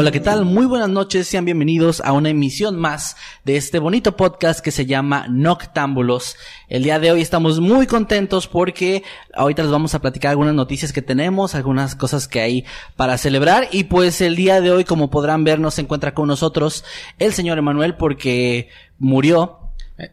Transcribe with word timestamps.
Hola, 0.00 0.12
¿qué 0.12 0.20
tal? 0.20 0.46
Muy 0.46 0.64
buenas 0.64 0.88
noches, 0.88 1.28
sean 1.28 1.44
bienvenidos 1.44 2.00
a 2.00 2.12
una 2.12 2.30
emisión 2.30 2.78
más 2.78 3.18
de 3.44 3.58
este 3.58 3.78
bonito 3.78 4.16
podcast 4.16 4.60
que 4.60 4.70
se 4.70 4.86
llama 4.86 5.26
Noctámbulos. 5.28 6.36
El 6.70 6.84
día 6.84 6.98
de 6.98 7.12
hoy 7.12 7.20
estamos 7.20 7.60
muy 7.60 7.86
contentos 7.86 8.46
porque 8.46 9.02
ahorita 9.34 9.62
les 9.62 9.70
vamos 9.70 9.94
a 9.94 9.98
platicar 9.98 10.30
algunas 10.30 10.54
noticias 10.54 10.94
que 10.94 11.02
tenemos, 11.02 11.54
algunas 11.54 11.96
cosas 11.96 12.28
que 12.28 12.40
hay 12.40 12.64
para 12.96 13.18
celebrar 13.18 13.68
y 13.72 13.84
pues 13.84 14.22
el 14.22 14.36
día 14.36 14.62
de 14.62 14.70
hoy, 14.70 14.84
como 14.84 15.10
podrán 15.10 15.44
ver, 15.44 15.60
no 15.60 15.70
se 15.70 15.82
encuentra 15.82 16.14
con 16.14 16.28
nosotros 16.28 16.82
el 17.18 17.34
señor 17.34 17.58
Emanuel 17.58 17.94
porque 17.96 18.70
murió 18.98 19.59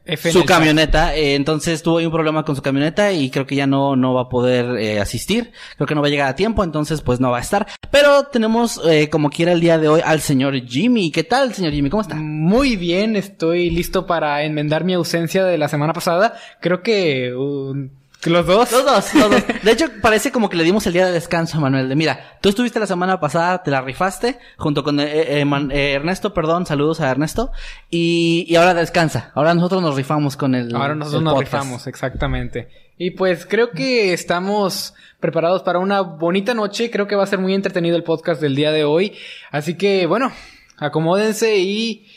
F 0.05 0.31
su 0.31 0.45
camioneta, 0.45 1.15
eh, 1.15 1.35
entonces 1.35 1.83
tuvo 1.83 1.97
ahí 1.97 2.05
un 2.05 2.11
problema 2.11 2.43
con 2.43 2.55
su 2.55 2.61
camioneta 2.61 3.11
y 3.11 3.29
creo 3.29 3.45
que 3.45 3.55
ya 3.55 3.67
no, 3.67 3.95
no 3.95 4.13
va 4.13 4.23
a 4.23 4.29
poder 4.29 4.77
eh, 4.77 4.99
asistir, 4.99 5.51
creo 5.75 5.87
que 5.87 5.95
no 5.95 6.01
va 6.01 6.07
a 6.07 6.09
llegar 6.09 6.29
a 6.29 6.35
tiempo, 6.35 6.63
entonces 6.63 7.01
pues 7.01 7.19
no 7.19 7.31
va 7.31 7.37
a 7.37 7.41
estar. 7.41 7.67
Pero 7.91 8.25
tenemos 8.25 8.81
eh, 8.85 9.09
como 9.09 9.29
quiera 9.29 9.51
el 9.51 9.61
día 9.61 9.77
de 9.77 9.87
hoy 9.87 10.01
al 10.03 10.21
señor 10.21 10.59
Jimmy. 10.65 11.11
¿Qué 11.11 11.23
tal, 11.23 11.53
señor 11.53 11.73
Jimmy? 11.73 11.89
¿Cómo 11.89 12.01
está? 12.01 12.15
Muy 12.15 12.75
bien, 12.75 13.15
estoy 13.15 13.69
listo 13.69 14.05
para 14.05 14.43
enmendar 14.43 14.83
mi 14.83 14.93
ausencia 14.93 15.45
de 15.45 15.57
la 15.57 15.67
semana 15.67 15.93
pasada. 15.93 16.35
Creo 16.59 16.81
que, 16.81 17.33
uh, 17.33 17.89
los 18.25 18.45
dos. 18.45 18.71
Los 18.71 18.85
dos, 18.85 19.13
los 19.13 19.29
dos. 19.31 19.43
De 19.63 19.71
hecho, 19.71 19.85
parece 20.01 20.31
como 20.31 20.49
que 20.49 20.57
le 20.57 20.63
dimos 20.63 20.85
el 20.87 20.93
día 20.93 21.05
de 21.05 21.11
descanso 21.11 21.57
a 21.57 21.61
Manuel. 21.61 21.87
De 21.87 21.95
mira, 21.95 22.37
tú 22.41 22.49
estuviste 22.49 22.79
la 22.79 22.87
semana 22.87 23.19
pasada, 23.19 23.61
te 23.63 23.71
la 23.71 23.81
rifaste, 23.81 24.39
junto 24.57 24.83
con 24.83 24.99
eh, 24.99 25.39
eh, 25.39 25.45
Man- 25.45 25.71
eh, 25.71 25.93
Ernesto, 25.93 26.33
perdón, 26.33 26.65
saludos 26.65 26.99
a 26.99 27.09
Ernesto. 27.09 27.51
Y, 27.89 28.45
y 28.49 28.55
ahora 28.55 28.73
descansa. 28.73 29.31
Ahora 29.35 29.53
nosotros 29.53 29.81
nos 29.81 29.95
rifamos 29.95 30.35
con 30.35 30.55
el. 30.55 30.75
Ahora 30.75 30.95
nosotros 30.95 31.21
el 31.21 31.25
nos 31.25 31.33
podcast. 31.35 31.53
rifamos, 31.53 31.87
exactamente. 31.87 32.67
Y 32.97 33.11
pues 33.11 33.45
creo 33.45 33.69
que 33.69 34.11
estamos 34.13 34.95
preparados 35.19 35.61
para 35.61 35.77
una 35.79 36.01
bonita 36.01 36.55
noche. 36.55 36.89
Creo 36.89 37.07
que 37.07 37.15
va 37.15 37.23
a 37.23 37.27
ser 37.27 37.37
muy 37.39 37.53
entretenido 37.53 37.95
el 37.95 38.03
podcast 38.03 38.41
del 38.41 38.55
día 38.55 38.71
de 38.71 38.83
hoy. 38.85 39.13
Así 39.51 39.75
que, 39.75 40.07
bueno, 40.07 40.31
acomódense 40.77 41.57
y 41.59 42.07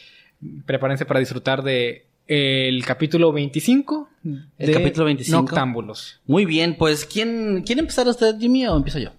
prepárense 0.65 1.05
para 1.05 1.21
disfrutar 1.21 1.63
de 1.63 2.07
el 2.31 2.85
capítulo 2.87 3.33
25 3.33 4.09
El 4.57 4.73
capítulo 4.73 5.07
25. 5.07 5.43
Noctámbulos. 5.43 6.21
Muy 6.27 6.45
bien, 6.45 6.77
pues 6.77 7.05
¿quién 7.05 7.65
quiere 7.67 7.81
empezar 7.81 8.07
usted, 8.07 8.39
Jimmy, 8.39 8.67
o 8.69 8.77
empiezo 8.77 9.01
yo? 9.01 9.11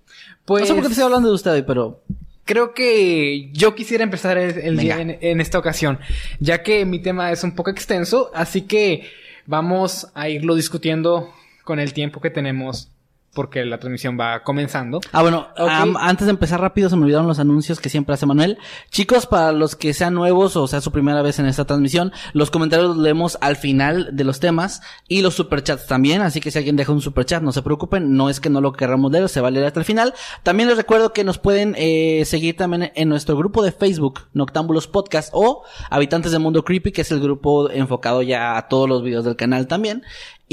Pues 0.45 0.61
no 0.61 0.67
sé 0.67 0.73
por 0.73 0.83
qué 0.83 0.87
te 0.87 0.93
estoy 0.93 1.05
hablando 1.05 1.27
de 1.27 1.35
usted 1.35 1.51
hoy, 1.51 1.63
pero 1.63 2.01
Creo 2.43 2.73
que 2.73 3.49
yo 3.53 3.75
quisiera 3.75 4.03
empezar 4.03 4.37
el, 4.37 4.57
el 4.57 4.77
día 4.77 4.99
en 4.99 5.39
esta 5.39 5.59
ocasión, 5.59 5.99
ya 6.39 6.63
que 6.63 6.85
mi 6.85 6.99
tema 6.99 7.31
es 7.31 7.43
un 7.43 7.55
poco 7.55 7.69
extenso, 7.69 8.31
así 8.33 8.63
que 8.63 9.07
vamos 9.45 10.07
a 10.15 10.27
irlo 10.27 10.55
discutiendo 10.55 11.31
con 11.63 11.79
el 11.79 11.93
tiempo 11.93 12.19
que 12.19 12.29
tenemos, 12.29 12.90
porque 13.33 13.65
la 13.65 13.77
transmisión 13.79 14.17
va 14.19 14.43
comenzando. 14.43 14.99
Ah, 15.11 15.21
bueno, 15.21 15.47
antes 15.55 16.27
de 16.27 16.31
empezar 16.31 16.59
rápido 16.59 16.89
se 16.89 16.95
me 16.95 17.03
olvidaron 17.03 17.27
los 17.27 17.39
anuncios 17.39 17.79
que 17.79 17.89
siempre 17.89 18.13
hace 18.13 18.25
Manuel. 18.25 18.57
Chicos, 18.89 19.25
para 19.25 19.51
los 19.51 19.75
que 19.75 19.93
sean 19.93 20.13
nuevos 20.13 20.55
o 20.55 20.67
sea 20.67 20.81
su 20.81 20.91
primera 20.91 21.21
vez 21.21 21.39
en 21.39 21.45
esta 21.45 21.65
transmisión, 21.65 22.11
los 22.33 22.51
comentarios 22.51 22.89
los 22.89 22.97
leemos 22.97 23.37
al 23.41 23.55
final 23.55 24.09
de 24.11 24.23
los 24.23 24.39
temas 24.39 24.81
y 25.07 25.21
los 25.21 25.33
superchats 25.33 25.87
también, 25.87 26.21
así 26.21 26.41
que 26.41 26.51
si 26.51 26.57
alguien 26.57 26.75
deja 26.75 26.91
un 26.91 27.01
superchat, 27.01 27.41
no 27.41 27.51
se 27.51 27.61
preocupen, 27.61 28.15
no 28.15 28.29
es 28.29 28.39
que 28.39 28.49
no 28.49 28.61
lo 28.61 28.73
querramos 28.73 29.11
leer, 29.11 29.29
se 29.29 29.41
va 29.41 29.47
a 29.47 29.51
leer 29.51 29.65
hasta 29.65 29.79
el 29.79 29.85
final. 29.85 30.13
También 30.43 30.67
les 30.69 30.77
recuerdo 30.77 31.13
que 31.13 31.23
nos 31.23 31.37
pueden 31.37 31.75
eh, 31.77 32.23
seguir 32.25 32.57
también 32.57 32.91
en 32.95 33.09
nuestro 33.09 33.37
grupo 33.37 33.63
de 33.63 33.71
Facebook, 33.71 34.21
Noctámbulos 34.33 34.87
Podcast 34.87 35.29
o 35.33 35.63
Habitantes 35.89 36.31
del 36.31 36.41
Mundo 36.41 36.63
Creepy, 36.63 36.91
que 36.91 37.01
es 37.01 37.11
el 37.11 37.21
grupo 37.21 37.69
enfocado 37.69 38.21
ya 38.21 38.57
a 38.57 38.67
todos 38.67 38.89
los 38.89 39.03
videos 39.03 39.25
del 39.25 39.35
canal 39.35 39.67
también. 39.67 40.03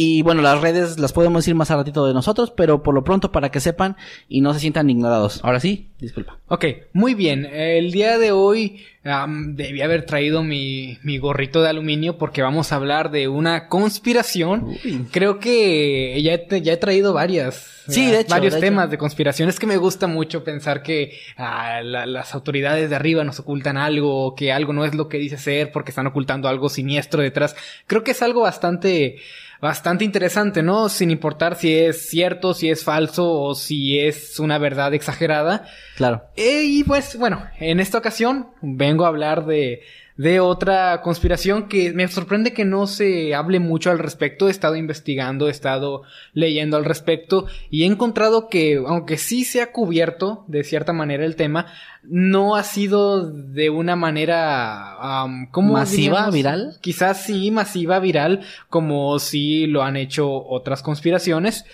Y 0.01 0.23
bueno, 0.23 0.43
las 0.43 0.61
redes 0.61 0.97
las 1.01 1.13
podemos 1.13 1.43
decir 1.43 1.57
más 1.57 1.73
a 1.73 1.77
ratito 1.77 2.07
de 2.07 2.15
nosotros, 2.15 2.53
pero 2.57 2.85
por 2.85 2.95
lo 2.95 3.03
pronto 3.03 3.33
para 3.33 3.51
que 3.51 3.59
sepan 3.59 3.97
y 4.29 4.43
no 4.43 4.55
se 4.55 4.61
sientan 4.61 4.89
ignorados. 4.89 5.41
Ahora 5.43 5.59
sí, 5.59 5.89
disculpa. 5.99 6.39
Ok, 6.47 6.67
muy 6.93 7.15
bien. 7.15 7.45
El 7.47 7.91
día 7.91 8.17
de 8.17 8.31
hoy 8.31 8.85
am, 9.03 9.57
debí 9.57 9.83
haber 9.83 10.07
traído 10.07 10.45
mi, 10.45 10.99
mi 11.03 11.19
gorrito 11.19 11.63
de 11.63 11.71
aluminio 11.71 12.17
porque 12.17 12.43
vamos 12.43 12.71
a 12.71 12.77
hablar 12.77 13.11
de 13.11 13.27
una 13.27 13.67
conspiración. 13.67 14.69
Creo 15.11 15.41
que 15.41 16.23
ya 16.23 16.35
he, 16.35 16.63
ya 16.63 16.75
he 16.75 16.77
traído 16.77 17.13
varias. 17.13 17.83
Sí, 17.89 18.07
de 18.07 18.21
hecho, 18.21 18.31
Varios 18.31 18.53
de 18.53 18.59
hecho. 18.61 18.67
temas 18.67 18.91
de 18.93 18.99
conspiración. 18.99 19.49
Es 19.49 19.59
que 19.59 19.67
me 19.67 19.79
gusta 19.79 20.07
mucho 20.07 20.45
pensar 20.45 20.85
que 20.85 21.19
la- 21.37 21.83
las 22.07 22.35
autoridades 22.35 22.89
de 22.89 22.95
arriba 22.95 23.25
nos 23.25 23.41
ocultan 23.41 23.77
algo, 23.77 24.37
que 24.37 24.53
algo 24.53 24.73
no 24.73 24.85
es 24.85 24.95
lo 24.95 25.09
que 25.09 25.19
dice 25.19 25.39
ser 25.39 25.73
porque 25.73 25.91
están 25.91 26.07
ocultando 26.07 26.49
algo 26.49 26.69
siniestro 26.69 27.21
detrás. 27.23 27.57
Creo 27.89 28.05
que 28.05 28.13
es 28.13 28.23
algo 28.23 28.43
bastante 28.43 29.17
bastante 29.61 30.05
interesante, 30.05 30.63
¿no? 30.63 30.89
Sin 30.89 31.11
importar 31.11 31.57
si 31.57 31.75
es 31.75 32.09
cierto, 32.09 32.55
si 32.55 32.71
es 32.71 32.85
falso 32.85 33.31
o 33.31 33.55
si 33.55 33.99
es 33.99 34.39
una 34.39 34.59
verdad 34.59 34.95
exagerada. 34.95 35.67
Claro. 35.97 36.25
Eh, 36.37 36.63
y 36.65 36.85
pues 36.85 37.17
bueno, 37.17 37.45
en 37.59 37.81
esta 37.81 37.99
ocasión 37.99 38.51
vengo 38.63 39.05
a 39.05 39.09
hablar 39.09 39.47
de, 39.47 39.83
de 40.19 40.41
otra 40.41 41.01
conspiración 41.01 41.69
que 41.69 41.93
me 41.93 42.09
sorprende 42.09 42.53
que 42.53 42.65
no 42.65 42.89
se 42.89 43.37
hable 43.37 43.61
mucho 43.61 43.93
al 43.93 44.01
respecto. 44.01 44.49
He 44.49 44.51
estado 44.51 44.75
investigando, 44.75 45.47
he 45.47 45.53
estado 45.53 46.03
leyendo 46.35 46.77
al 46.77 46.85
respecto 46.85 47.47
y 47.71 47.85
he 47.85 47.87
encontrado 47.87 48.49
que, 48.49 48.83
aunque 48.85 49.17
sí 49.17 49.45
se 49.45 49.63
ha 49.63 49.71
cubierto 49.71 50.45
de 50.49 50.65
cierta 50.65 50.93
manera 50.93 51.25
el 51.25 51.37
tema, 51.37 51.67
no 52.03 52.57
ha 52.57 52.65
sido 52.65 53.31
de 53.31 53.71
una 53.71 53.95
manera, 53.95 55.23
am, 55.23 55.49
¿cómo 55.53 55.75
¿Masiva, 55.75 55.97
diríamos? 56.31 56.35
viral? 56.35 56.79
Quizás 56.81 57.23
sí, 57.23 57.53
masiva, 57.53 58.01
viral, 58.01 58.41
como 58.69 59.17
sí 59.21 59.69
lo 59.69 59.85
han 59.85 59.97
hecho 59.97 60.29
otras 60.29 60.83
conspiraciones. 60.83 61.65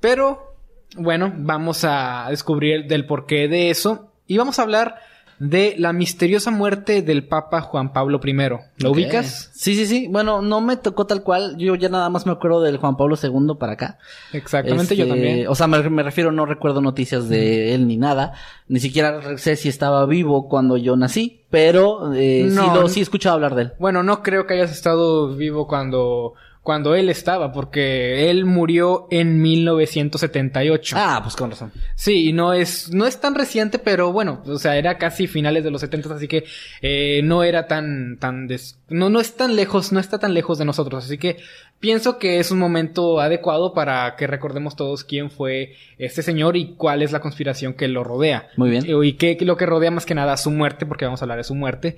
Pero 0.00 0.56
bueno, 0.96 1.32
vamos 1.36 1.84
a 1.84 2.26
descubrir 2.30 2.88
del 2.88 3.06
porqué 3.06 3.46
de 3.46 3.70
eso 3.70 4.10
y 4.26 4.38
vamos 4.38 4.58
a 4.58 4.62
hablar 4.62 4.96
de 5.38 5.74
la 5.78 5.92
misteriosa 5.92 6.50
muerte 6.50 7.02
del 7.02 7.26
Papa 7.26 7.60
Juan 7.60 7.92
Pablo 7.92 8.20
I. 8.24 8.32
¿Lo 8.78 8.90
ubicas? 8.90 9.50
Sí, 9.54 9.74
sí, 9.74 9.86
sí. 9.86 10.08
Bueno, 10.10 10.40
no 10.42 10.60
me 10.60 10.76
tocó 10.76 11.06
tal 11.06 11.22
cual. 11.22 11.56
Yo 11.58 11.74
ya 11.74 11.88
nada 11.88 12.08
más 12.08 12.24
me 12.26 12.32
acuerdo 12.32 12.62
del 12.62 12.78
Juan 12.78 12.96
Pablo 12.96 13.16
II 13.22 13.54
para 13.58 13.72
acá. 13.74 13.98
Exactamente, 14.32 14.96
yo 14.96 15.04
Este, 15.04 15.14
también. 15.14 15.48
O 15.48 15.54
sea, 15.54 15.66
me, 15.66 15.88
me 15.90 16.02
refiero, 16.02 16.32
no 16.32 16.46
recuerdo 16.46 16.80
noticias 16.80 17.28
de 17.28 17.74
él 17.74 17.86
ni 17.86 17.96
nada. 17.96 18.32
Ni 18.68 18.80
siquiera 18.80 19.36
sé 19.38 19.56
si 19.56 19.68
estaba 19.68 20.06
vivo 20.06 20.48
cuando 20.48 20.76
yo 20.76 20.96
nací. 20.96 21.42
Pero 21.50 22.12
eh, 22.14 22.46
sí, 22.50 22.54
No. 22.56 22.74
lo, 22.74 22.88
sí 22.88 23.00
he 23.00 23.02
escuchado 23.02 23.34
hablar 23.34 23.54
de 23.54 23.62
él. 23.62 23.72
Bueno, 23.78 24.02
no 24.02 24.22
creo 24.22 24.46
que 24.46 24.54
hayas 24.54 24.72
estado 24.72 25.36
vivo 25.36 25.66
cuando, 25.68 26.34
cuando 26.66 26.96
él 26.96 27.08
estaba, 27.08 27.52
porque 27.52 28.28
él 28.28 28.44
murió 28.44 29.06
en 29.12 29.40
1978. 29.40 30.96
Ah, 30.98 31.20
pues 31.22 31.36
con 31.36 31.50
razón. 31.52 31.70
Sí, 31.94 32.28
y 32.28 32.32
no 32.32 32.52
es, 32.52 32.92
no 32.92 33.06
es 33.06 33.20
tan 33.20 33.36
reciente, 33.36 33.78
pero 33.78 34.12
bueno, 34.12 34.42
o 34.44 34.58
sea, 34.58 34.76
era 34.76 34.98
casi 34.98 35.28
finales 35.28 35.62
de 35.62 35.70
los 35.70 35.80
70, 35.80 36.12
así 36.14 36.26
que 36.26 36.44
eh, 36.82 37.20
no 37.22 37.44
era 37.44 37.68
tan, 37.68 38.18
tan 38.18 38.48
des- 38.48 38.80
no, 38.88 39.08
no 39.10 39.20
es 39.20 39.36
tan 39.36 39.54
lejos, 39.54 39.92
no 39.92 40.00
está 40.00 40.18
tan 40.18 40.34
lejos 40.34 40.58
de 40.58 40.64
nosotros, 40.64 41.04
así 41.04 41.18
que 41.18 41.36
pienso 41.78 42.18
que 42.18 42.40
es 42.40 42.50
un 42.50 42.58
momento 42.58 43.20
adecuado 43.20 43.72
para 43.72 44.16
que 44.16 44.26
recordemos 44.26 44.74
todos 44.74 45.04
quién 45.04 45.30
fue 45.30 45.74
este 45.98 46.22
señor 46.22 46.56
y 46.56 46.74
cuál 46.74 47.00
es 47.02 47.12
la 47.12 47.20
conspiración 47.20 47.74
que 47.74 47.86
lo 47.86 48.02
rodea. 48.02 48.48
Muy 48.56 48.70
bien. 48.70 48.84
Y 48.88 49.12
qué 49.12 49.38
lo 49.42 49.56
que 49.56 49.66
rodea 49.66 49.92
más 49.92 50.04
que 50.04 50.16
nada 50.16 50.36
su 50.36 50.50
muerte, 50.50 50.84
porque 50.84 51.04
vamos 51.04 51.22
a 51.22 51.24
hablar 51.26 51.38
de 51.38 51.44
su 51.44 51.54
muerte. 51.54 51.96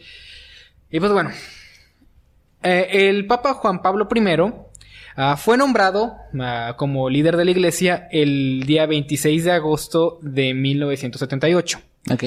Y 0.90 1.00
pues 1.00 1.10
bueno, 1.12 1.30
eh, 2.62 3.08
el 3.08 3.26
Papa 3.26 3.54
Juan 3.54 3.82
Pablo 3.82 4.08
I 4.12 4.52
ah, 5.16 5.36
fue 5.36 5.56
nombrado 5.56 6.16
ah, 6.40 6.74
como 6.76 7.08
líder 7.08 7.36
de 7.36 7.44
la 7.44 7.50
iglesia 7.50 8.08
el 8.10 8.64
día 8.66 8.86
26 8.86 9.44
de 9.44 9.52
agosto 9.52 10.18
de 10.22 10.54
1978. 10.54 11.80
Ok. 12.10 12.24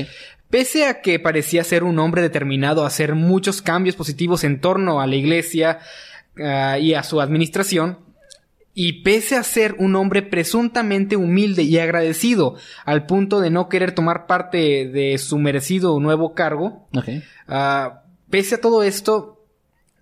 Pese 0.50 0.86
a 0.86 1.02
que 1.02 1.20
parecía 1.20 1.64
ser 1.64 1.84
un 1.84 1.98
hombre 2.00 2.22
determinado 2.22 2.84
a 2.84 2.88
hacer 2.88 3.16
muchos 3.16 3.62
cambios 3.62 3.96
positivos 3.96 4.44
en 4.44 4.60
torno 4.60 5.02
a 5.02 5.08
la 5.08 5.16
iglesia 5.16 5.80
ah, 6.42 6.78
y 6.80 6.94
a 6.94 7.04
su 7.04 7.22
administración, 7.22 8.00
Y 8.74 9.04
pese 9.04 9.36
a 9.36 9.44
ser 9.44 9.76
un 9.80 9.98
hombre 9.98 10.22
presuntamente 10.22 11.18
humilde 11.18 11.64
y 11.64 11.78
agradecido, 11.78 12.56
al 12.86 13.06
punto 13.06 13.42
de 13.42 13.50
no 13.50 13.68
querer 13.68 13.92
tomar 13.92 14.28
parte 14.28 14.88
de 14.88 15.18
su 15.18 15.38
merecido 15.40 16.00
nuevo 16.00 16.34
cargo, 16.34 16.88
pese 18.30 18.56
a 18.56 18.62
todo 18.62 18.84
esto, 18.84 19.41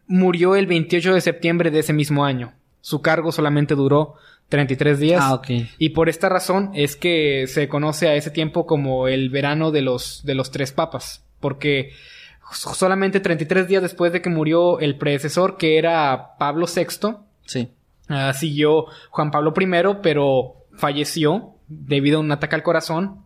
murió 0.10 0.58
el 0.58 0.68
28 0.68 1.14
de 1.14 1.22
septiembre 1.22 1.72
de 1.72 1.80
ese 1.80 1.94
mismo 1.94 2.26
año. 2.26 2.52
Su 2.82 3.02
cargo 3.02 3.32
solamente 3.32 3.76
duró 3.76 4.16
33 4.50 5.00
días. 5.00 5.22
Ah, 5.24 5.36
ok. 5.36 5.48
Y 5.78 5.90
por 5.90 6.10
esta 6.10 6.28
razón 6.28 6.72
es 6.74 6.96
que 6.98 7.46
se 7.48 7.70
conoce 7.70 8.10
a 8.10 8.16
ese 8.16 8.32
tiempo 8.32 8.66
como 8.66 9.08
el 9.08 9.30
verano 9.30 9.72
de 9.72 9.82
los, 9.84 10.26
de 10.26 10.34
los 10.36 10.52
tres 10.52 10.72
papas. 10.74 11.24
Porque 11.40 11.92
solamente 12.52 13.20
33 13.20 13.68
días 13.68 13.82
después 13.84 14.12
de 14.12 14.22
que 14.22 14.30
murió 14.30 14.80
el 14.80 14.98
predecesor, 14.98 15.56
que 15.58 15.78
era 15.78 16.36
Pablo 16.40 16.66
VI, 16.66 17.18
Sí. 17.46 17.70
ah, 18.08 18.34
siguió 18.34 18.86
Juan 19.12 19.30
Pablo 19.32 19.54
I, 19.56 19.98
pero 20.02 20.56
falleció 20.74 21.54
debido 21.68 22.18
a 22.18 22.22
un 22.22 22.32
ataque 22.32 22.56
al 22.56 22.64
corazón, 22.64 23.24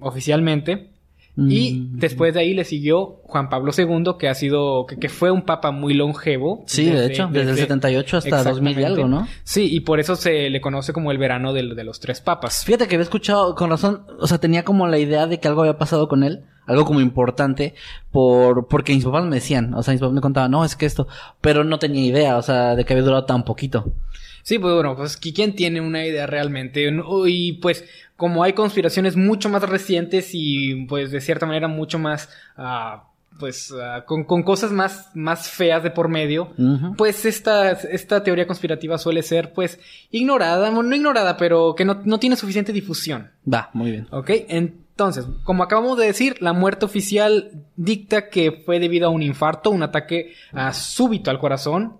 oficialmente. 0.00 0.90
Y 1.34 1.72
Mm. 1.74 1.98
después 1.98 2.34
de 2.34 2.40
ahí 2.40 2.52
le 2.52 2.64
siguió 2.64 3.20
Juan 3.24 3.48
Pablo 3.48 3.72
II, 3.76 4.16
que 4.18 4.28
ha 4.28 4.34
sido, 4.34 4.84
que, 4.84 4.98
que 4.98 5.08
fue 5.08 5.30
un 5.30 5.42
papa 5.42 5.70
muy 5.70 5.94
longevo. 5.94 6.62
Sí, 6.66 6.84
de 6.90 7.06
hecho, 7.06 7.28
desde 7.32 7.52
el 7.52 7.56
78 7.56 8.18
hasta 8.18 8.44
2000 8.44 8.78
y 8.78 8.84
algo, 8.84 9.08
¿no? 9.08 9.26
Sí, 9.42 9.66
y 9.74 9.80
por 9.80 9.98
eso 9.98 10.14
se 10.16 10.50
le 10.50 10.60
conoce 10.60 10.92
como 10.92 11.10
el 11.10 11.16
verano 11.16 11.54
del- 11.54 11.74
de, 11.74 11.84
los 11.84 12.00
tres 12.00 12.20
papas. 12.20 12.64
Fíjate 12.66 12.86
que 12.86 12.96
había 12.96 13.04
escuchado, 13.04 13.54
con 13.54 13.70
razón, 13.70 14.02
o 14.20 14.26
sea, 14.26 14.36
tenía 14.38 14.62
como 14.62 14.86
la 14.88 14.98
idea 14.98 15.26
de 15.26 15.40
que 15.40 15.48
algo 15.48 15.62
había 15.62 15.78
pasado 15.78 16.06
con 16.06 16.22
él, 16.22 16.44
algo 16.66 16.84
como 16.84 17.00
importante, 17.00 17.74
por, 18.10 18.68
porque 18.68 18.94
mis 18.94 19.04
papás 19.04 19.24
me 19.24 19.36
decían, 19.36 19.72
o 19.72 19.82
sea, 19.82 19.92
mis 19.92 20.00
papás 20.02 20.12
me 20.14 20.20
contaban, 20.20 20.50
no, 20.50 20.66
es 20.66 20.76
que 20.76 20.84
esto, 20.84 21.08
pero 21.40 21.64
no 21.64 21.78
tenía 21.78 22.04
idea, 22.04 22.36
o 22.36 22.42
sea, 22.42 22.76
de 22.76 22.84
que 22.84 22.92
había 22.92 23.04
durado 23.04 23.24
tan 23.24 23.44
poquito. 23.44 23.94
Sí, 24.42 24.58
pues 24.58 24.74
bueno, 24.74 24.96
pues 24.96 25.20
¿qui- 25.20 25.34
¿quién 25.34 25.54
tiene 25.54 25.80
una 25.80 26.04
idea 26.04 26.26
realmente? 26.26 26.90
Y 27.26 27.52
pues 27.54 27.84
como 28.16 28.42
hay 28.44 28.52
conspiraciones 28.52 29.16
mucho 29.16 29.48
más 29.48 29.62
recientes 29.68 30.30
y 30.32 30.84
pues 30.86 31.10
de 31.10 31.20
cierta 31.20 31.46
manera 31.46 31.68
mucho 31.68 31.98
más, 31.98 32.28
ah, 32.56 33.08
pues 33.40 33.72
ah, 33.80 34.04
con, 34.06 34.24
con 34.24 34.42
cosas 34.42 34.70
más, 34.72 35.08
más 35.14 35.48
feas 35.50 35.82
de 35.82 35.90
por 35.90 36.08
medio, 36.08 36.52
pues 36.96 37.24
esta, 37.24 37.70
esta 37.72 38.22
teoría 38.22 38.46
conspirativa 38.46 38.98
suele 38.98 39.22
ser 39.22 39.52
pues 39.52 39.80
ignorada, 40.10 40.70
no 40.70 40.94
ignorada, 40.94 41.36
pero 41.36 41.74
que 41.74 41.84
no, 41.84 42.00
no 42.04 42.18
tiene 42.18 42.36
suficiente 42.36 42.72
difusión. 42.72 43.30
Va, 43.52 43.70
muy 43.72 43.90
bien. 43.90 44.06
¿Ok? 44.10 44.30
Entonces, 44.48 45.24
como 45.44 45.62
acabamos 45.62 45.98
de 45.98 46.06
decir, 46.06 46.36
la 46.40 46.52
muerte 46.52 46.84
oficial 46.84 47.50
dicta 47.76 48.28
que 48.28 48.52
fue 48.52 48.78
debido 48.78 49.06
a 49.06 49.10
un 49.10 49.22
infarto, 49.22 49.70
un 49.70 49.82
ataque 49.82 50.34
ah, 50.52 50.72
súbito 50.72 51.30
al 51.30 51.38
corazón. 51.40 51.94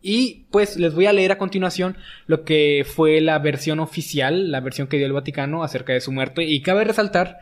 Y 0.00 0.46
pues 0.50 0.76
les 0.76 0.94
voy 0.94 1.06
a 1.06 1.12
leer 1.12 1.32
a 1.32 1.38
continuación 1.38 1.96
lo 2.26 2.44
que 2.44 2.86
fue 2.88 3.20
la 3.20 3.38
versión 3.38 3.80
oficial, 3.80 4.50
la 4.50 4.60
versión 4.60 4.86
que 4.86 4.96
dio 4.96 5.06
el 5.06 5.12
Vaticano 5.12 5.64
acerca 5.64 5.92
de 5.92 6.00
su 6.00 6.12
muerte. 6.12 6.44
Y 6.44 6.62
cabe 6.62 6.84
resaltar 6.84 7.38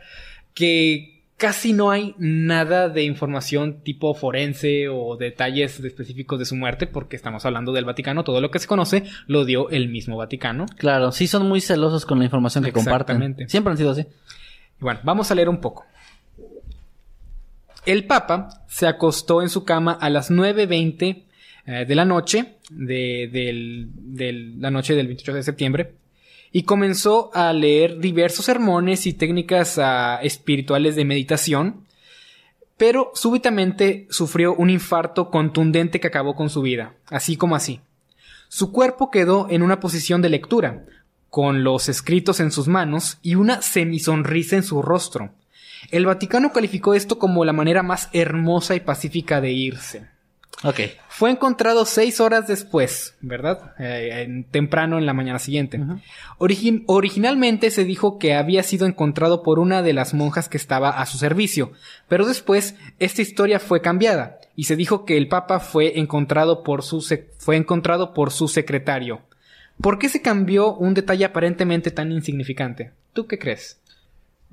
que 0.53 1.21
casi 1.37 1.71
no 1.71 1.91
hay 1.91 2.15
nada 2.17 2.89
de 2.89 3.03
información 3.03 3.81
tipo 3.83 4.15
forense 4.15 4.89
o 4.89 5.17
detalles 5.17 5.79
específicos 5.79 6.39
de 6.39 6.45
su 6.45 6.55
muerte, 6.55 6.87
porque 6.87 7.15
estamos 7.15 7.45
hablando 7.45 7.71
del 7.73 7.85
Vaticano. 7.85 8.23
Todo 8.23 8.41
lo 8.41 8.49
que 8.49 8.59
se 8.59 8.67
conoce 8.67 9.03
lo 9.27 9.45
dio 9.45 9.69
el 9.69 9.87
mismo 9.87 10.17
Vaticano. 10.17 10.65
Claro, 10.77 11.11
sí 11.11 11.27
son 11.27 11.47
muy 11.47 11.61
celosos 11.61 12.05
con 12.05 12.17
la 12.17 12.25
información 12.25 12.63
que 12.63 12.71
comparten. 12.71 13.17
Exactamente. 13.17 13.49
Siempre 13.49 13.71
han 13.71 13.77
sido 13.77 13.91
así. 13.91 14.05
Bueno, 14.79 14.99
vamos 15.03 15.29
a 15.29 15.35
leer 15.35 15.49
un 15.49 15.61
poco. 15.61 15.85
El 17.85 18.05
Papa 18.05 18.49
se 18.67 18.87
acostó 18.87 19.41
en 19.41 19.49
su 19.49 19.63
cama 19.63 19.93
a 19.93 20.09
las 20.09 20.29
9.20 20.29 21.26
eh, 21.67 21.83
de 21.85 21.95
la 21.95 22.05
noche, 22.05 22.55
de, 22.69 23.89
la 24.57 24.71
noche 24.71 24.95
del 24.95 25.07
28 25.07 25.33
de 25.33 25.43
septiembre, 25.43 25.91
y 26.53 26.63
comenzó 26.63 27.29
a 27.33 27.51
leer 27.51 27.99
diversos 27.99 28.45
sermones 28.45 29.05
y 29.05 29.11
técnicas 29.11 29.77
ah, 29.77 30.19
espirituales 30.23 30.95
de 30.95 31.03
meditación, 31.03 31.85
pero 32.77 33.11
súbitamente 33.15 34.07
sufrió 34.09 34.55
un 34.55 34.69
infarto 34.69 35.29
contundente 35.29 35.99
que 35.99 36.07
acabó 36.07 36.35
con 36.35 36.49
su 36.49 36.61
vida, 36.61 36.93
así 37.07 37.35
como 37.35 37.57
así. 37.57 37.81
Su 38.47 38.71
cuerpo 38.71 39.11
quedó 39.11 39.47
en 39.49 39.61
una 39.61 39.81
posición 39.81 40.21
de 40.21 40.29
lectura, 40.29 40.85
con 41.29 41.65
los 41.65 41.89
escritos 41.89 42.39
en 42.39 42.51
sus 42.51 42.69
manos 42.69 43.17
y 43.21 43.35
una 43.35 43.61
semisonrisa 43.61 44.55
en 44.55 44.63
su 44.63 44.81
rostro. 44.81 45.33
El 45.91 46.05
Vaticano 46.05 46.53
calificó 46.53 46.93
esto 46.93 47.19
como 47.19 47.43
la 47.43 47.51
manera 47.51 47.83
más 47.83 48.07
hermosa 48.13 48.73
y 48.73 48.79
pacífica 48.79 49.41
de 49.41 49.51
irse. 49.51 50.16
Ok. 50.63 50.79
Fue 51.09 51.29
encontrado 51.29 51.85
seis 51.85 52.19
horas 52.19 52.47
después, 52.47 53.15
¿verdad? 53.21 53.73
Eh, 53.77 54.23
en- 54.23 54.43
temprano 54.43 54.97
en 54.97 55.05
la 55.05 55.13
mañana 55.13 55.37
siguiente. 55.37 55.79
Origi- 56.39 56.83
originalmente 56.87 57.69
se 57.69 57.85
dijo 57.85 58.17
que 58.17 58.33
había 58.33 58.63
sido 58.63 58.87
encontrado 58.87 59.43
por 59.43 59.59
una 59.59 59.83
de 59.83 59.93
las 59.93 60.15
monjas 60.15 60.49
que 60.49 60.57
estaba 60.57 60.89
a 60.89 61.05
su 61.05 61.17
servicio, 61.19 61.73
pero 62.07 62.25
después 62.25 62.75
esta 62.97 63.21
historia 63.21 63.59
fue 63.59 63.81
cambiada 63.81 64.39
y 64.55 64.63
se 64.63 64.75
dijo 64.75 65.05
que 65.05 65.17
el 65.17 65.27
Papa 65.27 65.59
fue 65.59 65.99
encontrado 65.99 66.63
por 66.63 66.81
su, 66.83 67.01
fue 67.37 67.55
encontrado 67.55 68.13
por 68.15 68.31
su 68.31 68.47
secretario. 68.47 69.21
¿Por 69.79 69.99
qué 69.99 70.09
se 70.09 70.23
cambió 70.23 70.73
un 70.73 70.95
detalle 70.95 71.25
aparentemente 71.25 71.91
tan 71.91 72.11
insignificante? 72.11 72.91
¿Tú 73.13 73.27
qué 73.27 73.37
crees? 73.37 73.77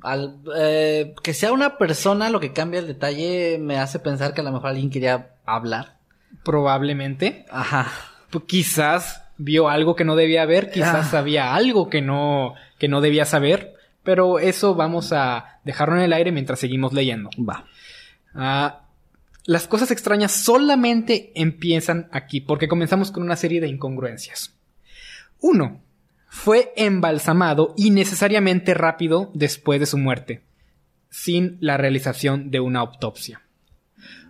Al, 0.02 0.36
eh, 0.58 1.14
que 1.22 1.32
sea 1.32 1.52
una 1.52 1.78
persona 1.78 2.28
lo 2.28 2.40
que 2.40 2.52
cambia 2.52 2.80
el 2.80 2.86
detalle 2.86 3.56
me 3.58 3.78
hace 3.78 3.98
pensar 4.00 4.34
que 4.34 4.42
a 4.42 4.44
lo 4.44 4.52
mejor 4.52 4.68
alguien 4.70 4.90
quería 4.90 5.30
hablar. 5.46 5.96
Probablemente. 6.44 7.46
Ajá. 7.50 7.90
Quizás 8.46 9.22
vio 9.36 9.68
algo 9.68 9.94
que 9.96 10.04
no 10.04 10.16
debía 10.16 10.44
ver, 10.46 10.70
quizás 10.70 11.06
Ah. 11.06 11.10
sabía 11.10 11.54
algo 11.54 11.88
que 11.88 12.02
no, 12.02 12.54
que 12.78 12.88
no 12.88 13.00
debía 13.00 13.24
saber, 13.24 13.74
pero 14.02 14.38
eso 14.38 14.74
vamos 14.74 15.12
a 15.12 15.60
dejarlo 15.64 15.96
en 15.96 16.02
el 16.02 16.12
aire 16.12 16.32
mientras 16.32 16.58
seguimos 16.58 16.92
leyendo. 16.92 17.30
Va. 17.38 17.64
Ah, 18.34 18.80
las 19.44 19.66
cosas 19.68 19.90
extrañas 19.90 20.32
solamente 20.32 21.32
empiezan 21.34 22.08
aquí, 22.12 22.40
porque 22.40 22.68
comenzamos 22.68 23.10
con 23.10 23.22
una 23.22 23.36
serie 23.36 23.60
de 23.60 23.68
incongruencias. 23.68 24.56
Uno, 25.40 25.80
fue 26.28 26.72
embalsamado 26.76 27.74
innecesariamente 27.76 28.74
rápido 28.74 29.30
después 29.34 29.78
de 29.78 29.86
su 29.86 29.98
muerte, 29.98 30.42
sin 31.10 31.58
la 31.60 31.76
realización 31.76 32.50
de 32.50 32.58
una 32.60 32.80
autopsia. 32.80 33.42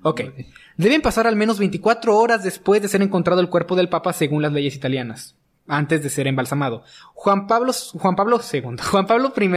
Ok. 0.04 0.20
Deben 0.76 1.02
pasar 1.02 1.26
al 1.26 1.34
menos 1.36 1.58
24 1.58 2.16
horas 2.16 2.42
después 2.44 2.80
de 2.82 2.88
ser 2.88 3.02
encontrado 3.02 3.40
el 3.40 3.48
cuerpo 3.48 3.74
del 3.74 3.88
Papa 3.88 4.12
según 4.12 4.42
las 4.42 4.52
leyes 4.52 4.74
italianas, 4.76 5.34
antes 5.66 6.02
de 6.02 6.10
ser 6.10 6.26
embalsamado. 6.26 6.82
Juan 7.14 7.46
Pablo, 7.46 7.72
Juan 7.94 8.16
Pablo 8.16 8.38
II, 8.52 8.62
Juan 8.90 9.06
Pablo 9.06 9.32
I 9.34 9.48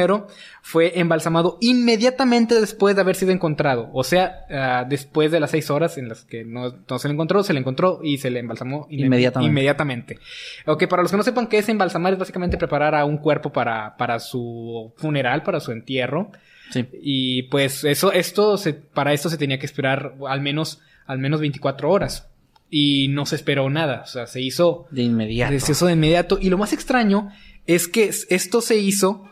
fue 0.61 0.99
embalsamado 0.99 1.57
inmediatamente 1.59 2.59
después 2.61 2.95
de 2.95 3.01
haber 3.01 3.15
sido 3.17 3.31
encontrado. 3.31 3.89
O 3.93 4.03
sea, 4.05 4.45
ah, 4.49 4.85
después 4.87 5.31
de 5.31 5.39
las 5.41 5.51
6 5.51 5.69
horas 5.69 5.97
en 5.97 6.07
las 6.07 6.23
que 6.23 6.45
no, 6.45 6.73
no 6.89 6.97
se 6.99 7.07
le 7.09 7.13
encontró, 7.15 7.43
se 7.43 7.53
le 7.53 7.59
encontró 7.59 7.99
y 8.03 8.19
se 8.19 8.29
le 8.29 8.39
embalsamó 8.39 8.87
inme- 8.87 9.05
Inmediatamente. 9.07 9.49
inmediatamente. 9.51 10.19
Ok, 10.65 10.87
para 10.87 11.01
los 11.01 11.11
que 11.11 11.17
no 11.17 11.23
sepan 11.23 11.47
qué 11.47 11.57
es 11.57 11.67
embalsamar, 11.67 12.13
es 12.13 12.19
básicamente 12.19 12.57
preparar 12.57 12.95
a 12.95 13.03
un 13.03 13.17
cuerpo 13.17 13.51
para, 13.51 13.97
para 13.97 14.19
su 14.19 14.93
funeral, 14.97 15.43
para 15.43 15.59
su 15.59 15.71
entierro. 15.73 16.31
Sí. 16.71 16.85
Y 17.01 17.43
pues 17.43 17.83
eso, 17.83 18.11
esto 18.11 18.57
se, 18.57 18.73
para 18.73 19.13
esto 19.13 19.29
se 19.29 19.37
tenía 19.37 19.59
que 19.59 19.65
esperar 19.65 20.15
al 20.27 20.41
menos, 20.41 20.79
al 21.05 21.19
menos 21.19 21.39
24 21.39 21.89
horas. 21.89 22.27
Y 22.69 23.07
no 23.09 23.25
se 23.25 23.35
esperó 23.37 23.69
nada. 23.69 24.01
O 24.03 24.07
sea, 24.07 24.27
se 24.27 24.41
hizo, 24.41 24.87
De 24.91 25.03
inmediato. 25.03 25.57
se 25.59 25.71
hizo 25.71 25.85
de 25.85 25.93
inmediato. 25.93 26.37
Y 26.41 26.49
lo 26.49 26.57
más 26.57 26.73
extraño 26.73 27.31
es 27.65 27.87
que 27.87 28.11
esto 28.29 28.61
se 28.61 28.77
hizo 28.77 29.29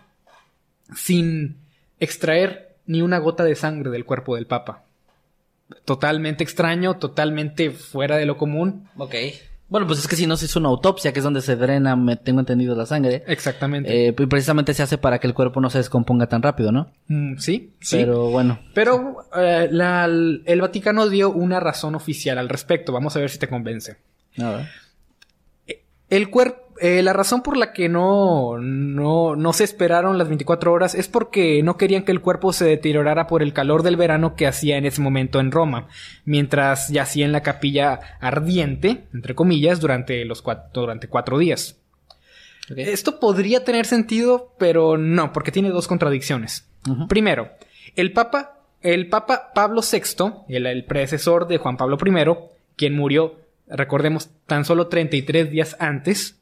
sin 0.96 1.58
extraer 2.00 2.75
ni 2.86 3.01
una 3.01 3.18
gota 3.18 3.44
de 3.44 3.56
sangre 3.56 3.89
del 3.92 4.06
cuerpo 4.06 4.36
del 4.36 4.46
Papa. 4.48 4.84
Totalmente 5.84 6.44
extraño, 6.44 6.98
totalmente 6.98 7.72
fuera 7.72 8.18
de 8.18 8.25
lo 8.25 8.38
común. 8.38 8.88
Ok. 8.98 9.15
Bueno, 9.68 9.88
pues 9.88 9.98
es 10.00 10.08
que 10.08 10.16
si 10.16 10.28
no 10.28 10.38
se 10.38 10.46
hizo 10.46 10.60
una 10.60 10.70
autopsia, 10.70 11.12
que 11.12 11.20
es 11.20 11.24
donde 11.24 11.42
se 11.42 11.56
drena, 11.56 11.96
me 11.96 12.16
tengo 12.18 12.40
entendido, 12.40 12.76
la 12.76 12.86
sangre. 12.86 13.24
Exactamente. 13.28 14.08
Eh, 14.10 14.16
y 14.18 14.26
precisamente 14.28 14.74
se 14.76 14.84
hace 14.84 14.98
para 15.00 15.18
que 15.20 15.26
el 15.26 15.34
cuerpo 15.34 15.60
no 15.60 15.70
se 15.72 15.80
descomponga 15.80 16.28
tan 16.28 16.44
rápido, 16.44 16.72
¿no? 16.72 16.92
Mm, 17.08 17.38
sí, 17.38 17.74
sí. 17.82 17.98
Pero 17.98 18.30
bueno. 18.30 18.60
Pero 18.76 19.26
eh, 19.36 19.68
la- 19.72 20.06
el 20.06 20.62
Vaticano 20.62 21.10
dio 21.10 21.32
una 21.32 21.60
razón 21.60 21.96
oficial 21.96 22.38
al 22.38 22.48
respecto. 22.50 22.92
Vamos 22.94 23.16
a 23.16 23.20
ver 23.20 23.30
si 23.32 23.40
te 23.40 23.48
convence. 23.50 23.98
A 24.38 24.50
ver. 24.52 24.68
El 26.10 26.30
cuerpo, 26.30 26.65
la 26.82 27.13
razón 27.13 27.41
por 27.41 27.55
la 27.55 27.72
que 27.72 27.88
no, 27.88 28.58
no, 28.60 29.36
no 29.36 29.53
se 29.53 29.63
esperaron 29.63 30.17
las 30.17 30.27
24 30.27 30.74
horas 30.74 30.94
es 30.94 31.08
porque 31.08 31.63
no 31.63 31.77
querían 31.77 32.03
que 32.03 32.12
el 32.12 32.22
cuerpo 32.22 32.51
se 32.51 32.65
deteriorara 32.65 33.27
por 33.27 33.41
el 33.41 33.53
calor 33.53 33.82
del 33.82 33.96
verano 33.96 34.36
que 34.36 34.48
hacía 34.48 34.77
en 34.77 34.86
ese 34.86 35.01
momento 35.01 35.39
en 35.39 35.51
Roma, 35.51 35.88
mientras 36.25 36.89
yacía 36.89 37.25
en 37.25 37.32
la 37.32 37.44
capilla 37.44 38.17
ardiente, 38.20 39.05
entre 39.13 39.36
comillas, 39.36 39.79
durante 39.79 40.25
los 40.25 40.41
cuatro, 40.41 40.82
durante 40.82 41.08
cuatro 41.08 41.38
días. 41.38 41.77
Esto 42.75 43.20
podría 43.20 43.63
tener 43.63 43.86
sentido, 43.86 44.53
pero 44.58 44.98
no, 44.98 45.32
porque 45.32 45.51
tiene 45.51 45.70
dos 45.70 45.88
contradicciones. 45.88 46.67
Primero, 47.08 47.51
el 47.96 48.12
Papa, 48.12 48.60
el 48.82 49.08
Papa 49.08 49.51
Pablo 49.53 49.82
VI, 49.82 50.46
el, 50.50 50.65
el 50.65 50.86
predecesor 50.86 51.48
de 51.48 51.58
Juan 51.58 51.77
Pablo 51.77 51.98
I, 52.03 52.36
quien 52.75 52.96
murió, 52.96 53.39
recordemos, 53.67 54.29
tan 54.46 54.65
solo 54.65 54.88
33 54.88 55.51
días 55.51 55.75
antes, 55.79 56.39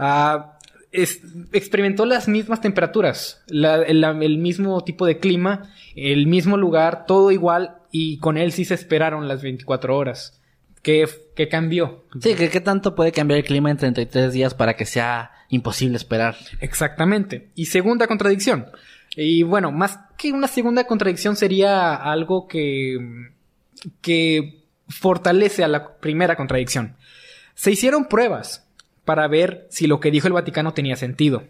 ah, 0.00 0.58
es- 0.90 1.20
experimentó 1.52 2.04
las 2.06 2.26
mismas 2.26 2.60
temperaturas, 2.60 3.42
la- 3.46 3.82
el, 3.82 4.02
el 4.02 4.38
mismo 4.38 4.82
tipo 4.82 5.06
de 5.06 5.18
clima, 5.18 5.70
el 5.94 6.26
mismo 6.26 6.56
lugar, 6.56 7.06
todo 7.06 7.30
igual, 7.30 7.76
y 7.92 8.18
con 8.18 8.36
él 8.38 8.50
sí 8.52 8.64
se 8.64 8.74
esperaron 8.74 9.28
las 9.28 9.42
24 9.42 9.96
horas. 9.96 10.40
¿Qué, 10.82 11.06
qué 11.36 11.48
cambió? 11.48 12.04
Sí, 12.20 12.34
que 12.34 12.48
qué 12.48 12.60
tanto 12.60 12.94
puede 12.94 13.12
cambiar 13.12 13.38
el 13.38 13.44
clima 13.44 13.70
en 13.70 13.76
33 13.76 14.32
días 14.32 14.54
para 14.54 14.74
que 14.76 14.86
sea 14.86 15.30
imposible 15.50 15.96
esperar. 15.96 16.36
Exactamente. 16.60 17.50
Y 17.54 17.66
segunda 17.66 18.06
contradicción. 18.06 18.66
Y 19.14 19.42
bueno, 19.42 19.72
más 19.72 19.98
que 20.16 20.32
una 20.32 20.46
segunda 20.48 20.84
contradicción 20.84 21.36
sería 21.36 21.94
algo 21.96 22.48
que, 22.48 22.96
que 24.00 24.62
fortalece 24.88 25.64
a 25.64 25.68
la 25.68 25.96
primera 25.98 26.36
contradicción. 26.36 26.96
Se 27.54 27.70
hicieron 27.72 28.06
pruebas 28.06 28.66
para 29.04 29.26
ver 29.28 29.66
si 29.70 29.86
lo 29.86 30.00
que 30.00 30.10
dijo 30.10 30.26
el 30.26 30.32
Vaticano 30.32 30.72
tenía 30.74 30.96
sentido. 30.96 31.44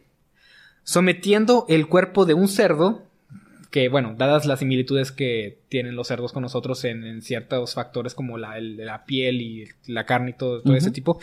Sometiendo 0.82 1.66
el 1.68 1.86
cuerpo 1.88 2.24
de 2.26 2.34
un 2.34 2.48
cerdo, 2.48 3.02
que 3.70 3.88
bueno, 3.88 4.14
dadas 4.16 4.46
las 4.46 4.58
similitudes 4.60 5.12
que 5.12 5.58
tienen 5.68 5.94
los 5.94 6.08
cerdos 6.08 6.32
con 6.32 6.42
nosotros 6.42 6.84
en, 6.84 7.04
en 7.04 7.22
ciertos 7.22 7.74
factores 7.74 8.14
como 8.14 8.38
la, 8.38 8.58
el- 8.58 8.76
la 8.78 9.04
piel 9.04 9.40
y 9.42 9.68
la 9.86 10.06
carne 10.06 10.30
y 10.30 10.34
todo, 10.34 10.62
todo 10.62 10.74
ese 10.74 10.90
tipo, 10.90 11.20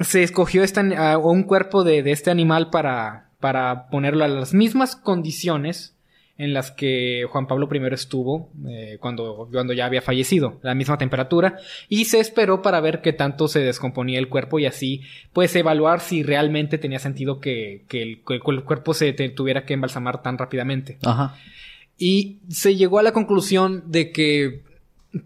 se 0.00 0.22
escogió 0.22 0.62
este, 0.64 0.80
un 1.18 1.42
cuerpo 1.44 1.84
de, 1.84 2.02
de 2.02 2.12
este 2.12 2.30
animal 2.30 2.70
para, 2.70 3.28
para 3.38 3.88
ponerlo 3.88 4.24
a 4.24 4.28
las 4.28 4.54
mismas 4.54 4.96
condiciones 4.96 5.94
en 6.42 6.52
las 6.54 6.70
que 6.70 7.26
Juan 7.30 7.46
Pablo 7.46 7.68
I 7.72 7.78
estuvo 7.92 8.50
eh, 8.68 8.96
cuando, 9.00 9.48
cuando 9.52 9.72
ya 9.72 9.86
había 9.86 10.02
fallecido, 10.02 10.58
la 10.62 10.74
misma 10.74 10.96
temperatura, 10.98 11.58
y 11.88 12.06
se 12.06 12.18
esperó 12.20 12.62
para 12.62 12.80
ver 12.80 13.00
qué 13.02 13.12
tanto 13.12 13.46
se 13.48 13.60
descomponía 13.60 14.18
el 14.18 14.28
cuerpo 14.28 14.58
y 14.58 14.66
así, 14.66 15.02
pues 15.32 15.54
evaluar 15.56 16.00
si 16.00 16.22
realmente 16.22 16.78
tenía 16.78 16.98
sentido 16.98 17.40
que, 17.40 17.84
que 17.88 18.02
el, 18.02 18.20
que 18.26 18.34
el 18.34 18.64
cuerpo 18.64 18.94
se 18.94 19.12
te- 19.12 19.28
tuviera 19.28 19.64
que 19.64 19.74
embalsamar 19.74 20.22
tan 20.22 20.38
rápidamente. 20.38 20.98
Ajá. 21.04 21.36
Y 21.98 22.38
se 22.48 22.76
llegó 22.76 22.98
a 22.98 23.02
la 23.02 23.12
conclusión 23.12 23.84
de 23.86 24.10
que 24.10 24.62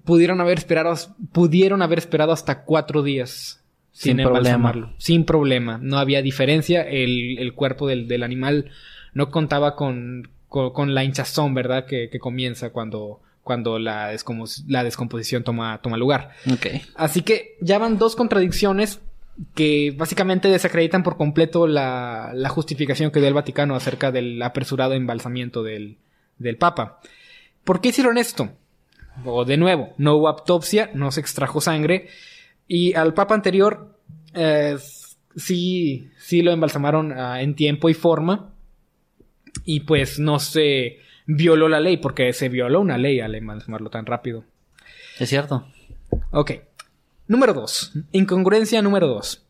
pudieron 0.05 0.41
haber 0.41 0.59
esperado, 0.59 0.95
pudieron 1.33 1.83
haber 1.83 1.99
esperado 1.99 2.33
hasta 2.33 2.65
cuatro 2.65 3.03
días 3.03 3.63
sin, 3.93 4.17
Sin 4.17 4.25
problema. 4.25 4.39
embalsamarlo. 4.39 4.93
Sin 4.99 5.25
problema. 5.25 5.79
No 5.81 5.99
había 5.99 6.21
diferencia. 6.23 6.83
El, 6.83 7.39
el 7.39 7.53
cuerpo 7.55 7.87
del, 7.87 8.09
del 8.09 8.25
animal 8.25 8.71
no 9.13 9.31
contaba 9.31 9.77
con, 9.77 10.29
con, 10.55 10.71
con 10.73 10.95
la 10.95 11.03
hinchazón, 11.03 11.53
¿verdad? 11.53 11.85
Que, 11.85 12.09
que 12.09 12.21
comienza 12.21 12.71
cuando, 12.71 13.21
cuando 13.43 13.81
la, 13.81 14.13
descompos- 14.13 14.63
la 14.69 14.85
descomposición 14.85 15.43
toma, 15.43 15.81
toma 15.83 15.97
lugar. 15.97 16.31
Así 16.95 17.23
que 17.23 17.57
ya 17.61 17.79
van 17.79 17.99
dos 17.99 18.15
contradicciones 18.15 19.01
que 19.57 19.93
básicamente 19.97 20.47
desacreditan 20.47 21.03
por 21.03 21.17
completo 21.17 21.67
la, 21.67 22.31
la 22.35 22.49
justificación 22.51 23.11
que 23.11 23.19
dio 23.19 23.27
el 23.27 23.35
Vaticano 23.35 23.75
acerca 23.75 24.13
del 24.13 24.41
apresurado 24.41 24.95
embalsamiento 24.95 25.65
del, 25.65 25.97
del 26.39 26.57
Papa. 26.57 27.01
¿Por 27.65 27.81
qué 27.81 27.89
hicieron 27.89 28.17
esto? 28.17 28.51
O 29.25 29.45
de 29.45 29.57
nuevo, 29.57 29.93
no 29.99 30.15
hubo 30.15 30.29
autopsia, 30.29 30.91
no 30.95 31.11
se 31.11 31.21
extrajo 31.21 31.61
sangre 31.61 32.07
y 32.69 32.95
al 32.95 33.13
Papa 33.13 33.35
anterior 33.35 33.99
eh, 34.35 34.77
sí, 35.35 36.11
sí 36.21 36.43
lo 36.43 36.53
embalsamaron 36.53 37.13
ah, 37.13 37.43
en 37.43 37.57
tiempo 37.57 37.89
y 37.89 37.95
forma 37.95 38.54
y 39.65 39.81
pues 39.81 40.19
no 40.19 40.39
se 40.39 40.99
violó 41.27 41.69
la 41.69 41.81
ley 41.81 41.97
porque 41.97 42.33
se 42.33 42.49
violó 42.49 42.81
una 42.81 42.99
ley 42.99 43.21
al 43.21 43.35
embalsamarlo 43.35 43.91
tan 43.91 44.07
rápido. 44.07 44.45
Es 45.19 45.29
cierto. 45.29 45.67
Ok. 46.31 46.53
Número 47.29 47.55
2. 47.55 47.93
Incongruencia 48.13 48.83
número 48.83 49.07
2. 49.09 49.47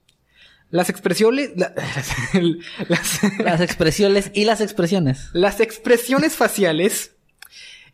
Las 0.70 0.90
expresiones. 0.90 1.50
la- 1.56 1.74
las, 2.88 3.20
Las 3.38 3.60
expresiones 3.60 4.30
y 4.34 4.44
las 4.44 4.60
expresiones. 4.60 5.30
las 5.32 5.60
expresiones 5.60 6.34
faciales 6.36 7.16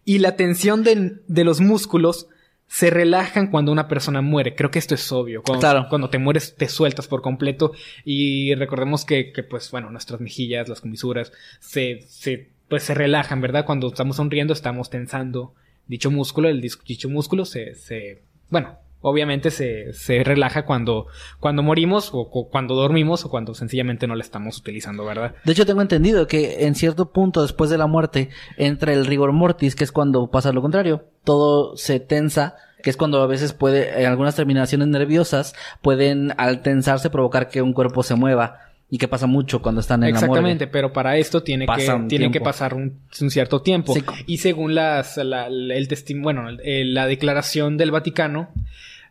y 0.04 0.18
la 0.18 0.36
tensión 0.36 0.82
de, 0.82 1.20
de 1.26 1.44
los 1.44 1.60
músculos 1.60 2.26
se 2.72 2.88
relajan 2.88 3.48
cuando 3.50 3.72
una 3.72 3.88
persona 3.88 4.22
muere. 4.22 4.54
Creo 4.54 4.70
que 4.70 4.78
esto 4.78 4.94
es 4.94 5.10
obvio. 5.10 5.42
Cuando, 5.42 5.60
Claro. 5.60 5.86
cuando 5.88 6.08
te 6.08 6.18
mueres, 6.18 6.54
te 6.54 6.68
sueltas 6.68 7.08
por 7.08 7.20
completo. 7.20 7.72
Y 8.04 8.54
recordemos 8.54 9.04
que, 9.04 9.32
que, 9.32 9.42
pues, 9.42 9.72
bueno, 9.72 9.90
nuestras 9.90 10.20
mejillas, 10.20 10.68
las 10.68 10.80
comisuras, 10.80 11.32
se, 11.58 12.02
se, 12.06 12.50
pues, 12.68 12.84
se 12.84 12.94
relajan, 12.94 13.40
¿verdad? 13.40 13.64
Cuando 13.66 13.88
estamos 13.88 14.16
sonriendo, 14.16 14.52
estamos 14.52 14.88
tensando 14.88 15.52
dicho 15.88 16.12
músculo. 16.12 16.48
El 16.48 16.60
dicho 16.60 17.08
músculo 17.08 17.44
se, 17.44 17.74
se, 17.74 18.22
bueno, 18.50 18.78
obviamente 19.02 19.50
se, 19.50 19.92
se 19.92 20.22
relaja 20.24 20.64
cuando, 20.64 21.06
cuando 21.38 21.62
morimos 21.62 22.10
o, 22.12 22.28
cu- 22.30 22.48
cuando 22.50 22.74
dormimos 22.74 23.24
o 23.24 23.30
cuando 23.30 23.54
sencillamente 23.54 24.06
no 24.06 24.14
la 24.14 24.22
estamos 24.22 24.58
utilizando, 24.58 25.04
¿verdad? 25.04 25.34
De 25.44 25.52
hecho, 25.52 25.64
tengo 25.66 25.82
entendido 25.82 26.26
que 26.26 26.66
en 26.66 26.74
cierto 26.74 27.10
punto 27.12 27.42
después 27.42 27.70
de 27.70 27.78
la 27.78 27.86
muerte 27.86 28.28
entra 28.56 28.92
el 28.92 29.06
rigor 29.06 29.32
mortis, 29.32 29.74
que 29.74 29.84
es 29.84 29.92
cuando 29.92 30.30
pasa 30.30 30.52
lo 30.52 30.62
contrario. 30.62 31.04
Todo 31.24 31.76
se 31.76 32.00
tensa, 32.00 32.56
que 32.82 32.90
es 32.90 32.96
cuando 32.96 33.22
a 33.22 33.26
veces 33.26 33.52
puede, 33.52 34.00
en 34.00 34.06
algunas 34.06 34.36
terminaciones 34.36 34.88
nerviosas, 34.88 35.54
pueden 35.82 36.32
al 36.36 36.62
tensarse 36.62 37.10
provocar 37.10 37.48
que 37.48 37.62
un 37.62 37.72
cuerpo 37.72 38.02
se 38.02 38.14
mueva. 38.14 38.58
Y 38.92 38.98
que 38.98 39.06
pasa 39.06 39.28
mucho 39.28 39.62
cuando 39.62 39.80
están 39.80 40.02
en 40.02 40.08
Exactamente, 40.08 40.64
la 40.64 40.66
morgue. 40.66 40.66
pero 40.66 40.92
para 40.92 41.16
esto 41.16 41.44
tiene 41.44 41.64
Pasa 41.64 41.96
que 42.00 42.06
tiene 42.08 42.32
que 42.32 42.40
pasar 42.40 42.74
un, 42.74 42.98
un 43.20 43.30
cierto 43.30 43.62
tiempo. 43.62 43.94
Sí. 43.94 44.02
Y 44.26 44.38
según 44.38 44.74
las 44.74 45.16
la- 45.16 45.46
el 45.46 45.86
testimonio, 45.86 46.42
bueno, 46.42 46.58
el- 46.64 46.92
la 46.92 47.06
declaración 47.06 47.76
del 47.76 47.92
Vaticano, 47.92 48.48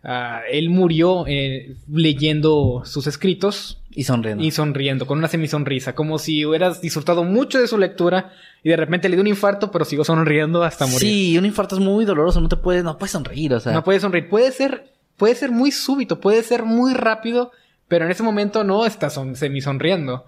ah, 0.04 0.42
él 0.52 0.70
murió 0.70 1.26
eh, 1.28 1.76
leyendo 1.92 2.84
sus 2.86 3.08
escritos 3.08 3.82
Y 3.92 4.04
sonriendo. 4.04 4.44
y 4.44 4.52
sonriendo, 4.52 5.06
con 5.08 5.18
una 5.18 5.28
semisonrisa, 5.28 5.94
como 5.96 6.20
si 6.20 6.46
hubieras 6.46 6.82
disfrutado 6.82 7.24
mucho 7.24 7.60
de 7.60 7.68
su 7.68 7.78
lectura 7.78 8.34
y 8.64 8.70
de 8.70 8.76
repente 8.76 9.10
le 9.10 9.16
dio 9.16 9.22
un 9.22 9.28
infarto, 9.28 9.72
pero 9.72 9.86
siguió 9.86 10.04
sonriendo 10.04 10.64
hasta 10.64 10.86
morir. 10.86 11.00
Sí, 11.00 11.38
un 11.38 11.46
infarto 11.46 11.76
es 11.76 11.82
muy 11.82 12.06
doloroso, 12.06 12.42
no 12.42 12.50
te 12.50 12.58
puedes, 12.58 12.84
no 12.84 12.98
puedes 12.98 13.12
sonreír, 13.12 13.54
o 13.54 13.60
sea. 13.60 13.74
No 13.74 13.84
puede 13.84 14.00
sonreír. 14.00 14.30
Puede 14.30 14.52
ser, 14.52 14.92
puede 15.18 15.36
ser 15.36 15.52
muy 15.52 15.72
súbito, 15.72 16.20
puede 16.20 16.44
ser 16.44 16.64
muy 16.64 16.94
rápido, 16.94 17.52
pero 17.88 18.06
en 18.06 18.12
ese 18.12 18.24
momento 18.24 18.64
no 18.64 18.86
está 18.86 19.10
son, 19.10 19.36
semisonriendo. 19.36 20.26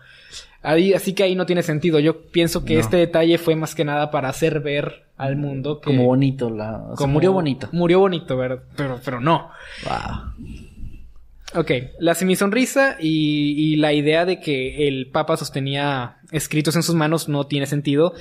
Ahí, 0.63 0.93
así 0.93 1.13
que 1.13 1.23
ahí 1.23 1.35
no 1.35 1.45
tiene 1.45 1.63
sentido. 1.63 1.99
Yo 1.99 2.21
pienso 2.27 2.63
que 2.65 2.75
No. 2.75 2.79
este 2.81 2.97
detalle 2.97 3.37
fue 3.37 3.55
más 3.55 3.73
que 3.73 3.83
nada 3.83 4.11
para 4.11 4.29
hacer 4.29 4.59
ver 4.59 5.05
al 5.17 5.35
mundo 5.35 5.79
que... 5.81 5.85
como 5.85 6.05
bonito, 6.05 6.49
la, 6.49 6.77
o 6.83 6.87
sea, 6.89 6.95
como- 6.97 7.13
murió 7.13 7.33
bonito. 7.33 7.67
Murió 7.71 7.99
bonito, 7.99 8.37
¿verdad? 8.37 8.63
Pero, 8.75 8.99
pero 9.03 9.19
no. 9.19 9.49
Wow. 9.85 10.51
Ok, 11.53 11.71
la 11.99 12.15
semisonrisa 12.15 12.95
y, 12.99 13.55
y 13.57 13.75
la 13.75 13.91
idea 13.93 14.25
de 14.25 14.39
que 14.39 14.87
el 14.87 15.07
Papa 15.07 15.35
sostenía 15.35 16.17
escritos 16.31 16.75
en 16.77 16.83
sus 16.83 16.95
manos 16.95 17.27
no 17.27 17.45
tiene 17.47 17.65
sentido. 17.65 18.13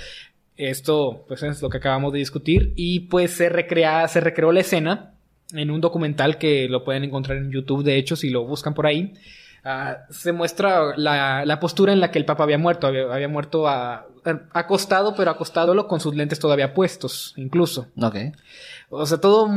Esto, 0.57 1.25
pues, 1.29 1.43
es 1.43 1.63
lo 1.63 1.71
que 1.71 1.79
acabamos 1.79 2.13
de 2.13 2.19
discutir. 2.19 2.73
Y 2.77 3.01
pues 3.01 3.31
se 3.33 3.49
recrea, 3.49 4.07
se 4.09 4.21
recreó 4.21 4.51
la 4.53 4.61
escena 4.61 5.13
en 5.53 5.71
un 5.71 5.81
documental 5.81 6.39
que 6.39 6.69
lo 6.69 6.85
pueden 6.85 7.05
encontrar 7.05 7.39
en 7.39 7.51
YouTube, 7.53 7.85
de 7.85 7.97
hecho, 7.99 8.17
si 8.17 8.31
lo 8.31 8.45
buscan 8.45 8.75
por 8.75 8.87
ahí. 8.87 9.15
Ah, 9.65 9.99
se 10.11 10.33
muestra 10.33 10.97
la, 10.97 11.45
la 11.45 11.61
postura 11.61 11.93
en 11.93 12.01
la 12.01 12.11
que 12.11 12.19
el 12.19 12.25
Papa 12.25 12.45
había 12.45 12.59
muerto. 12.59 12.87
Había, 12.87 13.13
había 13.13 13.29
muerto 13.29 13.69
a- 13.69 14.07
a- 14.25 14.41
acostado, 14.53 15.15
pero 15.15 15.31
acostado 15.31 15.87
con 15.87 16.01
sus 16.01 16.15
lentes 16.15 16.39
todavía 16.39 16.73
puestos, 16.75 17.35
incluso. 17.37 17.89
Ok. 18.01 18.17
O 18.89 19.05
sea, 19.07 19.19
todo 19.19 19.49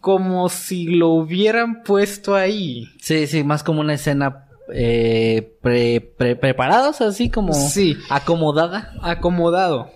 como 0.00 0.48
si 0.50 0.86
lo 0.86 1.08
hubieran 1.08 1.82
puesto 1.82 2.34
ahí. 2.36 2.88
Sí, 3.00 3.26
sí, 3.26 3.42
más 3.42 3.62
como 3.62 3.80
una 3.80 3.94
escena 3.94 4.44
eh, 4.72 5.54
pre, 5.62 6.00
pre- 6.00 6.36
preparados, 6.36 7.00
así 7.00 7.30
como 7.30 7.54
Sí. 7.54 7.96
acomodada. 8.10 8.92
acomodado. 9.02 9.90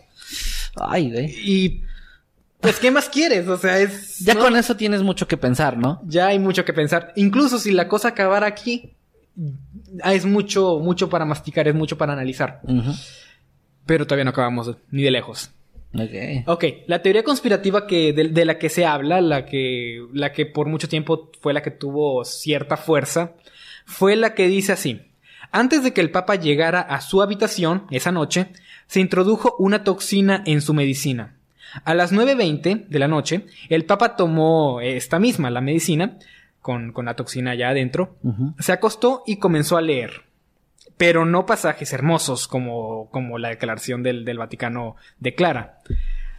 Ay, 0.77 1.11
güey. 1.11 1.27
Y 1.45 1.83
pues, 2.61 2.79
¿qué 2.79 2.91
más 2.91 3.09
quieres? 3.11 3.47
O 3.49 3.59
sea, 3.59 3.79
es. 3.79 4.19
Ya 4.21 4.33
¿no? 4.35 4.41
con 4.41 4.57
eso 4.57 4.75
tienes 4.77 5.03
mucho 5.03 5.29
que 5.29 5.37
pensar, 5.37 5.77
¿no? 5.77 6.01
Ya 6.07 6.29
hay 6.29 6.39
mucho 6.39 6.65
que 6.65 6.73
pensar. 6.73 7.13
Incluso 7.17 7.59
si 7.59 7.71
la 7.73 7.87
cosa 7.89 8.09
acabara 8.09 8.47
aquí, 8.47 8.95
es 10.05 10.27
mucho, 10.27 10.79
mucho 10.79 11.09
para 11.09 11.25
masticar, 11.25 11.69
es 11.69 11.75
mucho 11.75 11.97
para 11.97 12.13
analizar. 12.13 12.61
Pero 13.87 14.07
todavía 14.07 14.25
no 14.25 14.31
acabamos 14.31 14.77
ni 14.91 15.03
de 15.03 15.11
lejos. 15.11 15.51
Ok. 15.95 16.47
Ok, 16.47 16.65
la 16.87 17.03
teoría 17.03 17.23
conspirativa 17.23 17.87
que 17.87 18.13
de, 18.13 18.29
de 18.29 18.45
la 18.45 18.59
que 18.59 18.71
se 18.71 18.87
habla, 18.87 19.21
la 19.21 19.45
que, 19.45 20.07
la 20.13 20.33
que 20.33 20.47
por 20.47 20.67
mucho 20.67 20.89
tiempo 20.89 21.31
fue 21.41 21.53
la 21.53 21.63
que 21.63 21.71
tuvo 21.71 22.25
cierta 22.25 22.77
fuerza, 22.77 23.33
fue 23.85 24.17
la 24.17 24.35
que 24.35 24.49
dice 24.49 24.73
así. 24.73 25.03
Antes 25.51 25.85
de 25.85 25.93
que 25.93 26.01
el 26.01 26.11
Papa 26.11 26.37
llegara 26.37 26.81
a 26.81 27.03
su 27.03 27.21
habitación 27.21 27.85
esa 27.91 28.11
noche, 28.11 28.49
se 28.87 29.01
introdujo 29.01 29.55
una 29.59 29.85
toxina 29.85 30.43
en 30.47 30.63
su 30.63 30.73
medicina. 30.73 31.37
A 31.85 31.95
las 31.95 32.13
9.20 32.13 32.87
de 32.89 32.99
la 32.99 33.09
noche, 33.09 33.47
el 33.69 33.85
Papa 33.85 34.17
tomó 34.17 34.81
esta 34.81 35.19
misma, 35.19 35.51
la 35.51 35.61
medicina, 35.61 36.19
con, 36.63 36.93
con 36.93 37.05
la 37.05 37.17
toxina 37.17 37.55
ya 37.55 37.69
adentro, 37.69 38.17
se 38.59 38.73
acostó 38.73 39.23
y 39.27 39.37
comenzó 39.37 39.77
a 39.77 39.83
leer. 39.83 40.23
Pero 40.97 41.25
no 41.25 41.45
pasajes 41.45 41.93
hermosos 41.93 42.49
como, 42.49 43.11
como 43.11 43.37
la 43.39 43.49
declaración 43.51 44.03
del, 44.03 44.25
del 44.25 44.39
Vaticano 44.39 44.97
declara, 45.19 45.79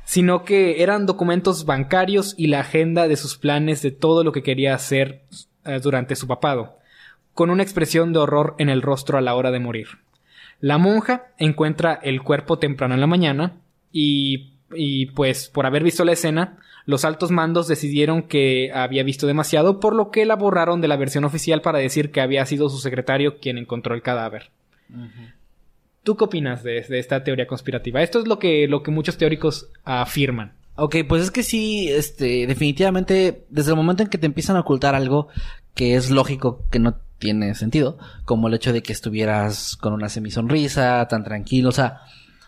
sino 0.05 0.43
que 0.43 0.81
eran 0.81 1.05
documentos 1.05 1.65
bancarios 1.65 2.33
y 2.37 2.47
la 2.47 2.61
agenda 2.61 3.07
de 3.07 3.17
sus 3.17 3.37
planes 3.37 3.81
de 3.81 3.91
todo 3.91 4.23
lo 4.23 4.31
que 4.31 4.43
quería 4.43 4.73
hacer 4.73 5.21
eh, 5.65 5.79
durante 5.81 6.15
su 6.15 6.27
papado. 6.27 6.79
con 7.33 7.49
una 7.49 7.63
expresión 7.63 8.13
de 8.13 8.19
horror 8.19 8.55
en 8.59 8.69
el 8.69 8.81
rostro 8.81 9.17
a 9.17 9.21
la 9.21 9.35
hora 9.35 9.51
de 9.51 9.59
morir. 9.59 9.87
La 10.59 10.77
monja 10.77 11.27
encuentra 11.37 11.99
el 12.01 12.21
cuerpo 12.21 12.59
temprano 12.59 12.93
en 12.93 13.01
la 13.01 13.07
mañana 13.07 13.53
y, 13.91 14.53
y 14.73 15.07
pues 15.07 15.49
por 15.49 15.65
haber 15.65 15.83
visto 15.83 16.05
la 16.05 16.13
escena, 16.13 16.57
los 16.85 17.05
altos 17.05 17.31
mandos 17.31 17.67
decidieron 17.67 18.23
que 18.23 18.71
había 18.73 19.03
visto 19.03 19.27
demasiado, 19.27 19.79
por 19.79 19.95
lo 19.95 20.11
que 20.11 20.25
la 20.25 20.35
borraron 20.35 20.81
de 20.81 20.87
la 20.87 20.97
versión 20.97 21.23
oficial 21.23 21.61
para 21.61 21.79
decir 21.79 22.11
que 22.11 22.21
había 22.21 22.45
sido 22.45 22.69
su 22.69 22.77
secretario 22.77 23.39
quien 23.39 23.57
encontró 23.57 23.95
el 23.95 24.01
cadáver. 24.01 24.49
¿Tú 26.03 26.17
qué 26.17 26.25
opinas 26.25 26.63
de, 26.63 26.81
de, 26.81 26.99
esta 26.99 27.23
teoría 27.23 27.47
conspirativa? 27.47 28.01
Esto 28.01 28.19
es 28.19 28.27
lo 28.27 28.37
que, 28.37 28.67
lo 28.67 28.83
que 28.83 28.91
muchos 28.91 29.17
teóricos 29.17 29.69
afirman. 29.85 30.53
Ok, 30.75 30.97
pues 31.07 31.23
es 31.23 31.31
que 31.31 31.43
sí, 31.43 31.89
este, 31.89 32.47
definitivamente, 32.47 33.45
desde 33.49 33.71
el 33.71 33.77
momento 33.77 34.03
en 34.03 34.09
que 34.09 34.17
te 34.17 34.25
empiezan 34.25 34.57
a 34.57 34.61
ocultar 34.61 34.95
algo 34.95 35.27
que 35.75 35.95
es 35.95 36.09
lógico 36.09 36.63
que 36.71 36.79
no 36.79 36.97
tiene 37.19 37.55
sentido, 37.55 37.97
como 38.25 38.47
el 38.47 38.55
hecho 38.55 38.73
de 38.73 38.83
que 38.83 38.91
estuvieras 38.91 39.77
con 39.77 39.93
una 39.93 40.09
semisonrisa, 40.09 41.07
tan 41.07 41.23
tranquilo, 41.23 41.69
o 41.69 41.71
sea, 41.71 42.01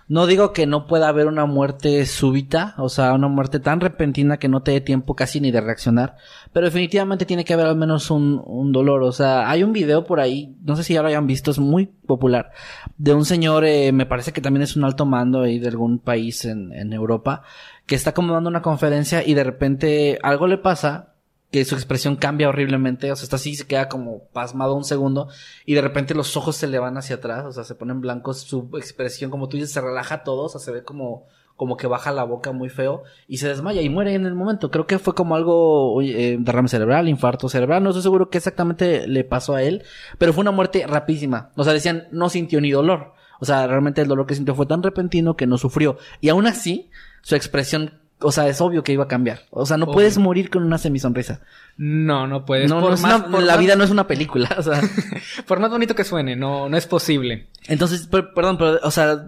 no 0.08 0.28
digo 0.28 0.54
que 0.54 0.68
no 0.68 0.86
pueda 0.86 1.08
haber 1.08 1.26
una 1.28 1.46
muerte 1.46 2.06
súbita, 2.06 2.76
o 2.78 2.90
sea, 2.90 3.14
una 3.14 3.28
muerte 3.28 3.60
tan 3.60 3.80
repentina 3.80 4.38
que 4.38 4.48
no 4.48 4.62
te 4.62 4.72
dé 4.72 4.82
tiempo 4.82 5.16
casi 5.16 5.42
ni 5.42 5.52
de 5.52 5.62
reaccionar, 5.62 6.18
pero 6.54 6.68
definitivamente 6.68 7.26
tiene 7.26 7.44
que 7.44 7.54
haber 7.54 7.66
al 7.66 7.76
menos 7.76 8.12
un, 8.12 8.42
un 8.46 8.72
dolor, 8.72 9.02
o 9.02 9.12
sea, 9.12 9.50
hay 9.50 9.64
un 9.64 9.74
video 9.74 10.06
por 10.06 10.20
ahí, 10.20 10.56
no 10.64 10.76
sé 10.76 10.84
si 10.84 10.94
ya 10.94 11.02
lo 11.02 11.08
hayan 11.08 11.26
visto, 11.26 11.50
es 11.50 11.58
muy 11.58 11.88
popular, 11.88 12.52
de 12.98 13.14
un 13.14 13.26
señor, 13.26 13.66
eh, 13.66 13.92
me 13.92 14.06
parece 14.06 14.32
que 14.32 14.42
también 14.42 14.64
es 14.64 14.76
un 14.76 14.84
alto 14.84 15.06
mando 15.06 15.42
ahí 15.42 15.58
de 15.58 15.70
algún 15.70 15.98
país 15.98 16.46
en, 16.46 16.72
en 16.72 16.94
Europa, 16.94 17.42
que 17.88 17.96
está 17.96 18.14
como 18.14 18.34
dando 18.34 18.50
una 18.50 18.62
conferencia 18.62 19.26
y 19.26 19.34
de 19.34 19.44
repente 19.44 20.20
algo 20.22 20.46
le 20.48 20.60
pasa 20.60 21.15
que 21.56 21.64
su 21.64 21.76
expresión 21.76 22.18
cambia 22.18 22.50
horriblemente, 22.50 23.10
o 23.14 23.16
sea, 23.16 23.24
está 23.24 23.38
así, 23.38 23.56
se 23.56 23.66
queda 23.66 23.88
como 23.88 24.28
pasmado 24.34 24.76
un 24.76 24.84
segundo 24.84 25.30
y 25.66 25.74
de 25.74 25.80
repente 25.80 26.14
los 26.14 26.36
ojos 26.36 26.58
se 26.58 26.68
le 26.68 26.80
van 26.80 26.98
hacia 26.98 27.16
atrás, 27.16 27.46
o 27.46 27.54
sea, 27.54 27.64
se 27.64 27.76
ponen 27.76 28.02
blancos, 28.02 28.42
su 28.42 28.70
expresión, 28.74 29.32
como 29.32 29.48
tú 29.48 29.56
dices, 29.56 29.72
se 29.72 29.80
relaja 29.80 30.26
todo, 30.26 30.44
o 30.44 30.50
sea, 30.50 30.60
se 30.60 30.74
ve 30.74 30.84
como, 30.84 31.28
como 31.56 31.78
que 31.78 31.88
baja 31.88 32.12
la 32.12 32.26
boca 32.26 32.52
muy 32.52 32.68
feo 32.68 33.04
y 33.30 33.38
se 33.38 33.48
desmaya 33.48 33.82
y 33.82 33.88
muere 33.88 34.16
en 34.16 34.26
el 34.26 34.36
momento. 34.36 34.70
Creo 34.70 34.86
que 34.86 35.00
fue 35.00 35.16
como 35.16 35.38
algo, 35.38 36.02
eh, 36.02 36.36
derrame 36.38 36.68
cerebral, 36.68 37.08
infarto 37.08 37.48
cerebral, 37.48 37.82
no 37.82 37.92
estoy 37.92 38.04
seguro 38.04 38.30
qué 38.30 38.38
exactamente 38.38 39.08
le 39.08 39.24
pasó 39.24 39.56
a 39.56 39.64
él, 39.64 39.84
pero 40.18 40.34
fue 40.34 40.42
una 40.42 40.52
muerte 40.52 40.86
rapidísima, 40.86 41.52
o 41.56 41.64
sea, 41.64 41.72
decían, 41.72 42.10
no 42.12 42.28
sintió 42.28 42.60
ni 42.60 42.72
dolor. 42.72 43.14
O 43.40 43.46
sea, 43.46 43.66
realmente 43.66 44.02
el 44.02 44.10
dolor 44.10 44.26
que 44.26 44.36
sintió 44.36 44.56
fue 44.56 44.66
tan 44.66 44.84
repentino 44.84 45.38
que 45.38 45.48
no 45.48 45.58
sufrió. 45.58 45.98
Y 46.20 46.28
aún 46.28 46.48
así, 46.48 46.90
su 47.22 47.36
expresión 47.36 48.05
o 48.26 48.32
sea, 48.32 48.48
es 48.48 48.60
obvio 48.62 48.84
que 48.84 48.92
iba 48.94 49.06
a 49.06 49.08
cambiar. 49.08 49.42
O 49.52 49.66
sea, 49.66 49.78
no 49.78 49.86
Obvio. 49.86 49.94
puedes 49.94 50.18
morir 50.18 50.50
con 50.50 50.64
una 50.64 50.78
semisonrisa. 50.78 51.42
No, 51.78 52.28
no 52.28 52.46
puedes. 52.46 52.70
No, 52.70 52.80
Por 52.82 52.90
no 52.90 52.96
es 52.96 53.02
más- 53.02 53.16
una- 53.22 53.32
por 53.32 53.44
la 53.44 53.54
más- 53.54 53.60
vida 53.62 53.76
no 53.76 53.84
es 53.84 53.90
una 53.92 54.08
película. 54.08 54.50
O 54.58 54.62
sea, 54.64 54.82
Por 55.48 55.60
más 55.60 55.70
bonito 55.72 55.96
que 55.96 56.04
suene, 56.04 56.36
no, 56.36 56.68
no 56.70 56.78
es 56.78 56.88
posible. 56.88 57.48
entonces, 57.68 58.08
per- 58.08 58.34
perdón, 58.34 58.58
pero, 58.58 58.80
o 58.84 58.92
sea, 58.92 59.26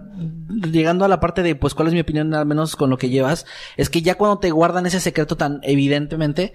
llegando 0.70 1.04
a 1.04 1.08
la 1.08 1.20
parte 1.20 1.42
de, 1.42 1.54
pues, 1.54 1.74
cuál 1.74 1.88
es 1.88 1.94
mi 1.94 2.00
opinión, 2.00 2.32
al 2.34 2.46
menos 2.46 2.76
con 2.76 2.90
lo 2.90 2.98
que 2.98 3.08
llevas, 3.10 3.46
es 3.76 3.90
que 3.90 4.02
ya 4.02 4.16
cuando 4.16 4.38
te 4.38 4.50
guardan 4.50 4.86
ese 4.86 5.00
secreto 5.00 5.36
tan 5.36 5.60
evidentemente, 5.62 6.52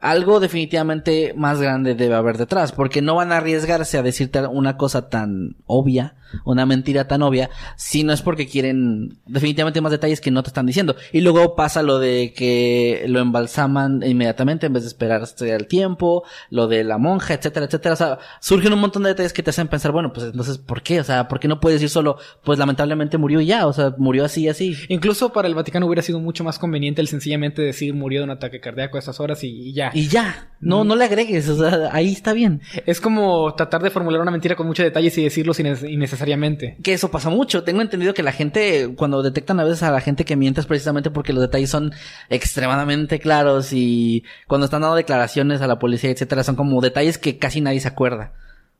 algo 0.00 0.40
definitivamente 0.40 1.34
más 1.36 1.60
grande 1.60 1.94
debe 1.94 2.14
haber 2.14 2.38
detrás, 2.38 2.72
porque 2.72 3.02
no 3.02 3.16
van 3.16 3.32
a 3.32 3.36
arriesgarse 3.36 3.98
a 3.98 4.02
decirte 4.02 4.40
una 4.46 4.76
cosa 4.76 5.08
tan 5.10 5.56
obvia, 5.66 6.16
una 6.44 6.64
mentira 6.64 7.06
tan 7.06 7.22
obvia, 7.22 7.50
si 7.76 8.02
no 8.02 8.12
es 8.12 8.22
porque 8.22 8.46
quieren 8.46 9.18
definitivamente 9.26 9.80
más 9.80 9.92
detalles 9.92 10.20
que 10.20 10.30
no 10.30 10.42
te 10.42 10.48
están 10.48 10.66
diciendo. 10.66 10.96
Y 11.12 11.20
luego 11.20 11.54
pasa 11.54 11.82
lo 11.82 11.98
de 11.98 12.32
que 12.34 13.04
lo 13.08 13.20
embalsaman 13.20 14.02
inmediatamente 14.02 14.66
en 14.66 14.72
vez 14.72 14.84
de 14.84 14.88
esperarse 14.88 15.52
al 15.52 15.66
tiempo, 15.66 16.24
lo 16.48 16.66
de 16.66 16.82
la 16.84 16.96
monja, 16.96 17.34
etcétera, 17.34 17.66
etcétera. 17.66 17.92
O 17.92 17.96
sea, 17.96 18.18
surgen 18.40 18.72
un 18.72 18.80
montón 18.80 19.02
de 19.02 19.10
detalles 19.10 19.32
que 19.32 19.42
te 19.42 19.50
hacen 19.50 19.68
pensar, 19.68 19.92
bueno, 19.92 20.12
pues 20.12 20.26
entonces, 20.26 20.56
¿por 20.58 20.82
qué? 20.82 21.00
O 21.00 21.04
sea, 21.04 21.28
¿por 21.28 21.40
qué 21.40 21.48
no 21.48 21.60
puedes 21.60 21.80
decir 21.80 21.90
solo, 21.90 22.16
pues 22.42 22.58
lamentablemente 22.58 23.18
murió 23.18 23.40
ya? 23.40 23.66
O 23.66 23.72
sea, 23.72 23.94
murió 23.98 24.24
así 24.24 24.48
así. 24.48 24.76
Incluso 24.88 25.32
para 25.32 25.46
el 25.46 25.54
Vaticano 25.54 25.86
hubiera 25.86 26.02
sido 26.02 26.20
mucho 26.20 26.42
más 26.42 26.58
conveniente 26.58 27.02
el 27.02 27.08
sencillamente 27.08 27.60
decir 27.60 27.92
murió 27.92 28.20
de 28.20 28.24
un 28.24 28.30
ataque 28.30 28.60
cardíaco 28.60 28.96
a 28.96 29.00
estas 29.00 29.20
horas 29.20 29.44
y 29.44 29.72
ya. 29.74 29.89
Y 29.94 30.08
ya, 30.08 30.50
no, 30.60 30.84
no 30.84 30.94
le 30.94 31.04
agregues, 31.06 31.48
o 31.48 31.56
sea, 31.56 31.88
ahí 31.92 32.12
está 32.12 32.34
bien. 32.34 32.60
Es 32.84 33.00
como 33.00 33.54
tratar 33.54 33.82
de 33.82 33.90
formular 33.90 34.20
una 34.20 34.30
mentira 34.30 34.56
con 34.56 34.66
muchos 34.66 34.84
detalles 34.84 35.16
y 35.16 35.24
decirlo 35.24 35.54
sin 35.54 35.66
innecesariamente. 35.66 36.76
Que 36.82 36.92
eso 36.92 37.10
pasa 37.10 37.30
mucho. 37.30 37.64
Tengo 37.64 37.80
entendido 37.80 38.12
que 38.12 38.22
la 38.22 38.32
gente, 38.32 38.94
cuando 38.94 39.22
detectan 39.22 39.58
a 39.58 39.64
veces 39.64 39.82
a 39.82 39.90
la 39.90 40.02
gente 40.02 40.24
que 40.26 40.36
miente 40.36 40.60
es 40.60 40.66
precisamente 40.66 41.10
porque 41.10 41.32
los 41.32 41.40
detalles 41.40 41.70
son 41.70 41.92
extremadamente 42.28 43.18
claros 43.20 43.72
y 43.72 44.24
cuando 44.46 44.66
están 44.66 44.82
dando 44.82 44.96
declaraciones 44.96 45.62
a 45.62 45.66
la 45.66 45.78
policía, 45.78 46.10
etcétera, 46.10 46.44
son 46.44 46.56
como 46.56 46.80
detalles 46.82 47.16
que 47.16 47.38
casi 47.38 47.62
nadie 47.62 47.80
se 47.80 47.88
acuerda. 47.88 48.32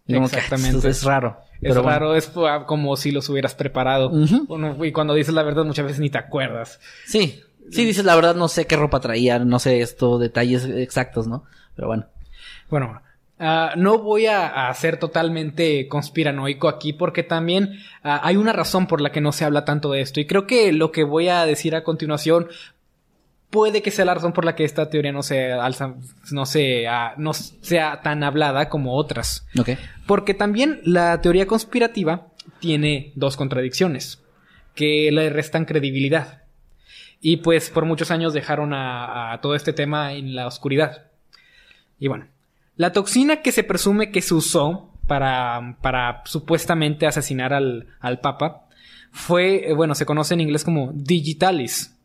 Como 0.07 0.29
que, 0.29 0.37
Exactamente. 0.37 0.89
es 0.89 1.03
raro. 1.05 1.39
Es 1.55 1.69
Pero 1.69 1.83
bueno. 1.83 1.99
raro, 1.99 2.17
es 2.17 2.31
ah, 2.37 2.65
como 2.67 2.97
si 2.97 3.11
los 3.11 3.29
hubieras 3.29 3.55
preparado. 3.55 4.11
Y 4.83 4.93
cuando 4.93 5.15
dices 5.15 5.35
la 5.35 5.43
verdad 5.43 5.65
muchas 5.65 5.85
veces 5.87 6.01
ni 6.01 6.11
te 6.11 6.19
acuerdas. 6.19 6.81
Sí. 7.07 7.43
Sí, 7.71 7.85
dices 7.85 8.05
la 8.05 8.15
verdad, 8.15 8.35
no 8.35 8.49
sé 8.49 8.67
qué 8.67 8.77
ropa 8.77 9.01
traía, 9.01 9.39
no 9.39 9.59
sé 9.59 9.81
esto, 9.81 10.19
detalles 10.19 10.65
exactos, 10.65 11.27
¿no? 11.27 11.45
Pero 11.77 11.89
bueno. 11.89 12.07
Bueno, 12.69 13.01
ah, 13.39 13.75
no 13.77 13.99
voy 13.99 14.27
a, 14.27 14.69
a 14.69 14.75
ser 14.75 14.99
totalmente 14.99 15.89
conspiranoico 15.89 16.69
aquí 16.69 16.93
porque 16.93 17.23
también 17.23 17.79
ah, 18.03 18.21
hay 18.23 18.37
una 18.37 18.53
razón 18.53 18.87
por 18.87 19.01
la 19.01 19.13
que 19.13 19.21
no 19.21 19.33
se 19.33 19.45
habla 19.45 19.65
tanto 19.65 19.91
de 19.93 20.01
esto 20.01 20.21
y 20.21 20.27
creo 20.27 20.47
que 20.47 20.73
lo 20.73 20.93
que 20.93 21.05
voy 21.05 21.29
a 21.29 21.45
decir 21.47 21.75
a 21.75 21.85
continuación 21.85 22.49
puede 23.51 23.83
que 23.83 23.91
sea 23.91 24.05
la 24.05 24.15
razón 24.15 24.33
por 24.33 24.45
la 24.45 24.55
que 24.55 24.65
esta 24.65 24.89
teoría 24.89 25.13
no 25.13 25.23
se 25.23 25.53
alza, 25.53 25.95
no 26.31 26.47
se, 26.47 26.87
ah, 26.87 27.15
no 27.19 27.35
sea 27.35 28.01
tan 28.03 28.23
hablada 28.23 28.69
como 28.69 28.95
otras. 28.95 29.47
Ok. 29.59 29.71
Porque 30.07 30.35
también 30.35 30.81
la 30.85 31.21
teoría 31.21 31.47
conspirativa 31.47 32.29
tiene 32.61 33.13
dos 33.17 33.37
contradicciones 33.37 34.23
que 34.75 35.11
le 35.13 35.31
restan 35.31 35.65
credibilidad. 35.65 36.40
Y 37.21 37.39
pues 37.39 37.71
por 37.71 37.85
muchos 37.85 38.11
años 38.11 38.33
dejaron 38.33 38.73
a, 38.73 39.33
a 39.33 39.41
todo 39.41 39.55
este 39.55 39.73
tema 39.73 40.15
en 40.15 40.35
la 40.35 40.47
oscuridad. 40.47 41.11
Y 41.99 42.09
bueno, 42.09 42.27
la 42.77 42.93
toxina 42.93 43.43
que 43.43 43.53
se 43.53 43.63
presume 43.63 44.11
que 44.11 44.23
se 44.23 44.35
usó 44.35 44.91
para, 45.07 45.77
para 45.83 46.23
supuestamente 46.25 47.07
asesinar 47.07 47.53
al, 47.53 47.89
al 48.01 48.21
Papa 48.21 48.69
fue, 49.11 49.69
eh, 49.69 49.75
bueno, 49.75 49.95
se 49.95 50.07
conoce 50.07 50.35
en 50.35 50.41
inglés 50.41 50.65
como 50.65 50.93
digitalis. 50.95 51.97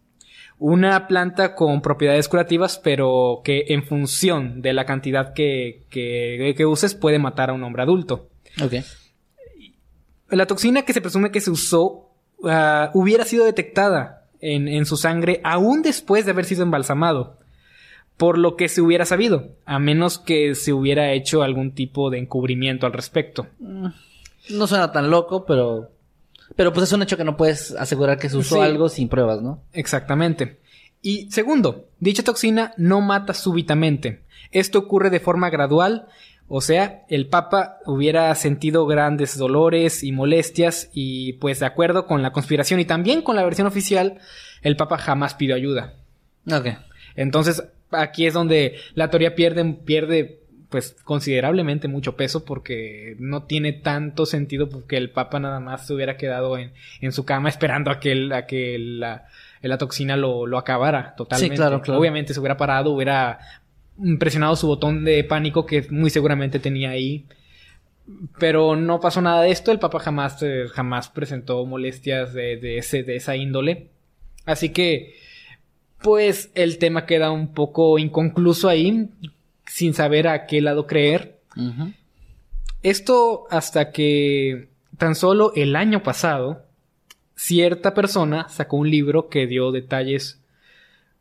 Una 0.58 1.08
planta 1.08 1.54
con 1.54 1.82
propiedades 1.82 2.28
curativas, 2.28 2.80
pero 2.80 3.42
que 3.44 3.66
en 3.70 3.84
función 3.84 4.62
de 4.62 4.74
la 4.74 4.86
cantidad 4.86 5.34
que, 5.34 5.86
que, 5.90 6.56
que 6.58 6.66
uses 6.66 6.96
puede 6.96 7.20
matar 7.20 7.52
a 7.52 7.54
un 7.54 7.64
hombre 7.64 7.84
adulto. 7.84 8.30
Ok. 8.62 8.74
La 10.30 10.48
toxina 10.48 10.82
que 10.82 10.94
se 10.94 11.02
presume 11.02 11.32
que 11.32 11.42
se 11.42 11.52
usó 11.52 12.10
ah, 12.44 12.90
hubiera 12.94 13.24
sido 13.26 13.46
detectada 13.46 14.25
en, 14.54 14.68
en 14.68 14.86
su 14.86 14.98
sangre 14.98 15.42
aún 15.44 15.82
después 15.82 16.26
de 16.26 16.32
haber 16.32 16.46
sido 16.46 16.64
embalsamado. 16.64 17.38
Por 18.18 18.38
lo 18.38 18.56
que 18.56 18.70
se 18.70 18.82
hubiera 18.82 19.04
sabido, 19.06 19.50
a 19.66 19.78
menos 19.78 20.18
que 20.20 20.56
se 20.56 20.72
hubiera 20.72 21.12
hecho 21.12 21.44
algún 21.44 21.74
tipo 21.74 22.10
de 22.10 22.20
encubrimiento 22.20 22.86
al 22.86 22.94
respecto. 22.94 23.48
No 23.60 24.68
suena 24.68 24.92
tan 24.92 25.10
loco, 25.10 25.46
pero... 25.46 25.92
Pero 26.56 26.72
pues 26.72 26.84
es 26.86 26.94
un 26.94 27.02
hecho 27.02 27.18
que 27.18 27.24
no 27.26 27.36
puedes 27.36 27.72
asegurar 27.72 28.18
que 28.20 28.30
se 28.30 28.38
usó 28.38 28.56
Sí. 28.56 28.62
algo 28.62 28.88
sin 28.88 29.10
pruebas, 29.10 29.42
¿no? 29.42 29.62
Exactamente. 29.74 30.60
Y 31.02 31.30
segundo, 31.32 31.88
dicha 32.00 32.24
toxina 32.24 32.74
no 32.78 33.02
mata 33.02 33.34
súbitamente. 33.34 34.22
Esto 34.52 34.80
ocurre 34.80 35.10
de 35.10 35.20
forma 35.20 35.50
gradual, 35.50 36.08
o 36.48 36.62
sea, 36.62 37.04
el 37.10 37.28
Papa 37.28 37.78
hubiera 37.86 38.34
sentido 38.36 38.86
grandes 38.86 39.38
dolores 39.38 40.04
y 40.04 40.12
molestias 40.12 40.90
y 40.94 41.34
pues 41.34 41.60
de 41.60 41.66
acuerdo 41.66 42.06
con 42.06 42.22
la 42.22 42.32
conspiración 42.32 42.80
y 42.80 42.86
también 42.86 43.22
con 43.22 43.36
la 43.36 43.44
versión 43.44 43.66
oficial, 43.68 44.20
el 44.62 44.76
Papa 44.78 44.98
jamás 44.98 45.34
pidió 45.34 45.56
ayuda. 45.56 45.94
Ok. 46.52 46.68
Entonces, 47.16 47.64
aquí 47.92 48.28
es 48.28 48.34
donde 48.34 48.76
la 48.94 49.10
teoría 49.10 49.36
pierde, 49.36 49.64
pierde 49.86 50.40
pues 50.70 50.96
considerablemente 51.04 51.88
mucho 51.88 52.16
peso 52.16 52.44
porque 52.44 53.16
no 53.20 53.44
tiene 53.44 53.72
tanto 53.74 54.26
sentido 54.26 54.68
porque 54.70 54.98
el 54.98 55.10
Papa 55.10 55.40
nada 55.40 55.60
más 55.60 55.88
se 55.88 55.94
hubiera 55.94 56.18
quedado 56.18 56.58
en, 56.58 56.74
en 57.02 57.12
su 57.12 57.24
cama 57.26 57.50
esperando 57.50 57.92
a 57.92 58.00
que, 58.00 58.12
el- 58.12 58.32
a 58.34 58.46
que 58.46 58.78
la, 58.80 59.28
la 59.62 59.78
toxina 59.78 60.18
lo, 60.18 60.46
lo 60.48 60.58
acabara 60.58 61.16
totalmente. 61.16 61.56
Sí, 61.56 61.58
claro, 61.58 61.82
claro. 61.82 62.00
Obviamente 62.00 62.34
se 62.34 62.40
hubiera 62.40 62.58
parado, 62.58 62.92
hubiera 62.92 63.40
presionado 64.20 64.56
su 64.56 64.68
botón 64.68 65.04
de 65.06 65.24
pánico 65.24 65.66
que 65.66 65.88
muy 65.90 66.10
seguramente 66.10 66.60
tenía 66.60 66.92
ahí. 66.92 67.26
Pero 68.40 68.76
no 68.76 69.00
pasó 69.00 69.22
nada 69.22 69.42
de 69.42 69.52
esto, 69.52 69.72
el 69.72 69.80
Papa 69.80 70.00
jamás, 70.00 70.42
eh, 70.44 70.68
jamás 70.72 71.10
presentó 71.10 71.66
molestias 71.66 72.34
de, 72.34 72.58
de, 72.58 72.78
ese, 72.78 73.04
de 73.04 73.16
esa 73.16 73.36
índole. 73.36 73.90
Así 74.46 74.70
que, 74.70 75.16
pues 76.02 76.52
el 76.54 76.78
tema 76.78 77.06
queda 77.06 77.32
un 77.32 77.54
poco 77.54 77.98
inconcluso 77.98 78.70
ahí, 78.70 79.10
sin 79.66 79.94
saber 79.94 80.28
a 80.28 80.46
qué 80.46 80.62
lado 80.62 80.86
creer. 80.86 81.40
Esto 82.84 83.48
hasta 83.50 83.92
que 83.92 84.70
tan 84.98 85.16
solo 85.16 85.52
el 85.56 85.76
año 85.76 86.04
pasado, 86.04 86.66
cierta 87.36 87.94
persona 87.94 88.48
sacó 88.50 88.78
un 88.78 88.90
libro 88.90 89.30
que 89.30 89.48
dio 89.48 89.72
detalles 89.72 90.42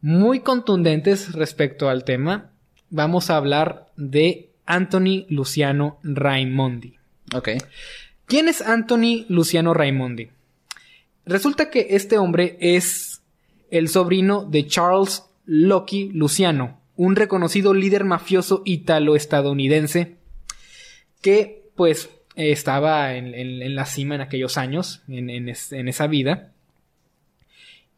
muy 0.01 0.41
contundentes 0.41 1.33
respecto 1.33 1.89
al 1.89 2.05
tema. 2.05 2.51
Vamos 2.97 3.29
a 3.29 3.37
hablar 3.37 3.91
de 3.97 4.51
Anthony 4.67 5.27
Luciano 5.29 5.99
Raimondi. 6.05 6.95
Ok. 7.35 7.49
¿Quién 8.27 8.47
es 8.47 8.63
Anthony 8.63 9.27
Luciano 9.29 9.75
Raimondi? 9.75 10.29
Resulta 11.27 11.71
que 11.71 11.89
este 11.91 12.19
hombre 12.19 12.57
es 12.61 13.21
el 13.73 13.89
sobrino 13.89 14.45
de 14.45 14.69
Charles 14.69 15.25
Loki 15.45 16.11
Luciano, 16.13 16.79
un 16.95 17.17
reconocido 17.17 17.75
líder 17.75 18.05
mafioso 18.05 18.63
italo-estadounidense 18.65 20.15
que 21.21 21.65
pues 21.75 22.11
estaba 22.37 23.15
en, 23.17 23.75
la 23.75 23.87
cima 23.87 24.15
en 24.15 24.21
aquellos 24.21 24.57
años, 24.57 25.03
en, 25.09 25.31
en 25.31 25.89
esa 25.89 26.07
vida. 26.07 26.53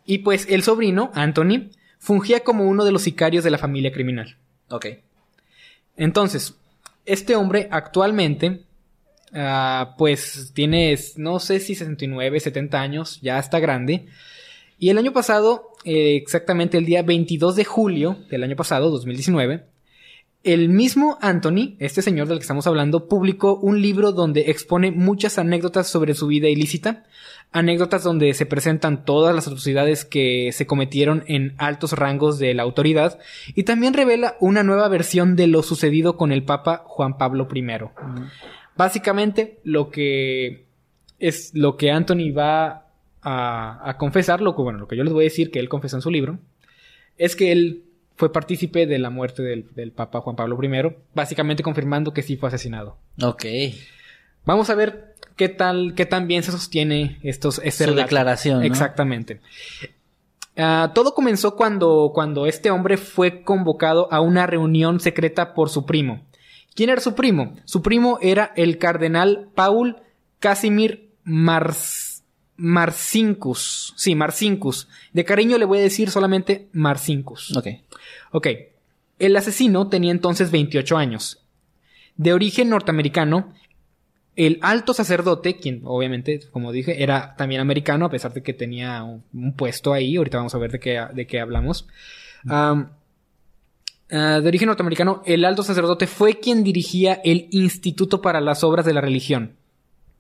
Y 0.07 0.19
pues 0.21 0.47
el 0.49 0.63
sobrino, 0.63 1.11
Anthony, 1.13 1.69
fungía 1.99 2.41
como 2.41 2.65
uno 2.65 2.87
de 2.87 2.93
los 2.93 3.03
sicarios 3.03 3.45
de 3.45 3.51
la 3.51 3.59
familia 3.59 3.93
criminal. 3.93 4.39
Ok. 4.69 4.87
Entonces, 5.97 6.55
este 7.05 7.37
hombre 7.37 7.69
actualmente, 7.71 8.63
ah, 9.33 9.95
pues 9.97 10.53
tiene, 10.55 10.99
no 11.17 11.39
sé 11.39 11.61
si 11.61 11.75
69, 11.75 12.41
70 12.41 12.81
años, 12.81 13.21
ya 13.23 13.39
está 13.39 13.61
grande. 13.61 14.07
Y 14.79 14.91
el 14.91 14.99
año 14.99 15.13
pasado, 15.13 15.73
eh, 15.85 16.17
exactamente 16.17 16.77
el 16.79 16.85
día 16.85 17.03
22 17.03 17.57
de 17.57 17.65
julio 17.65 18.19
del 18.29 18.43
año 18.43 18.57
pasado, 18.57 18.91
2019, 18.91 19.65
el 20.47 20.69
mismo 20.69 21.19
Anthony, 21.23 21.75
este 21.81 22.03
señor 22.03 22.29
del 22.29 22.39
que 22.39 22.43
estamos 22.43 22.69
hablando, 22.69 23.09
publicó 23.09 23.57
un 23.57 23.83
libro 23.83 24.13
donde 24.13 24.43
expone 24.49 24.93
muchas 24.93 25.39
anécdotas 25.39 25.89
sobre 25.89 26.15
su 26.15 26.29
vida 26.29 26.49
ilícita, 26.49 27.05
anécdotas 27.53 28.03
donde 28.03 28.35
se 28.35 28.47
presentan 28.47 29.05
todas 29.05 29.35
las 29.35 29.47
atrocidades 29.47 30.05
que 30.05 30.51
se 30.53 30.67
cometieron 30.67 31.25
en 31.27 31.55
altos 31.59 31.93
rangos 31.93 32.39
de 32.39 32.55
la 32.55 32.63
autoridad 32.63 33.19
y 33.55 33.63
también 33.63 33.95
revela 33.95 34.37
una 34.41 34.63
nueva 34.63 34.89
versión 34.89 35.37
de 35.37 35.47
lo 35.47 35.63
sucedido 35.63 36.17
con 36.17 36.33
el 36.33 36.43
Papa 36.43 36.83
Juan 36.87 37.17
Pablo 37.17 37.49
I. 37.53 37.65
Básicamente 38.77 39.59
lo 39.65 39.91
que 39.91 40.67
es 41.19 41.53
lo 41.55 41.77
que 41.77 41.91
Anthony 41.91 42.33
va 42.37 42.89
a, 43.23 43.89
a 43.89 43.97
confesar, 43.97 44.43
lo 44.43 44.55
que, 44.55 44.63
bueno, 44.63 44.79
lo 44.79 44.87
que 44.87 44.97
yo 44.97 45.05
les 45.05 45.13
voy 45.13 45.25
a 45.25 45.31
decir 45.31 45.51
que 45.51 45.59
él 45.59 45.69
confesó 45.69 45.97
en 45.97 46.03
su 46.03 46.11
libro, 46.11 46.39
es 47.17 47.37
que 47.37 47.53
él 47.53 47.87
fue 48.17 48.33
partícipe 48.33 48.87
de 48.87 48.99
la 48.99 49.11
muerte 49.11 49.43
del, 49.43 49.93
Papa 49.93 50.21
Juan 50.21 50.37
Pablo 50.37 50.59
I, 50.63 50.97
básicamente 51.15 51.63
confirmando 51.63 52.13
que 52.13 52.23
sí 52.23 52.37
fue 52.37 52.49
asesinado. 52.49 52.97
Ok. 53.23 53.45
Vamos 54.47 54.71
a 54.71 54.75
ver 54.75 55.15
qué 55.37 55.51
tal, 55.51 55.95
qué 55.95 56.07
tan 56.07 56.27
bien 56.27 56.43
se 56.43 56.53
sostiene 56.53 57.19
estos, 57.23 57.61
este 57.63 57.85
Su 57.85 57.95
declaración. 57.95 58.65
Exactamente. 58.65 59.41
Ah, 60.57 60.93
todo 60.95 61.13
comenzó 61.13 61.55
cuando, 61.57 62.13
cuando 62.15 62.47
este 62.47 62.71
hombre 62.71 62.97
fue 62.97 63.43
convocado 63.43 64.11
a 64.11 64.21
una 64.21 64.47
reunión 64.47 65.01
secreta 65.01 65.53
por 65.53 65.69
su 65.69 65.85
primo. 65.85 66.23
¿Quién 66.75 66.91
era 66.91 67.01
su 67.01 67.15
primo? 67.15 67.57
Su 67.65 67.83
primo 67.83 68.19
era 68.23 68.53
el 68.57 68.79
cardenal 68.79 69.49
Paul 69.55 69.97
Casimir 70.39 71.11
Mars 71.25 72.23
Marcincus. 72.57 73.93
Sí, 73.97 74.15
Marcincus. 74.15 74.89
De 75.13 75.25
cariño 75.25 75.59
le 75.59 75.67
voy 75.67 75.79
a 75.79 75.83
decir 75.83 76.11
solamente 76.11 76.69
Marcincus. 76.73 77.55
Ok. 77.57 77.67
Ok. 78.33 78.47
El 79.19 79.37
asesino 79.37 79.89
tenía 79.89 80.11
entonces 80.11 80.51
28 80.51 80.97
años. 80.97 81.43
De 82.17 82.33
origen 82.33 82.71
norteamericano, 82.71 83.53
el 84.37 84.59
alto 84.63 84.93
sacerdote, 84.93 85.57
quien 85.57 85.81
obviamente, 85.85 86.41
como 86.51 86.71
dije, 86.71 87.03
era 87.03 87.35
también 87.37 87.61
americano, 87.61 88.07
a 88.07 88.11
pesar 88.11 88.33
de 88.35 88.43
que 88.43 88.53
tenía 88.53 89.03
un, 89.03 89.53
puesto 89.55 89.93
ahí, 89.93 90.17
ahorita 90.17 90.37
vamos 90.37 90.55
a 90.55 90.59
ver 90.59 90.73
de 90.73 90.79
qué, 90.79 91.03
de 91.13 91.27
qué 91.27 91.41
hablamos. 91.41 91.89
Ah, 92.49 92.87
de 94.09 94.47
origen 94.47 94.69
norteamericano, 94.69 95.23
el 95.27 95.45
alto 95.45 95.63
sacerdote 95.63 96.07
fue 96.07 96.39
quien 96.39 96.63
dirigía 96.63 97.15
el 97.25 97.49
Instituto 97.51 98.21
para 98.21 98.41
las 98.41 98.63
Obras 98.63 98.87
de 98.87 98.95
la 98.95 99.01
Religión. 99.01 99.57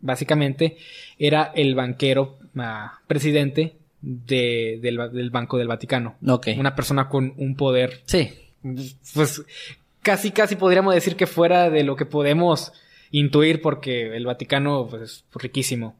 Básicamente 0.00 0.76
era 1.18 1.52
el 1.54 1.74
banquero 1.74 2.38
ah, 2.56 3.00
presidente 3.06 3.76
del, 4.00 5.30
Banco 5.30 5.58
del 5.58 5.68
Vaticano. 5.68 6.16
Una 6.20 6.74
persona 6.74 7.08
con 7.08 7.34
un 7.36 7.54
poder. 7.54 8.00
Sí. 8.06 8.30
Pues 9.14 9.42
casi, 10.02 10.32
casi 10.32 10.56
podríamos 10.56 10.94
decir 10.94 11.16
que 11.16 11.26
fuera 11.26 11.70
de 11.70 11.84
lo 11.84 11.96
que 11.96 12.06
podemos 12.06 12.72
intuir 13.10 13.60
porque 13.60 14.16
el 14.16 14.26
Vaticano 14.26 14.86
pues, 14.88 15.02
es 15.02 15.24
riquísimo. 15.34 15.96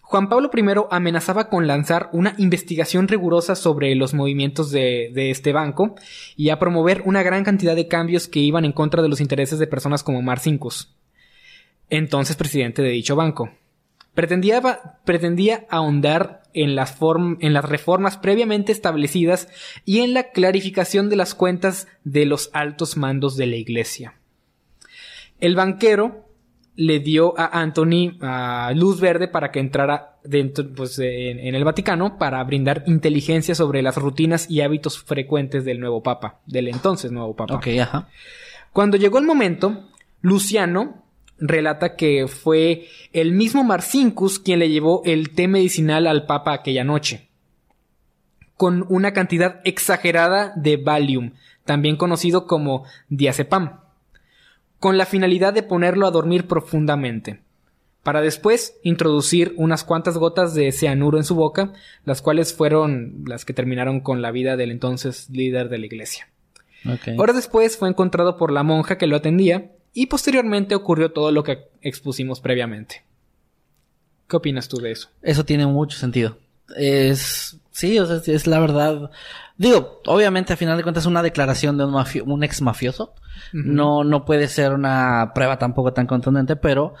Juan 0.00 0.28
Pablo 0.28 0.50
I 0.54 0.62
amenazaba 0.90 1.48
con 1.48 1.66
lanzar 1.66 2.10
una 2.12 2.34
investigación 2.38 3.08
rigurosa 3.08 3.56
sobre 3.56 3.94
los 3.96 4.14
movimientos 4.14 4.70
de, 4.70 5.10
este 5.30 5.52
banco 5.52 5.96
y 6.36 6.50
a 6.50 6.60
promover 6.60 7.02
una 7.06 7.24
gran 7.24 7.42
cantidad 7.42 7.74
de 7.74 7.88
cambios 7.88 8.28
que 8.28 8.38
iban 8.38 8.64
en 8.64 8.72
contra 8.72 9.02
de 9.02 9.08
los 9.08 9.20
intereses 9.20 9.58
de 9.58 9.66
personas 9.66 10.04
como 10.04 10.22
Marcinkus 10.22 10.96
entonces 11.90 12.36
presidente 12.36 12.82
de 12.82 12.90
dicho 12.90 13.16
banco. 13.16 13.50
Pretendía, 14.14 14.62
pretendía 15.04 15.66
ahondar 15.68 16.42
en 16.54 16.74
las 16.74 16.98
reformas 17.64 18.16
previamente 18.16 18.72
establecidas 18.72 19.48
y 19.84 20.00
en 20.00 20.14
la 20.14 20.30
clarificación 20.30 21.10
de 21.10 21.16
las 21.16 21.34
cuentas 21.34 21.86
de 22.02 22.24
los 22.24 22.50
altos 22.54 22.96
mandos 22.96 23.36
de 23.36 23.46
la 23.46 23.56
iglesia. 23.56 24.14
El 25.40 25.54
banquero 25.54 26.26
le 26.76 27.00
dio 27.00 27.38
a 27.38 27.60
Anthony 27.60 28.18
luz 28.74 29.00
verde 29.00 29.28
para 29.28 29.50
que 29.50 29.60
entrara 29.60 30.18
dentro, 30.24 30.66
pues, 30.74 30.98
en, 30.98 31.54
el 31.54 31.64
Vaticano 31.64 32.18
para 32.18 32.42
brindar 32.44 32.84
inteligencia 32.86 33.54
sobre 33.54 33.82
las 33.82 33.96
rutinas 33.96 34.50
y 34.50 34.60
hábitos 34.60 35.02
frecuentes 35.02 35.64
del 35.64 35.80
nuevo 35.80 36.02
papa, 36.02 36.40
del 36.46 36.68
entonces 36.68 37.10
nuevo 37.10 37.34
papa. 37.34 37.60
ajá. 37.80 38.08
Cuando 38.72 38.98
llegó 38.98 39.18
el 39.18 39.24
momento, 39.24 39.88
Luciano 40.20 41.06
relata 41.38 41.96
que 41.96 42.28
fue 42.28 42.88
el 43.12 43.32
mismo 43.32 43.64
Marcincus 43.64 44.38
quien 44.38 44.58
le 44.58 44.68
llevó 44.68 45.02
el 45.04 45.30
té 45.30 45.48
medicinal 45.48 46.06
al 46.06 46.26
Papa 46.26 46.52
aquella 46.52 46.84
noche, 46.84 47.28
con 48.56 48.84
una 48.88 49.12
cantidad 49.12 49.60
exagerada 49.64 50.52
de 50.56 50.76
Valium, 50.76 51.32
también 51.64 51.96
conocido 51.96 52.46
como 52.46 52.84
diazepam, 53.08 53.80
con 54.86 54.98
la 54.98 55.04
finalidad 55.04 55.52
de 55.52 55.64
ponerlo 55.64 56.06
a 56.06 56.12
dormir 56.12 56.46
profundamente, 56.46 57.40
para 58.04 58.20
después 58.20 58.78
introducir 58.84 59.52
unas 59.56 59.82
cuantas 59.82 60.16
gotas 60.16 60.54
de 60.54 60.70
cianuro 60.70 61.18
en 61.18 61.24
su 61.24 61.34
boca, 61.34 61.72
las 62.04 62.22
cuales 62.22 62.54
fueron 62.54 63.24
las 63.26 63.44
que 63.44 63.52
terminaron 63.52 63.98
con 63.98 64.22
la 64.22 64.30
vida 64.30 64.56
del 64.56 64.70
entonces 64.70 65.28
líder 65.28 65.70
de 65.70 65.78
la 65.78 65.86
iglesia. 65.86 66.28
Horas 67.16 67.34
después 67.34 67.76
fue 67.76 67.88
encontrado 67.88 68.36
por 68.36 68.52
la 68.52 68.62
monja 68.62 68.96
que 68.96 69.08
lo 69.08 69.16
atendía 69.16 69.72
y 69.92 70.06
posteriormente 70.06 70.76
ocurrió 70.76 71.10
todo 71.10 71.32
lo 71.32 71.42
que 71.42 71.64
expusimos 71.82 72.38
previamente. 72.38 73.02
¿Qué 74.28 74.36
opinas 74.36 74.68
tú 74.68 74.76
de 74.76 74.92
eso? 74.92 75.08
Eso 75.20 75.44
tiene 75.44 75.66
mucho 75.66 75.98
sentido. 75.98 76.38
Es, 76.74 77.58
sí, 77.70 77.98
o 77.98 78.06
sea, 78.06 78.34
es 78.34 78.46
la 78.46 78.58
verdad. 78.58 79.10
Digo, 79.58 80.00
obviamente 80.06 80.52
a 80.52 80.56
final 80.56 80.76
de 80.76 80.82
cuentas 80.82 81.04
es 81.04 81.08
una 81.08 81.22
declaración 81.22 81.78
de 81.78 81.84
un, 81.84 81.94
un 82.26 82.44
ex 82.44 82.62
mafioso. 82.62 83.14
No, 83.52 84.02
no 84.02 84.24
puede 84.24 84.48
ser 84.48 84.72
una 84.72 85.32
prueba 85.34 85.58
tampoco 85.58 85.92
tan 85.92 86.06
contundente, 86.06 86.56
pero, 86.56 86.94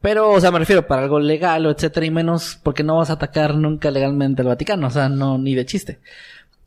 pero, 0.00 0.30
o 0.30 0.40
sea, 0.40 0.50
me 0.50 0.58
refiero 0.58 0.86
para 0.86 1.02
algo 1.02 1.20
legal 1.20 1.66
o 1.66 1.70
etcétera 1.70 2.06
y 2.06 2.10
menos 2.10 2.58
porque 2.62 2.82
no 2.82 2.96
vas 2.96 3.10
a 3.10 3.14
atacar 3.14 3.54
nunca 3.54 3.90
legalmente 3.90 4.42
al 4.42 4.48
Vaticano, 4.48 4.86
o 4.86 4.90
sea, 4.90 5.08
no, 5.08 5.38
ni 5.38 5.54
de 5.54 5.66
chiste. 5.66 6.00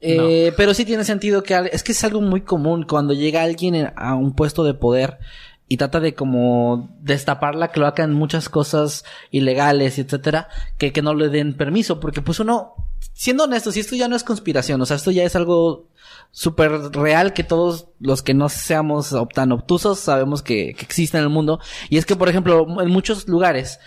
Eh, 0.02 0.54
Pero 0.56 0.74
sí 0.74 0.86
tiene 0.86 1.04
sentido 1.04 1.42
que 1.42 1.70
es 1.72 1.82
que 1.82 1.94
es 1.94 2.04
algo 2.04 2.22
muy 2.22 2.42
común 2.42 2.84
cuando 2.84 3.14
llega 3.14 3.42
alguien 3.42 3.92
a 3.96 4.16
un 4.16 4.36
puesto 4.36 4.64
de 4.64 4.74
poder 4.74 5.18
y 5.68 5.78
trata 5.78 6.00
de 6.00 6.14
como 6.14 6.96
destapar 7.02 7.56
la 7.56 7.70
cloaca 7.70 8.04
en 8.04 8.14
muchas 8.14 8.50
cosas 8.50 9.04
ilegales 9.32 9.98
etcétera, 9.98 10.48
que, 10.78 10.92
que 10.92 11.02
no 11.02 11.14
le 11.14 11.30
den 11.30 11.56
permiso, 11.56 12.00
porque 12.00 12.22
pues 12.22 12.40
uno, 12.40 12.74
siendo 13.14 13.46
honesto, 13.46 13.72
si 13.72 13.80
esto 13.80 13.96
ya 13.96 14.08
no 14.08 14.16
es 14.16 14.24
conspiración, 14.24 14.82
o 14.82 14.86
sea, 14.86 14.98
esto 14.98 15.12
ya 15.12 15.24
es 15.24 15.36
algo 15.36 15.88
súper 16.32 16.72
real 16.92 17.34
que 17.34 17.44
todos 17.44 17.88
los 18.00 18.22
que 18.22 18.34
no 18.34 18.50
seamos 18.50 19.16
tan 19.34 19.52
obtusos 19.52 20.00
sabemos 20.00 20.44
que, 20.44 20.76
que 20.76 20.86
existe 20.86 21.18
en 21.18 21.24
el 21.24 21.30
mundo, 21.30 21.60
y 21.90 21.98
es 21.98 22.06
que, 22.06 22.16
por 22.16 22.30
ejemplo, 22.30 22.68
en 22.82 22.90
muchos 22.92 23.28
lugares, 23.28 23.80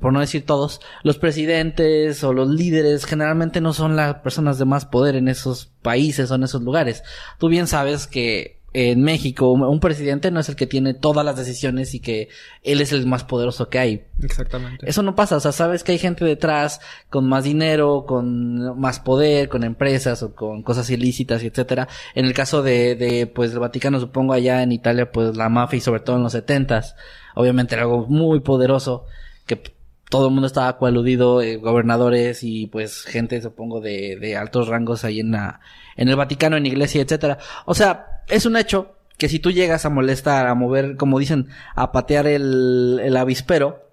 por 0.00 0.12
no 0.12 0.20
decir 0.20 0.46
todos, 0.46 0.80
los 1.02 1.18
presidentes 1.18 2.24
o 2.24 2.32
los 2.32 2.48
líderes 2.48 3.04
generalmente 3.04 3.60
no 3.60 3.72
son 3.72 3.96
las 3.96 4.16
personas 4.16 4.58
de 4.58 4.64
más 4.64 4.86
poder 4.86 5.14
en 5.14 5.28
esos 5.28 5.66
países 5.82 6.30
o 6.30 6.34
en 6.34 6.42
esos 6.42 6.62
lugares. 6.62 7.04
Tú 7.38 7.48
bien 7.48 7.66
sabes 7.66 8.06
que 8.06 8.57
en 8.74 9.02
México 9.02 9.50
un 9.50 9.80
presidente 9.80 10.30
no 10.30 10.40
es 10.40 10.48
el 10.48 10.56
que 10.56 10.66
tiene 10.66 10.92
todas 10.92 11.24
las 11.24 11.36
decisiones 11.36 11.94
y 11.94 12.00
que 12.00 12.28
él 12.62 12.80
es 12.80 12.92
el 12.92 13.06
más 13.06 13.24
poderoso 13.24 13.70
que 13.70 13.78
hay. 13.78 14.04
Exactamente. 14.22 14.88
Eso 14.88 15.02
no 15.02 15.14
pasa, 15.14 15.36
o 15.36 15.40
sea, 15.40 15.52
sabes 15.52 15.84
que 15.84 15.92
hay 15.92 15.98
gente 15.98 16.24
detrás 16.24 16.80
con 17.08 17.26
más 17.28 17.44
dinero, 17.44 18.04
con 18.06 18.78
más 18.78 19.00
poder, 19.00 19.48
con 19.48 19.64
empresas 19.64 20.22
o 20.22 20.34
con 20.34 20.62
cosas 20.62 20.90
ilícitas 20.90 21.42
y 21.42 21.46
etcétera. 21.46 21.88
En 22.14 22.26
el 22.26 22.34
caso 22.34 22.62
de, 22.62 22.94
de 22.94 23.26
pues 23.26 23.52
el 23.52 23.58
Vaticano, 23.58 24.00
supongo 24.00 24.34
allá 24.34 24.62
en 24.62 24.72
Italia, 24.72 25.10
pues 25.10 25.36
la 25.36 25.48
mafia 25.48 25.78
y 25.78 25.80
sobre 25.80 26.00
todo 26.00 26.16
en 26.16 26.22
los 26.22 26.32
setentas, 26.32 26.94
obviamente 27.34 27.74
era 27.74 27.84
algo 27.84 28.06
muy 28.06 28.40
poderoso 28.40 29.06
que 29.46 29.62
todo 30.10 30.28
el 30.28 30.32
mundo 30.32 30.46
estaba 30.46 30.76
coaludido, 30.78 31.42
eh, 31.42 31.56
gobernadores 31.56 32.42
y 32.42 32.66
pues 32.66 33.02
gente, 33.04 33.40
supongo, 33.42 33.80
de, 33.80 34.16
de 34.20 34.36
altos 34.36 34.68
rangos 34.68 35.04
ahí 35.04 35.20
en 35.20 35.32
la, 35.32 35.60
en 35.96 36.08
el 36.08 36.16
Vaticano, 36.16 36.56
en 36.56 36.66
iglesia, 36.66 37.02
etcétera. 37.02 37.38
O 37.66 37.74
sea, 37.74 38.17
es 38.28 38.46
un 38.46 38.56
hecho 38.56 38.94
que 39.16 39.28
si 39.28 39.38
tú 39.38 39.50
llegas 39.50 39.84
a 39.84 39.90
molestar, 39.90 40.46
a 40.46 40.54
mover, 40.54 40.96
como 40.96 41.18
dicen, 41.18 41.48
a 41.74 41.90
patear 41.92 42.26
el, 42.26 43.00
el 43.02 43.16
avispero, 43.16 43.84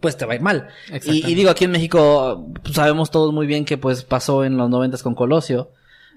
pues 0.00 0.16
te 0.16 0.24
va 0.24 0.32
a 0.32 0.36
ir 0.36 0.42
mal. 0.42 0.68
Y, 1.04 1.30
y 1.30 1.34
digo, 1.34 1.50
aquí 1.50 1.64
en 1.64 1.72
México 1.72 2.46
pues, 2.62 2.74
sabemos 2.74 3.10
todos 3.10 3.32
muy 3.32 3.46
bien 3.46 3.64
que 3.64 3.78
pues 3.78 4.02
pasó 4.02 4.44
en 4.44 4.56
los 4.56 4.70
noventas 4.70 5.02
con 5.02 5.14
Colosio. 5.14 5.70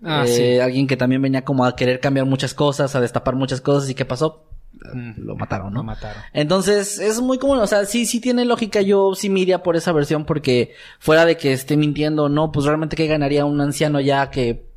Ah, 0.03 0.23
Eh, 0.25 0.27
sí. 0.27 0.59
Alguien 0.59 0.87
que 0.87 0.95
también 0.97 1.21
venía 1.21 1.43
como 1.43 1.65
a 1.65 1.75
querer 1.75 1.99
cambiar 1.99 2.25
muchas 2.25 2.53
cosas, 2.53 2.95
a 2.95 3.01
destapar 3.01 3.35
muchas 3.35 3.59
cosas. 3.61 3.89
¿Y 3.89 3.95
qué 3.95 4.05
pasó? 4.05 4.45
Mm. 4.93 5.25
Lo 5.25 5.35
mataron, 5.35 5.73
¿no? 5.73 5.79
Lo 5.79 5.83
mataron. 5.83 6.21
Entonces, 6.31 6.99
es 6.99 7.19
muy 7.19 7.37
común, 7.37 7.59
o 7.59 7.67
sea, 7.67 7.83
sí, 7.85 8.05
sí 8.05 8.21
tiene 8.21 8.45
lógica, 8.45 8.81
yo 8.81 9.13
sí 9.15 9.29
me 9.29 9.41
iría 9.41 9.61
por 9.61 9.75
esa 9.75 9.91
versión 9.91 10.23
porque 10.23 10.73
fuera 10.99 11.25
de 11.25 11.35
que 11.35 11.51
esté 11.51 11.75
mintiendo 11.75 12.25
o 12.25 12.29
no, 12.29 12.51
pues 12.53 12.65
realmente 12.65 12.95
que 12.95 13.07
ganaría 13.07 13.43
un 13.43 13.59
anciano 13.59 13.99
ya 13.99 14.29
que, 14.31 14.68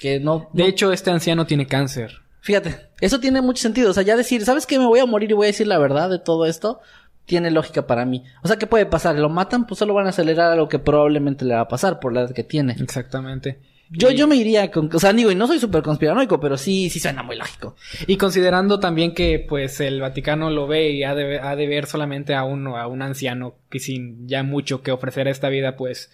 que 0.00 0.18
no, 0.18 0.48
De 0.52 0.62
no- 0.64 0.68
hecho, 0.68 0.92
este 0.92 1.10
anciano 1.10 1.46
tiene 1.46 1.66
cáncer. 1.66 2.22
fíjate, 2.40 2.88
eso 3.00 3.20
tiene 3.20 3.40
mucho 3.42 3.62
sentido, 3.62 3.90
o 3.90 3.94
sea, 3.94 4.02
ya 4.02 4.16
decir, 4.16 4.44
¿sabes 4.44 4.66
qué? 4.66 4.78
Me 4.78 4.86
voy 4.86 4.98
a 4.98 5.06
morir 5.06 5.30
y 5.30 5.34
voy 5.34 5.44
a 5.46 5.48
decir 5.48 5.66
la 5.66 5.78
verdad 5.78 6.08
de 6.10 6.18
todo 6.18 6.46
esto, 6.46 6.80
tiene 7.26 7.50
lógica 7.50 7.86
para 7.86 8.04
mí. 8.06 8.24
O 8.42 8.48
sea, 8.48 8.56
¿qué 8.58 8.66
puede 8.66 8.86
pasar? 8.86 9.14
Lo 9.16 9.28
matan, 9.28 9.66
pues 9.66 9.78
solo 9.78 9.94
van 9.94 10.06
a 10.06 10.08
acelerar 10.08 10.50
a 10.50 10.56
lo 10.56 10.68
que 10.68 10.78
probablemente 10.80 11.44
le 11.44 11.54
va 11.54 11.60
a 11.60 11.68
pasar 11.68 12.00
por 12.00 12.12
la 12.12 12.22
edad 12.22 12.34
que 12.34 12.42
tiene. 12.42 12.76
Exactamente. 12.80 13.60
Yo, 13.92 14.10
Y- 14.10 14.16
yo 14.16 14.26
me 14.26 14.36
iría 14.36 14.70
con, 14.70 14.88
o 14.94 14.98
sea, 14.98 15.12
digo, 15.12 15.30
y 15.30 15.34
no 15.34 15.46
soy 15.48 15.58
súper 15.58 15.82
conspiranoico, 15.82 16.38
pero 16.40 16.56
sí, 16.56 16.88
sí 16.90 16.98
suena 17.00 17.22
muy 17.22 17.36
lógico. 17.36 17.76
Y 18.06 18.16
considerando 18.16 18.80
también 18.80 19.14
que 19.14 19.44
pues 19.48 19.80
el 19.80 20.00
Vaticano 20.00 20.48
lo 20.50 20.66
ve 20.66 20.90
y 20.92 21.02
ha 21.04 21.14
de, 21.14 21.40
ha 21.40 21.54
de 21.56 21.66
ver 21.66 21.86
solamente 21.86 22.34
a 22.34 22.44
uno, 22.44 22.76
a 22.78 22.86
un 22.86 23.02
anciano 23.02 23.54
que 23.68 23.80
sin 23.80 24.26
ya 24.28 24.42
mucho 24.44 24.82
que 24.82 24.92
ofrecer 24.92 25.26
a 25.28 25.30
esta 25.32 25.48
vida, 25.48 25.76
pues, 25.76 26.10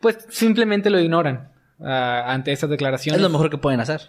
pues 0.00 0.18
simplemente 0.28 0.90
lo 0.90 1.00
ignoran 1.00 1.50
ante 1.82 2.52
estas 2.52 2.70
declaraciones. 2.70 3.18
Es 3.18 3.22
lo 3.22 3.30
mejor 3.30 3.50
que 3.50 3.58
pueden 3.58 3.80
hacer. 3.80 4.02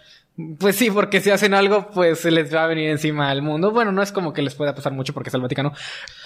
Pues 0.58 0.76
sí, 0.76 0.90
porque 0.90 1.20
si 1.20 1.30
hacen 1.30 1.52
algo, 1.52 1.90
pues 1.90 2.20
se 2.20 2.30
les 2.30 2.54
va 2.54 2.64
a 2.64 2.66
venir 2.66 2.88
encima 2.88 3.30
al 3.30 3.42
mundo. 3.42 3.70
Bueno, 3.70 3.92
no 3.92 4.02
es 4.02 4.12
como 4.12 4.32
que 4.32 4.40
les 4.40 4.54
pueda 4.54 4.74
pasar 4.74 4.92
mucho 4.92 5.12
porque 5.12 5.28
es 5.28 5.34
el 5.34 5.42
Vaticano, 5.42 5.72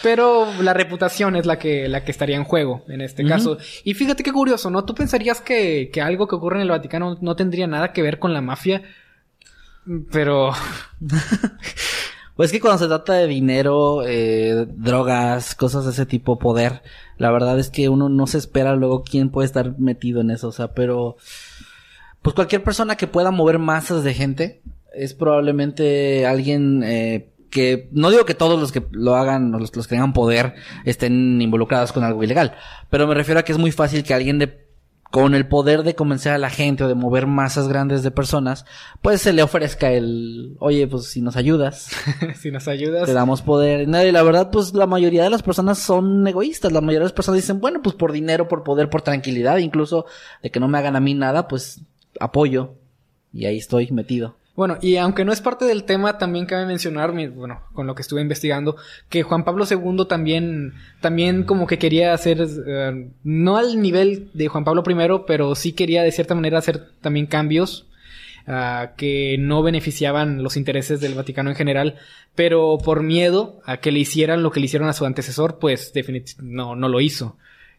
pero 0.03 0.47
la 0.63 0.75
reputación 0.75 1.35
es 1.35 1.45
la 1.45 1.59
que, 1.59 1.89
la 1.89 2.05
que 2.05 2.13
estaría 2.13 2.37
en 2.37 2.45
juego 2.45 2.85
en 2.89 3.01
este 3.01 3.25
caso. 3.25 3.59
Y 3.83 3.95
fíjate 3.95 4.23
qué 4.23 4.33
curioso, 4.33 4.71
¿no? 4.71 4.85
¿Tú 4.85 4.95
pensarías 4.95 5.41
que, 5.41 5.91
que 5.93 6.01
algo 6.01 6.29
que 6.29 6.37
ocurre 6.37 6.57
en 6.57 6.63
el 6.63 6.71
Vaticano 6.71 7.19
no 7.21 7.35
tendría 7.35 7.67
nada 7.67 7.93
que 7.93 8.03
ver 8.03 8.21
con 8.21 8.33
la 8.33 8.41
mafia? 8.41 8.83
Pero 10.13 10.53
Pues 12.37 12.49
es 12.49 12.53
que 12.53 12.61
cuando 12.61 12.79
se 12.79 12.87
trata 12.87 13.15
de 13.15 13.27
dinero, 13.27 14.03
eh, 14.07 14.67
drogas, 14.69 15.55
cosas 15.55 15.87
de 15.87 15.93
ese 15.93 16.05
tipo, 16.05 16.39
poder, 16.39 16.83
la 17.17 17.31
verdad 17.31 17.59
es 17.59 17.71
que 17.71 17.89
uno 17.89 18.11
no 18.11 18.27
se 18.27 18.37
espera 18.37 18.77
luego 18.77 19.03
quién 19.03 19.31
puede 19.31 19.47
estar 19.47 19.79
metido 19.79 20.21
en 20.21 20.31
eso, 20.31 20.49
o 20.49 20.53
sea, 20.53 20.73
pero 20.75 21.17
pues 22.21 22.35
cualquier 22.35 22.63
persona 22.63 22.97
que 22.97 23.07
pueda 23.07 23.31
mover 23.31 23.59
masas 23.59 24.05
de 24.05 24.13
gente 24.13 24.61
es 24.95 25.15
probablemente 25.15 26.27
alguien 26.27 26.83
eh, 26.85 27.31
que 27.51 27.89
no 27.93 28.11
digo 28.11 28.27
que 28.27 28.35
todos 28.35 28.61
los 28.61 28.71
que 28.71 28.85
lo 28.91 29.17
hagan 29.17 29.55
o 29.55 29.59
los, 29.59 29.75
los 29.75 29.87
que 29.87 29.95
tengan 29.95 30.13
poder 30.13 30.55
estén 30.85 31.41
involucrados 31.41 31.93
con 31.93 32.05
algo 32.05 32.23
ilegal, 32.23 32.55
pero 32.91 33.07
me 33.07 33.15
refiero 33.15 33.41
a 33.41 33.45
que 33.45 33.53
es 33.53 33.59
muy 33.59 33.73
fácil 33.73 34.05
que 34.05 34.13
alguien 34.13 34.39
de 34.39 34.66
con 35.11 35.35
el 35.35 35.47
poder 35.47 35.83
de 35.83 35.95
convencer 35.95 36.33
a 36.33 36.39
la 36.39 36.51
gente 36.51 36.85
o 36.85 36.89
de 36.89 36.95
mover 36.95 37.27
masas 37.27 37.69
grandes 37.69 38.03
de 38.03 38.11
personas, 38.11 38.67
pues 39.03 39.23
se 39.23 39.33
le 39.33 39.43
ofrezca 39.43 39.93
el, 39.93 40.57
oye, 40.59 40.87
pues 40.87 41.07
si 41.07 41.21
nos 41.21 41.37
ayudas, 41.37 41.89
si 42.41 42.51
nos 42.51 42.69
ayudas. 42.69 43.07
te 43.07 43.13
damos 43.13 43.43
poder. 43.43 43.89
No, 43.89 44.03
y 44.05 44.13
la 44.13 44.23
verdad, 44.23 44.51
pues 44.51 44.75
la 44.75 44.87
mayoría 44.87 45.25
de 45.25 45.31
las 45.31 45.43
personas 45.43 45.79
son 45.79 46.27
egoístas. 46.27 46.73
La 46.73 46.81
mayoría 46.81 47.01
de 47.01 47.05
las 47.07 47.13
personas 47.13 47.41
dicen, 47.41 47.61
bueno, 47.61 47.81
pues 47.83 47.95
por 47.95 48.13
dinero, 48.13 48.49
por 48.49 48.63
poder, 48.63 48.91
por 48.91 49.03
tranquilidad, 49.03 49.59
incluso 49.59 50.07
de 50.43 50.51
que 50.51 50.61
no 50.61 50.69
me 50.69 50.79
hagan 50.79 50.97
a 50.97 51.01
mí 51.01 51.15
nada, 51.15 51.49
pues 51.49 51.81
apoyo. 52.21 52.75
Y 53.33 53.47
ahí 53.47 53.59
estoy 53.59 53.91
metido. 53.93 54.37
Bueno, 54.57 54.79
y 54.81 54.97
aunque 54.97 55.27
no 55.27 55.33
es 55.33 55.43
parte 55.43 55.67
del 55.67 55.85
tema, 55.85 56.17
también 56.17 56.47
cabe 56.47 56.65
mencionar, 56.65 57.13
bueno, 57.13 57.61
con 57.75 57.87
lo 57.87 57.95
que 57.95 58.01
estuve 58.01 58.23
investigando, 58.23 58.77
que 59.11 59.23
Juan 59.23 59.45
Pablo 59.45 59.67
II 59.71 60.07
también, 60.09 60.73
también 61.03 61.45
como 61.45 61.67
que 61.67 61.79
quería 61.79 62.15
hacer, 62.15 62.39
eh, 62.67 63.11
no 63.23 63.59
al 63.59 63.83
nivel 63.83 64.31
de 64.33 64.49
Juan 64.49 64.65
Pablo 64.65 64.83
I, 64.89 65.25
pero 65.27 65.55
sí 65.55 65.73
quería 65.73 66.03
de 66.03 66.11
cierta 66.11 66.35
manera 66.35 66.59
hacer 66.59 66.89
también 67.03 67.27
cambios 67.27 67.87
ah, 68.47 68.93
que 68.97 69.37
no 69.39 69.63
beneficiaban 69.63 70.43
los 70.43 70.57
intereses 70.57 71.03
del 71.03 71.15
Vaticano 71.15 71.51
en 71.51 71.57
general, 71.57 71.97
pero 72.35 72.79
por 72.83 73.03
miedo 73.03 73.61
a 73.67 73.77
que 73.77 73.93
le 73.93 73.99
hicieran 73.99 74.43
lo 74.43 74.53
que 74.53 74.61
le 74.61 74.67
hicieron 74.67 74.89
a 74.89 74.95
su 74.95 75.05
antecesor, 75.05 75.59
pues 75.59 75.93
definitivamente 75.93 76.57
no, 76.57 76.75
no 76.75 76.89
lo 76.89 77.03
hizo. 77.03 77.37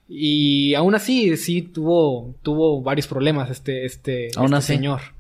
Y 0.07 0.75
aún 0.75 0.93
así, 0.93 1.35
sí 1.37 1.63
tuvo, 1.63 2.35
tuvo 2.43 2.83
varios 2.83 3.07
problemas 3.07 3.49
este, 3.49 3.83
este, 3.83 4.29
Aún 4.35 4.53
este 4.53 4.57
así. 4.57 4.73
señor 4.73 5.16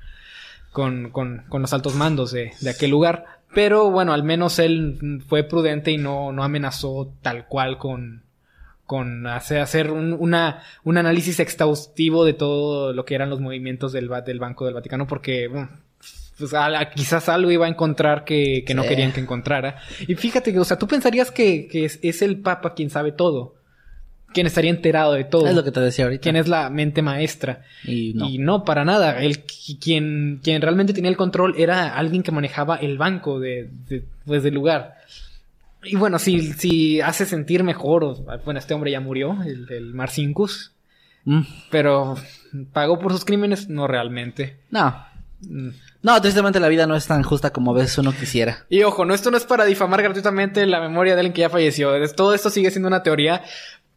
con, 0.77 1.09
con, 1.09 1.41
con 1.49 1.63
los 1.63 1.73
altos 1.73 1.95
mandos 1.95 2.31
de, 2.31 2.51
de 2.61 2.69
aquel 2.69 2.91
lugar. 2.91 3.25
Pero 3.55 3.89
bueno, 3.89 4.13
al 4.13 4.21
menos 4.21 4.59
él 4.59 5.23
fue 5.27 5.41
prudente 5.41 5.89
y 5.91 5.97
no, 5.97 6.31
no 6.31 6.43
amenazó 6.43 7.11
tal 7.23 7.47
cual 7.47 7.79
con, 7.79 8.21
con 8.85 9.25
hacer, 9.25 9.89
un, 9.89 10.13
una, 10.13 10.61
un 10.83 10.97
análisis 10.99 11.39
exhaustivo 11.39 12.25
de 12.25 12.33
todo 12.33 12.93
lo 12.93 13.05
que 13.05 13.15
eran 13.15 13.31
los 13.31 13.39
movimientos 13.41 13.91
del, 13.91 14.07
del 14.23 14.37
Banco 14.39 14.65
del 14.65 14.75
Vaticano, 14.75 15.07
porque 15.07 15.47
bueno, 15.47 15.69
pues, 16.37 16.53
a- 16.53 16.91
quizás 16.93 17.27
algo 17.29 17.49
iba 17.49 17.65
a 17.65 17.69
encontrar 17.69 18.23
que, 18.23 18.63
que 18.67 18.75
no 18.75 18.83
Sí. 18.83 18.89
querían 18.89 19.13
que 19.13 19.21
encontrara. 19.21 19.77
Y 20.07 20.13
fíjate 20.13 20.53
que, 20.53 20.59
o 20.59 20.63
sea, 20.65 20.77
tú 20.77 20.87
pensarías 20.87 21.31
que, 21.31 21.67
que 21.67 21.85
es, 21.85 21.97
es 22.03 22.21
el 22.21 22.39
Papa 22.41 22.75
quien 22.75 22.91
sabe 22.91 23.11
todo, 23.11 23.55
quien 24.33 24.45
estaría 24.47 24.69
enterado 24.69 25.13
de 25.13 25.23
todo, 25.23 25.47
Es 25.47 25.55
lo 25.55 25.63
que 25.63 25.71
te 25.71 25.79
decía 25.79 26.05
ahorita. 26.05 26.21
quien 26.21 26.35
es 26.35 26.47
la 26.47 26.69
mente 26.69 27.01
maestra. 27.01 27.63
Y 27.83 28.13
no. 28.13 28.29
Y 28.29 28.37
no, 28.37 28.63
para 28.63 28.85
nada. 28.85 29.19
El, 29.21 29.45
qui- 29.45 29.79
quien, 29.79 30.39
quien 30.43 30.61
realmente 30.61 30.93
tenía 30.93 31.09
el 31.09 31.17
control 31.17 31.55
era 31.57 31.95
alguien 31.97 32.23
que 32.23 32.31
manejaba 32.31 32.75
el 32.75 32.97
banco 32.97 33.39
de, 33.39 33.69
de- 33.89 34.03
pues, 34.25 34.43
del 34.43 34.53
lugar. 34.53 34.95
Y 35.83 35.95
bueno, 35.95 36.19
si, 36.19 36.53
si 36.53 36.99
hace 37.01 37.25
sentir 37.25 37.63
mejor, 37.63 38.03
o- 38.03 38.15
bueno, 38.43 38.59
este 38.59 38.73
hombre 38.73 38.91
ya 38.91 38.99
murió, 38.99 39.37
el, 39.45 39.67
el 39.71 39.93
Marcinkus, 39.93 40.71
Mm, 41.29 41.41
pero 41.71 42.15
pagó 42.71 42.99
por 42.99 43.11
sus 43.11 43.25
crímenes, 43.25 43.67
no 43.67 43.85
realmente. 43.85 44.59
No. 44.71 44.95
Mm. 45.41 45.69
No, 46.01 46.21
tristemente 46.21 46.61
la 46.61 46.69
vida 46.69 46.87
no 46.87 46.95
es 46.95 47.05
tan 47.05 47.21
justa 47.21 47.51
como 47.51 47.71
a 47.71 47.73
veces 47.73 47.97
uno 47.97 48.13
quisiera. 48.17 48.65
Y 48.69 48.83
ojo, 48.83 49.03
no, 49.03 49.13
esto 49.13 49.29
no 49.29 49.35
es 49.35 49.43
para 49.43 49.65
difamar 49.65 50.01
gratuitamente 50.01 50.65
la 50.65 50.79
memoria 50.79 51.15
de 51.15 51.19
alguien 51.19 51.33
que 51.33 51.41
ya 51.41 51.49
falleció. 51.49 51.91
Todo 52.15 52.33
esto 52.33 52.49
sigue 52.49 52.71
siendo 52.71 52.87
una 52.87 53.03
teoría. 53.03 53.43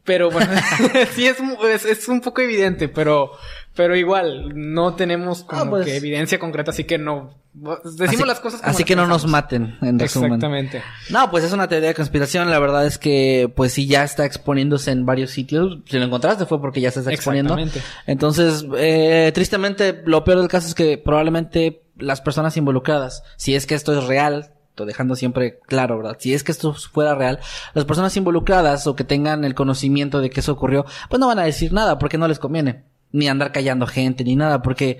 Pero 0.04 0.30
bueno, 0.30 0.50
sí 1.14 1.26
es, 1.26 1.36
es, 1.72 1.84
es 1.84 2.08
un 2.08 2.20
poco 2.20 2.40
evidente, 2.40 2.88
pero, 2.88 3.32
pero 3.74 3.94
igual, 3.94 4.52
no 4.54 4.94
tenemos 4.94 5.44
como 5.44 5.62
Ah, 5.62 5.68
pues. 5.70 5.84
que 5.86 5.96
evidencia 5.96 6.38
concreta, 6.38 6.70
así 6.70 6.84
que 6.84 6.96
no. 6.98 7.34
Decimos 7.52 8.08
Así- 8.14 8.24
las 8.26 8.40
cosas 8.40 8.60
como 8.60 8.70
Así 8.72 8.84
que 8.84 8.96
no 8.96 9.06
nos 9.06 9.26
maten, 9.26 9.76
en 9.82 9.98
resumen. 9.98 10.32
Exactamente. 10.34 10.82
No, 11.10 11.30
pues 11.30 11.44
es 11.44 11.52
una 11.52 11.68
teoría 11.68 11.88
de 11.88 11.94
conspiración. 11.94 12.48
La 12.48 12.58
verdad 12.60 12.86
es 12.86 12.96
que, 12.96 13.52
pues 13.54 13.72
sí, 13.72 13.86
ya 13.86 14.04
está 14.04 14.24
exponiéndose 14.24 14.90
en 14.92 15.04
varios 15.04 15.32
sitios. 15.32 15.78
Si 15.86 15.98
lo 15.98 16.04
encontraste 16.04 16.46
fue 16.46 16.60
porque 16.60 16.80
ya 16.80 16.90
se 16.92 17.00
está 17.00 17.12
exponiendo. 17.12 17.54
Exactamente. 17.58 17.82
Entonces, 18.06 18.64
eh, 18.78 19.32
tristemente, 19.34 20.00
lo 20.06 20.24
peor 20.24 20.38
del 20.38 20.48
caso 20.48 20.66
es 20.68 20.74
que 20.74 20.96
probablemente 20.96 21.82
las 21.98 22.20
personas 22.20 22.56
involucradas, 22.56 23.22
si 23.36 23.54
es 23.54 23.66
que 23.66 23.74
esto 23.74 23.98
es 23.98 24.04
real, 24.06 24.52
dejando 24.86 25.16
siempre 25.16 25.58
claro, 25.66 25.98
¿verdad? 25.98 26.16
Si 26.18 26.34
es 26.34 26.44
que 26.44 26.52
esto 26.52 26.74
fuera 26.74 27.14
real, 27.14 27.40
las 27.74 27.84
personas 27.84 28.16
involucradas 28.16 28.86
o 28.86 28.96
que 28.96 29.04
tengan 29.04 29.44
el 29.44 29.54
conocimiento 29.54 30.20
de 30.20 30.30
que 30.30 30.40
eso 30.40 30.52
ocurrió, 30.52 30.84
pues 31.08 31.20
no 31.20 31.26
van 31.26 31.38
a 31.38 31.44
decir 31.44 31.72
nada 31.72 31.98
porque 31.98 32.18
no 32.18 32.28
les 32.28 32.38
conviene. 32.38 32.84
Ni 33.12 33.28
andar 33.28 33.52
callando 33.52 33.86
gente, 33.86 34.22
ni 34.24 34.36
nada, 34.36 34.62
porque 34.62 34.98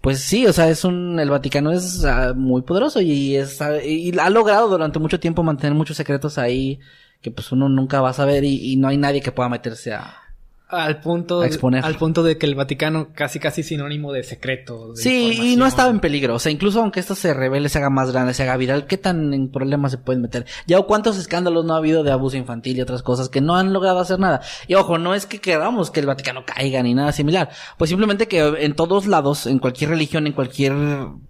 pues 0.00 0.20
sí, 0.20 0.46
o 0.46 0.52
sea, 0.52 0.68
es 0.70 0.84
un, 0.84 1.20
el 1.20 1.28
Vaticano 1.28 1.72
es 1.72 2.04
ah, 2.04 2.32
muy 2.34 2.62
poderoso 2.62 3.00
y 3.02 3.36
es, 3.36 3.60
ah, 3.60 3.82
y 3.84 4.16
ha 4.18 4.30
logrado 4.30 4.68
durante 4.68 4.98
mucho 4.98 5.20
tiempo 5.20 5.42
mantener 5.42 5.74
muchos 5.74 5.96
secretos 5.96 6.38
ahí 6.38 6.80
que 7.20 7.30
pues 7.30 7.52
uno 7.52 7.68
nunca 7.68 8.00
va 8.00 8.10
a 8.10 8.14
saber 8.14 8.44
y, 8.44 8.72
y 8.72 8.76
no 8.76 8.88
hay 8.88 8.96
nadie 8.96 9.20
que 9.20 9.32
pueda 9.32 9.48
meterse 9.48 9.92
a... 9.92 10.16
Al 10.70 11.00
punto, 11.00 11.42
exponer. 11.44 11.84
al 11.84 11.96
punto 11.96 12.22
de 12.22 12.38
que 12.38 12.46
el 12.46 12.54
Vaticano 12.54 13.08
casi 13.14 13.38
casi 13.38 13.62
sinónimo 13.62 14.12
de 14.12 14.22
secreto. 14.22 14.92
de 14.92 15.02
Sí, 15.02 15.38
y 15.42 15.56
no 15.56 15.66
estaba 15.66 15.90
en 15.90 16.00
peligro. 16.00 16.34
O 16.34 16.38
sea, 16.38 16.52
incluso 16.52 16.80
aunque 16.80 17.00
esto 17.00 17.14
se 17.14 17.34
revele, 17.34 17.68
se 17.68 17.78
haga 17.78 17.90
más 17.90 18.12
grande, 18.12 18.34
se 18.34 18.42
haga 18.42 18.56
viral, 18.56 18.86
¿qué 18.86 18.96
tan 18.96 19.34
en 19.34 19.50
problemas 19.50 19.92
se 19.92 19.98
pueden 19.98 20.22
meter? 20.22 20.46
Ya 20.66 20.78
o 20.78 20.86
cuántos 20.86 21.18
escándalos 21.18 21.64
no 21.64 21.74
ha 21.74 21.78
habido 21.78 22.02
de 22.02 22.12
abuso 22.12 22.36
infantil 22.36 22.76
y 22.76 22.80
otras 22.80 23.02
cosas 23.02 23.28
que 23.28 23.40
no 23.40 23.56
han 23.56 23.72
logrado 23.72 23.98
hacer 23.98 24.18
nada. 24.18 24.40
Y 24.68 24.74
ojo, 24.74 24.98
no 24.98 25.14
es 25.14 25.26
que 25.26 25.40
queramos 25.40 25.90
que 25.90 26.00
el 26.00 26.06
Vaticano 26.06 26.44
caiga 26.44 26.82
ni 26.82 26.94
nada 26.94 27.12
similar. 27.12 27.50
Pues 27.76 27.90
simplemente 27.90 28.28
que 28.28 28.40
en 28.40 28.74
todos 28.74 29.06
lados, 29.06 29.46
en 29.46 29.58
cualquier 29.58 29.90
religión, 29.90 30.26
en 30.26 30.32
cualquier 30.32 30.74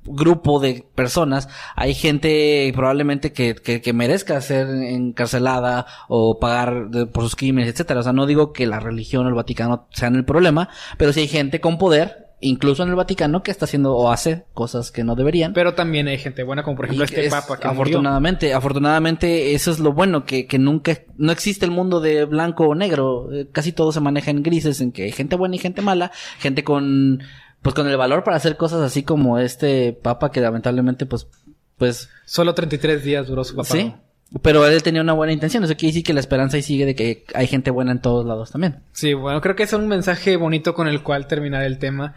grupo 0.05 0.61
de 0.61 0.87
personas, 0.94 1.48
hay 1.76 1.94
gente 1.94 2.72
probablemente 2.74 3.33
que, 3.33 3.55
que, 3.55 3.81
que 3.81 3.92
merezca 3.92 4.40
ser 4.40 4.68
encarcelada 4.68 5.87
o 6.09 6.38
pagar 6.38 6.88
por 7.12 7.24
sus 7.24 7.37
crímenes, 7.37 7.70
etcétera. 7.70 8.00
O 8.00 8.03
sea, 8.03 8.12
no 8.12 8.26
digo 8.26 8.53
que 8.53 8.66
la 8.66 8.81
religión 8.81 9.30
el 9.31 9.37
Vaticano 9.37 9.87
sean 9.93 10.14
el 10.16 10.25
problema, 10.25 10.69
pero 10.99 11.12
sí 11.12 11.21
hay 11.21 11.29
gente 11.29 11.61
con 11.61 11.79
poder, 11.79 12.27
incluso 12.40 12.83
en 12.83 12.88
el 12.88 12.95
Vaticano, 12.95 13.43
que 13.43 13.51
está 13.51 13.66
haciendo 13.66 13.95
o 13.95 14.11
hace 14.11 14.45
cosas 14.55 14.90
que 14.90 15.05
no 15.05 15.14
deberían. 15.14 15.53
Pero 15.53 15.75
también 15.75 16.09
hay 16.09 16.19
gente 16.19 16.43
buena, 16.43 16.62
como 16.62 16.77
por 16.77 16.87
ejemplo 16.87 17.05
Y 17.05 17.07
este 17.07 17.27
es- 17.27 17.31
papa 17.33 17.59
que 17.59 17.69
murió. 17.69 17.83
afortunadamente, 17.83 18.55
afortunadamente 18.55 19.55
eso 19.55 19.71
es 19.71 19.79
lo 19.79 19.93
bueno, 19.93 20.25
que, 20.25 20.47
que 20.47 20.59
nunca, 20.59 20.99
no 21.16 21.33
existe 21.33 21.64
el 21.66 21.71
mundo 21.71 22.01
de 22.01 22.25
blanco 22.25 22.64
o 22.66 22.75
negro, 22.75 23.33
eh, 23.33 23.47
casi 23.53 23.73
todo 23.73 23.93
se 23.93 24.01
maneja 24.01 24.31
en 24.31 24.43
grises, 24.43 24.81
en 24.81 24.93
que 24.93 25.05
hay 25.05 25.12
gente 25.12 25.37
buena 25.37 25.57
y 25.57 25.59
gente 25.59 25.83
mala, 25.83 26.12
gente 26.38 26.64
con, 26.64 27.23
pues 27.62 27.75
con 27.75 27.87
el 27.88 27.97
valor 27.97 28.25
para 28.25 28.37
hacer 28.38 28.57
cosas 28.57 28.81
así 28.81 29.03
como 29.03 29.38
este 29.38 29.93
papa 29.93 30.31
que 30.31 30.40
lamentablemente 30.40 31.05
pues 31.07 31.29
pues... 31.77 32.11
Solo 32.27 32.55
33 32.55 33.03
días 33.05 33.27
duró 33.27 33.43
su 33.43 33.55
papá. 33.57 33.69
Sí. 33.71 33.95
Pero 34.43 34.64
él 34.66 34.83
tenía 34.83 35.03
una 35.03 35.12
buena 35.12 35.33
intención. 35.33 35.64
Eso 35.64 35.75
quiere 35.75 35.90
decir 35.90 36.05
que 36.05 36.12
la 36.12 36.21
esperanza 36.21 36.57
ahí 36.57 36.62
sigue 36.62 36.87
de 36.87 36.95
que 36.95 37.25
hay 37.35 37.47
gente 37.47 37.71
buena 37.71 37.93
en 37.93 38.01
todos 38.01 38.25
lados 38.25 38.53
también. 38.53 38.81
Sí, 38.93 39.12
bueno, 39.14 39.40
creo 39.40 39.57
que 39.57 39.64
es 39.64 39.73
un 39.73 39.88
mensaje 39.88 40.37
bonito 40.37 40.75
con 40.75 40.87
el 40.87 41.03
cual 41.03 41.27
terminar 41.27 41.64
el 41.64 41.79
tema. 41.79 42.14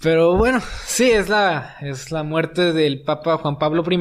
Pero 0.00 0.36
bueno, 0.36 0.60
sí, 0.84 1.10
es 1.10 1.28
la, 1.28 1.76
es 1.80 2.12
la 2.12 2.22
muerte 2.22 2.72
del 2.72 3.02
Papa 3.02 3.36
Juan 3.38 3.58
Pablo 3.58 3.84
I. 3.88 3.98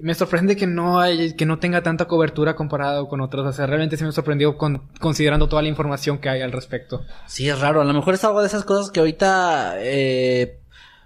Me 0.00 0.14
sorprende 0.14 0.56
que 0.56 0.66
no 0.66 0.98
hay, 0.98 1.34
que 1.34 1.46
no 1.46 1.60
tenga 1.60 1.82
tanta 1.82 2.06
cobertura 2.06 2.56
comparado 2.56 3.08
con 3.08 3.20
otros. 3.20 3.46
O 3.46 3.52
sea, 3.52 3.66
realmente 3.66 3.96
sí 3.96 4.04
me 4.04 4.10
sorprendió 4.10 4.56
con, 4.56 4.88
considerando 5.00 5.48
toda 5.48 5.62
la 5.62 5.68
información 5.68 6.18
que 6.18 6.28
hay 6.28 6.42
al 6.42 6.50
respecto. 6.50 7.04
Sí, 7.26 7.48
es 7.48 7.60
raro. 7.60 7.80
A 7.80 7.84
lo 7.84 7.92
mejor 7.92 8.14
es 8.14 8.24
algo 8.24 8.40
de 8.40 8.48
esas 8.48 8.64
cosas 8.64 8.90
que 8.90 8.98
ahorita, 8.98 9.74
eh, 9.78 10.58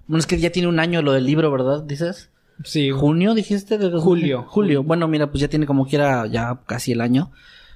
bueno, 0.07 0.21
es 0.21 0.27
que 0.27 0.39
ya 0.39 0.51
tiene 0.51 0.69
un 0.69 0.81
año 0.81 1.03
lo 1.03 1.13
del 1.13 1.25
libro, 1.25 1.51
¿verdad? 1.51 1.83
Dices. 1.83 2.31
Sí. 2.65 2.91
¿Junio 2.91 3.35
dijiste? 3.35 3.79
De 3.79 3.91
Julio. 3.91 4.45
Julio. 4.49 4.83
Bueno, 4.83 5.09
mira, 5.09 5.29
pues 5.29 5.41
ya 5.41 5.49
tiene 5.49 5.67
como 5.67 5.87
quiera 5.87 6.27
ya 6.27 6.61
casi 6.67 6.93
el 6.93 7.01
año. 7.01 7.31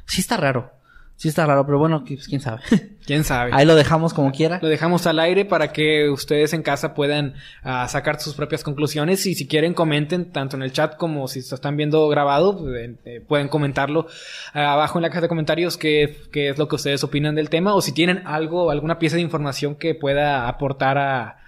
Sí 0.06 0.20
está 0.20 0.36
raro. 0.36 0.72
Sí 1.20 1.28
está 1.28 1.44
raro, 1.44 1.66
pero 1.66 1.78
bueno, 1.78 2.02
pues 2.02 2.26
quién 2.26 2.40
sabe. 2.40 2.62
¿Quién 3.06 3.24
sabe? 3.24 3.50
Ahí 3.52 3.66
lo 3.66 3.74
dejamos 3.74 4.14
como 4.14 4.32
quiera. 4.32 4.58
Lo 4.62 4.68
dejamos 4.68 5.06
al 5.06 5.18
aire 5.18 5.44
para 5.44 5.70
que 5.70 6.08
ustedes 6.08 6.54
en 6.54 6.62
casa 6.62 6.94
puedan 6.94 7.34
uh, 7.62 7.86
sacar 7.88 8.18
sus 8.18 8.32
propias 8.32 8.64
conclusiones 8.64 9.26
y 9.26 9.34
si 9.34 9.46
quieren 9.46 9.74
comenten 9.74 10.32
tanto 10.32 10.56
en 10.56 10.62
el 10.62 10.72
chat 10.72 10.96
como 10.96 11.28
si 11.28 11.42
se 11.42 11.54
están 11.54 11.76
viendo 11.76 12.08
grabado, 12.08 12.64
eh, 12.74 13.22
pueden 13.28 13.48
comentarlo 13.48 14.06
uh, 14.54 14.58
abajo 14.58 14.98
en 14.98 15.02
la 15.02 15.10
caja 15.10 15.20
de 15.20 15.28
comentarios 15.28 15.76
qué, 15.76 16.16
qué, 16.32 16.48
es 16.48 16.56
lo 16.56 16.68
que 16.68 16.76
ustedes 16.76 17.04
opinan 17.04 17.34
del 17.34 17.50
tema 17.50 17.74
o 17.74 17.82
si 17.82 17.92
tienen 17.92 18.26
algo, 18.26 18.70
alguna 18.70 18.98
pieza 18.98 19.16
de 19.16 19.22
información 19.22 19.74
que 19.74 19.94
pueda 19.94 20.48
aportar 20.48 20.96
a, 20.96 21.40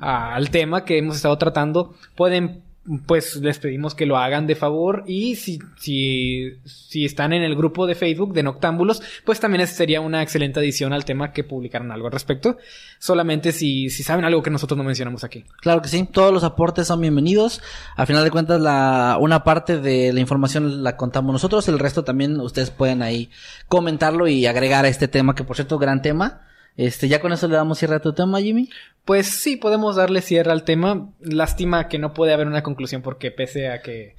a, 0.00 0.34
al 0.34 0.50
tema 0.50 0.84
que 0.84 0.98
hemos 0.98 1.14
estado 1.14 1.38
tratando, 1.38 1.94
pueden 2.16 2.64
pues 3.06 3.36
les 3.36 3.58
pedimos 3.58 3.94
que 3.94 4.06
lo 4.06 4.16
hagan 4.16 4.46
de 4.46 4.54
favor 4.54 5.04
y 5.06 5.36
si, 5.36 5.60
si, 5.76 6.58
si 6.64 7.04
están 7.04 7.32
en 7.32 7.42
el 7.42 7.54
grupo 7.54 7.86
de 7.86 7.94
Facebook 7.94 8.32
de 8.32 8.42
Noctámbulos, 8.42 9.02
pues 9.24 9.38
también 9.38 9.66
sería 9.66 10.00
una 10.00 10.22
excelente 10.22 10.60
adición 10.60 10.92
al 10.92 11.04
tema 11.04 11.32
que 11.32 11.44
publicaron 11.44 11.92
algo 11.92 12.06
al 12.06 12.12
respecto, 12.12 12.58
solamente 12.98 13.52
si, 13.52 13.90
si 13.90 14.02
saben 14.02 14.24
algo 14.24 14.42
que 14.42 14.50
nosotros 14.50 14.76
no 14.76 14.84
mencionamos 14.84 15.24
aquí. 15.24 15.44
Claro 15.60 15.82
que 15.82 15.88
sí, 15.88 16.08
todos 16.10 16.32
los 16.32 16.44
aportes 16.44 16.88
son 16.88 17.00
bienvenidos, 17.00 17.62
al 17.96 18.06
final 18.06 18.24
de 18.24 18.30
cuentas 18.30 18.60
la, 18.60 19.18
una 19.20 19.44
parte 19.44 19.78
de 19.78 20.12
la 20.12 20.20
información 20.20 20.82
la 20.82 20.96
contamos 20.96 21.32
nosotros, 21.32 21.68
el 21.68 21.78
resto 21.78 22.02
también 22.02 22.40
ustedes 22.40 22.70
pueden 22.70 23.02
ahí 23.02 23.30
comentarlo 23.68 24.26
y 24.26 24.46
agregar 24.46 24.84
a 24.84 24.88
este 24.88 25.08
tema, 25.08 25.34
que 25.34 25.44
por 25.44 25.56
cierto, 25.56 25.78
gran 25.78 26.02
tema. 26.02 26.42
Este, 26.80 27.08
ya 27.08 27.20
con 27.20 27.30
eso 27.30 27.46
le 27.46 27.56
damos 27.56 27.78
cierre 27.78 27.96
a 27.96 28.00
tu 28.00 28.14
tema, 28.14 28.40
Jimmy. 28.40 28.70
Pues 29.04 29.26
sí, 29.26 29.56
podemos 29.56 29.96
darle 29.96 30.22
cierre 30.22 30.50
al 30.50 30.64
tema. 30.64 31.10
Lástima 31.20 31.88
que 31.88 31.98
no 31.98 32.14
puede 32.14 32.32
haber 32.32 32.46
una 32.46 32.62
conclusión 32.62 33.02
porque 33.02 33.30
pese 33.30 33.68
a 33.68 33.82
que 33.82 34.16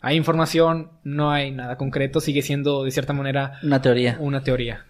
hay 0.00 0.16
información, 0.16 0.92
no 1.04 1.30
hay 1.30 1.50
nada 1.50 1.76
concreto, 1.76 2.20
sigue 2.20 2.40
siendo 2.40 2.84
de 2.84 2.90
cierta 2.90 3.12
manera 3.12 3.58
una 3.62 3.82
teoría. 3.82 4.16
Una 4.18 4.42
teoría. 4.42 4.86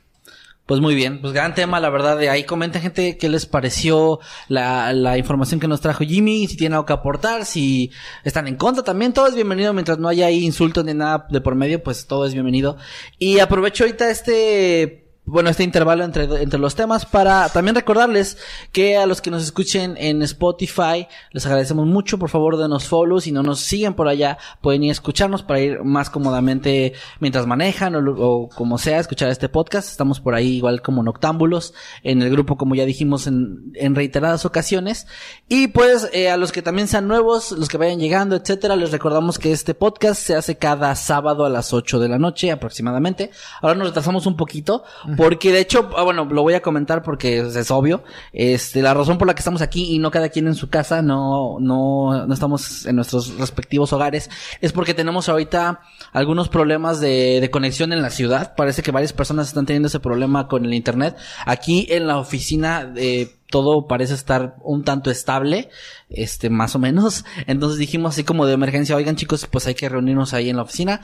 Pues 0.66 0.80
muy 0.80 0.94
bien, 0.94 1.20
pues 1.20 1.32
gran 1.32 1.56
tema, 1.56 1.80
la 1.80 1.90
verdad, 1.90 2.16
de 2.16 2.30
ahí 2.30 2.44
comenten 2.44 2.80
gente 2.80 3.18
qué 3.18 3.28
les 3.28 3.44
pareció 3.44 4.20
la, 4.46 4.92
la 4.92 5.18
información 5.18 5.58
que 5.58 5.66
nos 5.66 5.80
trajo 5.80 6.04
Jimmy, 6.04 6.46
si 6.46 6.56
tienen 6.56 6.74
algo 6.74 6.86
que 6.86 6.92
aportar, 6.92 7.44
si 7.44 7.90
están 8.22 8.46
en 8.46 8.54
contra 8.54 8.84
también, 8.84 9.12
todo 9.12 9.26
es 9.26 9.34
bienvenido, 9.34 9.72
mientras 9.72 9.98
no 9.98 10.06
haya 10.06 10.26
ahí 10.26 10.44
insultos 10.44 10.84
ni 10.84 10.94
nada 10.94 11.26
de 11.28 11.40
por 11.40 11.56
medio, 11.56 11.82
pues 11.82 12.06
todo 12.06 12.24
es 12.24 12.34
bienvenido. 12.34 12.76
Y 13.18 13.40
aprovecho 13.40 13.82
ahorita 13.82 14.10
este 14.10 14.99
bueno, 15.24 15.50
este 15.50 15.62
intervalo 15.62 16.04
entre, 16.04 16.24
entre 16.42 16.58
los 16.58 16.74
temas 16.74 17.06
para 17.06 17.48
también 17.50 17.74
recordarles 17.74 18.38
que 18.72 18.96
a 18.96 19.06
los 19.06 19.20
que 19.20 19.30
nos 19.30 19.42
escuchen 19.42 19.96
en 19.98 20.22
Spotify 20.22 21.06
les 21.30 21.46
agradecemos 21.46 21.86
mucho, 21.86 22.18
por 22.18 22.30
favor 22.30 22.56
denos 22.56 22.88
follow, 22.88 23.20
si 23.20 23.30
no 23.30 23.42
nos 23.42 23.60
siguen 23.60 23.94
por 23.94 24.08
allá 24.08 24.38
pueden 24.60 24.82
ir 24.84 24.90
a 24.90 24.92
escucharnos 24.92 25.42
para 25.42 25.60
ir 25.60 25.84
más 25.84 26.10
cómodamente 26.10 26.94
mientras 27.20 27.46
manejan 27.46 27.94
o, 27.94 28.10
o 28.10 28.48
como 28.48 28.78
sea, 28.78 28.98
escuchar 28.98 29.28
este 29.28 29.48
podcast, 29.48 29.88
estamos 29.88 30.20
por 30.20 30.34
ahí 30.34 30.56
igual 30.56 30.82
como 30.82 31.02
noctámbulos 31.02 31.74
en 32.02 32.22
el 32.22 32.30
grupo 32.30 32.56
como 32.56 32.74
ya 32.74 32.84
dijimos 32.84 33.26
en, 33.26 33.72
en 33.74 33.94
reiteradas 33.94 34.44
ocasiones. 34.44 35.06
Y 35.48 35.68
pues 35.68 36.08
eh, 36.12 36.30
a 36.30 36.36
los 36.36 36.52
que 36.52 36.62
también 36.62 36.88
sean 36.88 37.08
nuevos, 37.08 37.52
los 37.52 37.68
que 37.68 37.78
vayan 37.78 37.98
llegando, 37.98 38.36
etcétera, 38.36 38.76
les 38.76 38.90
recordamos 38.90 39.38
que 39.38 39.52
este 39.52 39.74
podcast 39.74 40.20
se 40.20 40.34
hace 40.34 40.56
cada 40.56 40.94
sábado 40.94 41.44
a 41.44 41.50
las 41.50 41.72
8 41.72 41.98
de 41.98 42.08
la 42.08 42.18
noche 42.18 42.50
aproximadamente, 42.50 43.30
ahora 43.60 43.76
nos 43.76 43.88
retrasamos 43.88 44.26
un 44.26 44.36
poquito 44.36 44.84
porque 45.16 45.52
de 45.52 45.60
hecho, 45.60 45.90
ah, 45.96 46.02
bueno, 46.02 46.24
lo 46.24 46.42
voy 46.42 46.54
a 46.54 46.62
comentar 46.62 47.02
porque 47.02 47.38
es 47.40 47.70
obvio. 47.70 48.02
Este, 48.32 48.82
la 48.82 48.94
razón 48.94 49.18
por 49.18 49.26
la 49.26 49.34
que 49.34 49.40
estamos 49.40 49.62
aquí 49.62 49.94
y 49.94 49.98
no 49.98 50.10
cada 50.10 50.28
quien 50.28 50.46
en 50.46 50.54
su 50.54 50.68
casa, 50.68 51.02
no, 51.02 51.58
no, 51.60 52.26
no 52.26 52.34
estamos 52.34 52.86
en 52.86 52.96
nuestros 52.96 53.36
respectivos 53.38 53.92
hogares, 53.92 54.30
es 54.60 54.72
porque 54.72 54.94
tenemos 54.94 55.28
ahorita 55.28 55.80
algunos 56.12 56.48
problemas 56.48 57.00
de, 57.00 57.40
de 57.40 57.50
conexión 57.50 57.92
en 57.92 58.02
la 58.02 58.10
ciudad. 58.10 58.54
Parece 58.56 58.82
que 58.82 58.90
varias 58.90 59.12
personas 59.12 59.48
están 59.48 59.66
teniendo 59.66 59.88
ese 59.88 60.00
problema 60.00 60.48
con 60.48 60.64
el 60.64 60.74
internet. 60.74 61.16
Aquí 61.46 61.86
en 61.90 62.06
la 62.06 62.18
oficina 62.18 62.84
de 62.84 63.39
todo 63.50 63.86
parece 63.86 64.14
estar 64.14 64.56
un 64.62 64.84
tanto 64.84 65.10
estable, 65.10 65.68
este, 66.08 66.50
más 66.50 66.74
o 66.74 66.78
menos. 66.78 67.24
Entonces 67.46 67.78
dijimos 67.78 68.14
así 68.14 68.24
como 68.24 68.46
de 68.46 68.54
emergencia, 68.54 68.96
oigan 68.96 69.16
chicos, 69.16 69.46
pues 69.50 69.66
hay 69.66 69.74
que 69.74 69.88
reunirnos 69.88 70.32
ahí 70.32 70.48
en 70.48 70.56
la 70.56 70.62
oficina. 70.62 71.02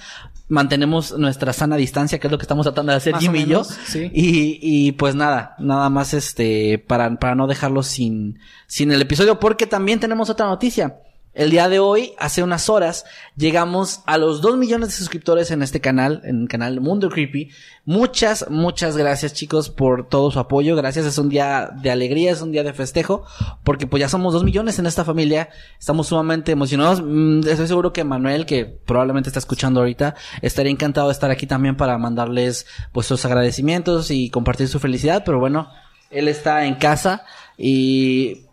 Mantenemos 0.48 1.18
nuestra 1.18 1.52
sana 1.52 1.76
distancia, 1.76 2.18
que 2.18 2.28
es 2.28 2.30
lo 2.30 2.38
que 2.38 2.44
estamos 2.44 2.64
tratando 2.64 2.92
de 2.92 2.98
hacer 2.98 3.12
Más 3.12 3.22
Jimmy 3.22 3.40
y 3.40 3.46
yo. 3.46 3.64
sí. 3.64 4.10
Y, 4.14 4.58
y 4.62 4.92
pues 4.92 5.14
nada, 5.14 5.56
nada 5.58 5.90
más 5.90 6.14
este, 6.14 6.78
para, 6.78 7.16
para 7.16 7.34
no 7.34 7.46
dejarlo 7.46 7.82
sin, 7.82 8.38
sin 8.66 8.92
el 8.92 9.02
episodio, 9.02 9.40
porque 9.40 9.66
también 9.66 10.00
tenemos 10.00 10.30
otra 10.30 10.46
noticia. 10.46 10.96
El 11.36 11.50
día 11.50 11.68
de 11.68 11.78
hoy, 11.80 12.14
hace 12.18 12.42
unas 12.42 12.70
horas, 12.70 13.04
llegamos 13.36 14.00
a 14.06 14.16
los 14.16 14.40
2 14.40 14.56
millones 14.56 14.88
de 14.88 14.94
suscriptores 14.94 15.50
en 15.50 15.62
este 15.62 15.82
canal, 15.82 16.22
en 16.24 16.40
el 16.40 16.48
canal 16.48 16.80
Mundo 16.80 17.10
Creepy. 17.10 17.50
Muchas, 17.84 18.46
muchas 18.48 18.96
gracias 18.96 19.34
chicos 19.34 19.68
por 19.68 20.08
todo 20.08 20.30
su 20.30 20.38
apoyo. 20.38 20.76
Gracias, 20.76 21.04
es 21.04 21.18
un 21.18 21.28
día 21.28 21.68
de 21.82 21.90
alegría, 21.90 22.32
es 22.32 22.40
un 22.40 22.52
día 22.52 22.62
de 22.62 22.72
festejo, 22.72 23.26
porque 23.64 23.86
pues 23.86 24.00
ya 24.00 24.08
somos 24.08 24.32
2 24.32 24.44
millones 24.44 24.78
en 24.78 24.86
esta 24.86 25.04
familia. 25.04 25.50
Estamos 25.78 26.06
sumamente 26.06 26.52
emocionados. 26.52 27.02
Mm, 27.04 27.40
estoy 27.46 27.68
seguro 27.68 27.92
que 27.92 28.02
Manuel, 28.02 28.46
que 28.46 28.64
probablemente 28.64 29.28
está 29.28 29.38
escuchando 29.38 29.80
ahorita, 29.80 30.14
estaría 30.40 30.72
encantado 30.72 31.08
de 31.08 31.12
estar 31.12 31.30
aquí 31.30 31.46
también 31.46 31.76
para 31.76 31.98
mandarles 31.98 32.66
sus 33.02 33.26
agradecimientos 33.26 34.10
y 34.10 34.30
compartir 34.30 34.68
su 34.68 34.80
felicidad, 34.80 35.22
pero 35.26 35.38
bueno, 35.38 35.68
él 36.10 36.28
está 36.28 36.64
en 36.64 36.76
casa 36.76 37.26
y 37.58 38.45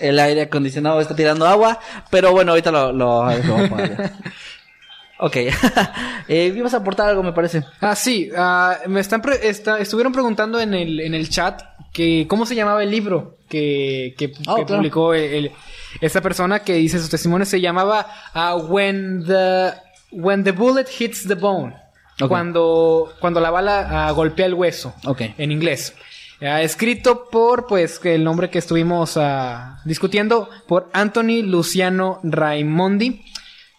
el 0.00 0.18
aire 0.18 0.42
acondicionado 0.42 1.00
está 1.00 1.14
tirando 1.16 1.46
agua, 1.46 1.78
pero 2.10 2.32
bueno, 2.32 2.52
ahorita 2.52 2.70
lo, 2.70 2.92
lo, 2.92 3.24
lo 3.24 3.52
vamos 3.54 3.66
a 3.66 3.68
poner. 3.68 4.10
Ok. 5.20 5.34
eh, 6.28 6.52
ibas 6.56 6.74
a 6.74 6.76
aportar 6.76 7.08
algo, 7.08 7.24
me 7.24 7.32
parece. 7.32 7.64
Ah, 7.80 7.96
sí. 7.96 8.30
ah, 8.36 8.76
me 8.86 9.00
están 9.00 9.20
pre- 9.20 9.48
está- 9.48 9.80
estuvieron 9.80 10.12
preguntando 10.12 10.60
en 10.60 10.74
el, 10.74 11.00
en 11.00 11.12
el 11.12 11.28
chat 11.28 11.60
que 11.92 12.26
cómo 12.28 12.46
se 12.46 12.54
llamaba 12.54 12.84
el 12.84 12.90
libro 12.92 13.36
que, 13.48 14.14
que, 14.16 14.26
Ah, 14.46 14.54
que 14.56 14.64
claro. 14.64 14.76
publicó 14.76 15.14
el, 15.14 15.22
el- 15.46 15.52
esta 16.00 16.20
persona 16.20 16.60
que 16.60 16.74
dice 16.74 17.00
sus 17.00 17.10
testimonios. 17.10 17.48
Se 17.48 17.60
llamaba 17.60 18.06
ah, 18.32 18.54
When 18.54 19.24
the 19.26 19.72
When 20.12 20.44
the 20.44 20.52
Bullet 20.52 20.86
Hits 20.96 21.26
the 21.26 21.34
Bone. 21.34 21.74
Ok. 22.20 22.28
Cuando, 22.28 23.12
cuando 23.20 23.40
la 23.40 23.50
bala 23.50 24.06
ah, 24.06 24.10
golpea 24.12 24.46
el 24.46 24.54
hueso. 24.54 24.94
Ok. 25.04 25.22
En 25.36 25.50
inglés. 25.50 25.94
Escrito 26.40 27.28
por, 27.30 27.66
pues, 27.66 28.00
el 28.04 28.22
nombre 28.24 28.48
que 28.50 28.58
estuvimos 28.58 29.16
ah, 29.16 29.80
discutiendo, 29.84 30.48
por 30.66 30.88
Anthony 30.92 31.42
Luciano 31.42 32.20
Raimondi. 32.22 33.24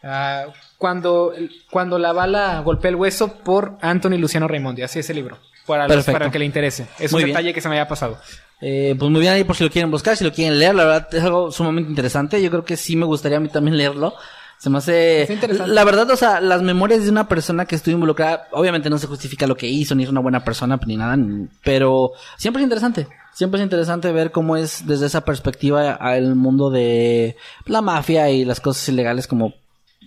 Ah, 0.03 0.45
cuando, 0.77 1.33
cuando 1.71 1.97
la 1.99 2.13
bala 2.13 2.61
golpea 2.61 2.89
el 2.89 2.95
hueso, 2.95 3.33
por 3.43 3.77
Anthony 3.81 4.17
Luciano 4.17 4.47
Raimondi. 4.47 4.81
Así 4.81 4.99
es 4.99 5.09
el 5.09 5.17
libro. 5.17 5.37
Para, 5.65 5.87
los- 5.87 6.05
para 6.05 6.25
el 6.25 6.31
que 6.31 6.39
le 6.39 6.45
interese. 6.45 6.87
Es 6.99 7.11
Muy 7.11 7.21
un 7.23 7.25
bien. 7.27 7.35
detalle 7.35 7.53
que 7.53 7.61
se 7.61 7.69
me 7.69 7.75
había 7.75 7.87
pasado. 7.87 8.17
Eh, 8.61 8.95
pues 8.99 9.09
muy 9.09 9.21
bien 9.21 9.31
ahí 9.33 9.43
por 9.45 9.55
si 9.55 9.63
lo 9.63 9.69
quieren 9.69 9.89
buscar, 9.91 10.17
si 10.17 10.23
lo 10.25 10.33
quieren 10.33 10.59
leer, 10.59 10.75
la 10.75 10.83
verdad 10.83 11.07
es 11.13 11.23
algo 11.23 11.49
sumamente 11.51 11.89
interesante. 11.89 12.41
Yo 12.41 12.49
creo 12.49 12.65
que 12.65 12.75
sí 12.75 12.95
me 12.97 13.05
gustaría 13.05 13.37
a 13.37 13.39
mí 13.39 13.47
también 13.49 13.77
leerlo. 13.77 14.15
Se 14.59 14.69
me 14.69 14.77
hace... 14.79 15.25
Interesante. 15.29 15.71
La 15.73 15.83
verdad, 15.85 16.09
o 16.11 16.15
sea, 16.17 16.41
las 16.41 16.61
memorias 16.61 17.03
de 17.05 17.09
una 17.09 17.27
persona 17.27 17.65
que 17.65 17.75
estuvo 17.75 17.93
involucrada, 17.95 18.47
obviamente 18.51 18.89
no 18.89 18.97
se 18.99 19.07
justifica 19.07 19.47
lo 19.47 19.55
que 19.55 19.67
hizo, 19.67 19.95
ni 19.95 20.03
es 20.03 20.09
una 20.09 20.19
buena 20.19 20.43
persona, 20.43 20.79
ni 20.85 20.97
nada, 20.97 21.17
pero 21.63 22.11
siempre 22.37 22.61
es 22.61 22.65
interesante. 22.65 23.07
Siempre 23.33 23.61
es 23.61 23.63
interesante 23.63 24.11
ver 24.11 24.31
cómo 24.31 24.57
es 24.57 24.85
desde 24.85 25.05
esa 25.05 25.23
perspectiva 25.23 25.93
el 26.17 26.35
mundo 26.35 26.69
de 26.69 27.37
la 27.65 27.81
mafia 27.81 28.29
y 28.31 28.43
las 28.43 28.59
cosas 28.59 28.87
ilegales, 28.89 29.27
como 29.27 29.53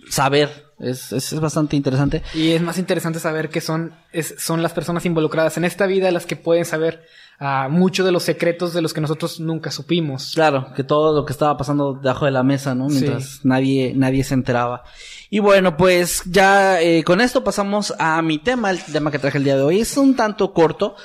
saber. 0.09 0.63
Es, 0.79 1.11
es, 1.13 1.31
es 1.33 1.39
bastante 1.39 1.75
interesante. 1.75 2.21
Y 2.33 2.51
es 2.51 2.61
más 2.61 2.77
interesante 2.77 3.19
saber 3.19 3.49
que 3.49 3.61
son, 3.61 3.93
es- 4.11 4.35
son 4.37 4.61
las 4.61 4.73
personas 4.73 5.05
involucradas 5.05 5.55
en 5.57 5.65
esta 5.65 5.85
vida 5.87 6.11
las 6.11 6.25
que 6.25 6.35
pueden 6.35 6.65
saber 6.65 7.05
ah, 7.43 7.67
mucho 7.69 8.03
de 8.03 8.11
los 8.11 8.23
secretos 8.23 8.73
de 8.73 8.81
los 8.81 8.93
que 8.93 9.01
nosotros 9.01 9.39
nunca 9.39 9.69
supimos. 9.69 10.31
Claro, 10.33 10.73
que 10.73 10.83
todo 10.83 11.13
lo 11.13 11.25
que 11.25 11.33
estaba 11.33 11.57
pasando 11.57 11.93
debajo 11.93 12.25
de 12.25 12.31
la 12.31 12.43
mesa, 12.43 12.73
¿no? 12.73 12.89
Sí. 12.89 13.01
Mientras 13.01 13.43
nadie, 13.43 13.93
nadie 13.95 14.23
se 14.23 14.33
enteraba. 14.33 14.83
Y 15.29 15.39
bueno, 15.39 15.77
pues 15.77 16.23
ya 16.25 16.81
eh, 16.81 17.03
con 17.03 17.19
esto 17.19 17.43
pasamos 17.43 17.93
a 17.99 18.21
mi 18.21 18.39
tema, 18.39 18.71
el 18.71 18.83
tema 18.83 19.11
que 19.11 19.19
traje 19.19 19.39
el 19.39 19.43
día 19.43 19.55
de 19.55 19.63
hoy. 19.63 19.81
Es 19.81 19.97
un 19.97 20.15
tanto 20.15 20.53
corto, 20.53 20.95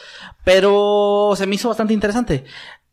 pero 0.44 1.32
se 1.36 1.46
me 1.46 1.56
hizo 1.56 1.68
bastante 1.68 1.94
interesante. 1.94 2.44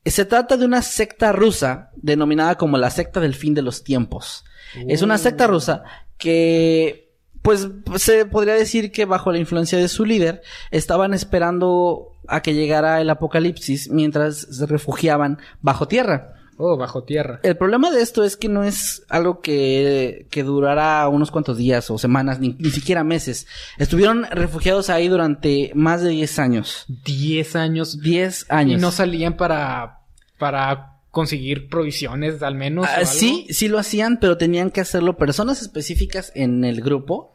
Se 0.05 0.25
trata 0.25 0.57
de 0.57 0.65
una 0.65 0.81
secta 0.81 1.31
rusa 1.31 1.91
denominada 1.95 2.55
como 2.55 2.77
la 2.77 2.89
secta 2.89 3.19
del 3.19 3.35
fin 3.35 3.53
de 3.53 3.61
los 3.61 3.83
tiempos. 3.83 4.45
Es 4.87 5.01
una 5.01 5.17
secta 5.17 5.47
rusa 5.47 5.83
que, 6.17 7.04
pues, 7.45 7.67
se 7.97 8.25
podría 8.25 8.55
decir 8.55 8.91
que 8.91 9.05
bajo 9.05 9.31
la 9.31 9.37
influencia 9.37 9.77
de 9.77 9.87
su 9.87 10.03
líder, 10.03 10.41
estaban 10.71 11.13
esperando 11.13 12.11
a 12.27 12.41
que 12.41 12.55
llegara 12.55 12.99
el 13.01 13.09
apocalipsis 13.11 13.91
mientras 13.91 14.47
se 14.49 14.65
refugiaban 14.65 15.37
bajo 15.61 15.87
tierra. 15.87 16.33
Oh, 16.57 16.75
bajo 16.75 17.03
tierra. 17.03 17.41
El 17.43 17.55
problema 17.55 17.91
de 17.91 18.01
esto 18.01 18.23
es 18.23 18.35
que 18.35 18.49
no 18.49 18.63
es 18.63 19.03
algo 19.09 19.41
que, 19.41 20.25
que 20.31 20.41
durará 20.41 21.07
unos 21.07 21.29
cuantos 21.29 21.57
días 21.57 21.91
o 21.91 21.99
semanas, 21.99 22.39
ni, 22.39 22.55
ni 22.57 22.71
siquiera 22.71 23.03
meses. 23.03 23.45
Estuvieron 23.77 24.25
refugiados 24.31 24.89
ahí 24.89 25.07
durante 25.07 25.71
más 25.75 26.01
de 26.01 26.09
10 26.09 26.39
años. 26.39 26.85
10 27.05 27.55
años. 27.57 28.01
10 28.01 28.49
años. 28.49 28.79
Y 28.79 28.81
no 28.81 28.91
salían 28.91 29.37
para, 29.37 29.99
para 30.39 30.95
conseguir 31.11 31.69
provisiones 31.69 32.41
al 32.41 32.55
menos. 32.55 32.87
Ah, 32.89 33.05
sí, 33.05 33.45
sí 33.51 33.67
lo 33.67 33.77
hacían, 33.77 34.17
pero 34.19 34.35
tenían 34.35 34.71
que 34.71 34.81
hacerlo 34.81 35.17
personas 35.17 35.61
específicas 35.61 36.31
en 36.33 36.65
el 36.65 36.81
grupo 36.81 37.34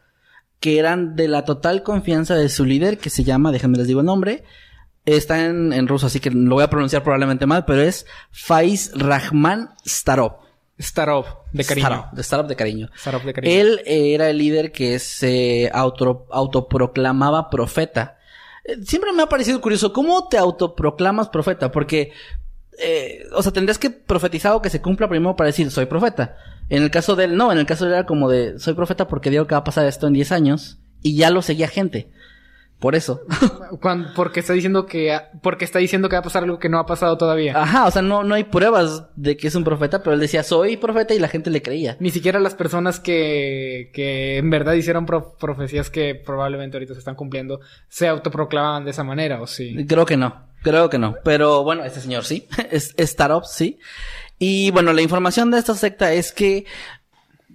que 0.61 0.79
eran 0.79 1.17
de 1.17 1.27
la 1.27 1.45
total 1.45 1.83
confianza 1.83 2.35
de 2.35 2.49
su 2.49 2.65
líder, 2.65 2.99
que 2.99 3.11
se 3.11 3.25
llama, 3.25 3.51
déjenme 3.51 3.79
les 3.79 3.87
digo 3.87 4.01
el 4.01 4.07
nombre, 4.07 4.45
está 5.07 5.47
en, 5.47 5.73
en 5.73 5.89
ruso, 5.89 6.07
así 6.07 6.21
que 6.21 6.31
lo 6.31 6.55
voy 6.55 6.65
a 6.65 6.71
pronunciar 6.71 7.03
probablemente 7.03 7.47
mal, 7.47 7.65
pero 7.65 7.81
es 7.81 8.07
Faiz 8.31 8.93
Rahman 8.95 9.71
Starov. 9.87 10.37
Starov, 10.79 11.27
de 11.53 11.65
cariño. 11.65 11.87
Starov, 11.87 12.13
de 12.13 12.23
Starov 12.23 12.47
de 12.47 12.57
cariño. 12.57 12.91
Starov 12.97 13.23
de 13.23 13.33
cariño. 13.35 13.55
Él 13.55 13.81
eh, 13.85 14.15
era 14.15 14.31
el 14.31 14.39
líder 14.39 14.73
que 14.73 14.99
se 14.99 15.71
auto, 15.73 16.27
autoproclamaba 16.31 17.51
profeta. 17.51 18.19
Eh, 18.65 18.77
Siempre 18.85 19.13
me 19.13 19.23
ha 19.23 19.27
parecido 19.27 19.61
curioso, 19.61 19.93
¿cómo 19.93 20.29
te 20.29 20.39
autoproclamas 20.39 21.29
profeta? 21.29 21.71
Porque, 21.71 22.13
eh, 22.79 23.25
o 23.33 23.43
sea, 23.43 23.53
tendrías 23.53 23.79
que 23.79 23.91
profetizar 23.91 24.53
o 24.53 24.63
que 24.63 24.71
se 24.71 24.81
cumpla 24.81 25.09
primero 25.09 25.37
para 25.37 25.49
decir, 25.49 25.71
soy 25.71 25.87
profeta. 25.87 26.37
En 26.71 26.83
el 26.83 26.91
caso 26.91 27.17
de 27.17 27.25
él, 27.25 27.37
no, 27.37 27.53
en 27.53 27.59
el 27.59 27.67
caso 27.67 27.85
de 27.85 27.91
él 27.91 27.95
era 27.99 28.07
como 28.07 28.31
de, 28.31 28.59
soy 28.59 28.73
profeta 28.75 29.07
porque 29.09 29.29
digo 29.31 29.47
que 29.47 29.55
va 29.55 29.59
a 29.61 29.65
pasar 29.65 29.87
esto 29.87 30.07
en 30.07 30.15
10 30.15 30.33
años, 30.33 30.79
y 31.03 31.17
ya 31.17 31.31
lo 31.31 31.43
seguía 31.43 31.69
gente. 31.69 32.11
Por 32.79 32.95
eso. 32.95 33.21
Cuando- 33.83 34.09
porque 34.15 34.41
está 34.41 34.55
diciendo 34.55 34.87
que 34.87 35.15
porque 35.43 35.67
está 35.67 35.79
diciendo 35.81 36.09
que 36.09 36.17
va 36.17 36.21
a 36.21 36.25
pasar 36.25 36.45
algo 36.45 36.59
que 36.59 36.71
no 36.71 36.79
ha 36.79 36.87
pasado 36.87 37.19
todavía. 37.19 37.61
Ajá, 37.61 37.87
o 37.87 37.91
sea, 37.91 38.01
no, 38.01 38.25
no 38.25 38.35
hay 38.35 38.45
pruebas 38.45 39.05
de 39.17 39.37
que 39.37 39.49
es 39.49 39.55
un 39.55 39.65
profeta, 39.65 40.03
pero 40.03 40.15
él 40.15 40.21
decía, 40.21 40.43
soy 40.43 40.79
profeta 40.79 41.13
y 41.13 41.19
la 41.19 41.29
gente 41.29 41.51
le 41.51 41.61
creía. 41.61 41.99
Ni 42.01 42.11
siquiera 42.11 42.41
las 42.41 42.55
personas 42.55 42.99
que, 42.99 43.91
que 43.93 44.39
en 44.39 44.49
verdad 44.49 44.73
hicieron 44.73 45.05
pro- 45.05 45.37
profecías 45.39 45.91
que 45.91 46.15
probablemente 46.15 46.79
ahorita 46.79 46.95
se 46.95 47.01
están 47.01 47.17
cumpliendo 47.17 47.61
se 47.89 48.09
autoproclamaban 48.09 48.87
de 48.87 48.93
esa 48.93 49.05
manera, 49.05 49.43
¿o 49.43 49.47
sí? 49.47 49.85
Creo 49.87 50.07
que 50.07 50.17
no, 50.17 50.47
creo 50.63 50.89
que 50.89 50.99
no. 50.99 51.17
Pero 51.23 51.63
bueno, 51.65 51.85
este 51.85 52.01
señor 52.01 52.25
sí, 52.25 52.49
es 52.71 52.95
sí. 53.45 53.79
Y 54.43 54.71
bueno, 54.71 54.95
la 54.95 55.03
información 55.03 55.51
de 55.51 55.59
esta 55.59 55.75
secta 55.75 56.15
es 56.15 56.33
que 56.33 56.65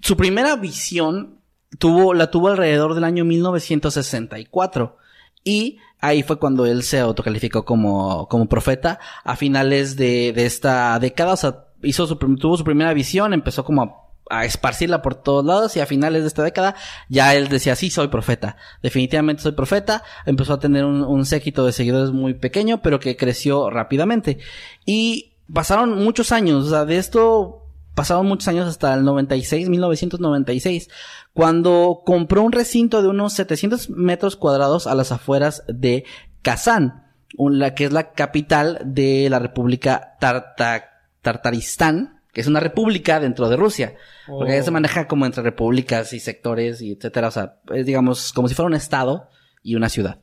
su 0.01 0.15
primera 0.15 0.55
visión 0.55 1.41
tuvo, 1.79 2.13
la 2.13 2.29
tuvo 2.29 2.49
alrededor 2.49 2.93
del 2.93 3.03
año 3.03 3.25
1964. 3.25 4.95
Y 5.43 5.79
ahí 5.99 6.21
fue 6.21 6.37
cuando 6.37 6.67
él 6.67 6.83
se 6.83 6.99
autocalificó 6.99 7.65
como, 7.65 8.27
como 8.27 8.47
profeta 8.47 8.99
a 9.23 9.35
finales 9.35 9.95
de, 9.95 10.31
de 10.31 10.45
esta 10.45 10.99
década. 10.99 11.33
O 11.33 11.37
sea, 11.37 11.65
hizo 11.81 12.05
su, 12.05 12.17
tuvo 12.17 12.55
su 12.55 12.63
primera 12.63 12.93
visión, 12.93 13.33
empezó 13.33 13.65
como 13.65 13.81
a, 14.29 14.37
a 14.37 14.45
esparcirla 14.45 15.01
por 15.01 15.15
todos 15.15 15.43
lados 15.43 15.75
y 15.75 15.79
a 15.79 15.87
finales 15.87 16.21
de 16.21 16.27
esta 16.27 16.43
década 16.43 16.75
ya 17.09 17.33
él 17.33 17.47
decía, 17.47 17.75
sí, 17.75 17.89
soy 17.89 18.09
profeta. 18.09 18.57
Definitivamente 18.83 19.41
soy 19.41 19.53
profeta. 19.53 20.03
Empezó 20.27 20.53
a 20.53 20.59
tener 20.59 20.85
un, 20.85 21.03
un 21.03 21.25
séquito 21.25 21.65
de 21.65 21.71
seguidores 21.71 22.11
muy 22.11 22.35
pequeño, 22.35 22.83
pero 22.83 22.99
que 22.99 23.17
creció 23.17 23.71
rápidamente. 23.71 24.37
Y 24.85 25.34
pasaron 25.51 26.03
muchos 26.03 26.31
años, 26.31 26.65
o 26.65 26.69
sea, 26.69 26.85
de 26.85 26.97
esto 26.97 27.61
pasaron 27.93 28.25
muchos 28.27 28.47
años 28.49 28.67
hasta 28.67 28.93
el 28.93 29.03
96, 29.05 29.69
1996, 29.69 30.89
cuando 31.33 32.01
compró 32.05 32.43
un 32.43 32.51
recinto 32.51 33.01
de 33.01 33.07
unos 33.07 33.33
700 33.33 33.89
metros 33.89 34.35
cuadrados 34.35 34.85
a 34.87 34.95
las 34.95 35.11
afueras 35.11 35.63
de 35.67 36.03
Kazán, 36.41 37.05
la 37.37 37.73
que 37.73 37.85
es 37.85 37.91
la 37.93 38.11
capital 38.11 38.81
de 38.85 39.29
la 39.29 39.39
República 39.39 40.15
Tarta- 40.19 40.85
Tartaristán, 41.21 42.21
que 42.33 42.41
es 42.41 42.47
una 42.47 42.59
república 42.59 43.19
dentro 43.19 43.47
de 43.49 43.55
Rusia. 43.55 43.95
Porque 44.27 44.53
allá 44.53 44.63
se 44.63 44.69
Oh. 44.69 44.73
maneja 44.73 45.07
como 45.07 45.25
entre 45.25 45.41
repúblicas 45.43 46.11
y 46.13 46.19
sectores 46.19 46.81
y 46.81 46.91
etcétera. 46.93 47.29
O 47.29 47.31
sea, 47.31 47.55
es 47.73 47.85
digamos 47.85 48.33
como 48.33 48.47
si 48.49 48.55
fuera 48.55 48.67
un 48.67 48.73
estado 48.75 49.29
y 49.63 49.75
una 49.75 49.89
ciudad, 49.89 50.19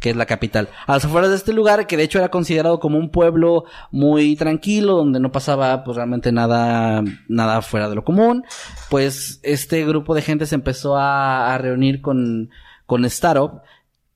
que 0.00 0.10
es 0.10 0.16
la 0.16 0.26
capital. 0.26 0.68
A 0.86 0.94
las 0.94 1.04
afueras 1.04 1.30
de 1.30 1.36
este 1.36 1.52
lugar, 1.52 1.86
que 1.86 1.96
de 1.96 2.02
hecho 2.02 2.18
era 2.18 2.30
considerado 2.30 2.80
como 2.80 2.98
un 2.98 3.10
pueblo 3.10 3.64
muy 3.90 4.36
tranquilo, 4.36 4.96
donde 4.96 5.20
no 5.20 5.32
pasaba 5.32 5.84
pues 5.84 5.96
realmente 5.96 6.32
nada, 6.32 7.02
nada 7.28 7.62
fuera 7.62 7.88
de 7.88 7.94
lo 7.94 8.04
común, 8.04 8.44
pues 8.90 9.40
este 9.42 9.84
grupo 9.86 10.14
de 10.14 10.22
gente 10.22 10.46
se 10.46 10.54
empezó 10.54 10.96
a, 10.96 11.54
a 11.54 11.58
reunir 11.58 12.00
con, 12.00 12.50
con 12.86 13.04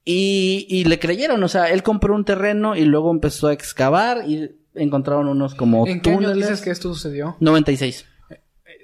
y, 0.05 0.67
y 0.69 0.85
le 0.85 0.99
creyeron, 0.99 1.43
o 1.43 1.49
sea, 1.49 1.67
él 1.71 1.83
compró 1.83 2.15
un 2.15 2.25
terreno 2.25 2.75
y 2.75 2.85
luego 2.85 3.11
empezó 3.11 3.49
a 3.49 3.53
excavar 3.53 4.25
y 4.27 4.51
encontraron 4.75 5.29
unos 5.29 5.55
como 5.55 5.87
¿En 5.87 6.01
qué 6.01 6.11
año 6.11 6.33
dices 6.33 6.63
que 6.63 6.71
esto 6.71 6.93
sucedió? 6.93 7.37
96. 7.41 8.07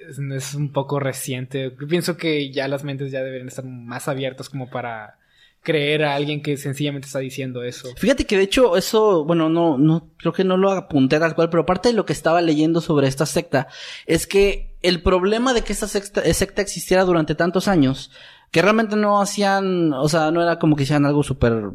Es, 0.08 0.18
es 0.18 0.54
un 0.54 0.72
poco 0.72 1.00
reciente. 1.00 1.74
Yo 1.80 1.88
pienso 1.88 2.16
que 2.16 2.52
ya 2.52 2.68
las 2.68 2.84
mentes 2.84 3.10
ya 3.10 3.22
deberían 3.22 3.48
estar 3.48 3.64
más 3.64 4.08
abiertas 4.08 4.48
como 4.48 4.70
para 4.70 5.18
creer 5.66 6.04
a 6.04 6.14
alguien 6.14 6.42
que 6.42 6.56
sencillamente 6.56 7.06
está 7.06 7.18
diciendo 7.18 7.64
eso. 7.64 7.88
Fíjate 7.96 8.24
que 8.24 8.36
de 8.36 8.44
hecho 8.44 8.76
eso, 8.76 9.24
bueno, 9.24 9.48
no, 9.48 9.76
no, 9.76 10.12
creo 10.16 10.32
que 10.32 10.44
no 10.44 10.56
lo 10.56 10.70
apunté 10.70 11.18
tal 11.18 11.34
cual, 11.34 11.50
pero 11.50 11.66
parte 11.66 11.88
de 11.88 11.94
lo 11.96 12.06
que 12.06 12.12
estaba 12.12 12.40
leyendo 12.40 12.80
sobre 12.80 13.08
esta 13.08 13.26
secta 13.26 13.66
es 14.06 14.28
que 14.28 14.76
el 14.82 15.02
problema 15.02 15.54
de 15.54 15.62
que 15.62 15.72
esta 15.72 15.88
secta, 15.88 16.22
secta 16.32 16.62
existiera 16.62 17.02
durante 17.02 17.34
tantos 17.34 17.66
años, 17.66 18.12
que 18.52 18.62
realmente 18.62 18.94
no 18.94 19.20
hacían, 19.20 19.92
o 19.92 20.08
sea, 20.08 20.30
no 20.30 20.40
era 20.40 20.60
como 20.60 20.76
que 20.76 20.84
hicieran 20.84 21.04
algo 21.04 21.24
súper 21.24 21.72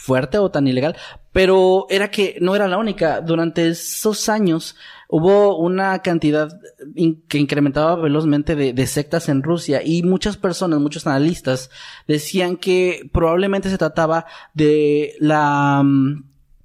fuerte 0.00 0.38
o 0.38 0.50
tan 0.50 0.66
ilegal, 0.66 0.96
pero 1.32 1.86
era 1.90 2.10
que 2.10 2.36
no 2.40 2.56
era 2.56 2.66
la 2.68 2.78
única. 2.78 3.20
Durante 3.20 3.68
esos 3.68 4.28
años 4.28 4.76
hubo 5.08 5.58
una 5.58 5.98
cantidad 6.00 6.48
in- 6.94 7.22
que 7.28 7.38
incrementaba 7.38 7.96
velozmente 7.96 8.56
de, 8.56 8.72
de 8.72 8.86
sectas 8.86 9.28
en 9.28 9.42
Rusia 9.42 9.82
y 9.84 10.02
muchas 10.02 10.36
personas, 10.36 10.80
muchos 10.80 11.06
analistas 11.06 11.70
decían 12.08 12.56
que 12.56 13.08
probablemente 13.12 13.68
se 13.70 13.78
trataba 13.78 14.26
de 14.54 15.14
la 15.20 15.84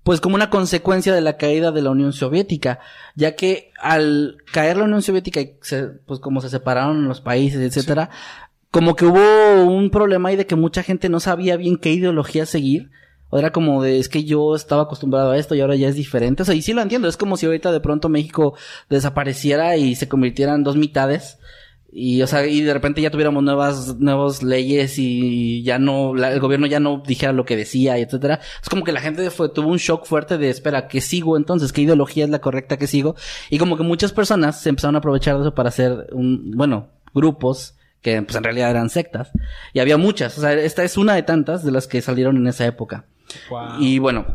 pues 0.03 0.21
como 0.21 0.35
una 0.35 0.51
consecuencia 0.51 1.15
de 1.15 1.21
la 1.21 1.35
caída 1.35 1.71
de 1.71 1.81
la 1.81 1.89
Unión 1.89 2.13
Soviética, 2.13 2.77
ya 3.15 3.35
que 3.35 3.71
al 3.81 4.37
caer 4.53 4.77
la 4.77 4.83
Unión 4.83 5.01
Soviética 5.01 5.41
y 5.41 5.55
se- 5.61 5.87
pues 5.87 6.19
como 6.19 6.41
se 6.41 6.49
separaron 6.49 7.07
los 7.07 7.21
países, 7.21 7.59
etcétera, 7.59 8.11
como 8.69 8.95
que 8.95 9.05
hubo 9.05 9.63
un 9.65 9.89
problema 9.89 10.29
ahí 10.29 10.35
de 10.35 10.45
que 10.45 10.55
mucha 10.55 10.83
gente 10.83 11.09
no 11.09 11.19
sabía 11.19 11.57
bien 11.57 11.77
qué 11.77 11.91
ideología 11.91 12.45
seguir. 12.45 12.91
O 13.29 13.39
era 13.39 13.51
como 13.51 13.81
de, 13.83 13.99
es 13.99 14.07
que 14.09 14.23
yo 14.23 14.55
estaba 14.55 14.83
acostumbrado 14.83 15.31
a 15.31 15.37
esto 15.37 15.55
y 15.55 15.61
ahora 15.61 15.75
ya 15.75 15.87
es 15.89 15.95
diferente. 15.95 16.43
O 16.43 16.45
sea, 16.45 16.55
y 16.55 16.61
sí 16.61 16.73
lo 16.73 16.81
entiendo. 16.81 17.07
Es 17.07 17.17
como 17.17 17.37
si 17.37 17.45
ahorita 17.45 17.71
de 17.71 17.79
pronto 17.79 18.07
México 18.09 18.55
desapareciera 18.89 19.77
y 19.77 19.95
se 19.95 20.07
convirtiera 20.07 20.53
en 20.55 20.63
dos 20.63 20.75
mitades. 20.77 21.37
Y, 21.97 22.21
o 22.23 22.27
sea, 22.27 22.45
y 22.45 22.59
de 22.61 22.73
repente 22.73 23.01
ya 23.01 23.09
tuviéramos 23.09 23.41
nuevas, 23.41 23.97
nuevas 23.99 24.43
leyes 24.43 24.95
y 24.99 25.63
ya 25.63 25.79
no, 25.79 26.13
la- 26.13 26.33
el 26.33 26.41
gobierno 26.41 26.67
ya 26.67 26.81
no 26.81 27.01
dijera 27.05 27.31
lo 27.31 27.45
que 27.45 27.55
decía 27.55 27.97
y 27.97 28.01
etcétera. 28.01 28.41
Es 28.61 28.67
como 28.69 28.83
que 28.83 28.91
la 28.91 28.99
gente 28.99 29.29
fue, 29.29 29.47
tuvo 29.47 29.69
un 29.69 29.77
shock 29.77 30.05
fuerte 30.05 30.37
de, 30.37 30.49
espera, 30.49 30.89
¿qué 30.89 30.99
sigo 30.99 31.37
entonces? 31.37 31.71
¿Qué 31.71 31.81
ideología 31.81 32.25
es 32.25 32.29
la 32.29 32.39
correcta 32.39 32.77
que 32.77 32.87
sigo? 32.87 33.15
Y 33.49 33.59
como 33.59 33.77
que 33.77 33.83
muchas 33.83 34.11
personas 34.11 34.61
se 34.61 34.69
empezaron 34.69 34.95
a 34.95 34.99
aprovechar 34.99 35.35
de 35.35 35.41
eso 35.43 35.55
para 35.55 35.69
hacer 35.69 36.07
un, 36.11 36.51
bueno, 36.55 36.89
grupos 37.13 37.75
que 38.01 38.21
pues 38.21 38.35
en 38.35 38.43
realidad 38.43 38.71
eran 38.71 38.89
sectas. 38.89 39.31
Y 39.73 39.79
había 39.79 39.97
muchas. 39.97 40.37
O 40.37 40.41
sea, 40.41 40.51
esta 40.51 40.83
es 40.83 40.97
una 40.97 41.15
de 41.15 41.23
tantas 41.23 41.63
de 41.63 41.71
las 41.71 41.87
que 41.87 42.01
salieron 42.01 42.35
en 42.35 42.47
esa 42.47 42.65
época. 42.65 43.05
Wow. 43.49 43.79
Y 43.79 43.99
bueno, 43.99 44.25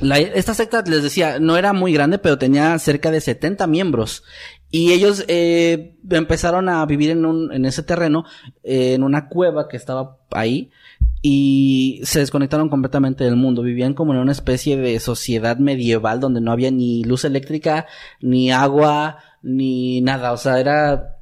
la- 0.00 0.18
esta 0.18 0.54
secta, 0.54 0.82
les 0.86 1.02
decía, 1.02 1.38
no 1.40 1.56
era 1.56 1.72
muy 1.72 1.92
grande, 1.92 2.18
pero 2.18 2.38
tenía 2.38 2.78
cerca 2.78 3.10
de 3.10 3.20
70 3.20 3.66
miembros. 3.66 4.22
Y 4.70 4.92
ellos 4.92 5.24
eh, 5.28 5.96
empezaron 6.10 6.68
a 6.68 6.84
vivir 6.84 7.10
en, 7.10 7.24
un, 7.24 7.52
en 7.52 7.64
ese 7.64 7.82
terreno, 7.82 8.24
eh, 8.62 8.94
en 8.94 9.02
una 9.02 9.28
cueva 9.28 9.66
que 9.68 9.76
estaba 9.78 10.18
ahí, 10.30 10.70
y 11.22 12.00
se 12.04 12.20
desconectaron 12.20 12.68
completamente 12.68 13.24
del 13.24 13.36
mundo. 13.36 13.62
Vivían 13.62 13.94
como 13.94 14.12
en 14.12 14.20
una 14.20 14.32
especie 14.32 14.76
de 14.76 15.00
sociedad 15.00 15.56
medieval 15.58 16.20
donde 16.20 16.40
no 16.40 16.52
había 16.52 16.70
ni 16.70 17.02
luz 17.02 17.24
eléctrica, 17.24 17.86
ni 18.20 18.52
agua, 18.52 19.18
ni 19.42 20.00
nada. 20.02 20.32
O 20.32 20.36
sea, 20.36 20.60
era 20.60 21.16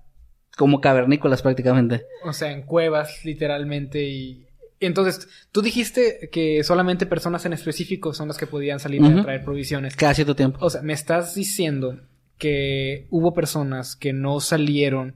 como 0.56 0.80
cavernícolas 0.80 1.40
prácticamente. 1.40 2.04
O 2.24 2.32
sea, 2.32 2.50
en 2.50 2.62
cuevas, 2.62 3.24
literalmente. 3.24 4.02
Y 4.08 4.45
entonces, 4.80 5.28
tú 5.52 5.62
dijiste 5.62 6.28
que 6.30 6.62
solamente 6.62 7.06
personas 7.06 7.46
en 7.46 7.52
específico 7.52 8.12
son 8.12 8.28
las 8.28 8.36
que 8.36 8.46
podían 8.46 8.78
salir 8.78 9.02
a 9.04 9.22
traer 9.22 9.44
provisiones. 9.44 9.96
Cada 9.96 10.14
cierto 10.14 10.36
tiempo. 10.36 10.58
O 10.60 10.70
sea, 10.70 10.82
me 10.82 10.92
estás 10.92 11.34
diciendo 11.34 12.00
que 12.38 13.06
hubo 13.10 13.32
personas 13.32 13.96
que 13.96 14.12
no 14.12 14.40
salieron 14.40 15.14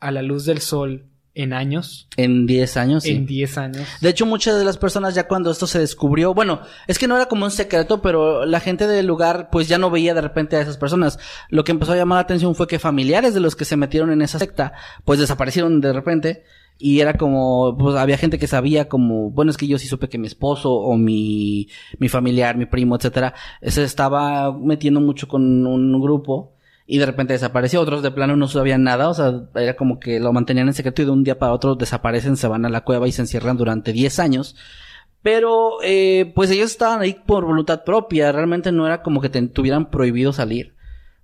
a 0.00 0.10
la 0.10 0.22
luz 0.22 0.44
del 0.44 0.60
sol 0.60 1.06
en 1.38 1.52
años. 1.52 2.08
En 2.16 2.46
10 2.46 2.76
años, 2.76 3.04
sí. 3.04 3.12
En 3.12 3.24
10 3.24 3.58
años. 3.58 3.88
De 4.00 4.08
hecho, 4.08 4.26
muchas 4.26 4.58
de 4.58 4.64
las 4.64 4.76
personas 4.76 5.14
ya 5.14 5.28
cuando 5.28 5.52
esto 5.52 5.68
se 5.68 5.78
descubrió, 5.78 6.34
bueno, 6.34 6.62
es 6.88 6.98
que 6.98 7.06
no 7.06 7.14
era 7.14 7.26
como 7.26 7.44
un 7.44 7.52
secreto, 7.52 8.02
pero 8.02 8.44
la 8.44 8.58
gente 8.58 8.88
del 8.88 9.06
lugar 9.06 9.48
pues 9.52 9.68
ya 9.68 9.78
no 9.78 9.88
veía 9.88 10.14
de 10.14 10.20
repente 10.20 10.56
a 10.56 10.60
esas 10.60 10.78
personas. 10.78 11.20
Lo 11.48 11.62
que 11.62 11.70
empezó 11.70 11.92
a 11.92 11.96
llamar 11.96 12.16
la 12.16 12.22
atención 12.22 12.56
fue 12.56 12.66
que 12.66 12.80
familiares 12.80 13.34
de 13.34 13.40
los 13.40 13.54
que 13.54 13.64
se 13.64 13.76
metieron 13.76 14.10
en 14.10 14.20
esa 14.20 14.40
secta 14.40 14.72
pues 15.04 15.20
desaparecieron 15.20 15.80
de 15.80 15.92
repente 15.92 16.42
y 16.76 16.98
era 16.98 17.14
como, 17.14 17.76
pues 17.78 17.94
había 17.94 18.18
gente 18.18 18.40
que 18.40 18.48
sabía 18.48 18.88
como, 18.88 19.30
bueno, 19.30 19.52
es 19.52 19.56
que 19.56 19.68
yo 19.68 19.78
sí 19.78 19.86
supe 19.86 20.08
que 20.08 20.18
mi 20.18 20.26
esposo 20.26 20.72
o 20.72 20.96
mi, 20.96 21.68
mi 22.00 22.08
familiar, 22.08 22.56
mi 22.56 22.66
primo, 22.66 22.96
etcétera, 22.96 23.34
se 23.62 23.84
estaba 23.84 24.52
metiendo 24.52 25.00
mucho 25.00 25.28
con 25.28 25.64
un 25.66 26.00
grupo 26.00 26.57
y 26.90 26.96
de 26.98 27.06
repente 27.06 27.34
desapareció. 27.34 27.82
Otros 27.82 28.02
de 28.02 28.10
plano 28.10 28.34
no 28.34 28.48
sabían 28.48 28.82
nada, 28.82 29.10
o 29.10 29.14
sea, 29.14 29.42
era 29.54 29.76
como 29.76 30.00
que 30.00 30.18
lo 30.18 30.32
mantenían 30.32 30.68
en 30.68 30.74
secreto 30.74 31.02
y 31.02 31.04
de 31.04 31.10
un 31.10 31.22
día 31.22 31.38
para 31.38 31.52
otro 31.52 31.74
desaparecen, 31.74 32.38
se 32.38 32.48
van 32.48 32.64
a 32.64 32.70
la 32.70 32.80
cueva 32.80 33.06
y 33.06 33.12
se 33.12 33.20
encierran 33.20 33.58
durante 33.58 33.92
10 33.92 34.18
años. 34.18 34.56
Pero, 35.22 35.82
eh, 35.84 36.32
pues 36.34 36.50
ellos 36.50 36.70
estaban 36.70 37.02
ahí 37.02 37.14
por 37.26 37.44
voluntad 37.44 37.84
propia, 37.84 38.32
realmente 38.32 38.72
no 38.72 38.86
era 38.86 39.02
como 39.02 39.20
que 39.20 39.28
tuvieran 39.28 39.90
prohibido 39.90 40.32
salir. 40.32 40.74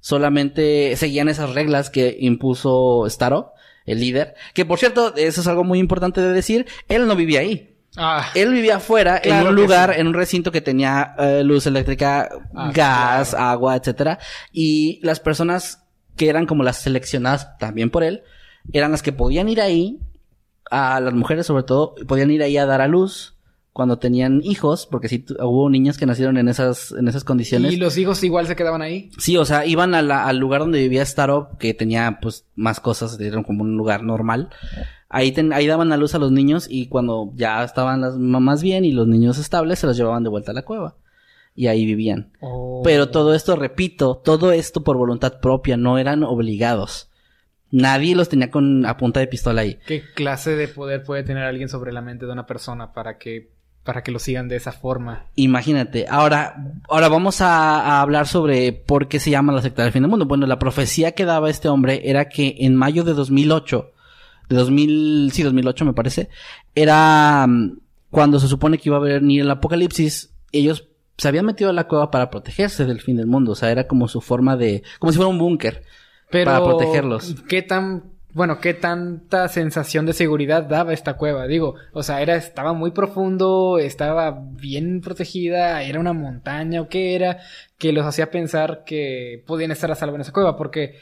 Solamente 0.00 0.94
seguían 0.96 1.30
esas 1.30 1.54
reglas 1.54 1.88
que 1.88 2.14
impuso 2.20 3.06
Staro, 3.08 3.52
el 3.86 4.00
líder. 4.00 4.34
Que 4.52 4.66
por 4.66 4.78
cierto, 4.78 5.14
eso 5.16 5.40
es 5.40 5.46
algo 5.46 5.64
muy 5.64 5.78
importante 5.78 6.20
de 6.20 6.32
decir, 6.34 6.66
él 6.88 7.06
no 7.06 7.16
vivía 7.16 7.40
ahí. 7.40 7.73
Ah, 7.96 8.26
él 8.34 8.52
vivía 8.52 8.76
afuera, 8.76 9.20
en 9.22 9.46
un 9.46 9.54
lugar, 9.54 9.94
en 9.96 10.08
un 10.08 10.14
recinto 10.14 10.50
que 10.50 10.60
tenía 10.60 11.14
eh, 11.18 11.42
luz 11.44 11.66
eléctrica, 11.66 12.28
ah, 12.54 12.70
gas, 12.74 13.34
agua, 13.34 13.76
etcétera. 13.76 14.18
Y 14.52 15.00
las 15.02 15.20
personas 15.20 15.84
que 16.16 16.28
eran 16.28 16.46
como 16.46 16.62
las 16.62 16.78
seleccionadas 16.78 17.56
también 17.58 17.90
por 17.90 18.02
él, 18.02 18.22
eran 18.72 18.90
las 18.90 19.02
que 19.02 19.12
podían 19.12 19.48
ir 19.48 19.60
ahí, 19.60 20.00
a 20.70 21.00
las 21.00 21.14
mujeres 21.14 21.46
sobre 21.46 21.62
todo, 21.62 21.94
podían 22.06 22.30
ir 22.30 22.42
ahí 22.42 22.56
a 22.56 22.66
dar 22.66 22.80
a 22.80 22.88
luz 22.88 23.34
cuando 23.72 23.98
tenían 23.98 24.40
hijos, 24.44 24.86
porque 24.88 25.08
sí 25.08 25.24
hubo 25.40 25.68
niños 25.68 25.98
que 25.98 26.06
nacieron 26.06 26.36
en 26.36 26.48
esas, 26.48 26.92
en 26.92 27.08
esas 27.08 27.24
condiciones. 27.24 27.72
¿Y 27.72 27.76
los 27.76 27.98
hijos 27.98 28.22
igual 28.22 28.46
se 28.46 28.54
quedaban 28.54 28.82
ahí? 28.82 29.10
Sí, 29.18 29.36
o 29.36 29.44
sea, 29.44 29.66
iban 29.66 29.94
al 29.94 30.38
lugar 30.38 30.60
donde 30.60 30.78
vivía 30.78 31.02
Startup, 31.02 31.58
que 31.58 31.74
tenía 31.74 32.20
pues 32.22 32.46
más 32.54 32.78
cosas, 32.78 33.18
era 33.18 33.42
como 33.42 33.62
un 33.62 33.76
lugar 33.76 34.04
normal. 34.04 34.50
Ahí, 35.14 35.32
ahí 35.52 35.66
daban 35.68 35.92
a 35.92 35.96
luz 35.96 36.16
a 36.16 36.18
los 36.18 36.32
niños 36.32 36.66
y 36.68 36.88
cuando 36.88 37.30
ya 37.36 37.62
estaban 37.62 38.00
las 38.00 38.18
mamás 38.18 38.64
bien 38.64 38.84
y 38.84 38.90
los 38.90 39.06
niños 39.06 39.38
estables, 39.38 39.78
se 39.78 39.86
los 39.86 39.96
llevaban 39.96 40.24
de 40.24 40.28
vuelta 40.28 40.50
a 40.50 40.54
la 40.54 40.62
cueva. 40.62 40.96
Y 41.54 41.68
ahí 41.68 41.86
vivían. 41.86 42.32
Oh. 42.40 42.82
Pero 42.82 43.10
todo 43.10 43.32
esto, 43.32 43.54
repito, 43.54 44.20
todo 44.24 44.50
esto 44.50 44.82
por 44.82 44.96
voluntad 44.96 45.38
propia, 45.38 45.76
no 45.76 45.98
eran 45.98 46.24
obligados. 46.24 47.12
Nadie 47.70 48.16
los 48.16 48.28
tenía 48.28 48.50
con 48.50 48.86
a 48.86 48.96
punta 48.96 49.20
de 49.20 49.28
pistola 49.28 49.60
ahí. 49.60 49.78
¿Qué 49.86 50.02
clase 50.14 50.56
de 50.56 50.66
poder 50.66 51.04
puede 51.04 51.22
tener 51.22 51.44
alguien 51.44 51.68
sobre 51.68 51.92
la 51.92 52.00
mente 52.00 52.26
de 52.26 52.32
una 52.32 52.46
persona 52.46 52.92
para 52.92 53.16
que 53.16 53.54
para 53.84 54.02
que 54.02 54.10
lo 54.10 54.18
sigan 54.18 54.48
de 54.48 54.56
esa 54.56 54.72
forma. 54.72 55.26
Imagínate. 55.36 56.06
Ahora, 56.08 56.56
ahora 56.88 57.08
vamos 57.08 57.42
a, 57.42 58.00
hablar 58.00 58.26
sobre 58.26 58.72
por 58.72 59.08
qué 59.08 59.20
se 59.20 59.30
llama 59.30 59.52
la 59.52 59.60
secta 59.60 59.82
del 59.82 59.92
fin 59.92 60.02
del 60.02 60.10
mundo. 60.10 60.24
Bueno, 60.24 60.46
la 60.46 60.58
profecía 60.58 61.12
que 61.12 61.26
daba 61.26 61.50
este 61.50 61.68
hombre 61.68 62.00
era 62.08 62.30
que 62.30 62.56
en 62.60 62.74
mayo 62.74 63.04
de 63.04 63.12
2008, 63.12 63.92
de 64.48 64.56
2000, 64.56 65.30
sí, 65.32 65.42
2008 65.42 65.84
me 65.84 65.92
parece, 65.92 66.28
era 66.74 67.46
mm, 67.46 67.78
cuando 68.10 68.38
se 68.38 68.48
supone 68.48 68.78
que 68.78 68.88
iba 68.88 68.96
a 68.96 69.00
venir 69.00 69.42
el 69.42 69.50
apocalipsis, 69.50 70.34
ellos 70.52 70.88
se 71.16 71.28
habían 71.28 71.46
metido 71.46 71.70
a 71.70 71.72
la 71.72 71.88
cueva 71.88 72.10
para 72.10 72.30
protegerse 72.30 72.84
del 72.84 73.00
fin 73.00 73.16
del 73.16 73.26
mundo. 73.26 73.52
O 73.52 73.54
sea, 73.54 73.70
era 73.70 73.86
como 73.86 74.08
su 74.08 74.20
forma 74.20 74.56
de, 74.56 74.82
como 74.98 75.12
si 75.12 75.16
fuera 75.16 75.30
un 75.30 75.38
búnker. 75.38 75.82
para 76.30 76.62
protegerlos. 76.62 77.36
¿Qué 77.48 77.62
tan 77.62 78.14
bueno, 78.34 78.58
qué 78.58 78.74
tanta 78.74 79.46
sensación 79.46 80.06
de 80.06 80.12
seguridad 80.12 80.64
daba 80.64 80.92
esta 80.92 81.16
cueva, 81.16 81.46
digo, 81.46 81.76
o 81.92 82.02
sea, 82.02 82.20
era, 82.20 82.34
estaba 82.34 82.72
muy 82.72 82.90
profundo, 82.90 83.78
estaba 83.78 84.36
bien 84.42 85.00
protegida, 85.00 85.84
era 85.84 86.00
una 86.00 86.12
montaña 86.12 86.80
o 86.80 86.88
qué 86.88 87.14
era, 87.14 87.38
que 87.78 87.92
los 87.92 88.04
hacía 88.04 88.32
pensar 88.32 88.82
que 88.84 89.44
podían 89.46 89.70
estar 89.70 89.92
a 89.92 89.94
salvo 89.94 90.16
en 90.16 90.22
esa 90.22 90.32
cueva, 90.32 90.56
porque 90.56 90.96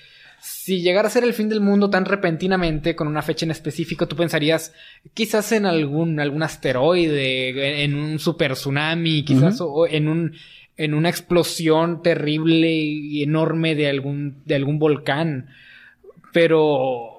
si 0.44 0.82
llegara 0.82 1.06
a 1.06 1.10
ser 1.10 1.22
el 1.22 1.34
fin 1.34 1.48
del 1.48 1.60
mundo 1.60 1.88
tan 1.88 2.04
repentinamente, 2.04 2.96
con 2.96 3.06
una 3.06 3.22
fecha 3.22 3.44
en 3.44 3.52
específico, 3.52 4.08
tú 4.08 4.16
pensarías 4.16 4.72
quizás 5.14 5.52
en 5.52 5.66
algún, 5.66 6.18
algún 6.18 6.42
asteroide, 6.42 7.84
en 7.84 7.94
un 7.94 8.18
super 8.18 8.54
tsunami, 8.54 9.24
quizás, 9.24 9.60
o 9.60 9.86
en 9.86 10.08
un, 10.08 10.34
en 10.76 10.94
una 10.94 11.10
explosión 11.10 12.02
terrible 12.02 12.72
y 12.74 13.22
enorme 13.22 13.76
de 13.76 13.88
algún, 13.88 14.42
de 14.44 14.56
algún 14.56 14.80
volcán. 14.80 15.46
Pero 16.32 17.11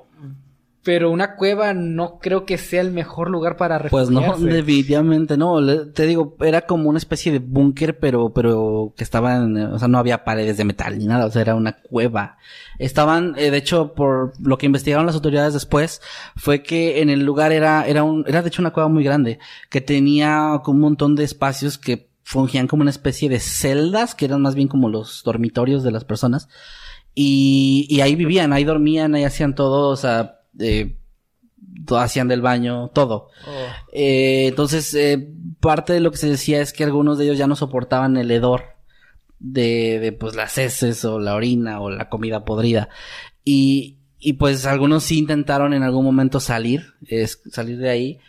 pero 0.83 1.09
una 1.11 1.35
cueva 1.35 1.73
no 1.73 2.19
creo 2.19 2.45
que 2.45 2.57
sea 2.57 2.81
el 2.81 2.91
mejor 2.91 3.29
lugar 3.29 3.55
para 3.55 3.77
refugiarse. 3.77 4.13
Pues 4.13 4.39
no, 4.39 4.45
definitivamente 4.45 5.37
no. 5.37 5.65
te 5.93 6.05
digo, 6.05 6.35
era 6.41 6.61
como 6.61 6.89
una 6.89 6.97
especie 6.97 7.31
de 7.31 7.39
búnker, 7.39 7.99
pero, 7.99 8.33
pero 8.33 8.93
que 8.97 9.05
estaban, 9.05 9.55
o 9.55 9.79
sea, 9.79 9.87
no 9.87 9.97
había 9.97 10.25
paredes 10.25 10.57
de 10.57 10.65
metal 10.65 10.99
ni 10.99 11.05
nada, 11.05 11.25
o 11.25 11.31
sea, 11.31 11.41
era 11.41 11.55
una 11.55 11.77
cueva. 11.77 12.37
Estaban, 12.79 13.33
eh, 13.37 13.49
de 13.49 13.57
hecho, 13.57 13.93
por 13.93 14.33
lo 14.41 14.57
que 14.57 14.65
investigaron 14.65 15.05
las 15.05 15.15
autoridades 15.15 15.53
después, 15.53 16.01
fue 16.35 16.63
que 16.63 17.01
en 17.01 17.09
el 17.09 17.23
lugar 17.23 17.53
era, 17.53 17.87
era 17.87 18.03
un, 18.03 18.25
era 18.27 18.41
de 18.41 18.49
hecho 18.49 18.61
una 18.61 18.73
cueva 18.73 18.89
muy 18.89 19.05
grande, 19.05 19.39
que 19.69 19.79
tenía 19.79 20.59
como 20.65 20.75
un 20.75 20.81
montón 20.81 21.15
de 21.15 21.23
espacios 21.23 21.77
que 21.77 22.09
fungían 22.23 22.67
como 22.67 22.81
una 22.81 22.91
especie 22.91 23.29
de 23.29 23.39
celdas, 23.39 24.15
que 24.15 24.25
eran 24.25 24.41
más 24.41 24.55
bien 24.55 24.67
como 24.67 24.89
los 24.89 25.23
dormitorios 25.23 25.81
de 25.83 25.91
las 25.91 26.03
personas. 26.03 26.49
Y, 27.15 27.85
y 27.89 28.01
ahí 28.01 28.15
vivían, 28.15 28.51
ahí 28.51 28.65
dormían, 28.65 29.15
ahí 29.15 29.23
hacían 29.23 29.55
todo, 29.55 29.89
o 29.89 29.95
sea, 29.95 30.42
eh, 30.59 30.95
hacían 31.97 32.27
del 32.27 32.41
baño, 32.41 32.89
todo. 32.89 33.29
Oh. 33.47 33.67
Eh, 33.91 34.47
entonces, 34.47 34.93
eh, 34.93 35.29
parte 35.59 35.93
de 35.93 35.99
lo 35.99 36.11
que 36.11 36.17
se 36.17 36.29
decía 36.29 36.61
es 36.61 36.73
que 36.73 36.83
algunos 36.83 37.17
de 37.17 37.25
ellos 37.25 37.37
ya 37.37 37.47
no 37.47 37.55
soportaban 37.55 38.17
el 38.17 38.31
hedor 38.31 38.63
de, 39.39 39.99
de 39.99 40.11
pues 40.11 40.35
las 40.35 40.57
heces 40.57 41.03
o 41.05 41.19
la 41.19 41.35
orina 41.35 41.81
o 41.81 41.89
la 41.89 42.09
comida 42.09 42.45
podrida. 42.45 42.89
Y, 43.43 43.97
y 44.19 44.33
pues 44.33 44.65
algunos 44.65 45.03
sí 45.03 45.19
intentaron 45.19 45.73
en 45.73 45.83
algún 45.83 46.05
momento 46.05 46.39
salir, 46.39 46.93
es, 47.07 47.41
salir 47.49 47.77
de 47.77 47.89
ahí. 47.89 48.19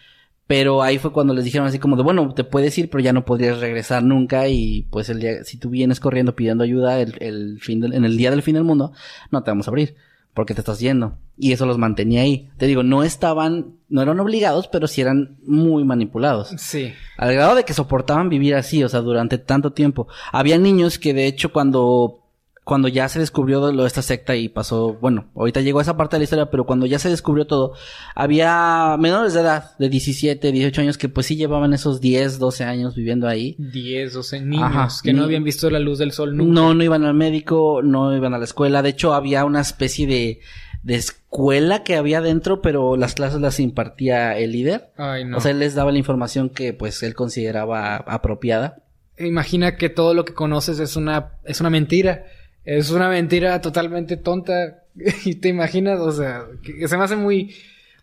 Pero 0.46 0.82
ahí 0.82 0.98
fue 0.98 1.10
cuando 1.10 1.32
les 1.32 1.44
dijeron 1.46 1.66
así 1.66 1.78
como 1.78 1.96
de, 1.96 2.02
bueno, 2.02 2.34
te 2.34 2.44
puedes 2.44 2.76
ir, 2.76 2.90
pero 2.90 3.02
ya 3.02 3.14
no 3.14 3.24
podrías 3.24 3.60
regresar 3.60 4.02
nunca. 4.02 4.46
Y 4.48 4.82
pues 4.90 5.08
el 5.08 5.20
día, 5.20 5.42
si 5.44 5.56
tú 5.56 5.70
vienes 5.70 6.00
corriendo 6.00 6.36
pidiendo 6.36 6.64
ayuda 6.64 7.00
el, 7.00 7.14
el 7.20 7.60
fin 7.60 7.82
en 7.82 8.04
el 8.04 8.18
día 8.18 8.30
del 8.30 8.42
fin 8.42 8.54
del 8.54 8.64
mundo, 8.64 8.92
no 9.30 9.42
te 9.42 9.50
vamos 9.50 9.66
a 9.68 9.70
abrir 9.70 9.96
porque 10.34 10.54
te 10.54 10.60
estás 10.60 10.80
yendo. 10.80 11.16
Y 11.36 11.52
eso 11.52 11.64
los 11.66 11.78
mantenía 11.78 12.22
ahí. 12.22 12.50
Te 12.58 12.66
digo, 12.66 12.82
no 12.82 13.02
estaban, 13.02 13.76
no 13.88 14.02
eran 14.02 14.20
obligados, 14.20 14.68
pero 14.68 14.86
sí 14.86 15.00
eran 15.00 15.38
muy 15.46 15.84
manipulados. 15.84 16.54
Sí. 16.58 16.92
Al 17.16 17.32
grado 17.34 17.54
de 17.54 17.64
que 17.64 17.74
soportaban 17.74 18.28
vivir 18.28 18.54
así, 18.54 18.82
o 18.84 18.88
sea, 18.88 19.00
durante 19.00 19.38
tanto 19.38 19.72
tiempo. 19.72 20.08
Había 20.32 20.58
niños 20.58 20.98
que 20.98 21.14
de 21.14 21.26
hecho 21.26 21.52
cuando 21.52 22.23
cuando 22.64 22.88
ya 22.88 23.08
se 23.10 23.18
descubrió 23.18 23.70
lo 23.72 23.82
de 23.82 23.86
esta 23.86 24.00
secta 24.00 24.34
y 24.36 24.48
pasó, 24.48 24.94
bueno, 24.94 25.26
ahorita 25.36 25.60
llegó 25.60 25.80
a 25.80 25.82
esa 25.82 25.98
parte 25.98 26.16
de 26.16 26.20
la 26.20 26.24
historia, 26.24 26.50
pero 26.50 26.64
cuando 26.64 26.86
ya 26.86 26.98
se 26.98 27.10
descubrió 27.10 27.46
todo, 27.46 27.74
había 28.14 28.96
menores 28.98 29.34
de 29.34 29.40
edad, 29.40 29.76
de 29.78 29.90
17, 29.90 30.50
18 30.50 30.80
años, 30.80 30.96
que 30.96 31.10
pues 31.10 31.26
sí 31.26 31.36
llevaban 31.36 31.74
esos 31.74 32.00
10, 32.00 32.38
12 32.38 32.64
años 32.64 32.94
viviendo 32.94 33.28
ahí. 33.28 33.54
10, 33.58 34.14
12 34.14 34.40
niños 34.40 35.02
que 35.02 35.12
no 35.12 35.24
habían 35.24 35.44
visto 35.44 35.68
la 35.68 35.78
luz 35.78 35.98
del 35.98 36.12
sol 36.12 36.34
nunca. 36.36 36.52
No, 36.52 36.72
no 36.72 36.82
iban 36.82 37.04
al 37.04 37.14
médico, 37.14 37.82
no 37.84 38.16
iban 38.16 38.32
a 38.32 38.38
la 38.38 38.44
escuela. 38.44 38.80
De 38.80 38.88
hecho, 38.88 39.12
había 39.12 39.44
una 39.44 39.60
especie 39.60 40.06
de, 40.06 40.40
de 40.82 40.94
escuela 40.94 41.82
que 41.82 41.96
había 41.96 42.22
dentro, 42.22 42.62
pero 42.62 42.96
las 42.96 43.14
clases 43.14 43.42
las 43.42 43.60
impartía 43.60 44.38
el 44.38 44.52
líder. 44.52 44.90
Ay, 44.96 45.26
no. 45.26 45.36
O 45.36 45.40
sea, 45.40 45.50
él 45.50 45.58
les 45.58 45.74
daba 45.74 45.92
la 45.92 45.98
información 45.98 46.48
que 46.48 46.72
pues 46.72 47.02
él 47.02 47.14
consideraba 47.14 47.96
apropiada. 47.96 48.78
Imagina 49.18 49.76
que 49.76 49.90
todo 49.90 50.14
lo 50.14 50.24
que 50.24 50.32
conoces 50.32 50.80
es 50.80 50.96
una, 50.96 51.32
es 51.44 51.60
una 51.60 51.68
mentira. 51.68 52.24
Es 52.64 52.90
una 52.90 53.08
mentira 53.08 53.60
totalmente 53.60 54.16
tonta. 54.16 54.82
y 55.24 55.34
te 55.36 55.48
imaginas, 55.48 56.00
o 56.00 56.12
sea, 56.12 56.46
que, 56.62 56.86
se 56.86 56.96
me 56.96 57.04
hace 57.04 57.16
muy, 57.16 57.54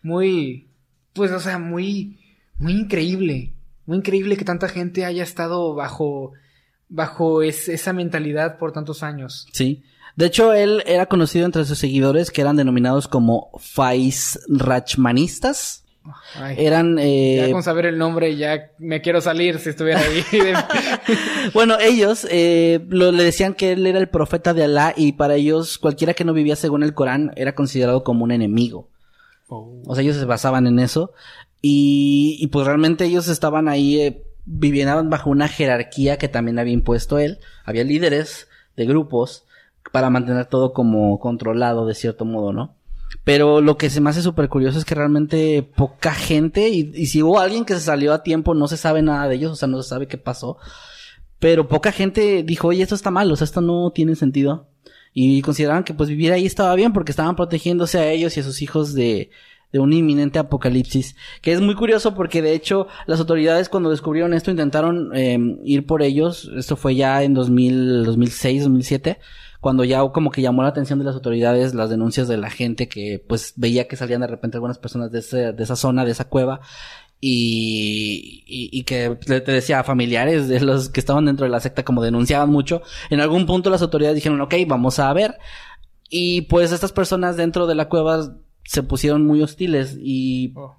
muy, 0.01 0.67
pues, 1.13 1.31
o 1.31 1.39
sea, 1.39 1.57
muy, 1.57 2.19
muy 2.57 2.73
increíble. 2.73 3.53
Muy 3.85 3.97
increíble 3.97 4.37
que 4.37 4.45
tanta 4.45 4.67
gente 4.67 5.05
haya 5.05 5.23
estado 5.23 5.73
bajo, 5.73 6.33
bajo 6.89 7.41
esa 7.41 7.93
mentalidad 7.93 8.57
por 8.57 8.71
tantos 8.71 9.03
años. 9.03 9.47
Sí. 9.53 9.83
De 10.15 10.25
hecho, 10.25 10.53
él 10.53 10.83
era 10.85 11.05
conocido 11.05 11.45
entre 11.45 11.65
sus 11.65 11.77
seguidores 11.77 12.31
que 12.31 12.41
eran 12.41 12.57
denominados 12.57 13.07
como 13.07 13.49
Fais 13.59 14.39
Rachmanistas 14.49 15.80
eran... 16.57 16.97
Eh... 16.99 17.37
Ya 17.47 17.51
con 17.51 17.63
saber 17.63 17.85
el 17.85 17.97
nombre 17.97 18.35
ya 18.35 18.71
me 18.79 19.01
quiero 19.01 19.21
salir 19.21 19.59
si 19.59 19.69
estuviera 19.69 19.99
ahí. 19.99 20.23
bueno, 21.53 21.77
ellos 21.79 22.27
eh, 22.29 22.79
le 22.89 23.23
decían 23.23 23.53
que 23.53 23.73
él 23.73 23.85
era 23.85 23.99
el 23.99 24.09
profeta 24.09 24.53
de 24.53 24.63
Alá 24.63 24.93
y 24.95 25.13
para 25.13 25.35
ellos 25.35 25.77
cualquiera 25.77 26.13
que 26.13 26.25
no 26.25 26.33
vivía 26.33 26.55
según 26.55 26.83
el 26.83 26.93
Corán 26.93 27.31
era 27.35 27.53
considerado 27.53 28.03
como 28.03 28.23
un 28.23 28.31
enemigo. 28.31 28.89
Oh. 29.47 29.81
O 29.85 29.95
sea, 29.95 30.03
ellos 30.03 30.15
se 30.15 30.25
basaban 30.25 30.67
en 30.67 30.79
eso 30.79 31.13
y, 31.61 32.37
y 32.39 32.47
pues 32.47 32.65
realmente 32.65 33.05
ellos 33.05 33.27
estaban 33.27 33.67
ahí, 33.67 34.01
eh, 34.01 34.23
vivían 34.45 35.09
bajo 35.09 35.29
una 35.29 35.47
jerarquía 35.47 36.17
que 36.17 36.27
también 36.27 36.57
había 36.57 36.73
impuesto 36.73 37.19
él. 37.19 37.39
Había 37.65 37.83
líderes 37.83 38.47
de 38.75 38.85
grupos 38.85 39.45
para 39.91 40.09
mantener 40.09 40.45
todo 40.45 40.73
como 40.73 41.19
controlado 41.19 41.85
de 41.85 41.95
cierto 41.95 42.25
modo, 42.25 42.53
¿no? 42.53 42.75
Pero 43.23 43.61
lo 43.61 43.77
que 43.77 43.89
se 43.89 44.01
me 44.01 44.09
hace 44.09 44.21
súper 44.21 44.49
curioso 44.49 44.79
es 44.79 44.85
que 44.85 44.95
realmente 44.95 45.61
poca 45.75 46.13
gente, 46.13 46.69
y, 46.69 46.91
y 46.95 47.05
si 47.05 47.21
hubo 47.21 47.39
alguien 47.39 47.65
que 47.65 47.75
se 47.75 47.81
salió 47.81 48.13
a 48.13 48.23
tiempo, 48.23 48.55
no 48.55 48.67
se 48.67 48.77
sabe 48.77 49.01
nada 49.01 49.27
de 49.27 49.35
ellos, 49.35 49.51
o 49.51 49.55
sea, 49.55 49.67
no 49.67 49.81
se 49.81 49.89
sabe 49.89 50.07
qué 50.07 50.17
pasó. 50.17 50.57
Pero 51.39 51.67
poca 51.67 51.91
gente 51.91 52.43
dijo, 52.43 52.67
oye, 52.67 52.83
esto 52.83 52.95
está 52.95 53.11
mal, 53.11 53.31
o 53.31 53.35
sea, 53.35 53.45
esto 53.45 53.61
no 53.61 53.91
tiene 53.91 54.15
sentido. 54.15 54.69
Y 55.13 55.41
consideraban 55.41 55.83
que 55.83 55.93
pues 55.93 56.09
vivir 56.09 56.31
ahí 56.31 56.45
estaba 56.45 56.73
bien 56.75 56.93
porque 56.93 57.11
estaban 57.11 57.35
protegiéndose 57.35 57.99
a 57.99 58.09
ellos 58.09 58.37
y 58.37 58.39
a 58.39 58.43
sus 58.43 58.61
hijos 58.61 58.93
de, 58.93 59.29
de 59.71 59.79
un 59.79 59.91
inminente 59.91 60.39
apocalipsis. 60.39 61.15
Que 61.41 61.51
es 61.51 61.61
muy 61.61 61.75
curioso 61.75 62.13
porque 62.15 62.41
de 62.41 62.53
hecho 62.53 62.87
las 63.07 63.19
autoridades 63.19 63.69
cuando 63.69 63.89
descubrieron 63.89 64.33
esto 64.33 64.51
intentaron 64.51 65.11
eh, 65.15 65.37
ir 65.63 65.85
por 65.85 66.01
ellos. 66.01 66.49
Esto 66.55 66.75
fue 66.75 66.95
ya 66.95 67.23
en 67.23 67.33
2000, 67.33 68.05
2006, 68.05 68.63
2007 68.63 69.19
cuando 69.61 69.83
ya 69.83 70.01
como 70.09 70.31
que 70.31 70.41
llamó 70.41 70.63
la 70.63 70.69
atención 70.69 70.99
de 70.99 71.05
las 71.05 71.15
autoridades 71.15 71.73
las 71.73 71.89
denuncias 71.89 72.27
de 72.27 72.35
la 72.35 72.49
gente 72.49 72.89
que 72.89 73.23
pues 73.25 73.53
veía 73.55 73.87
que 73.87 73.95
salían 73.95 74.21
de 74.21 74.27
repente 74.27 74.57
algunas 74.57 74.79
personas 74.79 75.11
de, 75.11 75.19
ese, 75.19 75.53
de 75.53 75.63
esa 75.63 75.75
zona, 75.75 76.03
de 76.03 76.11
esa 76.11 76.25
cueva 76.25 76.61
y, 77.23 78.43
y, 78.47 78.83
que 78.83 79.15
te 79.15 79.39
decía 79.41 79.83
familiares 79.83 80.47
de 80.47 80.59
los 80.59 80.89
que 80.89 80.99
estaban 80.99 81.25
dentro 81.25 81.45
de 81.45 81.51
la 81.51 81.59
secta 81.59 81.85
como 81.85 82.01
denunciaban 82.01 82.49
mucho. 82.49 82.81
En 83.11 83.19
algún 83.19 83.45
punto 83.45 83.69
las 83.69 83.83
autoridades 83.83 84.15
dijeron, 84.15 84.41
ok, 84.41 84.55
vamos 84.65 84.97
a 84.97 85.13
ver. 85.13 85.37
Y 86.09 86.41
pues 86.41 86.71
estas 86.71 86.91
personas 86.91 87.37
dentro 87.37 87.67
de 87.67 87.75
la 87.75 87.89
cueva 87.89 88.35
se 88.63 88.81
pusieron 88.81 89.27
muy 89.27 89.43
hostiles 89.43 89.95
y 90.01 90.51
oh. 90.55 90.75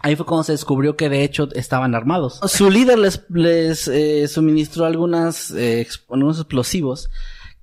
ahí 0.00 0.16
fue 0.16 0.26
cuando 0.26 0.42
se 0.42 0.52
descubrió 0.52 0.96
que 0.96 1.08
de 1.08 1.22
hecho 1.22 1.48
estaban 1.54 1.94
armados. 1.94 2.40
Su 2.48 2.70
líder 2.70 2.98
les, 2.98 3.24
les 3.30 3.86
eh, 3.86 4.26
suministró 4.26 4.84
algunas, 4.84 5.52
eh, 5.52 5.86
algunos 6.10 6.38
explosivos 6.38 7.08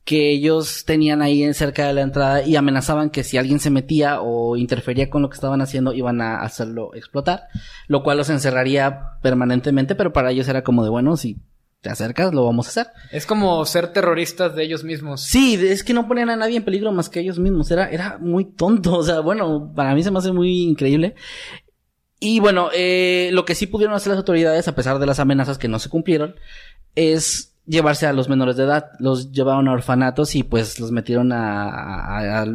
que 0.06 0.32
ellos 0.32 0.86
tenían 0.86 1.24
ahí 1.24 1.52
cerca 1.56 1.88
de 1.88 1.94
la 1.94 2.02
entrada 2.02 2.44
y 2.44 2.56
amenazaban 2.56 3.10
que 3.10 3.24
si 3.24 3.38
alguien 3.38 3.60
se 3.60 3.72
metía 3.72 4.22
o 4.22 4.56
interfería 4.56 5.10
con 5.10 5.24
lo 5.24 5.30
que 5.30 5.34
estaban 5.34 5.62
haciendo 5.62 5.94
iban 5.94 6.22
a 6.22 6.42
hacerlo 6.42 6.94
explotar, 6.94 7.48
lo 7.88 8.04
cual 8.04 8.20
los 8.20 8.30
encerraría 8.30 9.02
permanentemente, 9.24 9.96
pero 9.96 10.14
para 10.14 10.32
ellos 10.32 10.48
era 10.48 10.64
como 10.64 10.84
de 10.84 10.92
bueno, 10.92 11.18
si 11.18 11.40
te 11.82 11.90
acercas 11.90 12.36
lo 12.36 12.46
vamos 12.46 12.68
a 12.68 12.70
hacer. 12.70 12.88
Es 13.12 13.26
como 13.26 13.66
ser 13.66 13.94
terroristas 13.94 14.56
de 14.56 14.64
ellos 14.64 14.84
mismos. 14.84 15.24
Sí, 15.24 15.56
es 15.56 15.84
que 15.84 15.96
no 15.96 16.08
ponían 16.08 16.30
a 16.30 16.36
nadie 16.36 16.58
en 16.58 16.66
peligro 16.66 16.92
más 16.92 17.10
que 17.10 17.22
ellos 17.22 17.40
mismos, 17.40 17.72
era 17.72 17.90
era 17.90 18.20
muy 18.20 18.46
tonto, 18.46 18.98
o 18.98 19.04
sea, 19.04 19.22
bueno, 19.22 19.74
para 19.76 19.96
mí 19.96 20.04
se 20.04 20.12
me 20.12 20.20
hace 20.20 20.32
muy 20.32 20.62
increíble. 20.62 21.16
Y 22.20 22.40
bueno, 22.40 22.70
eh, 22.74 23.30
lo 23.34 23.44
que 23.44 23.56
sí 23.56 23.66
pudieron 23.66 23.96
hacer 23.96 24.12
las 24.12 24.20
autoridades, 24.20 24.68
a 24.68 24.76
pesar 24.76 25.00
de 25.00 25.06
las 25.08 25.20
amenazas 25.20 25.58
que 25.58 25.68
no 25.68 25.80
se 25.80 25.90
cumplieron, 25.90 26.36
es 26.96 27.55
llevarse 27.66 28.08
a 28.08 28.14
los 28.14 28.30
menores 28.30 28.58
de 28.58 28.64
edad. 28.64 28.92
Los 29.00 29.32
llevaron 29.32 29.68
a 29.68 29.74
orfanatos 29.74 30.36
y 30.36 30.44
pues 30.44 30.80
los 30.80 30.92
metieron 30.92 31.32
a, 31.32 32.42
a, 32.42 32.46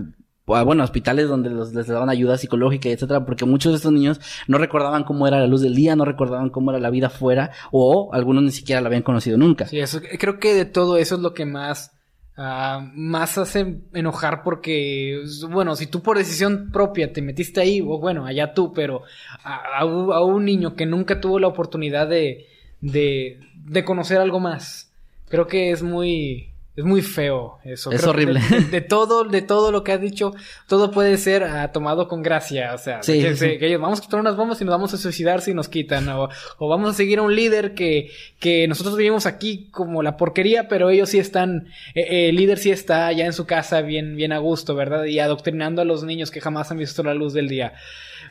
bueno, 0.46 0.82
hospitales 0.82 1.28
donde 1.28 1.50
los, 1.50 1.72
les 1.72 1.86
daban 1.86 2.10
ayuda 2.10 2.36
psicológica, 2.36 2.88
etcétera, 2.88 3.24
porque 3.24 3.44
muchos 3.44 3.72
de 3.72 3.76
estos 3.76 3.92
niños 3.92 4.20
no 4.48 4.58
recordaban 4.58 5.04
cómo 5.04 5.26
era 5.26 5.38
la 5.38 5.46
luz 5.46 5.60
del 5.60 5.74
día, 5.74 5.96
no 5.96 6.04
recordaban 6.04 6.50
cómo 6.50 6.70
era 6.70 6.80
la 6.80 6.90
vida 6.90 7.08
fuera, 7.08 7.52
o 7.70 8.10
algunos 8.12 8.42
ni 8.42 8.50
siquiera 8.50 8.80
la 8.80 8.88
habían 8.88 9.02
conocido 9.02 9.38
nunca. 9.38 9.66
Sí, 9.66 9.78
eso, 9.78 10.00
creo 10.18 10.38
que 10.38 10.54
de 10.54 10.64
todo 10.64 10.96
eso 10.96 11.14
es 11.14 11.20
lo 11.20 11.34
que 11.34 11.46
más, 11.46 11.92
uh, 12.36 12.80
más 12.94 13.38
hace 13.38 13.82
enojar 13.92 14.42
porque, 14.42 15.22
bueno, 15.48 15.76
si 15.76 15.86
tú 15.86 16.02
por 16.02 16.18
decisión 16.18 16.70
propia 16.72 17.12
te 17.12 17.22
metiste 17.22 17.60
ahí, 17.60 17.80
bueno, 17.80 18.26
allá 18.26 18.52
tú, 18.52 18.72
pero 18.72 19.02
a, 19.44 19.80
a, 19.80 20.24
un 20.24 20.44
niño 20.44 20.74
que 20.74 20.86
nunca 20.86 21.20
tuvo 21.20 21.38
la 21.38 21.46
oportunidad 21.46 22.08
de, 22.08 22.46
de 22.80 23.84
conocer 23.84 24.18
algo 24.18 24.40
más, 24.40 24.89
Creo 25.30 25.46
que 25.46 25.70
es 25.70 25.82
muy 25.82 26.50
es 26.80 26.84
muy 26.86 27.02
feo 27.02 27.58
eso. 27.64 27.90
Es 27.92 28.04
horrible. 28.04 28.40
De, 28.70 28.80
todo, 28.80 29.24
de 29.24 29.42
todo 29.42 29.70
lo 29.70 29.84
que 29.84 29.92
has 29.92 30.00
dicho, 30.00 30.32
todo 30.66 30.90
puede 30.90 31.18
ser 31.18 31.44
ah, 31.44 31.72
tomado 31.72 32.08
con 32.08 32.22
gracia. 32.22 32.72
O 32.74 32.78
sea, 32.78 33.00
que, 33.00 33.58
que, 33.58 33.76
vamos 33.76 33.98
a 33.98 34.02
quitar 34.02 34.20
unas 34.20 34.36
bombas 34.36 34.60
y 34.60 34.64
nos 34.64 34.72
vamos 34.72 34.94
a 34.94 34.96
suicidar 34.96 35.42
si 35.42 35.52
nos 35.52 35.68
quitan. 35.68 36.08
O, 36.08 36.30
o, 36.58 36.68
vamos 36.68 36.90
a 36.90 36.94
seguir 36.94 37.18
a 37.18 37.22
un 37.22 37.34
líder 37.34 37.74
que, 37.74 38.10
que 38.38 38.66
nosotros 38.66 38.96
vivimos 38.96 39.26
aquí 39.26 39.68
como 39.70 40.02
la 40.02 40.16
porquería, 40.16 40.68
pero 40.68 40.88
ellos 40.90 41.10
sí 41.10 41.18
están, 41.18 41.68
eh, 41.94 42.30
el 42.30 42.36
líder 42.36 42.58
sí 42.58 42.70
está 42.70 43.08
allá 43.08 43.26
en 43.26 43.34
su 43.34 43.46
casa 43.46 43.82
bien, 43.82 44.16
bien 44.16 44.32
a 44.32 44.38
gusto, 44.38 44.74
¿verdad? 44.74 45.04
Y 45.04 45.18
adoctrinando 45.18 45.82
a 45.82 45.84
los 45.84 46.04
niños 46.04 46.30
que 46.30 46.40
jamás 46.40 46.70
han 46.70 46.78
visto 46.78 47.02
la 47.02 47.14
luz 47.14 47.34
del 47.34 47.48
día. 47.48 47.74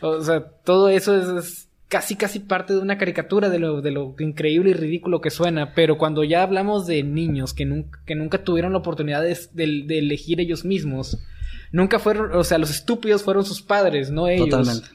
O 0.01 0.21
sea, 0.21 0.43
todo 0.63 0.89
eso 0.89 1.37
es 1.37 1.68
casi 1.89 2.15
casi 2.15 2.39
parte 2.39 2.73
de 2.73 2.79
una 2.79 2.99
caricatura 2.99 3.49
de 3.49 3.57
lo, 3.57 3.81
de 3.81 3.89
lo 3.91 4.15
increíble 4.19 4.69
y 4.69 4.73
ridículo 4.73 5.21
que 5.21 5.31
suena, 5.31 5.73
pero 5.73 5.97
cuando 5.97 6.23
ya 6.23 6.43
hablamos 6.43 6.85
de 6.85 7.03
niños 7.03 7.53
que 7.55 7.65
nunca, 7.65 7.99
que 8.05 8.15
nunca 8.15 8.43
tuvieron 8.43 8.73
la 8.73 8.77
oportunidad 8.77 9.23
de, 9.23 9.35
de, 9.53 9.97
elegir 9.99 10.39
ellos 10.39 10.63
mismos, 10.63 11.17
nunca 11.71 11.97
fueron, 11.97 12.35
o 12.35 12.43
sea, 12.43 12.59
los 12.59 12.69
estúpidos 12.69 13.23
fueron 13.23 13.43
sus 13.43 13.63
padres, 13.63 14.11
no 14.11 14.27
ellos. 14.27 14.49
Totalmente. 14.49 14.87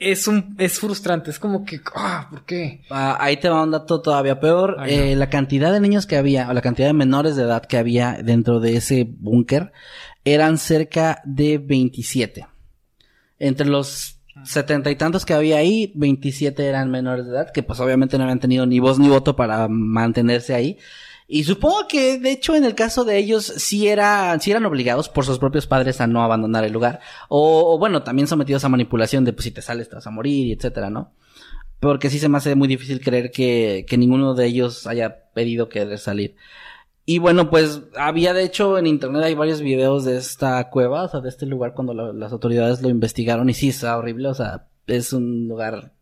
Es 0.00 0.26
un, 0.26 0.56
es 0.58 0.80
frustrante, 0.80 1.30
es 1.30 1.38
como 1.38 1.64
que, 1.64 1.80
ah, 1.94 2.26
¿por 2.28 2.44
qué? 2.44 2.82
Ah, 2.90 3.16
ahí 3.20 3.36
te 3.36 3.48
va 3.48 3.62
un 3.62 3.70
dato 3.70 4.02
todavía 4.02 4.40
peor. 4.40 4.78
Eh, 4.88 5.14
la 5.14 5.30
cantidad 5.30 5.72
de 5.72 5.78
niños 5.78 6.06
que 6.06 6.16
había, 6.16 6.50
o 6.50 6.52
la 6.52 6.60
cantidad 6.60 6.88
de 6.88 6.92
menores 6.92 7.36
de 7.36 7.44
edad 7.44 7.64
que 7.64 7.76
había 7.76 8.18
dentro 8.20 8.58
de 8.58 8.78
ese 8.78 9.06
búnker, 9.08 9.72
eran 10.24 10.58
cerca 10.58 11.22
de 11.24 11.58
27. 11.58 12.48
Entre 13.38 13.68
los 13.68 14.21
setenta 14.44 14.90
y 14.90 14.96
tantos 14.96 15.24
que 15.24 15.34
había 15.34 15.58
ahí, 15.58 15.92
27 15.94 16.66
eran 16.66 16.90
menores 16.90 17.26
de 17.26 17.32
edad, 17.32 17.52
que 17.52 17.62
pues 17.62 17.80
obviamente 17.80 18.18
no 18.18 18.24
habían 18.24 18.40
tenido 18.40 18.66
ni 18.66 18.80
voz 18.80 18.98
ni 18.98 19.08
voto 19.08 19.36
para 19.36 19.68
mantenerse 19.68 20.54
ahí. 20.54 20.78
Y 21.28 21.44
supongo 21.44 21.86
que, 21.88 22.18
de 22.18 22.30
hecho, 22.30 22.56
en 22.56 22.64
el 22.64 22.74
caso 22.74 23.04
de 23.04 23.16
ellos, 23.16 23.44
sí, 23.44 23.88
era, 23.88 24.38
sí 24.38 24.50
eran 24.50 24.66
obligados 24.66 25.08
por 25.08 25.24
sus 25.24 25.38
propios 25.38 25.66
padres 25.66 26.00
a 26.00 26.06
no 26.06 26.22
abandonar 26.22 26.64
el 26.64 26.72
lugar. 26.72 27.00
O, 27.28 27.78
bueno, 27.78 28.02
también 28.02 28.28
sometidos 28.28 28.64
a 28.64 28.68
manipulación 28.68 29.24
de, 29.24 29.32
pues, 29.32 29.44
si 29.44 29.50
te 29.50 29.62
sales 29.62 29.88
te 29.88 29.94
vas 29.94 30.06
a 30.06 30.10
morir, 30.10 30.54
etcétera, 30.54 30.90
¿no? 30.90 31.14
Porque 31.80 32.10
sí 32.10 32.18
se 32.18 32.28
me 32.28 32.36
hace 32.36 32.54
muy 32.54 32.68
difícil 32.68 33.00
creer 33.00 33.30
que, 33.30 33.86
que 33.88 33.96
ninguno 33.96 34.34
de 34.34 34.46
ellos 34.46 34.86
haya 34.86 35.30
pedido 35.32 35.68
querer 35.68 35.98
salir. 35.98 36.36
Y 37.04 37.18
bueno, 37.18 37.50
pues 37.50 37.82
había 37.96 38.32
de 38.32 38.44
hecho 38.44 38.78
en 38.78 38.86
internet 38.86 39.24
hay 39.24 39.34
varios 39.34 39.60
videos 39.60 40.04
de 40.04 40.16
esta 40.16 40.70
cueva, 40.70 41.04
o 41.04 41.08
sea, 41.08 41.20
de 41.20 41.28
este 41.28 41.46
lugar 41.46 41.74
cuando 41.74 41.94
las 41.94 42.32
autoridades 42.32 42.80
lo 42.80 42.88
investigaron 42.88 43.50
y 43.50 43.54
sí, 43.54 43.70
está 43.70 43.96
horrible, 43.98 44.28
o 44.28 44.34
sea, 44.34 44.66
es 44.86 45.12
un 45.12 45.48
lugar 45.48 45.92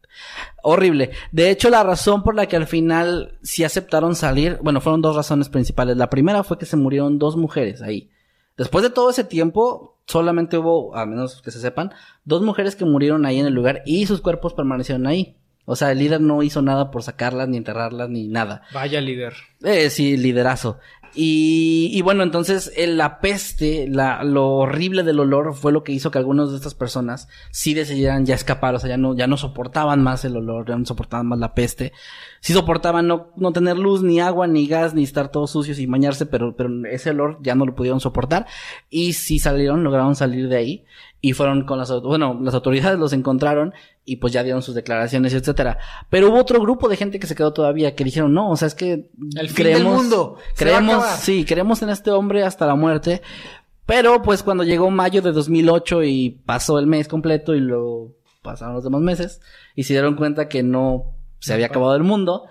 horrible. 0.63 1.11
De 1.33 1.51
hecho, 1.51 1.71
la 1.71 1.83
razón 1.83 2.23
por 2.23 2.35
la 2.35 2.47
que 2.47 2.57
al 2.57 2.67
final 2.67 3.39
sí 3.43 3.65
aceptaron 3.65 4.15
salir, 4.15 4.59
bueno, 4.63 4.83
fueron 4.83 5.01
dos 5.01 5.17
razones 5.17 5.49
principales. 5.49 5.97
La 5.97 6.11
primera 6.11 6.45
fue 6.45 6.59
que 6.59 6.67
se 6.67 6.77
murieron 6.77 7.19
dos 7.19 7.37
mujeres 7.37 7.81
ahí. 7.81 8.11
Después 8.59 8.83
de 8.83 8.91
todo 8.91 9.09
ese 9.09 9.25
tiempo, 9.25 9.97
solamente 10.07 10.59
hubo, 10.59 10.95
a 10.95 11.07
menos 11.07 11.41
que 11.41 11.51
se 11.51 11.61
sepan, 11.61 11.93
dos 12.25 12.43
mujeres 12.43 12.77
que 12.77 12.85
murieron 12.85 13.25
ahí 13.25 13.39
en 13.39 13.47
el 13.47 13.55
lugar 13.55 13.83
y 13.87 14.05
sus 14.05 14.21
cuerpos 14.21 14.53
permanecieron 14.53 15.07
ahí. 15.07 15.37
O 15.65 15.77
sea, 15.77 15.93
el 15.93 15.99
líder 15.99 16.21
no 16.21 16.43
hizo 16.43 16.63
nada 16.63 16.91
por 16.91 17.03
sacarlas, 17.03 17.49
ni 17.49 17.57
enterrarlas, 17.57 18.09
ni 18.09 18.29
nada. 18.29 18.63
Vaya 18.73 19.01
líder. 19.01 19.35
Eh, 19.63 19.91
sí, 19.91 20.17
liderazo. 20.17 20.79
Y, 21.15 21.91
y 21.93 22.03
bueno, 22.03 22.23
entonces 22.23 22.73
la 22.77 23.21
peste, 23.21 23.89
la, 23.89 24.23
lo 24.23 24.49
horrible 24.49 25.03
del 25.03 25.19
olor 25.19 25.55
fue 25.55 25.73
lo 25.73 25.83
que 25.83 25.93
hizo 25.93 26.11
que 26.11 26.19
algunas 26.19 26.51
de 26.51 26.57
estas 26.57 26.75
personas 26.75 27.27
sí 27.51 27.75
decidieran 27.75 28.27
ya 28.27 28.37
escapar, 28.37 28.77
o 28.77 28.79
sea, 28.79 28.91
ya 28.91 28.97
no, 28.97 29.17
ya 29.17 29.27
no 29.27 29.37
soportaban 29.37 30.03
más 30.03 30.25
el 30.25 30.37
olor, 30.37 30.69
ya 30.69 30.77
no 30.77 30.87
soportaban 30.87 31.27
más 31.27 31.41
la 31.41 31.55
peste. 31.55 31.93
Sí 32.41 32.53
soportaban 32.53 33.09
no, 33.09 33.33
no 33.37 33.53
tener 33.53 33.77
luz, 33.77 34.03
ni 34.03 34.21
agua, 34.21 34.47
ni 34.47 34.67
gas, 34.69 34.95
ni 34.95 35.03
estar 35.03 35.31
todos 35.31 35.51
sucios 35.51 35.79
y 35.81 35.87
bañarse, 35.87 36.27
pero, 36.27 36.55
pero 36.55 36.71
ese 36.87 37.11
olor 37.11 37.39
ya 37.43 37.57
no 37.57 37.67
lo 37.67 37.75
pudieron 37.75 38.01
soportar. 38.01 38.47
Y 38.89 39.15
sí 39.15 39.41
salieron, 39.41 39.83
lograron 39.83 40.15
salir 40.15 40.49
de 40.49 40.57
ahí 40.57 40.85
y 41.21 41.35
fueron 41.35 41.65
con 41.65 41.79
las, 41.79 41.91
bueno, 42.01 42.39
las 42.43 42.55
autoridades 42.55 42.99
los 42.99 43.13
encontraron 43.13 43.75
y 44.05 44.17
pues 44.17 44.33
ya 44.33 44.43
dieron 44.43 44.63
sus 44.63 44.75
declaraciones, 44.75 45.35
etcétera. 45.35 45.79
Pero 46.09 46.31
hubo 46.31 46.39
otro 46.39 46.61
grupo 46.61 46.89
de 46.89 46.97
gente 46.97 47.19
que 47.19 47.27
se 47.27 47.35
quedó 47.35 47.53
todavía 47.53 47.95
que 47.95 48.05
dijeron, 48.05 48.33
no, 48.33 48.51
o 48.51 48.57
sea, 48.57 48.69
es 48.69 48.75
que 48.75 49.11
el 49.37 49.55
creemos, 49.55 49.97
mundo. 49.97 50.37
Creemos, 50.57 51.05
sí, 51.21 51.45
creemos 51.45 51.83
en 51.83 51.91
este 51.91 52.11
hombre 52.11 52.43
hasta 52.43 52.67
la 52.67 52.75
muerte. 52.75 53.21
Pero 53.85 54.23
pues 54.23 54.43
cuando 54.43 54.65
llegó 54.65 54.91
mayo 54.91 55.21
de 55.21 55.33
2008 55.33 56.05
y 56.05 56.31
pasó 56.47 56.79
el 56.79 56.87
mes 56.87 57.09
completo 57.09 57.55
y 57.55 57.61
lo 57.61 58.15
pasaron 58.43 58.75
los 58.75 58.85
demás 58.85 59.03
meses 59.03 59.41
y 59.75 59.83
se 59.83 59.93
dieron 59.93 60.17
cuenta 60.17 60.49
que 60.49 60.63
no 60.63 61.17
se 61.39 61.53
había 61.53 61.67
acabado 61.67 61.97
el 61.97 62.03
mundo, 62.03 62.45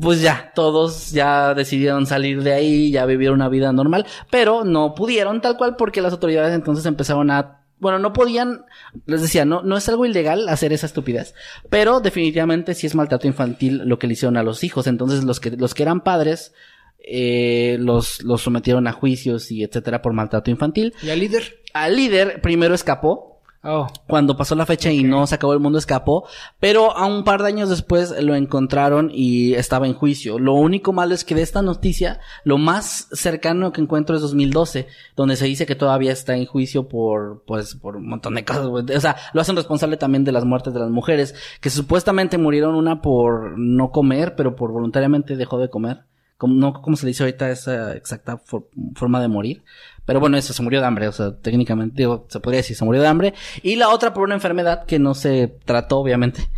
pues 0.00 0.20
ya, 0.20 0.52
todos 0.54 1.10
ya 1.10 1.54
decidieron 1.54 2.06
salir 2.06 2.42
de 2.42 2.54
ahí, 2.54 2.90
ya 2.90 3.06
vivir 3.06 3.30
una 3.30 3.48
vida 3.48 3.72
normal, 3.72 4.06
pero 4.30 4.64
no 4.64 4.94
pudieron 4.94 5.40
tal 5.40 5.56
cual 5.56 5.76
porque 5.76 6.02
las 6.02 6.12
autoridades 6.12 6.54
entonces 6.54 6.86
empezaron 6.86 7.30
a 7.30 7.59
bueno, 7.80 7.98
no 7.98 8.12
podían, 8.12 8.66
les 9.06 9.22
decía, 9.22 9.44
no, 9.44 9.62
no 9.62 9.76
es 9.76 9.88
algo 9.88 10.06
ilegal 10.06 10.48
hacer 10.48 10.72
esa 10.72 10.86
estupidez, 10.86 11.34
pero 11.68 12.00
definitivamente 12.00 12.74
sí 12.74 12.86
es 12.86 12.94
maltrato 12.94 13.26
infantil 13.26 13.82
lo 13.84 13.98
que 13.98 14.06
le 14.06 14.12
hicieron 14.12 14.36
a 14.36 14.42
los 14.42 14.62
hijos. 14.62 14.86
Entonces 14.86 15.24
los 15.24 15.40
que, 15.40 15.50
los 15.50 15.74
que 15.74 15.82
eran 15.82 16.02
padres, 16.02 16.52
eh, 16.98 17.78
los, 17.80 18.22
los 18.22 18.42
sometieron 18.42 18.86
a 18.86 18.92
juicios 18.92 19.50
y 19.50 19.64
etcétera 19.64 20.02
por 20.02 20.12
maltrato 20.12 20.50
infantil. 20.50 20.94
¿Y 21.02 21.10
al 21.10 21.20
líder? 21.20 21.62
Al 21.72 21.96
líder 21.96 22.40
primero 22.42 22.74
escapó, 22.74 23.39
Oh. 23.62 23.88
Cuando 24.06 24.38
pasó 24.38 24.54
la 24.54 24.64
fecha 24.64 24.90
y 24.90 25.02
no 25.02 25.26
se 25.26 25.34
acabó 25.34 25.52
el 25.52 25.60
mundo, 25.60 25.78
escapó. 25.78 26.26
Pero 26.60 26.96
a 26.96 27.04
un 27.04 27.24
par 27.24 27.42
de 27.42 27.48
años 27.48 27.68
después 27.68 28.14
lo 28.22 28.34
encontraron 28.34 29.10
y 29.12 29.52
estaba 29.52 29.86
en 29.86 29.92
juicio. 29.92 30.38
Lo 30.38 30.54
único 30.54 30.94
malo 30.94 31.14
es 31.14 31.24
que 31.24 31.34
de 31.34 31.42
esta 31.42 31.60
noticia, 31.60 32.20
lo 32.44 32.56
más 32.56 33.08
cercano 33.12 33.72
que 33.72 33.82
encuentro 33.82 34.16
es 34.16 34.22
2012, 34.22 34.86
donde 35.14 35.36
se 35.36 35.44
dice 35.44 35.66
que 35.66 35.74
todavía 35.74 36.12
está 36.12 36.36
en 36.36 36.46
juicio 36.46 36.88
por, 36.88 37.44
pues, 37.46 37.74
por 37.74 37.96
un 37.96 38.08
montón 38.08 38.34
de 38.34 38.46
cosas. 38.46 38.64
O 38.64 39.00
sea, 39.00 39.16
lo 39.34 39.42
hacen 39.42 39.56
responsable 39.56 39.98
también 39.98 40.24
de 40.24 40.32
las 40.32 40.46
muertes 40.46 40.72
de 40.72 40.80
las 40.80 40.90
mujeres, 40.90 41.34
que 41.60 41.68
supuestamente 41.68 42.38
murieron 42.38 42.74
una 42.74 43.02
por 43.02 43.58
no 43.58 43.90
comer, 43.90 44.36
pero 44.36 44.56
por 44.56 44.72
voluntariamente 44.72 45.36
dejó 45.36 45.58
de 45.58 45.68
comer. 45.68 46.09
Como, 46.40 46.54
no 46.54 46.72
como 46.72 46.96
se 46.96 47.06
dice 47.06 47.22
ahorita 47.22 47.50
esa 47.50 47.94
exacta 47.94 48.38
for- 48.38 48.66
forma 48.94 49.20
de 49.20 49.28
morir. 49.28 49.62
Pero 50.06 50.20
bueno, 50.20 50.38
eso 50.38 50.54
se 50.54 50.62
murió 50.62 50.80
de 50.80 50.86
hambre, 50.86 51.06
o 51.06 51.12
sea, 51.12 51.36
técnicamente, 51.36 51.96
digo, 51.98 52.24
se 52.30 52.40
podría 52.40 52.60
decir, 52.60 52.74
se 52.74 52.84
murió 52.86 53.02
de 53.02 53.08
hambre. 53.08 53.34
Y 53.62 53.76
la 53.76 53.90
otra 53.90 54.14
por 54.14 54.24
una 54.24 54.34
enfermedad 54.36 54.86
que 54.86 54.98
no 54.98 55.14
se 55.14 55.48
trató, 55.66 55.98
obviamente. 55.98 56.48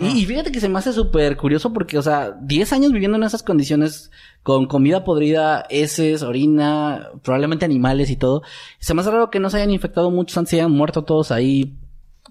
Y, 0.00 0.06
y 0.08 0.26
fíjate 0.26 0.50
que 0.50 0.58
se 0.60 0.68
me 0.68 0.80
hace 0.80 0.92
súper 0.92 1.36
curioso 1.36 1.72
porque, 1.72 1.98
o 1.98 2.02
sea, 2.02 2.32
10 2.42 2.72
años 2.72 2.90
viviendo 2.92 3.16
en 3.16 3.22
esas 3.22 3.44
condiciones, 3.44 4.10
con 4.42 4.66
comida 4.66 5.04
podrida, 5.04 5.64
heces, 5.70 6.22
orina, 6.24 7.10
probablemente 7.22 7.64
animales 7.64 8.10
y 8.10 8.16
todo. 8.16 8.42
Se 8.80 8.92
me 8.92 9.02
hace 9.02 9.10
raro 9.12 9.30
que 9.30 9.38
no 9.40 9.50
se 9.50 9.58
hayan 9.58 9.70
infectado 9.70 10.10
muchos, 10.10 10.36
antes 10.36 10.50
se 10.50 10.56
hayan 10.56 10.72
muerto 10.72 11.04
todos 11.04 11.30
ahí. 11.30 11.76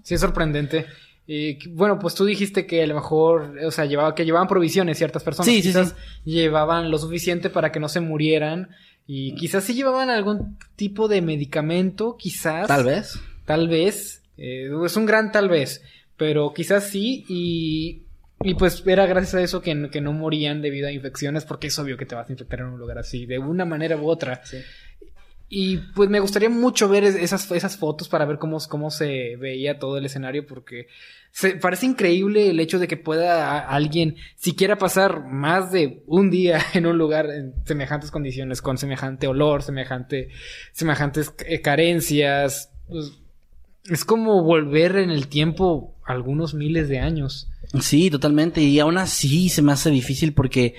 Sí, 0.03 0.13
es 0.15 0.21
sorprendente. 0.21 0.85
Que- 1.27 1.57
bueno, 1.71 1.99
pues 1.99 2.15
tú 2.15 2.23
dijiste 2.25 2.65
que 2.65 2.81
a 2.83 2.87
lo 2.87 2.95
mejor, 2.95 3.53
o 3.65 3.71
sea, 3.71 3.85
llevaba, 3.85 4.15
que 4.15 4.25
llevaban 4.25 4.47
provisiones 4.47 4.97
ciertas 4.97 5.23
personas. 5.23 5.47
Sí, 5.47 5.61
sí, 5.61 5.67
quizás 5.69 5.95
sí. 6.23 6.31
llevaban 6.31 6.89
lo 6.89 6.97
suficiente 6.97 7.49
para 7.49 7.71
que 7.71 7.79
no 7.79 7.89
se 7.89 7.99
murieran. 7.99 8.69
Y 9.05 9.35
quizás 9.35 9.63
sí 9.63 9.73
llevaban 9.73 10.09
algún 10.09 10.57
tipo 10.75 11.07
de 11.07 11.21
medicamento, 11.21 12.17
quizás. 12.17 12.67
Tal 12.67 12.83
vez. 12.85 13.19
Tal 13.45 13.67
vez. 13.67 14.21
eh, 14.37 14.69
es 14.85 14.97
un 14.97 15.05
gran 15.05 15.31
tal 15.31 15.49
vez. 15.49 15.81
Pero 16.17 16.53
quizás 16.53 16.89
sí. 16.89 17.23
Y, 17.29 18.03
y 18.41 18.53
pues 18.55 18.83
era 18.85 19.05
gracias 19.05 19.35
a 19.35 19.41
eso 19.41 19.61
que, 19.61 19.89
que 19.91 20.01
no 20.01 20.11
morían 20.13 20.61
debido 20.61 20.87
a 20.87 20.91
infecciones. 20.91 21.45
Porque 21.45 21.67
es 21.67 21.79
obvio 21.79 21.95
que 21.97 22.05
te 22.05 22.15
vas 22.15 22.27
a 22.29 22.31
infectar 22.33 22.59
en 22.59 22.65
un 22.67 22.79
lugar 22.79 22.97
así. 22.97 23.25
De 23.25 23.39
una 23.39 23.63
manera 23.65 23.95
u 23.97 24.07
otra. 24.09 24.41
Y 25.49 25.77
pues 25.95 26.09
me 26.09 26.19
gustaría 26.19 26.49
mucho 26.49 26.89
ver 26.89 27.03
es- 27.05 27.15
esas, 27.15 27.49
esas 27.51 27.77
fotos 27.77 28.09
para 28.09 28.25
ver 28.25 28.37
cómo, 28.37 28.57
cómo 28.69 28.91
se 28.91 29.37
veía 29.37 29.79
todo 29.79 29.97
el 29.97 30.05
escenario. 30.05 30.45
Porque 30.45 30.87
se, 31.31 31.51
parece 31.55 31.85
increíble 31.85 32.49
el 32.49 32.59
hecho 32.59 32.79
de 32.79 32.87
que 32.87 32.97
pueda 32.97 33.59
alguien 33.59 34.17
siquiera 34.35 34.77
pasar 34.77 35.23
más 35.25 35.71
de 35.71 36.03
un 36.05 36.29
día 36.29 36.59
en 36.73 36.85
un 36.85 36.97
lugar 36.97 37.29
en 37.29 37.53
semejantes 37.65 38.11
condiciones, 38.11 38.61
con 38.61 38.77
semejante 38.77 39.27
olor, 39.27 39.63
semejante, 39.63 40.29
semejantes 40.73 41.33
eh, 41.45 41.61
carencias. 41.61 42.71
Pues, 42.89 43.13
es 43.89 44.03
como 44.03 44.43
volver 44.43 44.97
en 44.97 45.11
el 45.11 45.27
tiempo 45.29 45.95
algunos 46.05 46.53
miles 46.53 46.89
de 46.89 46.99
años. 46.99 47.47
Sí, 47.81 48.09
totalmente. 48.09 48.61
Y 48.61 48.79
aún 48.79 48.97
así 48.97 49.47
se 49.47 49.61
me 49.61 49.71
hace 49.71 49.89
difícil 49.89 50.33
porque, 50.33 50.75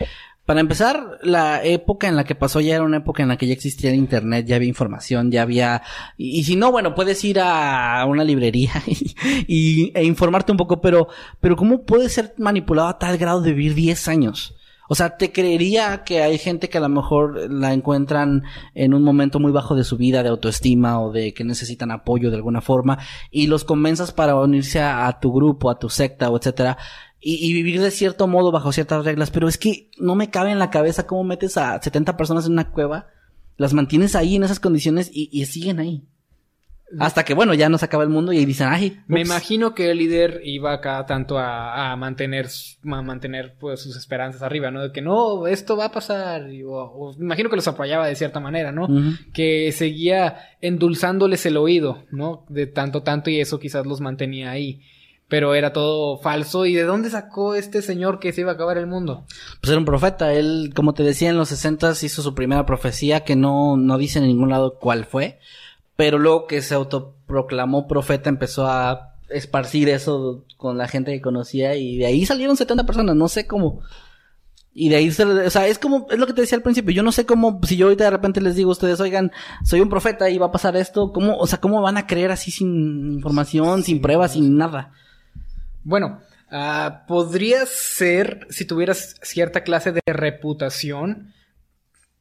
para 0.48 0.60
empezar, 0.60 1.18
la 1.22 1.62
época 1.62 2.08
en 2.08 2.16
la 2.16 2.24
que 2.24 2.34
pasó 2.34 2.62
ya 2.62 2.76
era 2.76 2.82
una 2.82 2.96
época 2.96 3.22
en 3.22 3.28
la 3.28 3.36
que 3.36 3.46
ya 3.46 3.52
existía 3.52 3.90
el 3.90 3.96
internet, 3.96 4.46
ya 4.46 4.56
había 4.56 4.66
información, 4.70 5.30
ya 5.30 5.42
había... 5.42 5.82
Y, 6.16 6.42
si 6.44 6.56
no, 6.56 6.72
bueno, 6.72 6.94
puedes 6.94 7.22
ir 7.22 7.38
a 7.38 8.02
una 8.08 8.24
librería 8.24 8.72
y, 8.86 9.14
y- 9.46 9.92
e 9.94 10.04
informarte 10.04 10.50
un 10.50 10.56
poco, 10.56 10.80
pero, 10.80 11.08
pero 11.38 11.54
¿cómo 11.54 11.82
puedes 11.84 12.14
ser 12.14 12.32
manipulado 12.38 12.88
a 12.88 12.98
tal 12.98 13.18
grado 13.18 13.42
de 13.42 13.52
vivir 13.52 13.74
10 13.74 14.08
años? 14.08 14.54
O 14.88 14.94
sea, 14.94 15.18
te 15.18 15.32
creería 15.32 16.02
que 16.02 16.22
hay 16.22 16.38
gente 16.38 16.70
que 16.70 16.78
a 16.78 16.80
lo 16.80 16.88
mejor 16.88 17.50
la 17.52 17.74
encuentran 17.74 18.44
en 18.74 18.94
un 18.94 19.02
momento 19.04 19.38
muy 19.38 19.52
bajo 19.52 19.74
de 19.74 19.84
su 19.84 19.98
vida, 19.98 20.22
de 20.22 20.30
autoestima 20.30 20.98
o 20.98 21.12
de 21.12 21.34
que 21.34 21.44
necesitan 21.44 21.90
apoyo 21.90 22.30
de 22.30 22.36
alguna 22.36 22.62
forma 22.62 22.98
y 23.30 23.48
los 23.48 23.64
convenzas 23.64 24.12
para 24.12 24.34
unirse 24.34 24.80
a, 24.80 25.06
a 25.06 25.20
tu 25.20 25.30
grupo, 25.30 25.68
a 25.68 25.78
tu 25.78 25.90
secta 25.90 26.30
o 26.30 26.38
etcétera 26.38 26.78
y, 27.20 27.34
y 27.48 27.52
vivir 27.52 27.80
de 27.80 27.90
cierto 27.90 28.26
modo 28.26 28.52
bajo 28.52 28.72
ciertas 28.72 29.04
reglas. 29.04 29.30
Pero 29.30 29.48
es 29.48 29.58
que 29.58 29.90
no 29.98 30.14
me 30.14 30.30
cabe 30.30 30.50
en 30.52 30.58
la 30.58 30.70
cabeza 30.70 31.06
cómo 31.06 31.24
metes 31.24 31.56
a 31.56 31.80
70 31.82 32.16
personas 32.16 32.46
en 32.46 32.52
una 32.52 32.70
cueva, 32.70 33.08
las 33.56 33.74
mantienes 33.74 34.14
ahí 34.14 34.36
en 34.36 34.44
esas 34.44 34.60
condiciones 34.60 35.10
y, 35.12 35.28
y 35.32 35.44
siguen 35.46 35.80
ahí. 35.80 36.04
Hasta 36.98 37.22
que, 37.22 37.34
bueno, 37.34 37.52
ya 37.52 37.68
no 37.68 37.76
se 37.76 37.84
acaba 37.84 38.02
el 38.02 38.08
mundo 38.08 38.32
y 38.32 38.38
ahí 38.38 38.46
dicen, 38.46 38.68
ay, 38.70 38.96
Me 39.08 39.20
ups". 39.20 39.28
imagino 39.28 39.74
que 39.74 39.90
el 39.90 39.98
líder 39.98 40.40
iba 40.42 40.72
acá 40.72 41.04
tanto 41.04 41.36
a, 41.38 41.92
a 41.92 41.96
mantener, 41.96 42.46
a 42.84 43.02
mantener 43.02 43.56
pues 43.60 43.82
sus 43.82 43.94
esperanzas 43.94 44.40
arriba, 44.40 44.70
¿no? 44.70 44.80
De 44.80 44.90
que 44.90 45.02
no, 45.02 45.46
esto 45.48 45.76
va 45.76 45.84
a 45.86 45.92
pasar. 45.92 46.50
y- 46.50 46.62
o, 46.62 46.70
o 46.76 47.12
me 47.18 47.26
imagino 47.26 47.50
que 47.50 47.56
los 47.56 47.68
apoyaba 47.68 48.06
de 48.06 48.14
cierta 48.16 48.40
manera, 48.40 48.72
¿no? 48.72 48.88
Que 49.34 49.70
seguía 49.72 50.36
endulzándoles 50.62 51.44
el 51.44 51.58
oído, 51.58 52.04
¿no? 52.10 52.46
De 52.48 52.66
tanto, 52.66 53.02
tanto 53.02 53.28
y 53.28 53.38
eso 53.38 53.58
quizás 53.58 53.84
los 53.84 54.00
mantenía 54.00 54.50
ahí. 54.50 54.80
Pero 55.28 55.54
era 55.54 55.72
todo 55.72 56.18
falso. 56.18 56.64
¿Y 56.64 56.74
de 56.74 56.84
dónde 56.84 57.10
sacó 57.10 57.54
este 57.54 57.82
señor 57.82 58.18
que 58.18 58.32
se 58.32 58.40
iba 58.40 58.52
a 58.52 58.54
acabar 58.54 58.78
el 58.78 58.86
mundo? 58.86 59.26
Pues 59.60 59.70
era 59.70 59.78
un 59.78 59.84
profeta. 59.84 60.32
Él, 60.32 60.72
como 60.74 60.94
te 60.94 61.02
decía, 61.02 61.28
en 61.28 61.36
los 61.36 61.50
60 61.50 61.92
hizo 62.02 62.22
su 62.22 62.34
primera 62.34 62.64
profecía 62.64 63.24
que 63.24 63.36
no, 63.36 63.76
no 63.76 63.98
dice 63.98 64.18
en 64.18 64.26
ningún 64.26 64.48
lado 64.48 64.78
cuál 64.78 65.04
fue. 65.04 65.38
Pero 65.96 66.18
luego 66.18 66.46
que 66.46 66.62
se 66.62 66.74
autoproclamó 66.74 67.86
profeta 67.88 68.30
empezó 68.30 68.66
a 68.66 69.16
esparcir 69.28 69.90
eso 69.90 70.44
con 70.56 70.78
la 70.78 70.88
gente 70.88 71.12
que 71.12 71.20
conocía 71.20 71.76
y 71.76 71.98
de 71.98 72.06
ahí 72.06 72.24
salieron 72.24 72.56
70 72.56 72.86
personas. 72.86 73.14
No 73.14 73.28
sé 73.28 73.46
cómo. 73.46 73.82
Y 74.72 74.90
de 74.90 74.96
ahí 74.96 75.10
se, 75.10 75.24
o 75.24 75.50
sea, 75.50 75.66
es 75.66 75.78
como, 75.78 76.06
es 76.08 76.18
lo 76.18 76.26
que 76.26 76.32
te 76.32 76.40
decía 76.40 76.56
al 76.56 76.62
principio. 76.62 76.94
Yo 76.94 77.02
no 77.02 77.10
sé 77.10 77.26
cómo, 77.26 77.60
si 77.64 77.76
yo 77.76 77.86
ahorita 77.86 78.04
de 78.04 78.10
repente 78.10 78.40
les 78.40 78.54
digo 78.54 78.70
a 78.70 78.72
ustedes, 78.72 79.00
oigan, 79.00 79.32
soy 79.64 79.80
un 79.80 79.88
profeta 79.88 80.30
y 80.30 80.38
va 80.38 80.46
a 80.46 80.52
pasar 80.52 80.76
esto, 80.76 81.12
¿cómo, 81.12 81.36
o 81.36 81.46
sea, 81.48 81.60
cómo 81.60 81.82
van 81.82 81.96
a 81.96 82.06
creer 82.06 82.30
así 82.30 82.52
sin 82.52 83.14
información, 83.14 83.82
sin 83.82 84.00
pruebas, 84.00 84.34
sin 84.34 84.56
nada? 84.56 84.92
Bueno, 85.84 86.20
ah, 86.50 87.04
podría 87.06 87.66
ser 87.66 88.46
si 88.50 88.64
tuvieras 88.64 89.16
cierta 89.22 89.62
clase 89.62 89.92
de 89.92 90.00
reputación. 90.06 91.34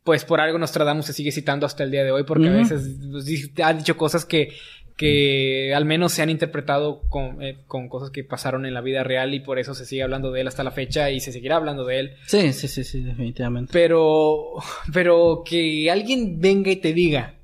Pues 0.04 0.24
por 0.24 0.40
algo 0.40 0.58
Nostradamus 0.58 1.06
se 1.06 1.14
sigue 1.14 1.34
citando 1.34 1.66
hasta 1.66 1.84
el 1.84 1.92
día 1.92 2.06
de 2.06 2.12
hoy, 2.12 2.24
porque 2.24 2.48
a 2.48 2.54
veces 2.54 2.96
pues, 3.12 3.52
ha 3.62 3.74
dicho 3.74 3.98
cosas 3.98 4.24
que, 4.24 4.54
que 4.98 5.74
al 5.76 5.86
menos 5.86 6.14
se 6.14 6.22
han 6.22 6.30
interpretado 6.30 7.02
con, 7.10 7.44
eh, 7.44 7.60
con 7.68 7.88
cosas 7.88 8.10
que 8.10 8.24
pasaron 8.24 8.66
en 8.66 8.74
la 8.74 8.82
vida 8.82 9.04
real 9.04 9.34
y 9.34 9.42
por 9.42 9.60
eso 9.60 9.76
se 9.76 9.86
sigue 9.86 10.04
hablando 10.04 10.32
de 10.32 10.42
él 10.42 10.48
hasta 10.48 10.64
la 10.64 10.72
fecha 10.72 11.12
y 11.12 11.20
se 11.20 11.32
seguirá 11.32 11.58
hablando 11.58 11.86
de 11.86 12.00
él. 12.00 12.14
Sí, 12.26 12.52
sí, 12.54 12.68
sí, 12.68 12.84
sí, 12.84 13.02
definitivamente. 13.02 13.70
Pero, 13.72 14.54
pero 14.94 15.44
que 15.46 15.92
alguien 15.92 16.42
venga 16.42 16.72
y 16.72 16.78
te 16.78 16.94
diga, 16.94 17.37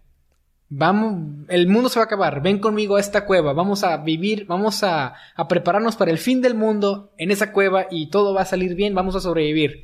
vamos, 0.75 1.45
el 1.49 1.67
mundo 1.67 1.89
se 1.89 1.99
va 1.99 2.03
a 2.03 2.05
acabar, 2.05 2.41
ven 2.41 2.59
conmigo 2.59 2.95
a 2.95 2.99
esta 2.99 3.25
cueva, 3.25 3.53
vamos 3.53 3.83
a 3.83 3.95
vivir, 3.97 4.45
vamos 4.47 4.83
a, 4.83 5.13
a 5.35 5.47
prepararnos 5.47 5.95
para 5.95 6.09
el 6.11 6.17
fin 6.17 6.41
del 6.41 6.55
mundo 6.55 7.11
en 7.17 7.29
esa 7.31 7.51
cueva 7.51 7.85
y 7.91 8.07
todo 8.09 8.33
va 8.33 8.41
a 8.41 8.45
salir 8.45 8.73
bien, 8.75 8.95
vamos 8.95 9.15
a 9.15 9.19
sobrevivir. 9.19 9.83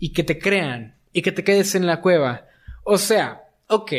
Y 0.00 0.10
que 0.12 0.24
te 0.24 0.38
crean, 0.38 0.94
y 1.12 1.22
que 1.22 1.32
te 1.32 1.44
quedes 1.44 1.74
en 1.74 1.86
la 1.86 2.00
cueva. 2.00 2.46
O 2.84 2.98
sea, 2.98 3.42
ok. 3.68 3.92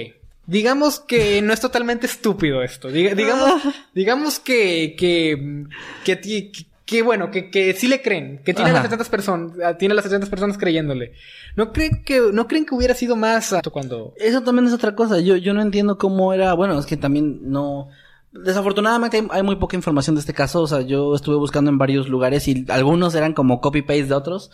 Digamos 0.46 1.00
que 1.00 1.42
no 1.42 1.54
es 1.54 1.60
totalmente 1.62 2.08
estúpido 2.08 2.64
esto. 2.64 2.90
Diga- 2.90 3.14
digamos, 3.16 3.62
digamos 3.94 4.40
que, 4.40 4.96
que, 4.98 5.66
que, 6.04 6.52
que- 6.90 7.02
bueno, 7.04 7.32
que, 7.32 7.50
que 7.50 7.74
sí 7.74 7.88
le 7.88 8.02
creen, 8.02 8.42
que 8.44 8.54
tiene 8.54 8.72
Ajá. 8.72 8.80
las 8.80 8.92
70 8.92 9.10
personas, 9.12 9.52
ah, 9.64 9.78
tiene 9.78 9.94
las 9.96 10.04
70 10.06 10.28
personas 10.28 10.58
creyéndole. 10.58 11.14
¿No 11.56 11.72
creen 11.72 12.04
que, 12.04 12.22
no 12.34 12.48
creen 12.48 12.66
que 12.66 12.76
hubiera 12.76 12.94
sido 12.94 13.16
más 13.16 13.54
cuando, 13.72 14.14
Eso 14.18 14.42
también 14.42 14.68
es 14.68 14.74
otra 14.74 14.96
cosa. 14.96 15.20
Yo, 15.20 15.36
yo 15.38 15.54
no 15.54 15.62
entiendo 15.62 15.98
cómo 15.98 16.34
era. 16.34 16.54
Bueno, 16.54 16.78
es 16.80 16.86
que 16.86 16.98
también 16.98 17.40
no. 17.50 17.88
Desafortunadamente 18.32 19.18
hay, 19.18 19.28
hay 19.32 19.44
muy 19.44 19.56
poca 19.56 19.76
información 19.76 20.16
de 20.16 20.20
este 20.22 20.34
caso. 20.34 20.62
O 20.62 20.68
sea, 20.68 20.82
yo 20.82 21.16
estuve 21.16 21.36
buscando 21.36 21.72
en 21.72 21.78
varios 21.78 22.08
lugares 22.10 22.48
y 22.48 22.66
algunos 22.70 23.16
eran 23.16 23.34
como 23.34 23.60
copy-paste 23.62 24.06
de 24.06 24.14
otros. 24.14 24.52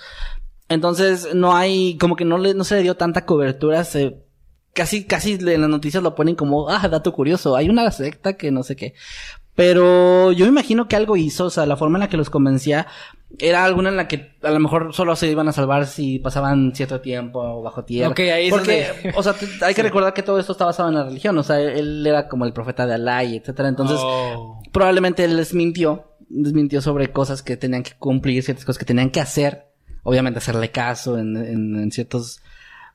Entonces, 0.70 1.36
no 1.36 1.56
hay, 1.56 1.98
como 1.98 2.16
que 2.16 2.26
no 2.26 2.38
le, 2.38 2.54
no 2.54 2.64
se 2.64 2.76
le 2.76 2.82
dio 2.84 2.96
tanta 2.96 3.26
cobertura. 3.26 3.84
Se, 3.84 4.24
casi, 4.74 5.06
casi 5.06 5.34
en 5.34 5.62
las 5.62 5.70
noticias 5.70 6.02
lo 6.02 6.16
ponen 6.16 6.36
como, 6.36 6.70
ah, 6.70 6.88
dato 6.88 7.14
curioso. 7.14 7.56
Hay 7.56 7.70
una 7.70 7.90
secta 7.92 8.34
que 8.38 8.52
no 8.52 8.64
sé 8.64 8.76
qué. 8.76 8.94
Pero 9.56 10.34
yo 10.34 10.46
me 10.46 10.50
imagino 10.50 10.88
que 10.88 10.96
algo 10.98 11.16
hizo, 11.16 11.46
o 11.46 11.50
sea, 11.50 11.66
la 11.66 11.78
forma 11.78 11.98
en 11.98 12.02
la 12.02 12.10
que 12.10 12.18
los 12.18 12.30
convencía 12.30 12.88
era 13.40 13.64
alguna 13.64 13.90
en 13.90 13.98
la 13.98 14.08
que 14.08 14.34
a 14.44 14.52
lo 14.52 14.60
mejor 14.60 14.94
solo 14.94 15.16
se 15.16 15.30
iban 15.32 15.48
a 15.48 15.54
salvar 15.54 15.88
si 15.88 16.20
pasaban 16.20 16.74
cierto 16.76 17.00
tiempo 17.02 17.62
bajo 17.62 17.84
tierra. 17.86 18.10
Ok, 18.12 18.20
ahí 18.20 18.48
es 18.48 18.52
Porque, 18.54 18.88
donde- 19.04 19.14
o 19.18 19.24
sea, 19.24 19.34
hay 19.62 19.74
que 19.74 19.82
recordar 19.84 20.14
que 20.14 20.24
todo 20.24 20.40
esto 20.40 20.52
está 20.52 20.66
basado 20.66 20.90
en 20.90 20.96
la 20.96 21.04
religión, 21.06 21.38
o 21.38 21.44
sea, 21.44 21.60
él 21.60 22.06
era 22.06 22.28
como 22.28 22.46
el 22.46 22.52
profeta 22.54 22.86
de 22.86 22.96
Alá 22.96 23.24
y 23.24 23.38
etcétera, 23.38 23.70
entonces 23.70 23.98
Oh. 24.02 24.62
probablemente 24.74 25.24
él 25.24 25.38
les 25.38 25.54
mintió, 25.54 26.12
les 26.30 26.52
mintió 26.54 26.82
sobre 26.82 27.12
cosas 27.12 27.42
que 27.42 27.56
tenían 27.56 27.84
que 27.84 27.92
cumplir, 27.98 28.44
ciertas 28.44 28.66
cosas 28.66 28.80
que 28.80 28.86
tenían 28.86 29.10
que 29.10 29.22
hacer, 29.22 29.68
obviamente 30.04 30.40
hacerle 30.40 30.70
caso 30.72 31.18
en, 31.18 31.36
en, 31.38 31.76
en 31.82 31.92
ciertos, 31.92 32.42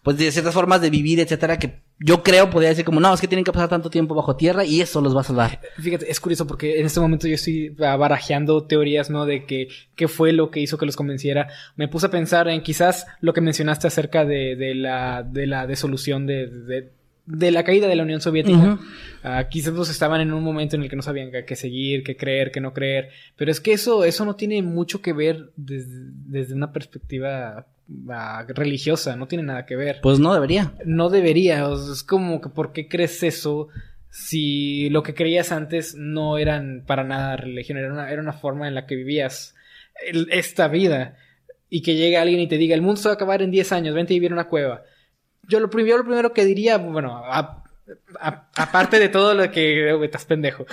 pues 0.02 0.16
de 0.16 0.32
ciertas 0.32 0.54
formas 0.54 0.80
de 0.80 0.90
vivir, 0.90 1.20
etcétera, 1.20 1.58
que 1.58 1.80
yo 1.98 2.22
creo 2.22 2.48
podría 2.48 2.70
decir 2.70 2.84
como, 2.84 3.00
no, 3.00 3.12
es 3.12 3.20
que 3.20 3.28
tienen 3.28 3.44
que 3.44 3.52
pasar 3.52 3.68
tanto 3.68 3.90
tiempo 3.90 4.14
bajo 4.14 4.34
tierra 4.34 4.64
y 4.64 4.80
eso 4.80 5.02
los 5.02 5.14
va 5.14 5.20
a 5.20 5.24
salvar. 5.24 5.60
Fíjate, 5.78 6.10
es 6.10 6.18
curioso 6.18 6.46
porque 6.46 6.80
en 6.80 6.86
este 6.86 7.00
momento 7.00 7.28
yo 7.28 7.34
estoy 7.34 7.68
barajeando 7.68 8.64
teorías, 8.64 9.10
¿no? 9.10 9.26
De 9.26 9.44
que 9.44 9.68
qué 9.96 10.08
fue 10.08 10.32
lo 10.32 10.50
que 10.50 10.60
hizo 10.60 10.78
que 10.78 10.86
los 10.86 10.96
convenciera. 10.96 11.48
Me 11.76 11.88
puse 11.88 12.06
a 12.06 12.10
pensar 12.10 12.48
en 12.48 12.62
quizás 12.62 13.06
lo 13.20 13.34
que 13.34 13.42
mencionaste 13.42 13.86
acerca 13.86 14.24
de, 14.24 14.56
de 14.56 14.74
la, 14.74 15.22
de 15.22 15.46
la 15.46 15.66
desolución 15.66 16.26
de, 16.26 16.46
de, 16.46 16.90
de 17.30 17.50
la 17.50 17.64
caída 17.64 17.86
de 17.86 17.96
la 17.96 18.02
Unión 18.02 18.20
Soviética. 18.20 18.78
Uh, 19.22 19.82
estaban 19.82 20.20
en 20.20 20.32
un 20.32 20.42
momento 20.42 20.76
en 20.76 20.82
el 20.82 20.90
que 20.90 20.96
no 20.96 21.02
sabían 21.02 21.30
qué 21.46 21.56
seguir, 21.56 22.02
qué 22.02 22.16
creer, 22.16 22.50
qué 22.50 22.60
no 22.60 22.72
creer. 22.72 23.10
Pero 23.36 23.50
es 23.50 23.60
que 23.60 23.72
eso, 23.72 24.04
eso 24.04 24.24
no 24.24 24.36
tiene 24.36 24.62
mucho 24.62 25.00
que 25.00 25.12
ver 25.12 25.50
desde, 25.56 26.54
una 26.54 26.72
perspectiva 26.72 27.66
ah, 28.08 28.44
religiosa, 28.48 29.16
no 29.16 29.28
tiene 29.28 29.44
nada 29.44 29.66
que 29.66 29.76
ver. 29.76 30.00
Pues 30.02 30.18
no 30.18 30.34
debería. 30.34 30.74
No 30.84 31.08
debería. 31.08 31.66
es 31.92 32.02
como 32.02 32.40
que 32.40 32.48
¿por 32.48 32.72
qué 32.72 32.88
crees 32.88 33.22
eso? 33.22 33.68
Si 34.10 34.90
lo 34.90 35.04
que 35.04 35.14
creías 35.14 35.52
antes 35.52 35.94
no 35.94 36.36
eran 36.36 36.82
para 36.84 37.04
nada 37.04 37.36
religión, 37.36 37.78
era 37.78 37.92
una, 37.92 38.10
era 38.10 38.20
una 38.20 38.32
forma 38.32 38.66
en 38.66 38.74
la 38.74 38.86
que 38.86 38.96
vivías 38.96 39.54
esta 40.30 40.68
vida. 40.68 41.16
Y 41.72 41.82
que 41.82 41.94
llegue 41.94 42.16
alguien 42.16 42.40
y 42.40 42.48
te 42.48 42.58
diga, 42.58 42.74
el 42.74 42.82
mundo 42.82 43.00
se 43.00 43.08
va 43.08 43.12
a 43.12 43.14
acabar 43.14 43.42
en 43.42 43.52
10 43.52 43.70
años, 43.70 43.94
vente 43.94 44.12
a 44.12 44.16
vivir 44.16 44.26
en 44.26 44.32
una 44.32 44.48
cueva 44.48 44.82
yo 45.50 45.60
lo 45.60 45.68
primero, 45.68 45.98
lo 45.98 46.04
primero 46.04 46.32
que 46.32 46.44
diría, 46.44 46.78
bueno, 46.78 47.22
aparte 48.54 48.98
de 48.98 49.08
todo 49.08 49.34
lo 49.34 49.50
que 49.50 50.04
estás 50.04 50.24
pendejo. 50.24 50.64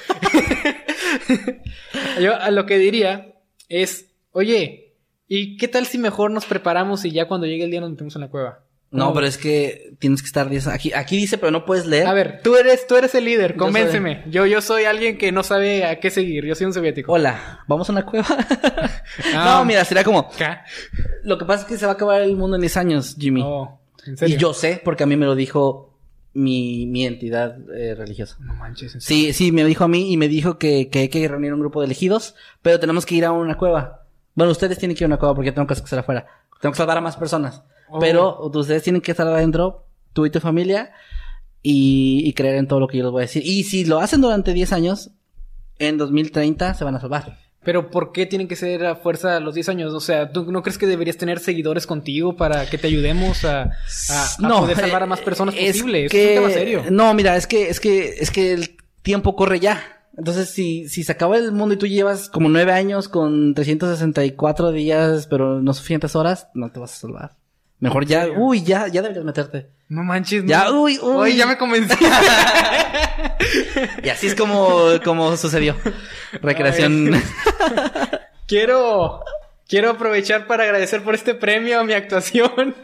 yo 2.22 2.36
a 2.36 2.52
lo 2.52 2.66
que 2.66 2.78
diría 2.78 3.34
es, 3.68 4.14
oye, 4.32 4.96
¿y 5.28 5.58
qué 5.58 5.68
tal 5.68 5.88
si 5.88 5.98
mejor 5.98 6.32
nos 6.32 6.46
preparamos 6.46 7.04
y 7.06 7.12
ya 7.12 7.28
cuando 7.28 7.48
llegue 7.48 7.66
el 7.66 7.72
día 7.72 7.82
nos 7.82 7.92
metemos 7.92 8.16
en 8.16 8.22
la 8.22 8.30
cueva? 8.30 8.64
No, 8.90 9.14
pero 9.14 9.28
es 9.28 9.38
que 9.38 9.96
tienes 10.00 10.22
que 10.22 10.28
estar 10.28 10.50
10 10.50 10.68
aquí 10.68 10.94
aquí 10.94 11.18
dice, 11.18 11.38
pero 11.38 11.52
no 11.52 11.66
puedes 11.66 11.86
leer. 11.86 12.08
A 12.08 12.14
ver, 12.14 12.40
tú 12.42 12.56
eres 12.56 12.88
tú 12.88 12.96
eres 12.96 13.14
el 13.16 13.26
líder, 13.26 13.58
convénceme. 13.58 14.24
Yo, 14.30 14.46
yo 14.46 14.62
soy 14.62 14.86
alguien 14.86 15.18
que 15.18 15.34
no 15.34 15.44
sabe 15.44 15.84
a 15.86 16.00
qué 16.00 16.10
seguir, 16.10 16.46
yo 16.46 16.56
soy 16.56 16.68
un 16.68 16.74
soviético. 16.74 17.12
Hola, 17.12 17.66
¿vamos 17.68 17.90
a 17.90 17.92
una 17.92 18.06
cueva? 18.06 18.28
no, 19.34 19.66
mira, 19.66 19.84
sería 19.84 20.06
como 20.06 20.30
Lo 21.24 21.38
que 21.38 21.46
pasa 21.46 21.64
es 21.64 21.68
que 21.68 21.78
se 21.78 21.86
va 21.86 21.94
a 21.94 21.96
acabar 21.96 22.22
el 22.22 22.38
mundo 22.38 22.56
en 22.56 22.62
10 22.62 22.78
años, 22.78 23.16
Jimmy. 23.20 23.42
Oh. 23.44 23.77
Y 24.26 24.38
yo 24.38 24.54
sé, 24.54 24.82
porque 24.84 25.04
a 25.04 25.08
mí 25.08 25.16
me 25.16 25.26
lo 25.26 25.36
dijo 25.36 25.98
mi, 26.34 26.86
mi 26.86 27.06
entidad 27.06 27.58
eh, 27.72 27.96
religiosa. 27.96 28.38
No 28.40 28.54
manches. 28.56 28.98
sí, 29.00 29.34
sí, 29.34 29.52
me 29.52 29.64
dijo 29.66 29.84
a 29.84 29.88
mí 29.88 30.12
y 30.12 30.18
me 30.18 30.28
dijo 30.28 30.58
que, 30.58 30.90
que 30.90 31.00
hay 31.00 31.10
que 31.10 31.28
reunir 31.28 31.54
un 31.54 31.60
grupo 31.60 31.82
de 31.82 31.86
elegidos, 31.86 32.36
pero 32.62 32.80
tenemos 32.80 33.06
que 33.06 33.16
ir 33.16 33.26
a 33.26 33.32
una 33.32 33.58
cueva. 33.58 34.06
Bueno, 34.36 34.52
ustedes 34.52 34.78
tienen 34.78 34.96
que 34.96 35.04
ir 35.04 35.06
a 35.06 35.08
una 35.08 35.18
cueva 35.18 35.36
porque 35.36 35.52
tengo 35.52 35.68
que 35.68 35.74
estar 35.74 36.00
afuera. 36.00 36.28
Tengo 36.62 36.74
que 36.74 36.78
salvar 36.78 36.98
a 36.98 37.02
más 37.02 37.18
personas. 37.18 37.64
Oh. 37.90 38.00
Pero 38.00 38.40
ustedes 38.42 38.84
tienen 38.84 39.02
que 39.02 39.12
estar 39.12 39.28
adentro, 39.28 39.86
tú 40.14 40.26
y 40.26 40.30
tu 40.30 40.40
familia, 40.40 40.92
y, 41.64 42.22
y 42.24 42.34
creer 42.34 42.56
en 42.56 42.68
todo 42.68 42.80
lo 42.80 42.88
que 42.88 42.98
yo 42.98 43.04
les 43.04 43.12
voy 43.12 43.22
a 43.22 43.26
decir. 43.26 43.44
Y 43.46 43.64
si 43.64 43.86
lo 43.86 44.00
hacen 44.00 44.22
durante 44.22 44.54
10 44.54 44.74
años, 44.74 45.12
en 45.80 45.98
2030 45.98 46.74
se 46.74 46.84
van 46.84 46.96
a 46.96 47.00
salvar. 47.00 47.47
Pero 47.68 47.92
¿por 47.92 48.14
qué 48.14 48.26
tienen 48.26 48.48
que 48.48 48.56
ser 48.56 48.86
a 48.86 48.96
fuerza 48.96 49.42
los 49.42 49.54
10 49.54 49.68
años? 49.68 49.94
O 49.94 50.00
sea, 50.00 50.32
¿tú 50.32 50.50
no 50.50 50.64
crees 50.64 50.78
que 50.78 50.88
deberías 50.88 51.18
tener 51.18 51.40
seguidores 51.40 51.86
contigo 51.86 52.38
para 52.38 52.66
que 52.66 52.78
te 52.78 52.88
ayudemos 52.88 53.44
a, 53.44 53.72
poder 54.40 54.78
salvar 54.78 55.04
a 55.04 55.06
más 55.06 55.20
personas 55.20 55.54
es 55.58 55.74
posible? 55.74 56.06
es 56.06 56.14
un 56.14 56.20
tema 56.20 56.50
serio. 56.50 56.84
No, 56.90 57.14
mira, 57.14 57.36
es 57.36 57.46
que, 57.46 57.68
es 57.68 57.82
que, 57.82 58.20
es 58.20 58.32
que 58.32 58.54
el 58.54 58.78
tiempo 59.02 59.36
corre 59.36 59.60
ya. 59.60 59.84
Entonces, 60.18 60.50
si, 60.50 60.88
si 60.88 61.04
se 61.04 61.12
acaba 61.12 61.36
el 61.36 61.52
mundo 61.52 61.76
y 61.76 61.78
tú 61.78 61.88
llevas 61.88 62.30
como 62.30 62.48
9 62.48 62.72
años 62.72 63.10
con 63.10 63.54
364 63.54 64.72
días, 64.72 65.28
pero 65.28 65.62
no 65.62 65.74
suficientes 65.74 66.16
horas, 66.16 66.48
no 66.54 66.72
te 66.72 66.80
vas 66.80 66.94
a 66.94 66.96
salvar. 67.02 67.32
Mejor 67.80 68.06
ya, 68.06 68.28
uy, 68.36 68.64
ya, 68.64 68.88
ya 68.88 69.02
deberías 69.04 69.24
meterte. 69.24 69.70
No 69.88 70.04
manches. 70.04 70.44
Ya, 70.46 70.72
uy, 70.72 70.98
uy. 71.00 71.36
ya 71.36 71.46
me 71.46 71.58
convencí. 71.58 71.96
y 74.04 74.10
así 74.10 74.28
es 74.28 74.36
como, 74.36 74.90
como 75.04 75.38
sucedió. 75.38 75.76
Recreación. 76.42 77.22
quiero, 78.48 79.22
quiero 79.68 79.92
aprovechar 79.92 80.48
para 80.48 80.64
agradecer 80.64 81.04
por 81.04 81.14
este 81.14 81.36
premio 81.36 81.80
a 81.80 81.84
mi 81.84 81.94
actuación. 81.94 82.76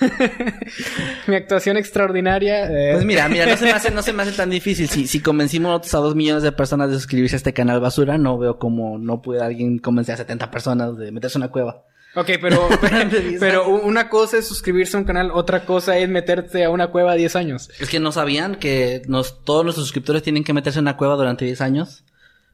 mi 1.26 1.34
actuación 1.34 1.78
extraordinaria. 1.78 2.68
Pues 2.92 3.06
mira, 3.06 3.30
mira, 3.30 3.46
no 3.46 3.56
se 3.56 3.64
me 3.64 3.72
hace, 3.72 3.90
no 3.90 4.02
se 4.02 4.12
me 4.12 4.22
hace 4.22 4.32
tan 4.32 4.50
difícil. 4.50 4.86
Si, 4.90 5.06
si 5.06 5.20
convencimos 5.20 5.94
a 5.94 5.98
dos 5.98 6.14
millones 6.14 6.42
de 6.42 6.52
personas 6.52 6.90
de 6.90 6.96
suscribirse 6.96 7.36
a 7.36 7.38
este 7.38 7.54
canal 7.54 7.80
basura, 7.80 8.18
no 8.18 8.36
veo 8.36 8.58
cómo 8.58 8.98
no 8.98 9.22
puede 9.22 9.42
alguien 9.42 9.78
convencer 9.78 10.12
a 10.14 10.18
70 10.18 10.50
personas 10.50 10.98
de 10.98 11.10
meterse 11.10 11.38
en 11.38 11.44
una 11.44 11.50
cueva. 11.50 11.86
Ok, 12.14 12.30
pero, 12.40 12.68
pero, 13.40 13.68
una 13.68 14.08
cosa 14.08 14.38
es 14.38 14.46
suscribirse 14.46 14.96
a 14.96 15.00
un 15.00 15.06
canal, 15.06 15.30
otra 15.32 15.64
cosa 15.64 15.96
es 15.98 16.08
meterte 16.08 16.64
a 16.64 16.70
una 16.70 16.88
cueva 16.88 17.14
10 17.14 17.36
años. 17.36 17.70
Es 17.78 17.88
que 17.88 18.00
no 18.00 18.12
sabían 18.12 18.56
que 18.56 19.02
nos, 19.06 19.44
todos 19.44 19.64
nuestros 19.64 19.86
suscriptores 19.86 20.22
tienen 20.22 20.44
que 20.44 20.52
meterse 20.52 20.78
en 20.78 20.84
una 20.84 20.96
cueva 20.96 21.16
durante 21.16 21.44
10 21.44 21.60
años. 21.60 22.04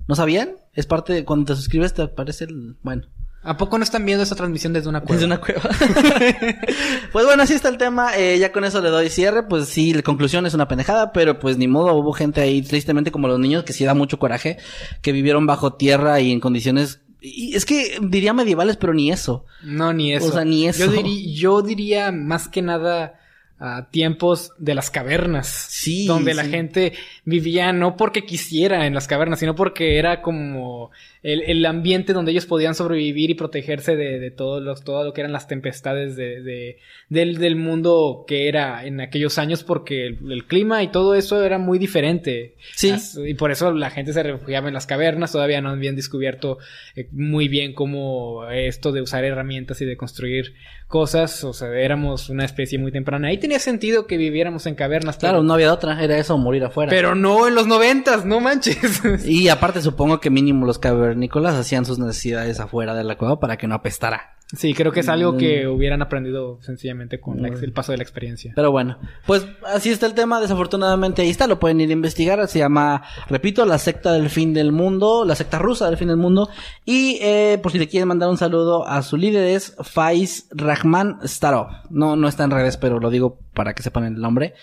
¿No 0.06 0.14
sabían? 0.14 0.56
Es 0.72 0.86
parte 0.86 1.12
de 1.12 1.24
cuando 1.24 1.46
te 1.46 1.56
suscribes 1.56 1.92
te 1.92 2.02
aparece 2.02 2.44
el, 2.44 2.76
bueno. 2.82 3.06
¿A 3.42 3.56
poco 3.56 3.78
no 3.78 3.84
están 3.84 4.04
viendo 4.04 4.22
esta 4.22 4.34
transmisión 4.34 4.72
desde 4.72 4.88
una 4.88 5.00
cueva? 5.00 5.14
Desde 5.14 5.26
una 5.26 5.38
cueva. 5.38 5.62
pues 7.12 7.24
bueno, 7.24 7.42
así 7.42 7.54
está 7.54 7.68
el 7.68 7.78
tema. 7.78 8.16
Eh, 8.16 8.38
ya 8.38 8.52
con 8.52 8.64
eso 8.64 8.80
le 8.80 8.90
doy 8.90 9.08
cierre. 9.10 9.44
Pues 9.44 9.68
sí, 9.68 9.94
la 9.94 10.02
conclusión 10.02 10.44
es 10.44 10.54
una 10.54 10.66
pendejada, 10.66 11.12
pero 11.12 11.38
pues 11.38 11.56
ni 11.56 11.68
modo. 11.68 11.94
Hubo 11.94 12.12
gente 12.12 12.40
ahí, 12.40 12.62
tristemente, 12.62 13.12
como 13.12 13.28
los 13.28 13.38
niños, 13.38 13.62
que 13.62 13.72
sí 13.72 13.84
da 13.84 13.94
mucho 13.94 14.18
coraje, 14.18 14.58
que 15.02 15.12
vivieron 15.12 15.46
bajo 15.46 15.74
tierra 15.74 16.20
y 16.20 16.32
en 16.32 16.40
condiciones 16.40 17.00
y 17.20 17.56
es 17.56 17.64
que 17.64 17.98
diría 18.00 18.32
medievales, 18.32 18.76
pero 18.76 18.94
ni 18.94 19.10
eso. 19.10 19.44
No, 19.62 19.92
ni 19.92 20.14
eso. 20.14 20.26
O 20.26 20.32
sea, 20.32 20.44
ni 20.44 20.68
eso. 20.68 20.86
Yo, 20.86 20.92
diría, 20.92 21.34
yo 21.34 21.62
diría 21.62 22.12
más 22.12 22.48
que 22.48 22.62
nada 22.62 23.18
a 23.58 23.88
tiempos 23.90 24.52
de 24.58 24.74
las 24.74 24.90
cavernas. 24.90 25.48
Sí. 25.48 26.06
Donde 26.06 26.34
la 26.34 26.44
gente 26.44 26.92
vivía 27.24 27.72
no 27.72 27.96
porque 27.96 28.24
quisiera 28.24 28.86
en 28.86 28.94
las 28.94 29.08
cavernas, 29.08 29.40
sino 29.40 29.54
porque 29.56 29.98
era 29.98 30.22
como 30.22 30.90
el, 31.22 31.42
el 31.42 31.64
ambiente 31.66 32.12
donde 32.12 32.32
ellos 32.32 32.46
podían 32.46 32.74
sobrevivir 32.74 33.30
y 33.30 33.34
protegerse 33.34 33.96
de, 33.96 34.18
de 34.18 34.30
todo, 34.30 34.60
los, 34.60 34.84
todo 34.84 35.04
lo 35.04 35.12
que 35.12 35.20
eran 35.20 35.32
las 35.32 35.48
tempestades 35.48 36.16
de, 36.16 36.42
de 36.42 36.78
del, 37.08 37.38
del, 37.38 37.56
mundo 37.56 38.24
que 38.26 38.48
era 38.48 38.84
en 38.84 39.00
aquellos 39.00 39.38
años, 39.38 39.64
porque 39.64 40.06
el, 40.06 40.44
clima 40.46 40.82
y 40.82 40.88
todo 40.88 41.14
eso 41.14 41.42
era 41.42 41.58
muy 41.58 41.78
diferente. 41.78 42.54
Sí. 42.74 42.94
y 43.26 43.34
por 43.34 43.50
eso 43.50 43.72
la 43.72 43.90
gente 43.90 44.12
se 44.12 44.22
refugiaba 44.22 44.68
en 44.68 44.74
las 44.74 44.86
cavernas, 44.86 45.32
todavía 45.32 45.60
no 45.60 45.70
habían 45.70 45.96
descubierto 45.96 46.58
eh, 46.94 47.08
muy 47.12 47.48
bien 47.48 47.72
cómo 47.72 48.48
esto 48.50 48.92
de 48.92 49.02
usar 49.02 49.24
herramientas 49.24 49.80
y 49.80 49.84
de 49.84 49.96
construir 49.96 50.54
cosas, 50.88 51.44
o 51.44 51.52
sea, 51.52 51.68
éramos 51.78 52.30
una 52.30 52.44
especie 52.44 52.78
muy 52.78 52.90
temprana. 52.90 53.28
Ahí 53.28 53.38
tenía 53.38 53.58
sentido 53.58 54.06
que 54.06 54.16
viviéramos 54.16 54.66
en 54.66 54.74
cavernas. 54.74 55.18
Claro, 55.18 55.42
no 55.42 55.52
había 55.52 55.72
otra, 55.72 56.02
era 56.02 56.18
eso, 56.18 56.38
morir 56.38 56.64
afuera. 56.64 56.90
Pero 56.90 57.14
no 57.14 57.46
en 57.46 57.54
los 57.54 57.66
noventas, 57.66 58.24
no 58.24 58.40
manches. 58.40 59.02
y 59.26 59.48
aparte 59.48 59.82
supongo 59.82 60.18
que 60.20 60.30
mínimo 60.30 60.66
los 60.66 60.78
cavernícolas 61.08 61.54
hacían 61.54 61.86
sus 61.86 61.98
necesidades 61.98 62.60
afuera 62.60 62.94
de 62.94 63.04
la 63.04 63.16
cueva 63.16 63.40
para 63.40 63.56
que 63.56 63.66
no 63.66 63.74
apestara. 63.74 64.34
Sí, 64.54 64.72
creo 64.72 64.92
que 64.92 65.00
es 65.00 65.08
algo 65.10 65.36
que 65.36 65.66
mm. 65.66 65.70
hubieran 65.70 66.00
aprendido 66.00 66.58
sencillamente 66.62 67.20
con 67.20 67.44
el 67.44 67.72
paso 67.72 67.92
de 67.92 67.98
la 67.98 68.02
experiencia. 68.02 68.52
Pero 68.56 68.70
bueno, 68.70 68.98
pues 69.26 69.46
así 69.66 69.90
está 69.90 70.06
el 70.06 70.14
tema. 70.14 70.40
Desafortunadamente 70.40 71.20
ahí 71.20 71.28
está, 71.28 71.46
lo 71.46 71.58
pueden 71.58 71.82
ir 71.82 71.90
a 71.90 71.92
investigar. 71.92 72.46
Se 72.48 72.58
llama, 72.58 73.02
repito, 73.28 73.66
la 73.66 73.76
secta 73.76 74.12
del 74.12 74.30
fin 74.30 74.54
del 74.54 74.72
mundo, 74.72 75.26
la 75.26 75.34
secta 75.34 75.58
rusa 75.58 75.86
del 75.86 75.98
fin 75.98 76.08
del 76.08 76.16
mundo. 76.16 76.48
Y 76.86 77.18
eh, 77.20 77.58
por 77.62 77.72
si 77.72 77.78
le 77.78 77.88
quieren 77.88 78.08
mandar 78.08 78.30
un 78.30 78.38
saludo 78.38 78.88
a 78.88 79.02
su 79.02 79.18
líder 79.18 79.44
es 79.44 79.76
Faiz 79.82 80.48
Rahman 80.50 81.18
Starov. 81.24 81.68
No, 81.90 82.16
no 82.16 82.26
está 82.26 82.44
en 82.44 82.50
redes, 82.50 82.78
pero 82.78 83.00
lo 83.00 83.10
digo 83.10 83.38
para 83.52 83.74
que 83.74 83.82
sepan 83.82 84.04
el 84.04 84.14
nombre. 84.14 84.54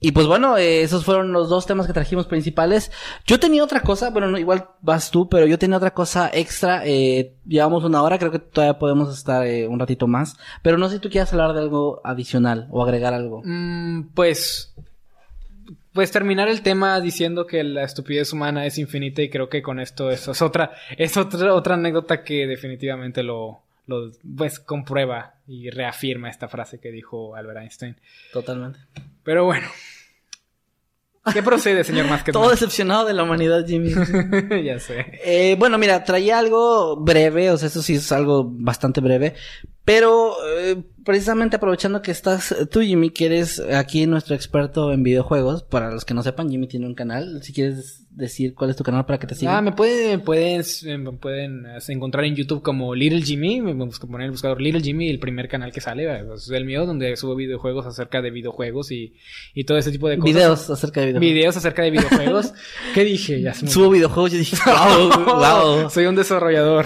Y 0.00 0.12
pues 0.12 0.28
bueno, 0.28 0.56
eh, 0.56 0.82
esos 0.82 1.04
fueron 1.04 1.32
los 1.32 1.48
dos 1.48 1.66
temas 1.66 1.86
que 1.88 1.92
trajimos 1.92 2.26
principales. 2.26 2.92
Yo 3.26 3.40
tenía 3.40 3.64
otra 3.64 3.80
cosa, 3.80 4.10
bueno, 4.10 4.28
no, 4.28 4.38
igual 4.38 4.68
vas 4.80 5.10
tú, 5.10 5.28
pero 5.28 5.46
yo 5.46 5.58
tenía 5.58 5.76
otra 5.76 5.92
cosa 5.92 6.30
extra. 6.32 6.86
Eh, 6.86 7.34
llevamos 7.44 7.82
una 7.82 8.02
hora, 8.02 8.18
creo 8.18 8.30
que 8.30 8.38
todavía 8.38 8.78
podemos 8.78 9.12
estar 9.16 9.44
eh, 9.44 9.66
un 9.66 9.80
ratito 9.80 10.06
más. 10.06 10.36
Pero 10.62 10.78
no 10.78 10.88
sé 10.88 10.96
si 10.96 11.00
tú 11.00 11.10
quieras 11.10 11.32
hablar 11.32 11.52
de 11.52 11.60
algo 11.60 12.00
adicional 12.04 12.68
o 12.70 12.84
agregar 12.84 13.12
algo. 13.12 13.42
Mm, 13.44 14.10
pues, 14.14 14.72
pues 15.92 16.12
terminar 16.12 16.48
el 16.48 16.62
tema 16.62 17.00
diciendo 17.00 17.44
que 17.44 17.64
la 17.64 17.82
estupidez 17.82 18.32
humana 18.32 18.66
es 18.66 18.78
infinita 18.78 19.20
y 19.22 19.30
creo 19.30 19.48
que 19.48 19.62
con 19.62 19.80
esto 19.80 20.12
eso 20.12 20.30
es 20.30 20.42
otra, 20.42 20.70
es 20.96 21.16
otra, 21.16 21.52
otra 21.52 21.74
anécdota 21.74 22.22
que 22.22 22.46
definitivamente 22.46 23.24
lo, 23.24 23.62
lo, 23.88 24.12
pues 24.36 24.60
comprueba 24.60 25.34
y 25.48 25.70
reafirma 25.70 26.30
esta 26.30 26.46
frase 26.46 26.78
que 26.78 26.92
dijo 26.92 27.34
Albert 27.34 27.62
Einstein. 27.62 27.96
Totalmente. 28.32 28.78
Pero 29.24 29.44
bueno. 29.44 29.66
¿Qué 31.32 31.42
procede, 31.42 31.84
señor 31.84 32.06
más 32.10 32.24
Todo 32.24 32.50
decepcionado 32.50 33.04
de 33.04 33.14
la 33.14 33.22
humanidad, 33.22 33.66
Jimmy. 33.66 33.90
ya 34.64 34.78
sé. 34.78 35.06
Eh, 35.24 35.56
bueno, 35.58 35.78
mira, 35.78 36.04
traía 36.04 36.38
algo 36.38 36.96
breve, 36.96 37.50
o 37.50 37.56
sea, 37.56 37.68
eso 37.68 37.82
sí 37.82 37.94
es 37.94 38.12
algo 38.12 38.44
bastante 38.48 39.00
breve. 39.00 39.34
Pero 39.84 40.36
eh, 40.58 40.82
precisamente 41.08 41.56
aprovechando 41.56 42.02
que 42.02 42.10
estás 42.10 42.54
tú, 42.70 42.82
Jimmy, 42.82 43.08
que 43.08 43.24
eres 43.24 43.60
aquí 43.60 44.06
nuestro 44.06 44.34
experto 44.34 44.92
en 44.92 45.02
videojuegos, 45.02 45.62
para 45.62 45.90
los 45.90 46.04
que 46.04 46.12
no 46.12 46.22
sepan, 46.22 46.50
Jimmy 46.50 46.66
tiene 46.66 46.84
un 46.84 46.94
canal. 46.94 47.42
Si 47.42 47.54
quieres 47.54 48.04
decir 48.10 48.54
cuál 48.54 48.68
es 48.68 48.76
tu 48.76 48.84
canal 48.84 49.06
para 49.06 49.18
que 49.18 49.26
te 49.26 49.34
sigan. 49.34 49.54
Ah, 49.54 49.62
me 49.62 49.72
pueden, 49.72 50.20
pueden, 50.20 50.62
pueden 51.18 51.64
encontrar 51.88 52.26
en 52.26 52.34
YouTube 52.34 52.60
como 52.60 52.94
Little 52.94 53.22
Jimmy. 53.22 53.62
Me 53.62 53.74
poner 53.74 54.26
el 54.26 54.32
buscador 54.32 54.60
Little 54.60 54.82
Jimmy, 54.82 55.08
el 55.08 55.18
primer 55.18 55.48
canal 55.48 55.72
que 55.72 55.80
sale. 55.80 56.24
Es 56.34 56.50
el 56.50 56.66
mío, 56.66 56.84
donde 56.84 57.16
subo 57.16 57.34
videojuegos 57.34 57.86
acerca 57.86 58.20
de 58.20 58.30
videojuegos 58.30 58.90
y, 58.90 59.14
y 59.54 59.64
todo 59.64 59.78
ese 59.78 59.90
tipo 59.90 60.10
de 60.10 60.18
cosas. 60.18 60.34
Videos 60.34 60.68
acerca 60.68 61.00
de 61.00 61.06
videojuegos. 61.06 61.34
Videos 61.34 61.56
acerca 61.56 61.82
de 61.84 61.90
videojuegos. 61.90 62.52
¿Qué 62.94 63.04
dije? 63.04 63.40
Ya 63.40 63.54
Subo 63.54 63.88
videojuegos 63.88 64.34
y 64.34 64.38
dije, 64.38 64.56
wow, 64.66 65.24
wow. 65.24 65.90
Soy 65.90 66.04
un 66.04 66.16
desarrollador. 66.16 66.84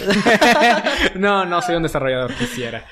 no, 1.16 1.45
no 1.45 1.61
soy 1.61 1.75
un 1.75 1.83
desarrollador, 1.83 2.33
quisiera. 2.35 2.87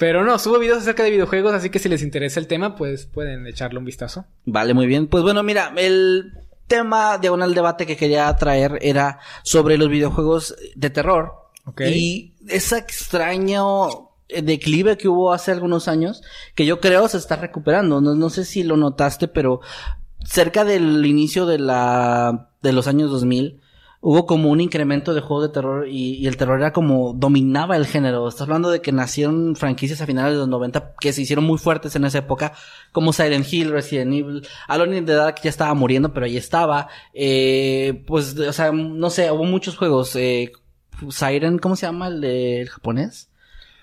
Pero 0.00 0.24
no, 0.24 0.38
subo 0.38 0.58
videos 0.58 0.78
acerca 0.78 1.04
de 1.04 1.10
videojuegos, 1.10 1.52
así 1.52 1.68
que 1.68 1.78
si 1.78 1.90
les 1.90 2.02
interesa 2.02 2.40
el 2.40 2.46
tema, 2.46 2.74
pues 2.74 3.04
pueden 3.04 3.46
echarle 3.46 3.78
un 3.78 3.84
vistazo. 3.84 4.24
Vale, 4.46 4.72
muy 4.72 4.86
bien. 4.86 5.08
Pues 5.08 5.22
bueno, 5.22 5.42
mira, 5.42 5.74
el 5.76 6.32
tema 6.66 7.18
diagonal 7.18 7.52
debate 7.52 7.84
que 7.84 7.98
quería 7.98 8.34
traer 8.36 8.78
era 8.80 9.18
sobre 9.42 9.76
los 9.76 9.90
videojuegos 9.90 10.56
de 10.74 10.88
terror. 10.88 11.34
Ok. 11.66 11.82
Y 11.82 12.32
ese 12.48 12.78
extraño 12.78 13.88
declive 14.42 14.96
que 14.96 15.08
hubo 15.08 15.34
hace 15.34 15.52
algunos 15.52 15.86
años, 15.86 16.22
que 16.54 16.64
yo 16.64 16.80
creo 16.80 17.06
se 17.06 17.18
está 17.18 17.36
recuperando. 17.36 18.00
No, 18.00 18.14
no 18.14 18.30
sé 18.30 18.46
si 18.46 18.62
lo 18.62 18.78
notaste, 18.78 19.28
pero 19.28 19.60
cerca 20.24 20.64
del 20.64 21.04
inicio 21.04 21.44
de 21.44 21.58
la, 21.58 22.52
de 22.62 22.72
los 22.72 22.86
años 22.86 23.10
2000, 23.10 23.60
hubo 24.02 24.24
como 24.24 24.50
un 24.50 24.60
incremento 24.60 25.12
de 25.12 25.20
juegos 25.20 25.48
de 25.48 25.52
terror 25.52 25.86
y, 25.86 26.14
y 26.14 26.26
el 26.26 26.36
terror 26.36 26.58
era 26.58 26.72
como 26.72 27.12
dominaba 27.12 27.76
el 27.76 27.86
género. 27.86 28.26
Estás 28.26 28.42
hablando 28.42 28.70
de 28.70 28.80
que 28.80 28.92
nacieron 28.92 29.56
franquicias 29.56 30.00
a 30.00 30.06
finales 30.06 30.32
de 30.32 30.38
los 30.38 30.48
90 30.48 30.94
que 30.98 31.12
se 31.12 31.22
hicieron 31.22 31.44
muy 31.44 31.58
fuertes 31.58 31.94
en 31.96 32.04
esa 32.04 32.18
época, 32.18 32.54
como 32.92 33.12
Silent 33.12 33.52
Hill, 33.52 33.70
Resident 33.70 34.12
Evil, 34.14 34.46
Alone 34.68 34.98
in 34.98 35.06
the 35.06 35.12
Dark 35.12 35.36
ya 35.42 35.50
estaba 35.50 35.74
muriendo, 35.74 36.12
pero 36.14 36.26
ahí 36.26 36.36
estaba. 36.36 36.88
Eh, 37.12 38.02
pues, 38.06 38.38
o 38.38 38.52
sea, 38.52 38.72
no 38.72 39.10
sé, 39.10 39.30
hubo 39.30 39.44
muchos 39.44 39.76
juegos. 39.76 40.16
Eh, 40.16 40.52
Siren, 41.10 41.58
¿cómo 41.58 41.76
se 41.76 41.86
llama 41.86 42.08
el 42.08 42.20
de 42.20 42.68
japonés? 42.70 43.30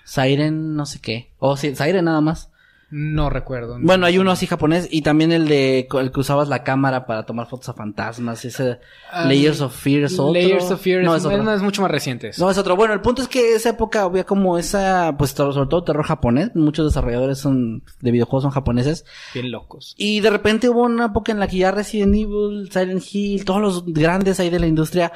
Siren, 0.04 0.74
no 0.74 0.86
sé 0.86 1.00
qué. 1.00 1.32
O 1.38 1.56
sí, 1.56 1.76
Siren 1.76 2.06
nada 2.06 2.20
más. 2.20 2.47
No 2.90 3.28
recuerdo. 3.28 3.76
Bueno, 3.80 4.06
hay 4.06 4.16
uno 4.16 4.30
así 4.30 4.46
japonés 4.46 4.88
y 4.90 5.02
también 5.02 5.30
el 5.30 5.46
de 5.46 5.88
el 5.92 6.10
que 6.10 6.20
usabas 6.20 6.48
la 6.48 6.64
cámara 6.64 7.04
para 7.04 7.26
tomar 7.26 7.46
fotos 7.46 7.68
a 7.68 7.74
fantasmas, 7.74 8.44
ese 8.46 8.80
Ah, 9.10 9.26
Layers 9.26 9.60
of 9.60 9.76
Fear 9.76 10.04
es 10.04 10.18
otro. 10.18 10.32
Layers 10.32 10.70
of 10.70 10.80
Fear 10.80 11.04
no, 11.04 11.14
es, 11.14 11.20
es 11.20 11.26
otro. 11.26 11.42
no, 11.42 11.52
es 11.52 11.60
mucho 11.60 11.82
más 11.82 11.90
reciente. 11.90 12.28
eso. 12.28 12.42
No, 12.42 12.50
es 12.50 12.56
otro. 12.56 12.76
Bueno, 12.76 12.94
el 12.94 13.02
punto 13.02 13.20
es 13.20 13.28
que 13.28 13.54
esa 13.54 13.70
época 13.70 14.02
había 14.02 14.24
como 14.24 14.56
esa, 14.56 15.14
pues 15.18 15.32
sobre 15.32 15.68
todo 15.68 15.84
terror 15.84 16.04
japonés. 16.04 16.50
Muchos 16.54 16.86
desarrolladores 16.86 17.38
son 17.38 17.82
de 18.00 18.10
videojuegos 18.10 18.44
son 18.44 18.52
japoneses. 18.52 19.04
Bien 19.34 19.50
locos. 19.50 19.94
Y 19.98 20.20
de 20.20 20.30
repente 20.30 20.70
hubo 20.70 20.84
una 20.84 21.06
época 21.06 21.30
en 21.32 21.40
la 21.40 21.46
que 21.48 21.58
ya 21.58 21.70
Resident 21.70 22.14
Evil, 22.14 22.70
Silent 22.72 23.02
Hill, 23.12 23.44
todos 23.44 23.60
los 23.60 23.84
grandes 23.84 24.40
ahí 24.40 24.48
de 24.48 24.60
la 24.60 24.66
industria 24.66 25.12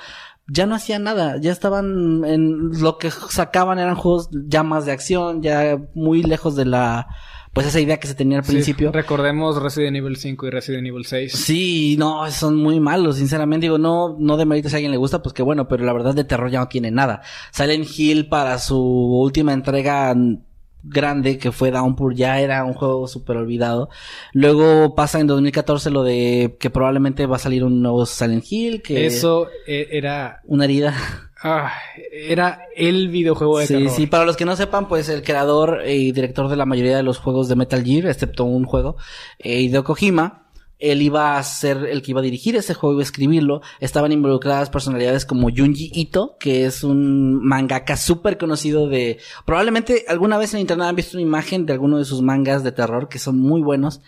ya 0.47 0.67
no 0.67 0.75
hacían 0.75 1.05
nada. 1.05 1.39
Ya 1.41 1.53
estaban 1.53 2.23
en 2.27 2.83
lo 2.83 2.99
que 2.99 3.11
sacaban 3.11 3.79
eran 3.79 3.95
juegos 3.95 4.29
ya 4.31 4.63
más 4.63 4.85
de 4.85 4.93
acción, 4.93 5.41
ya 5.43 5.79
muy 5.95 6.23
lejos 6.23 6.55
de 6.57 6.67
la, 6.67 7.09
pues 7.53 7.67
esa 7.67 7.81
idea 7.81 7.99
que 7.99 8.07
se 8.07 8.15
tenía 8.15 8.39
al 8.39 8.45
Sí, 8.45 8.53
principio. 8.53 8.93
recordemos 8.93 9.61
Resident 9.63 9.97
Evil 9.97 10.17
5 10.17 10.47
y 10.47 10.51
Resident 10.51 10.87
Evil 10.87 11.05
6. 11.05 11.33
Sí, 11.33 11.97
no, 11.99 12.31
son 12.31 12.57
muy 12.57 12.81
malos, 12.81 13.17
sinceramente. 13.17 13.65
Digo, 13.67 13.79
no, 13.79 14.17
no 14.19 14.37
de 14.37 14.47
mérito 14.47 14.69
si 14.69 14.75
a 14.75 14.79
alguien 14.79 14.91
le 14.93 14.97
gusta, 14.99 15.23
pues 15.23 15.33
que 15.35 15.43
bueno, 15.43 15.69
pero 15.69 15.85
la 15.85 15.93
verdad 15.93 16.15
de 16.15 16.25
terror 16.25 16.51
ya 16.51 16.61
no 16.61 16.69
tiene 16.69 16.91
nada. 16.91 17.23
Silent 17.53 17.87
Hill 17.97 18.29
para 18.29 18.59
su 18.59 18.79
última 18.81 19.53
entrega 19.53 20.15
grande, 20.85 21.39
que 21.39 21.53
fue 21.53 21.71
Downpour, 21.71 22.15
ya 22.15 22.41
era 22.41 22.65
un 22.65 22.75
juego 22.75 23.07
súper 23.09 23.37
olvidado. 23.37 23.89
Luego 24.33 24.95
pasa 24.95 25.21
en 25.21 25.27
2014 25.27 25.91
lo 25.91 26.03
de 26.03 26.57
que 26.59 26.71
probablemente 26.71 27.27
va 27.27 27.37
a 27.37 27.39
salir 27.39 27.65
un 27.65 27.83
nuevo 27.83 28.05
Silent 28.07 28.45
Hill, 28.51 28.83
que... 28.83 29.07
Eso 29.07 29.49
eh, 29.67 29.89
era, 29.93 30.41
Una 30.45 30.65
herida. 30.65 30.95
ah, 31.43 31.73
era 32.13 32.61
el 32.77 33.09
videojuego 33.09 33.59
de 33.59 33.67
Sí, 33.67 33.75
terror. 33.75 33.91
sí, 33.91 34.07
para 34.07 34.25
los 34.25 34.37
que 34.37 34.45
no 34.45 34.57
sepan, 34.57 34.89
pues 34.89 35.09
el 35.09 35.23
creador 35.23 35.83
y 35.87 36.13
director 36.13 36.49
de 36.49 36.57
la 36.57 36.67
mayoría 36.67 36.97
de 36.97 37.03
los 37.03 37.19
juegos 37.19 37.49
de 37.49 37.57
Metal 37.57 37.83
Gear, 37.85 38.07
excepto 38.07 38.45
un 38.45 38.65
juego, 38.65 38.97
eh, 39.39 39.61
Hideo 39.61 39.85
Kojima, 39.85 40.47
él 40.83 41.01
iba 41.01 41.39
a 41.39 41.43
ser 41.45 41.79
el 41.87 42.03
que 42.03 42.11
iba 42.11 42.21
a 42.21 42.25
dirigir 42.25 42.57
ese 42.57 42.75
juego, 42.75 42.95
iba 42.95 43.03
a 43.03 43.05
escribirlo. 43.05 43.63
Estaban 43.81 44.11
involucradas 44.13 44.69
personalidades 44.69 45.25
como 45.25 45.49
Junji 45.55 45.91
Ito, 45.95 46.37
que 46.41 46.67
es 46.67 46.83
un 46.83 47.43
mangaka 47.45 47.97
súper 47.97 48.37
conocido 48.37 48.89
de... 48.89 49.19
Probablemente 49.47 50.05
alguna 50.09 50.39
vez 50.39 50.53
en 50.55 50.61
internet 50.61 50.89
han 50.89 50.97
visto 50.97 51.17
una 51.17 51.23
imagen 51.23 51.67
de 51.67 51.73
alguno 51.73 51.99
de 51.99 52.05
sus 52.05 52.21
mangas 52.21 52.65
de 52.65 52.73
terror 52.73 53.09
que 53.09 53.19
son 53.19 53.39
muy 53.39 53.63
buenos. 53.63 54.01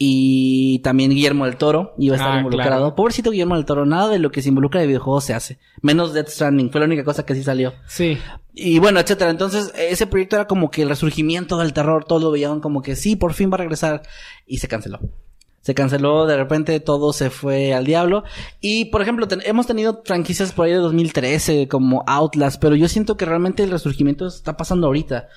Y 0.00 0.78
también 0.84 1.10
Guillermo 1.10 1.44
del 1.46 1.56
Toro 1.56 1.94
iba 1.98 2.14
a 2.14 2.18
estar 2.18 2.32
Ah, 2.32 2.38
involucrado. 2.38 2.70
claro. 2.78 2.94
Pobrecito 2.94 3.30
Guillermo 3.32 3.56
del 3.56 3.64
Toro, 3.64 3.84
nada 3.84 4.08
de 4.08 4.20
lo 4.20 4.30
que 4.30 4.42
se 4.42 4.48
involucra 4.50 4.80
de 4.80 4.86
videojuegos 4.86 5.24
se 5.24 5.34
hace. 5.34 5.58
Menos 5.82 6.12
Death 6.12 6.28
Stranding, 6.28 6.70
fue 6.70 6.80
la 6.80 6.86
única 6.86 7.02
cosa 7.02 7.24
que 7.26 7.34
sí 7.34 7.42
salió. 7.42 7.72
Sí. 7.88 8.16
Y 8.54 8.78
bueno, 8.78 9.00
etcétera. 9.00 9.30
Entonces, 9.30 9.72
ese 9.76 10.06
proyecto 10.06 10.36
era 10.36 10.46
como 10.46 10.70
que 10.70 10.82
el 10.82 10.88
resurgimiento 10.88 11.58
del 11.58 11.72
terror, 11.72 12.04
todos 12.04 12.22
lo 12.22 12.30
veían 12.30 12.60
como 12.60 12.80
que 12.80 12.94
sí, 12.94 13.16
por 13.16 13.32
fin 13.32 13.50
va 13.50 13.54
a 13.54 13.58
regresar. 13.58 14.02
Y 14.46 14.58
se 14.58 14.68
canceló. 14.68 15.00
Se 15.68 15.74
canceló, 15.74 16.24
de 16.24 16.38
repente 16.38 16.80
todo 16.80 17.12
se 17.12 17.28
fue 17.28 17.74
al 17.74 17.84
diablo. 17.84 18.24
Y, 18.58 18.86
por 18.86 19.02
ejemplo, 19.02 19.28
hemos 19.44 19.66
tenido 19.66 20.00
franquicias 20.02 20.52
por 20.52 20.64
ahí 20.64 20.72
de 20.72 20.78
2013 20.78 21.68
como 21.68 22.04
Outlast, 22.06 22.58
pero 22.58 22.74
yo 22.74 22.88
siento 22.88 23.18
que 23.18 23.26
realmente 23.26 23.64
el 23.64 23.70
resurgimiento 23.70 24.28
está 24.28 24.56
pasando 24.56 24.86
ahorita. 24.86 25.28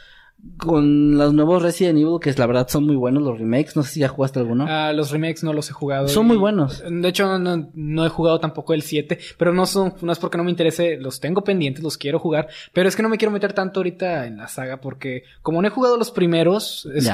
Con 0.57 1.17
los 1.17 1.33
nuevos 1.33 1.61
Resident 1.61 1.97
Evil, 1.99 2.19
que 2.21 2.31
la 2.33 2.47
verdad 2.47 2.67
son 2.67 2.85
muy 2.85 2.95
buenos 2.95 3.21
los 3.23 3.37
remakes. 3.39 3.75
No 3.75 3.83
sé 3.83 3.93
si 3.93 3.99
ya 3.99 4.07
jugaste 4.07 4.39
alguno. 4.39 4.65
Ah, 4.67 4.91
los 4.93 5.11
remakes 5.11 5.43
no 5.43 5.53
los 5.53 5.69
he 5.69 5.73
jugado. 5.73 6.07
Son 6.07 6.25
y- 6.25 6.29
muy 6.29 6.37
buenos. 6.37 6.83
De 6.87 7.07
hecho, 7.07 7.37
no, 7.39 7.69
no 7.73 8.05
he 8.05 8.09
jugado 8.09 8.39
tampoco 8.39 8.73
el 8.73 8.81
7, 8.81 9.19
pero 9.37 9.53
no 9.53 9.65
son, 9.65 9.93
no 10.01 10.11
es 10.11 10.19
porque 10.19 10.37
no 10.37 10.43
me 10.43 10.49
interese, 10.51 10.97
los 10.97 11.19
tengo 11.19 11.43
pendientes, 11.43 11.83
los 11.83 11.97
quiero 11.97 12.19
jugar, 12.19 12.47
pero 12.73 12.87
es 12.89 12.95
que 12.95 13.03
no 13.03 13.09
me 13.09 13.17
quiero 13.17 13.31
meter 13.31 13.53
tanto 13.53 13.79
ahorita 13.79 14.25
en 14.27 14.37
la 14.37 14.47
saga 14.47 14.77
porque 14.81 15.23
como 15.41 15.61
no 15.61 15.67
he 15.67 15.71
jugado 15.71 15.97
los 15.97 16.11
primeros, 16.11 16.87
es- 16.93 17.05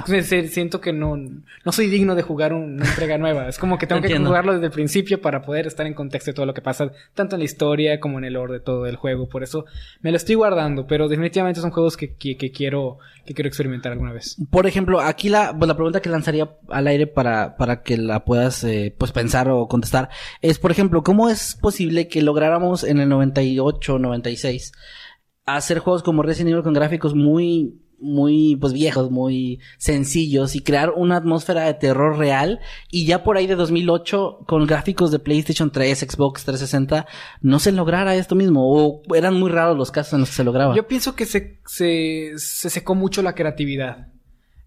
siento 0.51 0.79
que 0.81 0.93
no, 0.93 1.15
no 1.17 1.71
soy 1.71 1.87
digno 1.87 2.15
de 2.15 2.21
jugar 2.21 2.53
una 2.53 2.85
entrega 2.85 3.17
nueva. 3.17 3.47
Es 3.49 3.57
como 3.57 3.77
que 3.77 3.87
tengo 3.87 4.01
que 4.01 4.17
jugarlo 4.17 4.53
desde 4.53 4.65
el 4.67 4.71
principio 4.71 5.21
para 5.21 5.41
poder 5.41 5.67
estar 5.67 5.85
en 5.85 5.93
contexto 5.93 6.31
de 6.31 6.35
todo 6.35 6.45
lo 6.45 6.53
que 6.53 6.61
pasa, 6.61 6.91
tanto 7.13 7.35
en 7.35 7.39
la 7.39 7.45
historia 7.45 7.99
como 7.99 8.17
en 8.19 8.25
el 8.25 8.33
lore 8.33 8.53
de 8.53 8.59
todo 8.59 8.85
el 8.85 8.95
juego. 8.95 9.27
Por 9.29 9.43
eso 9.43 9.65
me 10.01 10.11
lo 10.11 10.17
estoy 10.17 10.35
guardando, 10.35 10.87
pero 10.87 11.07
definitivamente 11.07 11.59
son 11.61 11.71
juegos 11.71 11.97
que, 11.97 12.13
que, 12.13 12.37
que 12.37 12.51
quiero, 12.51 12.99
que 13.27 13.35
quiero 13.35 13.47
experimentar 13.47 13.91
alguna 13.91 14.13
vez. 14.13 14.37
Por 14.49 14.65
ejemplo, 14.65 14.99
aquí 14.99 15.29
la, 15.29 15.55
pues, 15.55 15.67
la 15.67 15.75
pregunta 15.75 16.01
que 16.01 16.09
lanzaría 16.09 16.57
al 16.69 16.87
aire 16.87 17.05
para, 17.05 17.55
para 17.57 17.83
que 17.83 17.97
la 17.97 18.25
puedas 18.25 18.63
eh, 18.63 18.95
pues 18.97 19.11
pensar 19.11 19.49
o 19.49 19.67
contestar 19.67 20.09
es, 20.41 20.57
por 20.57 20.71
ejemplo, 20.71 21.03
¿cómo 21.03 21.29
es 21.29 21.55
posible 21.55 22.07
que 22.07 22.23
lográramos 22.23 22.83
en 22.83 22.99
el 22.99 23.09
98, 23.09 23.99
96 23.99 24.71
hacer 25.45 25.79
juegos 25.79 26.03
como 26.03 26.23
Resident 26.23 26.51
Evil 26.51 26.63
con 26.63 26.73
gráficos 26.73 27.15
muy, 27.15 27.79
muy 27.99 28.55
pues 28.55 28.73
viejos, 28.73 29.11
muy 29.11 29.59
sencillos 29.77 30.55
y 30.55 30.61
crear 30.61 30.91
una 30.95 31.17
atmósfera 31.17 31.63
de 31.63 31.73
terror 31.73 32.17
real. 32.17 32.59
Y 32.91 33.05
ya 33.05 33.23
por 33.23 33.37
ahí 33.37 33.47
de 33.47 33.55
2008 33.55 34.39
con 34.45 34.65
gráficos 34.65 35.11
de 35.11 35.19
PlayStation 35.19 35.71
3, 35.71 35.99
Xbox 35.99 36.45
360 36.45 37.07
no 37.41 37.59
se 37.59 37.71
lograra 37.71 38.15
esto 38.15 38.35
mismo. 38.35 38.63
O 38.67 39.01
eran 39.15 39.33
muy 39.35 39.49
raros 39.49 39.77
los 39.77 39.91
casos 39.91 40.13
en 40.13 40.21
los 40.21 40.29
que 40.29 40.35
se 40.35 40.43
lograba? 40.43 40.75
Yo 40.75 40.87
pienso 40.87 41.15
que 41.15 41.25
se, 41.25 41.59
se, 41.65 42.33
se 42.37 42.69
secó 42.69 42.95
mucho 42.95 43.21
la 43.21 43.35
creatividad, 43.35 44.07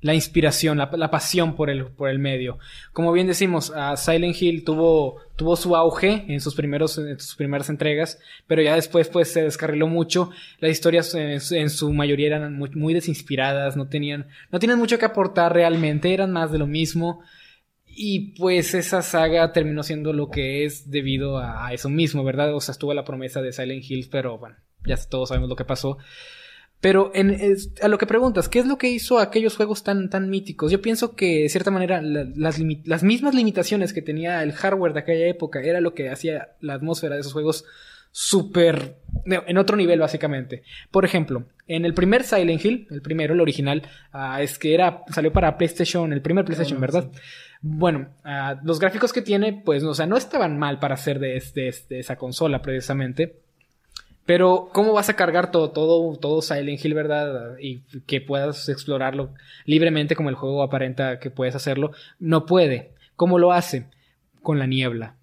la 0.02 0.14
inspiración, 0.14 0.78
la, 0.78 1.10
pasión 1.10 1.54
por 1.54 1.68
el, 1.68 1.86
por 1.86 2.08
el 2.08 2.18
medio. 2.18 2.58
Como 2.92 3.12
bien 3.12 3.26
decimos, 3.26 3.70
a 3.74 3.96
Silent 3.96 4.40
Hill 4.40 4.64
tuvo, 4.64 5.20
tuvo 5.36 5.56
su 5.56 5.76
auge 5.76 6.24
en 6.28 6.40
sus, 6.40 6.54
primeros, 6.54 6.96
en 6.98 7.18
sus 7.20 7.36
primeras 7.36 7.68
entregas, 7.68 8.18
pero 8.46 8.62
ya 8.62 8.74
después 8.74 9.08
pues 9.08 9.32
se 9.32 9.42
descarriló 9.42 9.88
mucho. 9.88 10.30
Las 10.58 10.70
historias 10.70 11.14
en, 11.14 11.40
su- 11.40 11.92
mayoría 11.92 12.28
eran 12.28 12.56
muy, 12.56 12.70
desinspiradas, 12.94 13.76
no 13.76 13.88
tenían, 13.88 14.28
no 14.50 14.58
mucho 14.78 14.98
que 14.98 15.04
aportar 15.04 15.52
realmente, 15.52 16.14
eran 16.14 16.32
más 16.32 16.50
de 16.50 16.58
lo 16.58 16.66
mismo. 16.66 17.22
Y 17.84 18.34
pues 18.38 18.72
esa 18.72 19.02
saga 19.02 19.52
terminó 19.52 19.82
siendo 19.82 20.12
lo 20.14 20.30
que 20.30 20.64
es 20.64 20.90
debido 20.90 21.36
a, 21.38 21.66
a 21.66 21.72
eso 21.74 21.90
mismo, 21.90 22.24
¿verdad? 22.24 22.54
O 22.54 22.60
sea, 22.60 22.72
estuvo 22.72 22.94
la 22.94 23.04
promesa 23.04 23.42
de 23.42 23.52
Silent 23.52 23.84
Hill, 23.86 24.08
pero 24.10 24.38
bueno, 24.38 24.56
ya 24.86 24.96
todos 25.08 25.28
sabemos 25.28 25.50
lo 25.50 25.56
que 25.56 25.64
pasó. 25.66 25.98
Pero 26.80 27.10
en, 27.14 27.30
es- 27.30 27.72
a 27.82 27.88
lo 27.88 27.98
que 27.98 28.06
preguntas, 28.06 28.48
¿qué 28.48 28.58
es 28.58 28.66
lo 28.66 28.78
que 28.78 28.88
hizo 28.88 29.18
aquellos 29.18 29.56
juegos 29.56 29.82
tan, 29.84 30.08
tan 30.08 30.30
míticos? 30.30 30.72
Yo 30.72 30.80
pienso 30.80 31.14
que 31.14 31.42
de 31.42 31.48
cierta 31.48 31.70
manera 31.70 32.00
la- 32.00 32.26
las, 32.34 33.02
mismas 33.02 33.34
limitaciones 33.34 33.92
que 33.92 34.00
tenía 34.02 34.42
el 34.42 34.52
hardware 34.52 34.94
de 34.94 35.00
aquella 35.00 35.26
época 35.26 35.60
era 35.60 35.80
lo 35.80 35.92
que 35.94 36.08
hacía 36.10 36.50
la 36.60 36.74
atmósfera 36.74 37.14
de 37.16 37.20
esos 37.20 37.32
juegos 37.34 37.64
súper 38.12 38.96
en 39.26 39.58
otro 39.58 39.76
nivel 39.76 40.00
básicamente. 40.00 40.62
Por 40.90 41.04
ejemplo, 41.04 41.44
en 41.68 41.84
el 41.84 41.94
primer 41.94 42.24
Silent 42.24 42.64
Hill, 42.64 42.88
el 42.90 43.02
primero, 43.02 43.34
el 43.34 43.40
original, 43.40 43.82
ah, 44.12 44.42
es 44.42 44.58
que 44.58 44.74
era 44.74 45.04
salió 45.12 45.32
para 45.32 45.56
PlayStation, 45.58 46.12
el 46.12 46.22
primer 46.22 46.44
PlayStation, 46.44 46.80
¿verdad? 46.80 47.08
Bueno, 47.60 48.08
ah, 48.24 48.58
los 48.64 48.80
gráficos 48.80 49.12
que 49.12 49.22
tiene, 49.22 49.52
pues, 49.64 49.84
o 49.84 49.94
sea, 49.94 50.06
no 50.06 50.16
estaban 50.16 50.58
mal 50.58 50.80
para 50.80 50.96
ser 50.96 51.18
de, 51.20 51.40
de- 51.54 51.74
de 51.88 51.98
esa 52.00 52.16
consola 52.16 52.62
precisamente. 52.62 53.36
Pero, 54.26 54.70
¿cómo 54.72 54.92
vas 54.92 55.08
a 55.08 55.16
cargar 55.16 55.50
todo, 55.50 55.70
todo, 55.70 56.16
todo 56.16 56.42
Silent 56.42 56.84
Hill, 56.84 56.94
verdad? 56.94 57.56
Y 57.60 57.80
que 58.06 58.20
puedas 58.20 58.68
explorarlo 58.68 59.34
libremente 59.64 60.14
como 60.14 60.28
el 60.28 60.36
juego 60.36 60.62
aparenta 60.62 61.18
que 61.18 61.30
puedes 61.30 61.54
hacerlo. 61.54 61.92
No 62.18 62.46
puede. 62.46 62.92
¿Cómo 63.16 63.38
lo 63.38 63.52
hace? 63.52 63.86
Con 64.42 64.58
la 64.58 64.66
niebla. 64.66 65.16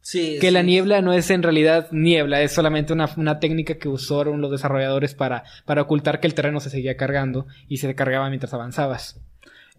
Sí, 0.00 0.38
Que 0.40 0.46
sí. 0.48 0.52
la 0.52 0.62
niebla 0.62 1.02
no 1.02 1.12
es 1.12 1.30
en 1.30 1.42
realidad 1.42 1.88
niebla, 1.90 2.40
es 2.40 2.52
solamente 2.52 2.94
una, 2.94 3.10
una 3.18 3.40
técnica 3.40 3.74
que 3.76 3.90
usaron 3.90 4.40
los 4.40 4.50
desarrolladores 4.50 5.14
para, 5.14 5.44
para 5.66 5.82
ocultar 5.82 6.18
que 6.20 6.26
el 6.26 6.32
terreno 6.32 6.60
se 6.60 6.70
seguía 6.70 6.96
cargando 6.96 7.46
y 7.68 7.76
se 7.76 7.94
cargaba 7.94 8.28
mientras 8.30 8.54
avanzabas. 8.54 9.20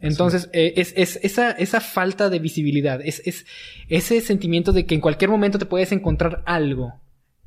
Entonces, 0.02 0.50
eh, 0.54 0.74
es, 0.78 0.94
es 0.96 1.20
esa, 1.24 1.52
esa 1.52 1.82
falta 1.82 2.30
de 2.30 2.38
visibilidad, 2.38 3.02
es, 3.04 3.22
es 3.26 3.46
ese 3.88 4.22
sentimiento 4.22 4.72
de 4.72 4.86
que 4.86 4.94
en 4.94 5.02
cualquier 5.02 5.32
momento 5.32 5.58
te 5.58 5.66
puedes 5.66 5.92
encontrar 5.92 6.44
algo, 6.46 7.00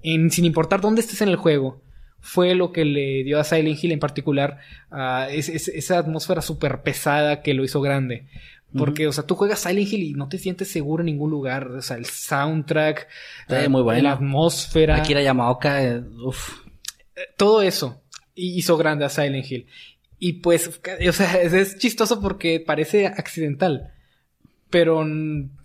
en, 0.03 0.31
sin 0.31 0.45
importar 0.45 0.81
dónde 0.81 1.01
estés 1.01 1.21
en 1.23 1.29
el 1.29 1.37
juego, 1.37 1.81
fue 2.21 2.55
lo 2.55 2.71
que 2.73 2.85
le 2.85 3.25
dio 3.25 3.41
a 3.41 3.45
Silent 3.45 3.83
Hill 3.83 3.93
en 3.93 3.99
particular 3.99 4.59
es, 5.31 5.49
es- 5.49 5.69
esa 5.69 5.99
atmósfera 5.99 6.41
súper 6.43 6.83
pesada 6.83 7.43
que 7.43 7.55
lo 7.55 7.65
hizo 7.65 7.81
grande. 7.81 8.27
Porque, 8.75 9.07
o 9.07 9.13
sea, 9.13 9.25
tú 9.27 9.35
juegas 9.35 9.59
Silent 9.61 9.93
Hill 9.93 10.03
y 10.03 10.15
no 10.15 10.29
te 10.31 10.39
sientes 10.39 10.69
seguro 10.69 11.03
en 11.03 11.07
ningún 11.07 11.31
lugar. 11.31 11.67
O 11.69 11.83
sea, 11.83 11.99
el 11.99 12.07
soundtrack, 12.07 13.07
Sí, 13.49 13.55
ah, 13.55 13.69
muy 13.69 13.83
bueno. 13.83 14.03
la 14.05 14.13
atmósfera, 14.13 14.97
Akira 14.97 15.21
Yamaoka, 15.21 15.85
eh, 15.85 16.01
uf. 16.25 16.61
todo 17.37 17.61
eso 17.61 18.01
hizo 18.35 18.79
grande 18.79 19.05
a 19.05 19.11
Silent 19.11 19.51
Hill. 19.51 19.67
Y 20.19 20.35
pues, 20.35 20.69
o 21.09 21.13
sea, 21.13 21.35
es, 21.43 21.53
es 21.53 21.77
chistoso 21.79 22.21
porque 22.23 22.61
parece 22.67 23.09
accidental. 23.09 23.92
Pero, 24.73 25.07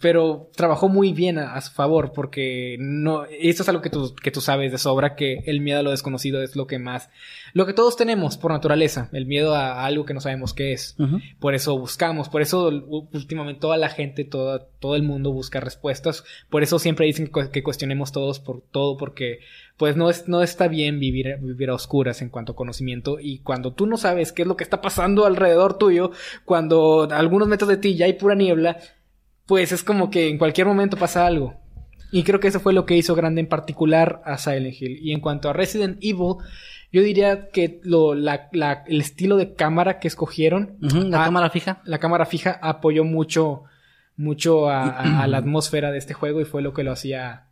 pero 0.02 0.52
trabajó 0.56 0.90
muy 0.90 1.14
bien 1.14 1.40
a, 1.40 1.56
a 1.56 1.62
su 1.62 1.72
favor 1.72 2.12
porque 2.14 2.76
no, 2.80 3.24
esto 3.26 3.64
es 3.64 3.70
algo 3.70 3.82
que 3.82 3.90
tú, 3.90 4.14
que 4.22 4.32
tú 4.32 4.42
sabes 4.42 4.72
de 4.72 4.78
sobra, 4.78 5.16
que 5.16 5.44
el 5.46 5.62
miedo 5.62 5.80
a 5.80 5.82
lo 5.82 5.92
desconocido 5.92 6.44
es 6.44 6.56
lo 6.58 6.68
que 6.68 6.78
más, 6.78 7.10
lo 7.54 7.66
que 7.66 7.74
todos 7.74 7.96
tenemos 7.96 8.38
por 8.38 8.52
naturaleza, 8.52 9.10
el 9.14 9.26
miedo 9.26 9.56
a, 9.56 9.82
a 9.82 9.86
algo 9.86 10.04
que 10.06 10.14
no 10.14 10.20
sabemos 10.20 10.54
qué 10.54 10.74
es. 10.74 10.96
Por 11.40 11.56
eso 11.56 11.80
buscamos, 11.80 12.28
por 12.28 12.42
eso 12.42 12.68
últimamente 13.14 13.62
toda 13.62 13.78
la 13.78 13.88
gente, 13.90 14.26
toda, 14.26 14.68
todo 14.80 14.96
el 14.98 15.04
mundo 15.04 15.32
busca 15.32 15.62
respuestas. 15.62 16.26
Por 16.50 16.62
eso 16.62 16.78
siempre 16.78 17.06
dicen 17.06 17.28
que, 17.28 17.32
cu- 17.32 17.50
que 17.52 17.64
cuestionemos 17.64 18.12
todos 18.12 18.40
por 18.42 18.62
todo, 18.62 18.98
porque 18.98 19.40
pues 19.78 19.96
no, 19.96 20.10
es, 20.10 20.28
no 20.28 20.42
está 20.44 20.68
bien 20.68 21.00
vivir, 21.00 21.38
vivir 21.40 21.70
a 21.70 21.76
oscuras 21.76 22.22
en 22.22 22.30
cuanto 22.30 22.52
a 22.52 22.56
conocimiento. 22.56 23.20
Y 23.22 23.40
cuando 23.40 23.72
tú 23.74 23.86
no 23.88 23.96
sabes 23.96 24.34
qué 24.34 24.42
es 24.42 24.48
lo 24.48 24.58
que 24.58 24.64
está 24.66 24.82
pasando 24.82 25.26
alrededor 25.26 25.78
tuyo, 25.78 26.12
cuando 26.46 27.08
a 27.10 27.18
algunos 27.18 27.48
metros 27.48 27.70
de 27.70 27.78
ti 27.78 27.96
ya 27.96 28.06
hay 28.06 28.14
pura 28.14 28.36
niebla, 28.36 28.78
pues 29.48 29.72
es 29.72 29.84
como 29.84 30.10
que 30.12 30.28
en 30.30 30.38
cualquier 30.38 30.68
momento 30.68 30.98
pasa 30.98 31.26
algo. 31.26 31.56
Y 32.12 32.24
creo 32.24 32.40
que 32.40 32.48
eso 32.48 32.60
fue 32.60 32.74
lo 32.74 32.86
que 32.86 32.96
hizo 32.96 33.16
grande 33.16 33.42
en 33.42 33.48
particular 33.48 34.22
a 34.24 34.38
Silent 34.38 34.76
Hill. 34.80 35.00
Y 35.02 35.12
en 35.12 35.20
cuanto 35.20 35.50
a 35.50 35.54
Resident 35.54 35.98
Evil, 36.02 36.36
yo 36.92 37.02
diría 37.02 37.50
que 37.50 37.80
lo, 37.84 38.14
la- 38.16 38.48
la- 38.54 38.84
el 38.88 39.02
estilo 39.02 39.36
de 39.36 39.54
cámara 39.56 40.00
que 40.00 40.08
escogieron 40.08 40.78
La 40.80 41.24
cámara 41.26 41.50
fija. 41.50 41.82
la 41.86 41.98
cámara 42.00 42.26
fija 42.26 42.58
apoyó 42.62 43.04
mucho, 43.04 43.64
mucho 44.16 44.70
a, 44.70 44.84
a- 44.90 45.24
a 45.24 45.28
la 45.28 45.38
atmósfera 45.44 45.92
de 45.92 45.98
este 45.98 46.14
juego 46.14 46.40
y 46.40 46.46
fue 46.46 46.62
lo 46.62 46.74
que 46.74 46.84
lo 46.84 46.94
hacía 46.94 47.48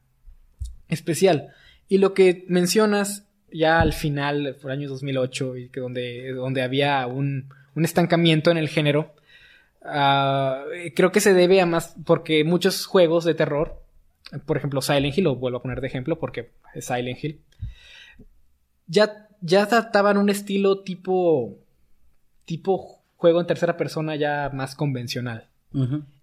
especial. 0.87 1.49
Y 1.89 1.97
lo 1.97 2.13
que 2.13 2.45
mencionas 2.47 3.27
ya 3.51 3.79
al 3.81 3.93
final, 3.93 4.55
por 4.61 4.71
año 4.71 4.87
2008, 4.89 5.57
y 5.57 5.69
que 5.69 5.79
donde, 5.79 6.31
donde 6.33 6.61
había 6.61 7.05
un, 7.07 7.49
un 7.75 7.85
estancamiento 7.85 8.51
en 8.51 8.57
el 8.57 8.69
género, 8.69 9.14
ah, 9.86 10.63
creo 10.95 11.11
que 11.11 11.19
se 11.19 11.33
debe 11.33 11.61
a 11.61 11.65
más, 11.65 11.95
porque 12.05 12.43
muchos 12.43 12.86
juegos 12.86 13.23
de 13.25 13.33
terror, 13.36 13.81
por 14.45 14.57
ejemplo 14.57 14.81
Silent 14.81 15.17
Hill, 15.17 15.23
lo 15.25 15.36
vuelvo 15.36 15.59
a 15.59 15.61
poner 15.61 15.81
de 15.81 15.88
ejemplo 15.88 16.17
porque 16.19 16.51
es 16.73 16.86
Silent 16.86 17.23
Hill, 17.23 17.39
ya, 18.88 19.27
ya 19.41 19.67
trataban 19.67 20.17
un 20.17 20.29
estilo 20.29 20.81
tipo, 20.81 21.57
tipo 22.45 23.01
juego 23.17 23.41
en 23.41 23.47
tercera 23.47 23.77
persona 23.77 24.15
ya 24.15 24.49
más 24.53 24.75
convencional. 24.75 25.47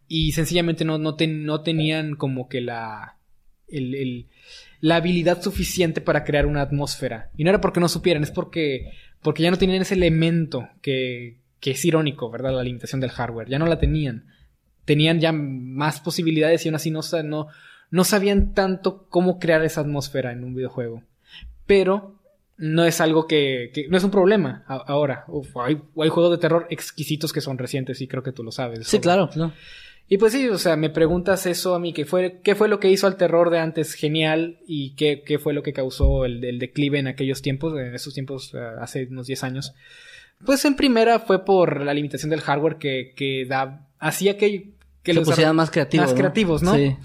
Y 0.08 0.32
sencillamente 0.32 0.84
no, 0.84 0.98
no, 0.98 1.14
ten- 1.16 1.44
no 1.44 1.62
tenían 1.62 2.16
como 2.16 2.48
que 2.48 2.60
la, 2.60 3.16
el- 3.68 3.94
el- 3.94 4.26
la 4.80 4.96
habilidad 4.96 5.40
suficiente 5.42 6.00
para 6.00 6.24
crear 6.24 6.46
una 6.46 6.62
atmósfera. 6.62 7.30
Y 7.36 7.44
no 7.44 7.50
era 7.50 7.60
porque 7.60 7.80
no 7.80 7.88
supieran, 7.88 8.22
es 8.22 8.30
porque, 8.30 8.90
porque 9.22 9.42
ya 9.42 9.50
no 9.50 9.56
tenían 9.58 9.82
ese 9.82 9.94
elemento 9.94 10.68
que, 10.82 11.38
que 11.62 11.70
es 11.70 11.84
irónico, 11.86 12.28
¿verdad? 12.28 12.52
La 12.54 12.62
limitación 12.64 13.00
del 13.00 13.10
hardware. 13.10 13.48
Ya 13.48 13.58
no 13.58 13.66
la 13.66 13.78
tenían. 13.78 14.26
Tenían 14.84 15.20
ya 15.20 15.30
más 15.32 16.00
posibilidades 16.00 16.66
y 16.66 16.68
aún 16.68 16.74
así 16.74 16.90
no, 16.90 17.00
no, 17.24 17.46
no 17.90 18.04
sabían 18.04 18.52
tanto 18.52 19.06
cómo 19.08 19.38
crear 19.38 19.64
esa 19.64 19.80
atmósfera 19.82 20.32
en 20.32 20.42
un 20.42 20.54
videojuego. 20.56 21.04
Pero 21.66 22.18
no 22.58 22.84
es 22.84 23.00
algo 23.00 23.26
que, 23.28 23.70
que- 23.72 23.86
no 23.88 23.96
es 23.96 24.02
un 24.04 24.10
problema 24.10 24.64
ahora. 24.66 25.24
Uf, 25.28 25.56
hay, 25.56 25.80
hay 25.96 26.08
juegos 26.08 26.32
de 26.32 26.38
terror 26.38 26.66
exquisitos 26.68 27.32
que 27.32 27.40
son 27.40 27.58
recientes 27.58 28.00
y 28.00 28.08
creo 28.08 28.24
que 28.24 28.32
tú 28.32 28.42
lo 28.42 28.50
sabes. 28.50 28.86
Sí, 28.88 28.98
claro. 28.98 29.30
Y 30.08 30.18
pues 30.18 30.32
sí, 30.32 30.48
o 30.48 30.58
sea, 30.58 30.76
me 30.76 30.90
preguntas 30.90 31.46
eso 31.46 31.76
a 31.76 31.78
mí, 31.78 31.92
¿qué 31.92 32.04
fue, 32.04 32.40
qué 32.42 32.56
fue 32.56 32.68
lo 32.68 32.80
que 32.80 32.90
hizo 32.90 33.06
al 33.06 33.16
terror 33.16 33.50
de 33.50 33.60
antes 33.60 33.94
genial 33.94 34.58
y 34.66 34.94
qué, 34.96 35.22
qué 35.24 35.38
fue 35.38 35.54
lo 35.54 35.62
que 35.62 35.72
causó 35.72 36.24
el, 36.24 36.44
el 36.44 36.58
declive 36.58 36.98
en 36.98 37.06
aquellos 37.06 37.40
tiempos, 37.40 37.72
en 37.78 37.94
esos 37.94 38.12
tiempos, 38.12 38.52
eh, 38.52 38.58
hace 38.80 39.06
unos 39.10 39.28
10 39.28 39.44
años? 39.44 39.74
Pues 40.44 40.64
en 40.64 40.74
primera 40.74 41.20
fue 41.20 41.44
por 41.44 41.80
la 41.82 41.94
limitación 41.94 42.30
del 42.30 42.40
hardware 42.40 42.76
que, 42.76 43.12
que 43.16 43.44
da, 43.46 43.86
hacía 43.98 44.36
que, 44.36 44.72
que 45.02 45.12
Se 45.12 45.18
los 45.20 45.28
pusieran 45.28 45.56
más 45.56 45.70
creativos. 45.70 46.06
más 46.06 46.14
creativos, 46.14 46.62
¿no? 46.62 46.74
Sí. 46.74 46.96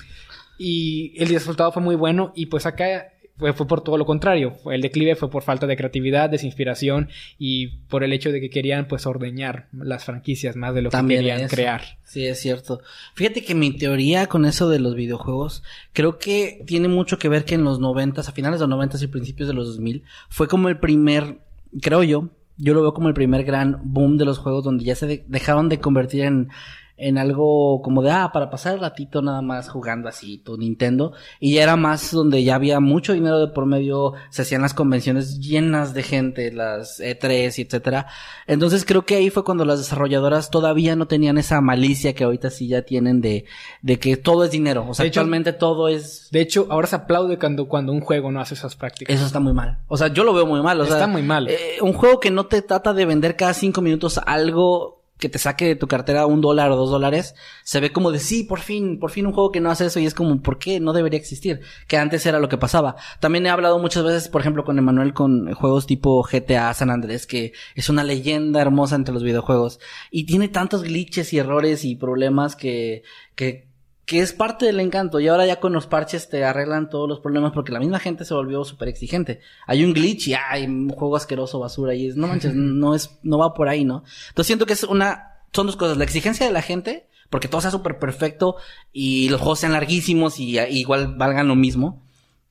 y 0.58 1.14
el 1.18 1.30
resultado 1.30 1.72
fue 1.72 1.82
muy 1.82 1.96
bueno 1.96 2.32
y 2.36 2.48
pues 2.48 2.66
acá 2.66 3.12
fue, 3.38 3.54
fue 3.54 3.68
por 3.68 3.82
todo 3.82 3.98
lo 3.98 4.06
contrario. 4.06 4.58
El 4.66 4.82
declive 4.82 5.16
fue 5.16 5.30
por 5.30 5.44
falta 5.44 5.68
de 5.68 5.78
creatividad, 5.78 6.30
desinspiración 6.30 7.10
y 7.38 7.68
por 7.88 8.04
el 8.04 8.12
hecho 8.14 8.32
de 8.32 8.42
que 8.42 8.50
querían 8.50 8.88
pues 8.88 9.06
ordeñar 9.06 9.68
las 9.72 10.06
franquicias 10.06 10.56
más 10.56 10.74
de 10.74 10.82
lo 10.82 10.90
También 10.90 11.22
que 11.22 11.30
querían 11.30 11.48
crear. 11.48 12.00
Sí, 12.04 12.26
es 12.26 12.40
cierto. 12.40 12.82
Fíjate 13.14 13.44
que 13.44 13.54
mi 13.54 13.72
teoría 13.78 14.26
con 14.26 14.46
eso 14.46 14.70
de 14.70 14.80
los 14.80 14.96
videojuegos, 14.96 15.62
creo 15.94 16.18
que 16.18 16.64
tiene 16.66 16.88
mucho 16.88 17.20
que 17.20 17.30
ver 17.30 17.46
que 17.46 17.54
en 17.56 17.64
los 17.64 17.80
noventas, 17.80 18.28
a 18.28 18.32
finales 18.32 18.60
de 18.60 18.64
los 18.64 18.70
noventas 18.70 19.04
y 19.04 19.08
principios 19.08 19.48
de 19.48 19.54
los 19.54 19.68
2000, 19.68 20.04
fue 20.30 20.48
como 20.48 20.70
el 20.70 20.80
primer, 20.80 21.38
creo 21.80 22.02
yo, 22.02 22.30
yo 22.58 22.74
lo 22.74 22.82
veo 22.82 22.94
como 22.94 23.08
el 23.08 23.14
primer 23.14 23.44
gran 23.44 23.80
boom 23.84 24.18
de 24.18 24.26
los 24.26 24.40
juegos 24.40 24.64
donde 24.64 24.84
ya 24.84 24.96
se 24.96 25.08
de- 25.08 25.26
dejaron 25.28 25.70
de 25.70 25.80
convertir 25.80 26.24
en, 26.24 26.50
en 26.98 27.18
algo 27.18 27.82
como 27.84 28.02
de, 28.02 28.12
ah, 28.12 28.32
para 28.34 28.50
pasar 28.50 28.74
el 28.74 28.80
ratito 28.80 29.22
nada 29.22 29.42
más 29.42 29.70
jugando 29.70 30.10
así 30.10 30.40
tu 30.40 30.58
Nintendo. 30.58 31.14
Y 31.40 31.54
ya 31.54 31.64
era 31.64 31.76
más 31.76 32.12
donde 32.12 32.44
ya 32.44 32.56
había 32.56 32.80
mucho 32.80 33.14
dinero 33.14 33.40
de 33.40 33.48
por 33.48 33.66
medio, 33.68 34.14
se 34.30 34.42
hacían 34.42 34.62
las 34.64 34.74
convenciones 34.74 35.40
llenas 35.40 35.94
de 35.94 36.04
gente, 36.04 36.52
las 36.52 37.00
E3 37.00 37.58
y 37.58 37.62
etcétera. 37.62 38.08
Entonces 38.48 38.84
creo 38.86 39.06
que 39.06 39.16
ahí 39.16 39.30
fue 39.30 39.44
cuando 39.44 39.64
las 39.66 39.80
desarrolladoras 39.80 40.50
todavía 40.50 40.96
no 40.96 41.08
tenían 41.08 41.38
esa 41.38 41.62
malicia 41.62 42.14
que 42.16 42.24
ahorita 42.24 42.50
sí 42.50 42.68
ya 42.68 42.82
tienen 42.82 43.22
de, 43.22 43.46
de 43.82 44.00
que 44.00 44.18
todo 44.18 44.44
es 44.44 44.52
dinero. 44.52 44.86
O 44.90 44.94
sea, 44.94 45.04
De 45.04 45.10
hecho- 45.10 45.20
actualmente 45.22 45.54
todo 45.54 45.88
es... 45.88 46.28
De 46.32 46.42
hecho, 46.42 46.68
ahora 46.70 46.88
se 46.88 46.96
aplaude 46.96 47.38
cuando, 47.38 47.68
cuando 47.68 47.92
un 47.94 48.02
juego 48.02 48.32
no 48.32 48.42
hace 48.42 48.56
esas 48.56 48.76
prácticas. 48.76 49.16
Eso 49.16 49.26
está 49.26 49.40
muy 49.40 49.54
mal. 49.54 49.78
O 49.88 49.98
sea, 49.98 50.08
yo 50.08 50.24
lo 50.24 50.34
veo 50.34 50.46
muy 50.46 50.62
mal. 50.62 50.80
O 50.82 50.84
Está 50.84 50.98
sea, 50.98 51.08
muy 51.08 51.22
mal. 51.22 51.48
eh, 51.48 51.78
un 51.82 51.94
juego 51.94 52.20
que 52.20 52.32
no 52.32 52.48
te 52.48 52.62
trata 52.62 52.94
de 52.94 53.06
vender 53.06 53.36
cada 53.36 53.54
cinco 53.54 53.82
minutos 53.82 54.20
algo 54.26 54.97
que 55.18 55.30
te 55.30 55.40
saque 55.40 55.66
de 55.66 55.76
tu 55.76 55.88
cartera 55.88 56.26
un 56.26 56.42
dólar 56.42 56.72
o 56.72 56.76
dos 56.76 56.90
dólares, 56.90 57.36
se 57.64 57.80
ve 57.80 57.92
como 57.92 58.12
de 58.12 58.20
sí, 58.20 58.44
por 58.44 58.60
fin, 58.60 59.00
por 59.00 59.12
fin 59.12 59.26
un 59.26 59.34
juego 59.34 59.52
que 59.52 59.60
no 59.60 59.72
hace 59.72 59.86
eso 59.86 60.00
y 60.00 60.06
es 60.06 60.14
como, 60.14 60.42
¿por 60.42 60.60
qué? 60.60 60.80
No 60.80 60.94
debería 60.94 61.20
existir. 61.20 61.62
Que 61.88 61.98
antes 61.98 62.26
era 62.26 62.40
lo 62.40 62.50
que 62.50 62.58
pasaba. 62.58 62.96
También 63.20 63.46
he 63.46 63.50
hablado 63.50 63.80
muchas 63.80 64.04
veces, 64.04 64.30
por 64.30 64.42
ejemplo, 64.42 64.64
con 64.64 64.78
Emanuel 64.78 65.14
con 65.14 65.54
juegos 65.54 65.88
tipo 65.88 66.24
GTA 66.24 66.74
San 66.74 66.90
Andrés, 66.90 67.26
que 67.26 67.54
es 67.76 67.90
una 67.90 68.04
leyenda 68.04 68.62
hermosa 68.62 68.96
entre 68.96 69.14
los 69.14 69.24
videojuegos. 69.24 69.80
Y 70.12 70.26
tiene 70.26 70.48
tantos 70.48 70.84
glitches 70.84 71.34
y 71.34 71.40
errores 71.40 71.84
y 71.84 71.96
problemas 71.96 72.56
que, 72.56 73.04
que, 73.36 73.67
que 74.08 74.22
es 74.22 74.32
parte 74.32 74.66
del 74.66 74.80
encanto. 74.80 75.20
Y 75.20 75.28
ahora 75.28 75.46
ya 75.46 75.60
con 75.60 75.74
los 75.74 75.86
parches 75.86 76.30
te 76.30 76.46
arreglan 76.46 76.90
todos 76.90 77.10
los 77.10 77.20
problemas 77.20 77.52
porque 77.52 77.74
la 77.74 77.80
misma 77.80 78.00
gente 78.00 78.24
se 78.24 78.34
volvió 78.34 78.64
súper 78.64 78.88
exigente. 78.88 79.42
Hay 79.68 79.84
un 79.84 79.94
glitch 79.94 80.30
y 80.30 80.34
hay 80.34 80.64
un 80.64 80.90
juego 80.90 81.18
asqueroso, 81.18 81.60
basura 81.60 81.94
y 81.94 82.08
es, 82.08 82.16
no 82.16 82.28
manches, 82.28 82.56
no 82.56 82.96
es, 82.96 83.20
no 83.22 83.38
va 83.38 83.54
por 83.54 83.68
ahí, 83.68 83.84
¿no? 83.84 84.06
Entonces 84.30 84.48
siento 84.48 84.66
que 84.66 84.74
es 84.74 84.84
una, 84.86 85.42
son 85.52 85.68
dos 85.68 85.76
cosas. 85.76 85.98
La 85.98 86.06
exigencia 86.06 86.46
de 86.46 86.54
la 86.54 86.62
gente, 86.62 87.10
porque 87.30 87.50
todo 87.50 87.60
sea 87.60 87.70
súper 87.70 88.00
perfecto 88.00 88.56
y 88.94 89.28
los 89.28 89.42
juegos 89.42 89.60
sean 89.60 89.74
larguísimos 89.74 90.40
y, 90.40 90.58
y 90.58 90.80
igual 90.80 91.18
valgan 91.18 91.50
lo 91.50 91.58
mismo. 91.58 92.02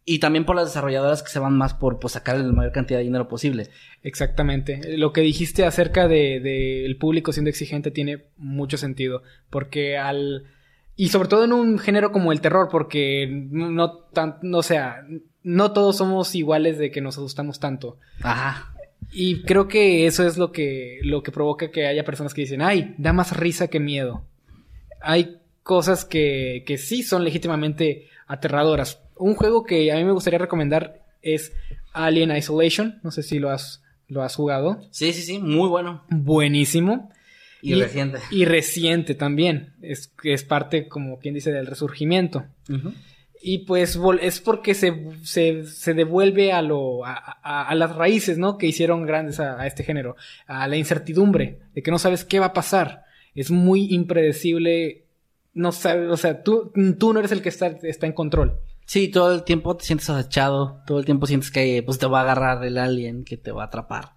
Y 0.05 0.19
también 0.19 0.45
por 0.45 0.57
las 0.57 0.67
desarrolladoras 0.67 1.23
que 1.23 1.31
se 1.31 1.39
van 1.39 1.57
más 1.57 1.73
por 1.73 1.99
pues, 1.99 2.13
sacar 2.13 2.37
la 2.37 2.53
mayor 2.53 2.73
cantidad 2.73 2.99
de 2.99 3.05
dinero 3.05 3.29
posible. 3.29 3.71
Exactamente. 4.03 4.99
Lo 4.99 5.15
que 5.15 5.23
dijiste 5.23 5.65
acerca 5.65 6.07
de, 6.07 6.39
de 6.39 6.85
el 6.85 6.99
público 6.99 7.33
siendo 7.33 7.49
exigente 7.49 7.91
tiene 7.91 8.27
mucho 8.37 8.77
sentido. 8.77 9.23
Porque 9.49 9.97
al. 9.97 10.45
Y 10.97 11.09
sobre 11.11 11.29
todo 11.29 11.45
en 11.45 11.53
un 11.53 11.79
género 11.79 12.11
como 12.11 12.33
el 12.33 12.41
terror, 12.41 12.69
porque 12.71 13.29
no 13.51 13.93
tan, 13.93 14.39
no, 14.43 14.59
o 14.59 14.63
sea, 14.63 15.07
no 15.43 15.73
todos 15.73 15.99
somos 15.99 16.35
iguales 16.35 16.79
de 16.79 16.91
que 16.91 17.03
nos 17.03 17.19
asustamos 17.19 17.61
tanto. 17.61 17.99
Ajá. 18.23 18.75
Y 19.13 19.43
creo 19.43 19.69
que 19.69 20.07
eso 20.07 20.27
es 20.27 20.39
lo 20.39 20.53
que, 20.53 20.99
lo 21.03 21.23
que 21.23 21.33
provoca 21.33 21.71
que 21.71 21.87
haya 21.87 22.05
personas 22.05 22.35
que 22.35 22.43
dicen, 22.43 22.63
ay, 22.63 22.95
da 22.99 23.13
más 23.13 23.37
risa 23.37 23.69
que 23.69 23.79
miedo. 23.79 24.25
Hay 25.01 25.39
cosas 25.63 26.05
que, 26.05 26.65
que 26.67 26.79
sí 26.79 27.03
son 27.03 27.25
legítimamente 27.25 28.09
aterradoras. 28.27 29.01
Un 29.17 29.35
juego 29.35 29.65
que 29.65 29.93
a 29.93 29.97
mí 29.97 30.05
me 30.05 30.13
gustaría 30.13 30.39
recomendar 30.39 31.03
es 31.23 31.53
Alien 31.93 32.35
Isolation. 32.35 33.01
No 33.03 33.11
sé 33.11 33.23
si 33.23 33.39
lo 33.39 33.51
has, 33.51 33.83
lo 34.09 34.23
has 34.23 34.35
jugado. 34.35 34.81
Sí, 34.91 35.13
sí, 35.13 35.23
sí, 35.23 35.39
muy 35.39 35.69
bueno. 35.69 36.05
Buenísimo. 36.09 37.11
Y, 37.71 37.81
reciente. 37.83 38.19
Y 38.31 38.45
reciente 38.45 39.15
también. 39.15 39.75
Es, 39.83 40.13
es 40.25 40.45
parte, 40.45 40.89
como 40.89 41.19
quien 41.19 41.35
dice, 41.35 41.53
del 41.53 41.67
resurgimiento. 41.67 42.45
Y 43.43 43.59
pues 43.59 43.99
es 44.23 44.41
porque 44.41 44.75
se, 44.75 44.95
se, 45.23 45.65
se 45.67 45.95
devuelve 45.95 46.53
a, 46.53 46.63
lo, 46.63 47.05
a, 47.05 47.15
a- 47.43 47.69
a 47.69 47.75
las 47.75 47.95
raíces, 47.95 48.39
¿no? 48.39 48.59
Que 48.59 48.67
hicieron 48.67 49.07
grandes 49.07 49.39
a, 49.41 49.61
a 49.61 49.67
este 49.67 49.85
género. 49.85 50.17
A 50.47 50.67
la 50.69 50.77
incertidumbre, 50.77 51.61
de 51.75 51.83
que 51.83 51.91
no 51.91 51.99
sabes 51.99 52.25
qué 52.25 52.41
va 52.41 52.47
a 52.47 52.53
pasar. 52.53 53.05
Es 53.35 53.51
muy 53.51 53.93
impredecible. 53.95 55.05
No 55.55 55.73
sabes, 55.73 56.11
o 56.11 56.17
sea, 56.17 56.43
tú, 56.43 56.73
tú 56.99 57.13
no 57.13 57.21
eres 57.21 57.33
el 57.33 57.43
que 57.43 57.49
está, 57.49 57.67
está 57.83 58.07
en 58.07 58.13
control. 58.13 58.59
Sí, 58.85 59.09
todo 59.09 59.35
el 59.35 59.43
tiempo 59.45 59.77
te 59.77 59.85
sientes 59.85 60.09
acechado, 60.11 60.83
todo 60.87 60.99
el 60.99 61.05
tiempo 61.05 61.27
sientes 61.27 61.51
que 61.51 61.83
pues 61.85 61.99
te 61.99 62.07
va 62.07 62.21
a 62.21 62.23
agarrar 62.23 62.65
el 62.65 62.79
alien, 62.79 63.25
que 63.25 63.37
te 63.37 63.51
va 63.53 63.65
a 63.65 63.67
atrapar. 63.67 64.11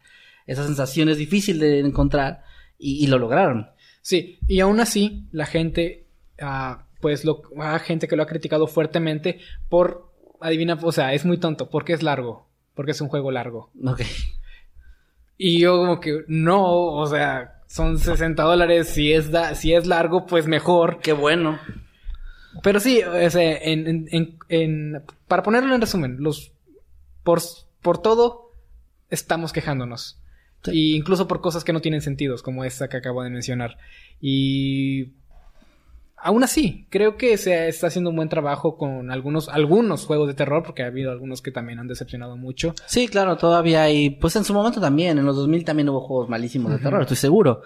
Esa 0.48 0.66
sensación 0.66 1.10
es 1.10 1.18
difícil 1.18 1.60
de 1.60 1.80
encontrar 1.80 2.44
y, 2.80 3.04
y 3.04 3.08
lo 3.08 3.20
lograron. 3.20 3.70
Sí, 4.02 4.40
y 4.48 4.62
aún 4.62 4.80
así 4.80 5.26
la 5.32 5.46
gente, 5.46 6.06
ah, 6.42 6.86
pues 7.02 7.26
lo, 7.26 7.42
hay 7.60 7.80
gente 7.82 8.08
que 8.08 8.16
lo 8.16 8.24
ha 8.24 8.28
criticado 8.28 8.66
fuertemente 8.68 9.40
por, 9.70 10.10
adivina, 10.42 10.80
o 10.82 10.92
sea, 10.92 11.14
es 11.14 11.26
muy 11.26 11.38
tonto, 11.38 11.70
porque 11.70 11.94
es 11.94 12.02
largo, 12.02 12.48
porque 12.74 12.92
es 12.92 13.02
un 13.02 13.10
juego 13.10 13.30
largo. 13.32 13.70
Ok. 13.86 14.02
Y 15.38 15.60
yo 15.60 15.78
como 15.78 16.00
que, 16.00 16.24
no, 16.28 16.66
o 16.68 17.06
sea, 17.08 17.62
son 17.68 17.98
60 17.98 18.44
dólares, 18.44 18.90
si 18.90 19.14
es, 19.14 19.32
da, 19.32 19.56
si 19.56 19.74
es 19.74 19.86
largo, 19.88 20.26
pues 20.26 20.48
mejor. 20.48 21.00
Qué 21.02 21.14
bueno. 21.14 21.60
Pero 22.64 22.80
sí, 22.80 23.02
o 23.04 23.30
sea, 23.30 23.58
en, 23.58 23.88
en, 23.88 24.08
en, 24.12 24.38
en- 24.50 25.04
para 25.28 25.44
ponerlo 25.44 25.74
en 25.76 25.82
resumen, 25.82 26.18
los 26.20 26.52
por, 27.24 27.40
por 27.82 28.02
todo 28.02 28.52
estamos 29.10 29.54
quejándonos. 29.54 30.19
Sí. 30.64 30.72
Y 30.74 30.96
incluso 30.96 31.28
por 31.28 31.42
cosas 31.42 31.64
que 31.64 31.74
no 31.74 31.82
tienen 31.82 32.02
sentidos, 32.02 32.42
como 32.42 32.64
esta 32.64 32.90
que 32.90 32.98
acabo 32.98 33.24
de 33.24 33.30
mencionar. 33.30 33.78
Y 34.20 35.14
aún 36.22 36.44
así, 36.44 36.86
creo 36.90 37.18
que 37.18 37.38
se 37.38 37.68
está 37.70 37.88
haciendo 37.88 38.10
un 38.10 38.16
buen 38.16 38.30
trabajo 38.30 38.78
con 38.78 39.12
algunos, 39.12 39.50
algunos 39.50 40.06
juegos 40.06 40.28
de 40.28 40.34
terror, 40.34 40.64
porque 40.64 40.84
ha 40.84 40.88
habido 40.88 41.12
algunos 41.12 41.42
que 41.42 41.52
también 41.52 41.80
han 41.80 41.88
decepcionado 41.88 42.36
mucho. 42.36 42.74
Sí, 42.86 43.08
claro, 43.08 43.38
todavía 43.38 43.84
hay, 43.84 44.10
pues 44.10 44.36
en 44.36 44.44
su 44.44 44.54
momento 44.54 44.82
también, 44.82 45.18
en 45.18 45.26
los 45.26 45.36
2000 45.38 45.64
también 45.64 45.90
hubo 45.90 46.02
juegos 46.02 46.30
malísimos 46.30 46.72
de 46.72 46.80
terror, 46.80 47.02
estoy 47.02 47.18
seguro. 47.18 47.62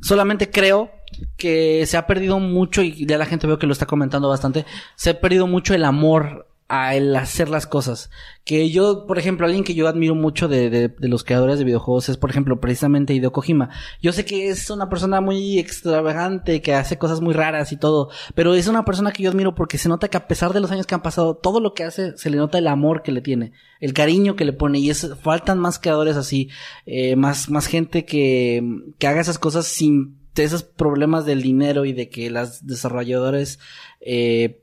Solamente 0.00 0.50
creo 0.50 0.90
que 1.36 1.84
se 1.86 1.96
ha 1.96 2.06
perdido 2.06 2.38
mucho, 2.38 2.82
y 2.82 3.04
ya 3.06 3.18
la 3.18 3.26
gente 3.26 3.46
veo 3.46 3.58
que 3.58 3.66
lo 3.66 3.72
está 3.72 3.86
comentando 3.86 4.28
bastante, 4.28 4.64
se 4.94 5.10
ha 5.10 5.20
perdido 5.20 5.46
mucho 5.46 5.74
el 5.74 5.84
amor 5.84 6.46
a 6.68 6.94
el 6.94 7.16
hacer 7.16 7.48
las 7.48 7.66
cosas. 7.66 8.10
Que 8.44 8.70
yo, 8.70 9.06
por 9.06 9.18
ejemplo, 9.18 9.46
alguien 9.46 9.64
que 9.64 9.74
yo 9.74 9.88
admiro 9.88 10.14
mucho 10.14 10.48
de, 10.48 10.70
de, 10.70 10.88
de 10.88 11.08
los 11.08 11.24
creadores 11.24 11.58
de 11.58 11.64
videojuegos 11.64 12.08
es, 12.08 12.16
por 12.16 12.30
ejemplo, 12.30 12.60
precisamente 12.60 13.14
Hideo 13.14 13.32
Kojima. 13.32 13.70
Yo 14.02 14.12
sé 14.12 14.24
que 14.24 14.48
es 14.48 14.70
una 14.70 14.88
persona 14.88 15.20
muy 15.20 15.58
extravagante, 15.58 16.60
que 16.60 16.74
hace 16.74 16.98
cosas 16.98 17.20
muy 17.20 17.34
raras 17.34 17.72
y 17.72 17.76
todo, 17.76 18.10
pero 18.34 18.54
es 18.54 18.68
una 18.68 18.84
persona 18.84 19.12
que 19.12 19.22
yo 19.22 19.30
admiro 19.30 19.54
porque 19.54 19.78
se 19.78 19.88
nota 19.88 20.08
que 20.08 20.16
a 20.16 20.28
pesar 20.28 20.52
de 20.52 20.60
los 20.60 20.70
años 20.70 20.86
que 20.86 20.94
han 20.94 21.02
pasado, 21.02 21.36
todo 21.36 21.60
lo 21.60 21.74
que 21.74 21.84
hace, 21.84 22.16
se 22.16 22.30
le 22.30 22.36
nota 22.36 22.58
el 22.58 22.68
amor 22.68 23.02
que 23.02 23.12
le 23.12 23.22
tiene, 23.22 23.52
el 23.80 23.94
cariño 23.94 24.36
que 24.36 24.44
le 24.44 24.52
pone, 24.52 24.78
y 24.78 24.90
es, 24.90 25.10
faltan 25.22 25.58
más 25.58 25.78
creadores 25.78 26.16
así, 26.16 26.50
eh, 26.86 27.16
más, 27.16 27.48
más 27.50 27.66
gente 27.66 28.04
que, 28.04 28.62
que 28.98 29.06
haga 29.06 29.20
esas 29.20 29.38
cosas 29.38 29.66
sin 29.66 30.18
esos 30.42 30.62
problemas 30.62 31.26
del 31.26 31.42
dinero 31.42 31.84
y 31.84 31.92
de 31.92 32.08
que 32.08 32.30
las 32.30 32.66
desarrolladores, 32.66 33.58
eh, 34.00 34.62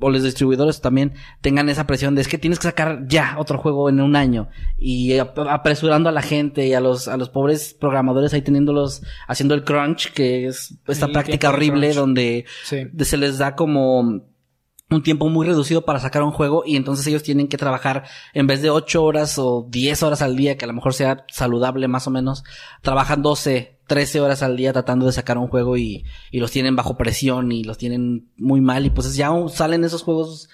o 0.00 0.10
los 0.10 0.22
distribuidores 0.22 0.80
también 0.80 1.14
tengan 1.40 1.68
esa 1.68 1.86
presión 1.86 2.14
de 2.14 2.20
es 2.20 2.28
que 2.28 2.38
tienes 2.38 2.58
que 2.58 2.64
sacar 2.68 3.06
ya 3.08 3.36
otro 3.38 3.58
juego 3.58 3.88
en 3.88 4.00
un 4.00 4.14
año 4.16 4.48
y 4.78 5.16
ap- 5.18 5.38
apresurando 5.38 6.08
a 6.08 6.12
la 6.12 6.22
gente 6.22 6.66
y 6.66 6.74
a 6.74 6.80
los 6.80 7.08
a 7.08 7.16
los 7.16 7.30
pobres 7.30 7.74
programadores 7.78 8.34
ahí 8.34 8.42
teniéndolos 8.42 9.02
haciendo 9.26 9.54
el 9.54 9.64
crunch 9.64 10.12
que 10.12 10.46
es 10.46 10.78
esta 10.86 11.06
práctica 11.08 11.48
horrible 11.48 11.94
donde 11.94 12.44
Sí. 12.64 12.82
se 13.04 13.16
les 13.16 13.38
da 13.38 13.54
como 13.56 14.00
un 14.88 15.02
tiempo 15.02 15.28
muy 15.28 15.44
reducido 15.46 15.84
para 15.84 15.98
sacar 15.98 16.22
un 16.22 16.30
juego 16.30 16.62
y 16.64 16.76
entonces 16.76 17.04
ellos 17.08 17.22
tienen 17.24 17.48
que 17.48 17.56
trabajar 17.56 18.04
en 18.34 18.46
vez 18.46 18.62
de 18.62 18.70
8 18.70 19.02
horas 19.02 19.36
o 19.38 19.66
10 19.68 20.02
horas 20.04 20.22
al 20.22 20.36
día, 20.36 20.56
que 20.56 20.64
a 20.64 20.68
lo 20.68 20.74
mejor 20.74 20.94
sea 20.94 21.24
saludable 21.28 21.88
más 21.88 22.06
o 22.06 22.10
menos, 22.10 22.44
trabajan 22.82 23.20
12, 23.20 23.75
13 23.86 24.20
horas 24.20 24.42
al 24.42 24.56
día 24.56 24.72
tratando 24.72 25.06
de 25.06 25.12
sacar 25.12 25.38
un 25.38 25.48
juego 25.48 25.76
y, 25.76 26.04
y 26.30 26.40
los 26.40 26.50
tienen 26.50 26.76
bajo 26.76 26.96
presión 26.96 27.52
y 27.52 27.64
los 27.64 27.78
tienen 27.78 28.28
muy 28.36 28.60
mal 28.60 28.86
y 28.86 28.90
pues 28.90 29.14
ya 29.14 29.30
salen 29.48 29.84
esos 29.84 30.02
juegos 30.02 30.48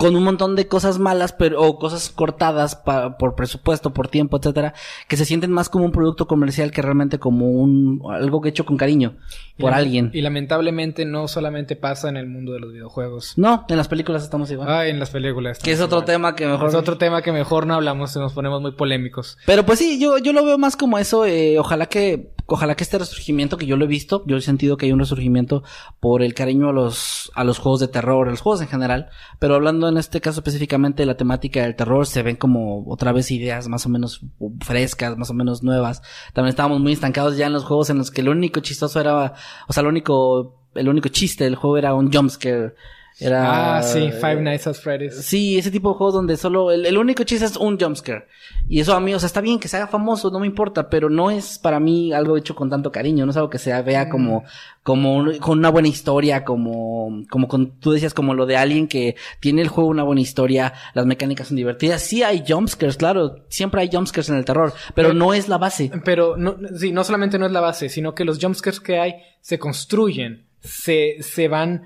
con 0.00 0.16
un 0.16 0.24
montón 0.24 0.56
de 0.56 0.66
cosas 0.66 0.98
malas, 0.98 1.34
pero, 1.34 1.60
o 1.60 1.78
cosas 1.78 2.08
cortadas 2.08 2.74
pa- 2.74 3.18
por 3.18 3.34
presupuesto, 3.34 3.92
por 3.92 4.08
tiempo, 4.08 4.38
etcétera, 4.38 4.72
que 5.08 5.18
se 5.18 5.26
sienten 5.26 5.52
más 5.52 5.68
como 5.68 5.84
un 5.84 5.92
producto 5.92 6.26
comercial 6.26 6.70
que 6.70 6.80
realmente 6.80 7.18
como 7.18 7.50
un, 7.50 8.00
algo 8.10 8.40
que 8.40 8.48
hecho 8.48 8.64
con 8.64 8.78
cariño, 8.78 9.16
por 9.58 9.74
alguien. 9.74 10.10
Y 10.14 10.22
lamentablemente 10.22 11.04
no 11.04 11.28
solamente 11.28 11.76
pasa 11.76 12.08
en 12.08 12.16
el 12.16 12.26
mundo 12.26 12.52
de 12.52 12.60
los 12.60 12.72
videojuegos. 12.72 13.34
No, 13.36 13.66
en 13.68 13.76
las 13.76 13.88
películas 13.88 14.22
estamos 14.22 14.50
igual. 14.50 14.70
Ah, 14.70 14.86
en 14.86 14.98
las 14.98 15.10
películas. 15.10 15.58
Que 15.58 15.72
es 15.72 15.80
otro 15.82 15.98
igual. 15.98 16.06
tema 16.06 16.34
que 16.34 16.46
mejor... 16.46 16.68
Es 16.70 16.74
otro 16.74 16.96
tema 16.96 17.20
que 17.20 17.30
mejor 17.32 17.66
no 17.66 17.74
hablamos, 17.74 18.16
nos 18.16 18.32
ponemos 18.32 18.62
muy 18.62 18.72
polémicos. 18.72 19.36
Pero 19.44 19.66
pues 19.66 19.78
sí, 19.80 20.00
yo, 20.00 20.16
yo 20.16 20.32
lo 20.32 20.42
veo 20.46 20.56
más 20.56 20.76
como 20.76 20.96
eso. 20.96 21.26
eh, 21.26 21.58
ojalá 21.58 21.84
que, 21.86 22.32
ojalá 22.46 22.74
que 22.74 22.84
este 22.84 22.98
resurgimiento 22.98 23.58
que 23.58 23.66
yo 23.66 23.76
lo 23.76 23.84
he 23.84 23.88
visto, 23.88 24.22
yo 24.26 24.38
he 24.38 24.40
sentido 24.40 24.78
que 24.78 24.86
hay 24.86 24.92
un 24.92 24.98
resurgimiento 25.00 25.62
por 26.00 26.22
el 26.22 26.32
cariño 26.32 26.70
a 26.70 26.72
los, 26.72 27.30
a 27.34 27.44
los 27.44 27.58
juegos 27.58 27.80
de 27.80 27.88
terror, 27.88 28.28
a 28.28 28.30
los 28.30 28.40
juegos 28.40 28.62
en 28.62 28.68
general. 28.68 29.10
Pero 29.38 29.56
hablando 29.56 29.89
en 29.90 29.98
este 29.98 30.20
caso 30.20 30.40
específicamente 30.40 31.04
la 31.04 31.16
temática 31.16 31.62
del 31.62 31.76
terror, 31.76 32.06
se 32.06 32.22
ven 32.22 32.36
como 32.36 32.84
otra 32.88 33.12
vez 33.12 33.30
ideas 33.30 33.68
más 33.68 33.86
o 33.86 33.88
menos 33.88 34.22
frescas, 34.60 35.16
más 35.16 35.30
o 35.30 35.34
menos 35.34 35.62
nuevas. 35.62 36.02
También 36.32 36.50
estábamos 36.50 36.80
muy 36.80 36.92
estancados 36.92 37.36
ya 37.36 37.46
en 37.46 37.52
los 37.52 37.64
juegos 37.64 37.90
en 37.90 37.98
los 37.98 38.10
que 38.10 38.22
lo 38.22 38.30
único 38.32 38.60
chistoso 38.60 39.00
era, 39.00 39.34
o 39.68 39.72
sea, 39.72 39.82
lo 39.82 39.88
único, 39.88 40.64
el 40.74 40.88
único 40.88 41.08
chiste 41.08 41.44
del 41.44 41.56
juego 41.56 41.76
era 41.76 41.94
un 41.94 42.12
jumpscare. 42.12 42.74
Era, 43.18 43.78
ah, 43.78 43.82
sí, 43.82 44.10
Five 44.12 44.40
Nights 44.40 44.66
at 44.66 44.74
Freddy's. 44.74 45.14
Sí, 45.16 45.58
ese 45.58 45.70
tipo 45.70 45.90
de 45.90 45.96
juegos 45.96 46.14
donde 46.14 46.36
solo 46.38 46.70
el, 46.70 46.86
el 46.86 46.96
único 46.96 47.22
chiste 47.24 47.44
es 47.44 47.56
un 47.56 47.78
jumpscare. 47.78 48.26
Y 48.68 48.80
eso 48.80 48.94
a 48.94 49.00
mí, 49.00 49.12
o 49.12 49.18
sea, 49.18 49.26
está 49.26 49.40
bien 49.42 49.58
que 49.58 49.68
se 49.68 49.76
haga 49.76 49.88
famoso, 49.88 50.30
no 50.30 50.38
me 50.40 50.46
importa, 50.46 50.88
pero 50.88 51.10
no 51.10 51.30
es 51.30 51.58
para 51.58 51.80
mí 51.80 52.12
algo 52.12 52.36
hecho 52.38 52.54
con 52.54 52.70
tanto 52.70 52.90
cariño, 52.90 53.26
no 53.26 53.30
es 53.32 53.36
algo 53.36 53.50
que 53.50 53.58
se 53.58 53.78
vea 53.82 54.08
como, 54.08 54.44
como 54.82 55.16
un- 55.16 55.38
con 55.38 55.58
una 55.58 55.68
buena 55.70 55.88
historia, 55.88 56.44
como, 56.44 57.24
como 57.28 57.46
con, 57.48 57.78
tú 57.80 57.92
decías, 57.92 58.14
como 58.14 58.32
lo 58.32 58.46
de 58.46 58.56
alguien 58.56 58.88
que 58.88 59.16
tiene 59.40 59.60
el 59.62 59.68
juego 59.68 59.90
una 59.90 60.02
buena 60.04 60.20
historia, 60.22 60.72
las 60.94 61.04
mecánicas 61.04 61.48
son 61.48 61.56
divertidas. 61.56 62.00
Sí 62.02 62.22
hay 62.22 62.42
jumpscares, 62.48 62.96
claro, 62.96 63.44
siempre 63.48 63.82
hay 63.82 63.90
jumpscares 63.92 64.30
en 64.30 64.36
el 64.36 64.44
terror, 64.46 64.72
pero 64.94 65.08
Pero- 65.08 65.18
no 65.18 65.34
es 65.34 65.48
la 65.48 65.58
base. 65.58 65.90
Pero 66.04 66.36
no, 66.38 66.56
sí, 66.78 66.92
no 66.92 67.04
solamente 67.04 67.38
no 67.38 67.44
es 67.46 67.52
la 67.52 67.60
base, 67.60 67.88
sino 67.90 68.14
que 68.14 68.24
los 68.24 68.38
jumpscares 68.40 68.80
que 68.80 68.98
hay 68.98 69.14
se 69.42 69.58
construyen, 69.58 70.46
se, 70.60 71.16
se 71.20 71.48
van, 71.48 71.84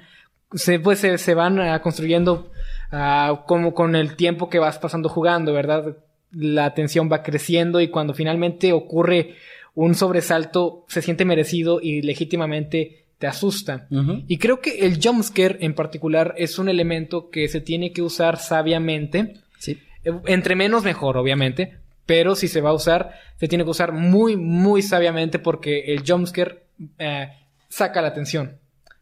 se, 0.55 0.79
pues, 0.81 1.01
se, 1.01 1.19
se 1.19 1.35
van 1.35 1.59
ah, 1.61 1.81
construyendo 1.83 2.51
ah, 2.91 3.45
como 3.47 3.75
con 3.75 3.97
el 3.97 4.17
tiempo 4.17 4.49
que 4.49 4.59
vas 4.59 4.79
pasando 4.79 5.09
jugando, 5.09 5.53
¿verdad? 5.53 5.97
La 6.33 6.75
tensión 6.75 7.11
va 7.11 7.23
creciendo 7.23 7.81
y 7.81 7.89
cuando 7.89 8.15
finalmente 8.15 8.73
ocurre 8.73 9.35
un 9.75 9.95
sobresalto 9.95 10.85
se 10.89 11.03
siente 11.03 11.25
merecido 11.25 11.81
y 11.83 12.03
legítimamente 12.03 13.05
te 13.19 13.27
asusta. 13.27 13.87
Y 14.27 14.39
creo 14.39 14.61
que 14.61 14.87
el 14.87 15.01
jumpscare 15.03 15.59
en 15.61 15.75
particular 15.75 16.35
es 16.37 16.59
un 16.59 16.69
elemento 16.69 17.31
que 17.31 17.49
se 17.49 17.61
tiene 17.61 17.93
que 17.93 18.03
usar 18.03 18.39
sabiamente. 18.39 19.35
Sí. 19.59 19.79
Entre 20.27 20.57
menos 20.57 20.85
mejor, 20.85 21.17
obviamente. 21.17 21.79
Pero 22.07 22.35
si 22.35 22.49
se 22.49 22.61
va 22.61 22.71
a 22.71 22.75
usar, 22.75 23.15
se 23.37 23.49
tiene 23.49 23.65
que 23.65 23.71
usar 23.71 23.93
muy, 23.93 24.37
muy 24.37 24.83
sabiamente 24.83 25.39
porque 25.39 25.95
el 25.95 26.03
jumpscare 26.07 26.65
eh, 26.99 27.29
saca 27.69 28.03
la 28.03 28.09
atención. 28.09 28.59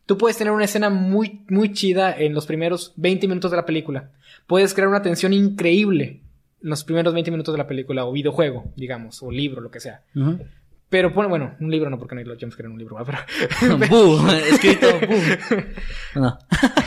Tú 0.06 0.18
puedes 0.18 0.36
tener 0.36 0.52
una 0.52 0.64
escena 0.64 0.90
muy, 0.90 1.42
muy 1.48 1.72
chida 1.72 2.12
en 2.16 2.34
los 2.34 2.46
primeros 2.46 2.92
20 2.96 3.28
minutos 3.28 3.50
de 3.50 3.56
la 3.56 3.64
película. 3.66 4.10
Puedes 4.46 4.74
crear 4.74 4.88
una 4.88 5.02
tensión 5.02 5.32
increíble 5.32 6.20
en 6.62 6.70
los 6.70 6.84
primeros 6.84 7.12
20 7.14 7.30
minutos 7.30 7.54
de 7.54 7.58
la 7.58 7.66
película 7.66 8.04
o 8.04 8.12
videojuego, 8.12 8.72
digamos, 8.76 9.22
o 9.22 9.30
libro, 9.30 9.60
lo 9.60 9.70
que 9.70 9.80
sea. 9.80 10.02
Pero 10.88 11.14
pone, 11.14 11.28
bueno, 11.28 11.54
un 11.60 11.70
libro 11.70 11.88
no, 11.88 11.98
porque 11.98 12.14
no 12.14 12.18
hay 12.20 12.26
los 12.26 12.38
jumpscare 12.38 12.66
en 12.66 12.72
un 12.72 12.78
libro, 12.78 12.96
¿verdad? 12.96 13.20
pero, 13.60 14.28
escrito. 14.52 14.86
No. 16.14 16.38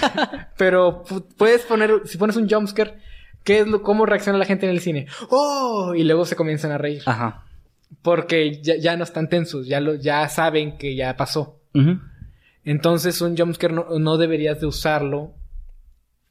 Pero 0.58 1.04
pu- 1.06 1.26
puedes 1.38 1.62
poner, 1.64 2.02
si 2.06 2.18
pones 2.18 2.36
un 2.36 2.48
jumpscare, 2.50 2.96
¿qué 3.44 3.60
es 3.62 3.68
lo, 3.68 3.82
cómo 3.82 4.06
reacciona 4.06 4.38
la 4.38 4.46
gente 4.46 4.66
en 4.66 4.72
el 4.72 4.80
cine? 4.80 5.08
¡Oh! 5.30 5.94
Y 5.96 6.04
luego 6.04 6.26
se 6.26 6.36
comienzan 6.36 6.72
a 6.72 6.78
reír. 6.78 7.02
Ajá. 7.06 7.46
Porque 8.02 8.62
ya, 8.62 8.76
ya 8.78 8.96
no 8.98 9.04
están 9.04 9.30
tensos, 9.30 9.68
ya, 9.68 9.80
lo, 9.80 9.96
ya 9.96 10.28
saben 10.30 10.78
que 10.78 10.96
ya 10.96 11.16
pasó. 11.18 11.60
Ujú. 11.74 12.00
Entonces 12.66 13.22
un 13.22 13.38
jumpscare 13.38 13.74
no, 13.74 13.86
no 14.00 14.18
deberías 14.18 14.60
de 14.60 14.66
usarlo 14.66 15.34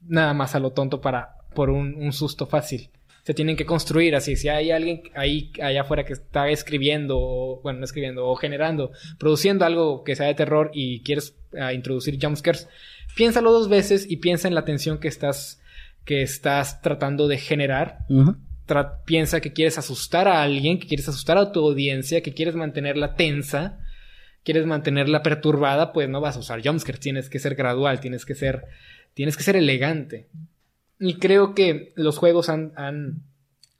nada 0.06 0.34
más 0.34 0.54
a 0.54 0.58
lo 0.60 0.72
tonto 0.72 1.00
para, 1.00 1.36
por 1.54 1.70
un, 1.70 1.94
un 1.94 2.12
susto 2.12 2.46
fácil. 2.46 2.90
Se 3.22 3.32
tienen 3.32 3.56
que 3.56 3.64
construir 3.64 4.14
así. 4.14 4.36
Si 4.36 4.50
hay 4.50 4.70
alguien 4.70 5.02
ahí 5.14 5.50
allá 5.62 5.80
afuera 5.80 6.04
que 6.04 6.12
está 6.12 6.50
escribiendo, 6.50 7.16
o, 7.18 7.62
bueno, 7.62 7.78
no 7.78 7.84
escribiendo, 7.86 8.26
o 8.26 8.34
generando, 8.36 8.90
produciendo 9.18 9.64
algo 9.64 10.04
que 10.04 10.14
sea 10.14 10.26
de 10.26 10.34
terror 10.34 10.70
y 10.74 11.02
quieres 11.02 11.34
ah, 11.58 11.72
introducir 11.72 12.18
jumpscares, 12.20 12.68
piénsalo 13.16 13.50
dos 13.50 13.70
veces 13.70 14.06
y 14.10 14.18
piensa 14.18 14.46
en 14.46 14.54
la 14.54 14.66
tensión 14.66 14.98
que 14.98 15.08
estás, 15.08 15.62
que 16.04 16.20
estás 16.20 16.82
tratando 16.82 17.26
de 17.26 17.38
generar 17.38 18.00
tra- 18.66 18.98
piensa 19.06 19.40
que 19.40 19.54
quieres 19.54 19.78
asustar 19.78 20.28
a 20.28 20.42
alguien, 20.42 20.78
que 20.78 20.86
quieres 20.88 21.08
asustar 21.08 21.38
a 21.38 21.50
tu 21.50 21.60
audiencia, 21.66 22.22
que 22.22 22.34
quieres 22.34 22.56
mantenerla 22.56 23.14
tensa, 23.14 23.78
quieres 24.44 24.66
mantenerla 24.66 25.22
perturbada, 25.22 25.92
pues 25.92 26.08
no 26.08 26.20
vas 26.20 26.36
a 26.36 26.40
usar 26.40 26.62
jumpscares, 26.62 27.00
tienes 27.00 27.28
que 27.30 27.38
ser 27.38 27.54
gradual, 27.54 28.00
tienes 28.00 28.24
que 28.24 28.34
ser, 28.34 28.64
tienes 29.14 29.36
que 29.36 29.42
ser 29.42 29.56
elegante. 29.56 30.26
Y 31.00 31.14
creo 31.14 31.54
que 31.54 31.92
los 31.96 32.18
juegos 32.18 32.48
han, 32.48 32.72
han, 32.76 33.22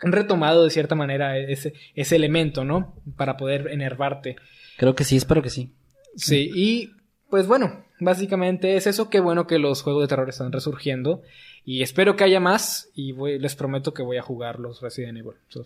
han 0.01 0.13
retomado 0.13 0.65
de 0.65 0.71
cierta 0.71 0.95
manera 0.95 1.39
ese, 1.39 1.75
ese 1.95 2.17
elemento, 2.17 2.65
¿no? 2.65 2.95
Para 3.17 3.37
poder 3.37 3.69
enervarte. 3.71 4.37
Creo 4.77 4.95
que 4.95 5.05
sí, 5.05 5.17
espero 5.17 5.43
que 5.43 5.51
sí. 5.51 5.71
Sí, 6.17 6.51
y 6.55 6.91
pues 7.31 7.47
bueno, 7.47 7.85
básicamente 8.01 8.77
es 8.77 8.87
eso. 8.87 9.11
Qué 9.11 9.21
bueno 9.21 9.47
que 9.47 9.59
los 9.59 9.83
juegos 9.83 10.03
de 10.03 10.09
terror 10.09 10.29
están 10.29 10.53
resurgiendo. 10.53 11.23
Y 11.65 11.83
espero 11.83 12.15
que 12.17 12.25
haya 12.25 12.41
más. 12.41 12.91
Y 12.95 13.13
voy- 13.13 13.39
les 13.39 13.55
prometo 13.57 13.95
que 13.95 14.03
voy 14.03 14.17
a 14.19 14.23
jugar 14.23 14.61
los 14.61 14.81
Resident 14.83 15.19
Evil. 15.19 15.35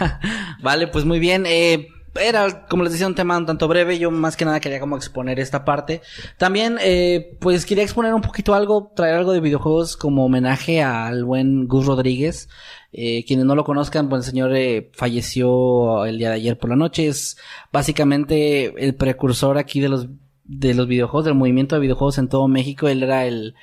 Vale, 0.62 0.88
pues 0.88 1.04
muy 1.04 1.18
bien. 1.18 1.44
Eh, 1.46 1.88
era, 2.14 2.66
como 2.66 2.82
les 2.82 2.92
decía, 2.92 3.06
un 3.06 3.14
tema 3.14 3.36
un 3.36 3.46
tanto 3.46 3.68
breve. 3.68 3.98
Yo 3.98 4.10
más 4.10 4.36
que 4.36 4.44
nada 4.44 4.60
quería 4.60 4.80
como 4.80 4.96
exponer 4.96 5.38
esta 5.38 5.64
parte. 5.64 6.02
También, 6.38 6.78
eh, 6.80 7.36
pues 7.40 7.66
quería 7.66 7.84
exponer 7.84 8.14
un 8.14 8.22
poquito 8.22 8.54
algo, 8.54 8.92
traer 8.94 9.16
algo 9.16 9.32
de 9.32 9.40
videojuegos 9.40 9.96
como 9.96 10.24
homenaje 10.24 10.82
al 10.82 11.24
buen 11.24 11.68
Gus 11.68 11.86
Rodríguez. 11.86 12.48
Eh, 12.92 13.24
quienes 13.24 13.46
no 13.46 13.54
lo 13.54 13.64
conozcan, 13.64 14.08
pues 14.08 14.24
el 14.24 14.30
señor 14.30 14.54
eh, 14.54 14.90
falleció 14.94 16.04
el 16.06 16.18
día 16.18 16.30
de 16.30 16.36
ayer 16.36 16.58
por 16.58 16.70
la 16.70 16.76
noche. 16.76 17.06
Es 17.06 17.36
básicamente 17.72 18.74
el 18.84 18.94
precursor 18.94 19.58
aquí 19.58 19.80
de 19.80 19.88
los, 19.88 20.08
de 20.44 20.74
los 20.74 20.88
videojuegos, 20.88 21.24
del 21.24 21.34
movimiento 21.34 21.76
de 21.76 21.82
videojuegos 21.82 22.18
en 22.18 22.28
todo 22.28 22.48
México. 22.48 22.88
Él 22.88 23.02
era 23.02 23.26
el, 23.26 23.54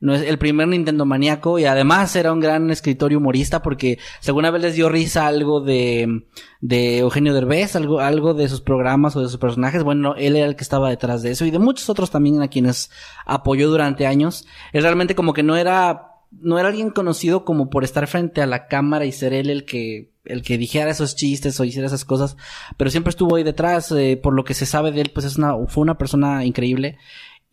no 0.00 0.14
es 0.14 0.22
el 0.22 0.38
primer 0.38 0.68
Nintendo 0.68 1.06
maníaco 1.06 1.58
y 1.58 1.64
además 1.64 2.14
era 2.16 2.32
un 2.32 2.40
gran 2.40 2.70
escritor 2.70 3.12
y 3.12 3.16
humorista 3.16 3.62
porque 3.62 3.98
alguna 4.26 4.50
vez 4.50 4.62
les 4.62 4.74
dio 4.74 4.88
risa 4.88 5.26
algo 5.26 5.60
de, 5.60 6.26
de 6.60 6.98
Eugenio 6.98 7.34
Derbez, 7.34 7.76
algo, 7.76 8.00
algo 8.00 8.34
de 8.34 8.48
sus 8.48 8.60
programas 8.60 9.16
o 9.16 9.22
de 9.22 9.28
sus 9.28 9.38
personajes, 9.38 9.82
bueno, 9.82 10.14
él 10.16 10.36
era 10.36 10.46
el 10.46 10.56
que 10.56 10.64
estaba 10.64 10.90
detrás 10.90 11.22
de 11.22 11.30
eso 11.30 11.44
y 11.44 11.50
de 11.50 11.58
muchos 11.58 11.88
otros 11.88 12.10
también 12.10 12.42
a 12.42 12.48
quienes 12.48 12.90
apoyó 13.24 13.68
durante 13.68 14.06
años. 14.06 14.46
Él 14.72 14.82
realmente 14.82 15.14
como 15.14 15.32
que 15.32 15.42
no 15.42 15.56
era, 15.56 16.12
no 16.30 16.58
era 16.58 16.68
alguien 16.68 16.90
conocido 16.90 17.44
como 17.44 17.70
por 17.70 17.84
estar 17.84 18.06
frente 18.06 18.42
a 18.42 18.46
la 18.46 18.66
cámara 18.66 19.06
y 19.06 19.12
ser 19.12 19.32
él 19.32 19.50
el 19.50 19.64
que 19.64 20.14
el 20.26 20.42
que 20.42 20.58
dijera 20.58 20.90
esos 20.90 21.14
chistes 21.14 21.58
o 21.60 21.64
hiciera 21.64 21.86
esas 21.86 22.04
cosas, 22.04 22.36
pero 22.76 22.90
siempre 22.90 23.10
estuvo 23.10 23.36
ahí 23.36 23.44
detrás, 23.44 23.92
eh, 23.92 24.18
por 24.20 24.34
lo 24.34 24.44
que 24.44 24.54
se 24.54 24.66
sabe 24.66 24.90
de 24.90 25.02
él, 25.02 25.10
pues 25.14 25.24
es 25.24 25.36
una, 25.36 25.54
fue 25.68 25.82
una 25.82 25.98
persona 25.98 26.44
increíble. 26.44 26.98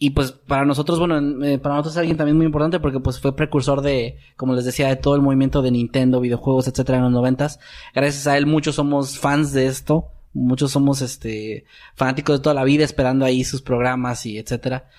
Y 0.03 0.09
pues 0.09 0.33
para 0.33 0.65
nosotros, 0.65 0.99
bueno, 0.99 1.45
eh, 1.45 1.59
para 1.59 1.75
nosotros 1.75 1.93
es 1.93 1.97
alguien 1.97 2.17
también 2.17 2.35
muy 2.35 2.45
importante 2.45 2.81
porque 2.81 2.99
pues 2.99 3.21
fue 3.21 3.37
precursor 3.37 3.81
de, 3.81 4.17
como 4.35 4.53
les 4.53 4.65
decía, 4.65 4.89
de 4.89 4.97
todo 4.97 5.15
el 5.15 5.21
movimiento 5.21 5.61
de 5.61 5.71
Nintendo, 5.71 6.19
videojuegos, 6.19 6.67
etcétera, 6.67 6.97
en 6.97 7.05
los 7.05 7.13
noventas. 7.13 7.61
Gracias 7.95 8.27
a 8.27 8.37
él 8.37 8.45
muchos 8.45 8.75
somos 8.75 9.17
fans 9.17 9.53
de 9.53 9.67
esto, 9.67 10.11
muchos 10.33 10.71
somos 10.71 11.01
este 11.01 11.63
fanáticos 11.95 12.37
de 12.37 12.43
toda 12.43 12.53
la 12.53 12.65
vida 12.65 12.83
esperando 12.83 13.23
ahí 13.23 13.45
sus 13.45 13.61
programas 13.61 14.25
y 14.25 14.37
etcétera. 14.37 14.89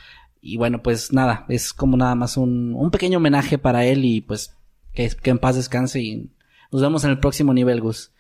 Y 0.41 0.57
bueno, 0.57 0.83
pues 0.83 1.13
nada, 1.13 1.45
es 1.51 1.75
como 1.75 1.99
nada 1.99 2.15
más 2.15 2.39
un, 2.39 2.73
un 2.75 2.91
pequeño 2.91 3.19
homenaje 3.19 3.59
para 3.59 3.85
él 3.85 4.07
y 4.07 4.23
pues 4.23 4.57
que, 4.95 5.11
que 5.11 5.29
en 5.29 5.39
paz 5.39 5.57
descanse 5.57 6.01
y 6.01 6.31
nos 6.73 6.81
vemos 6.81 7.05
en 7.05 7.11
el 7.11 7.19
próximo 7.19 7.53
nivel, 7.53 7.83
Gus. 7.83 8.11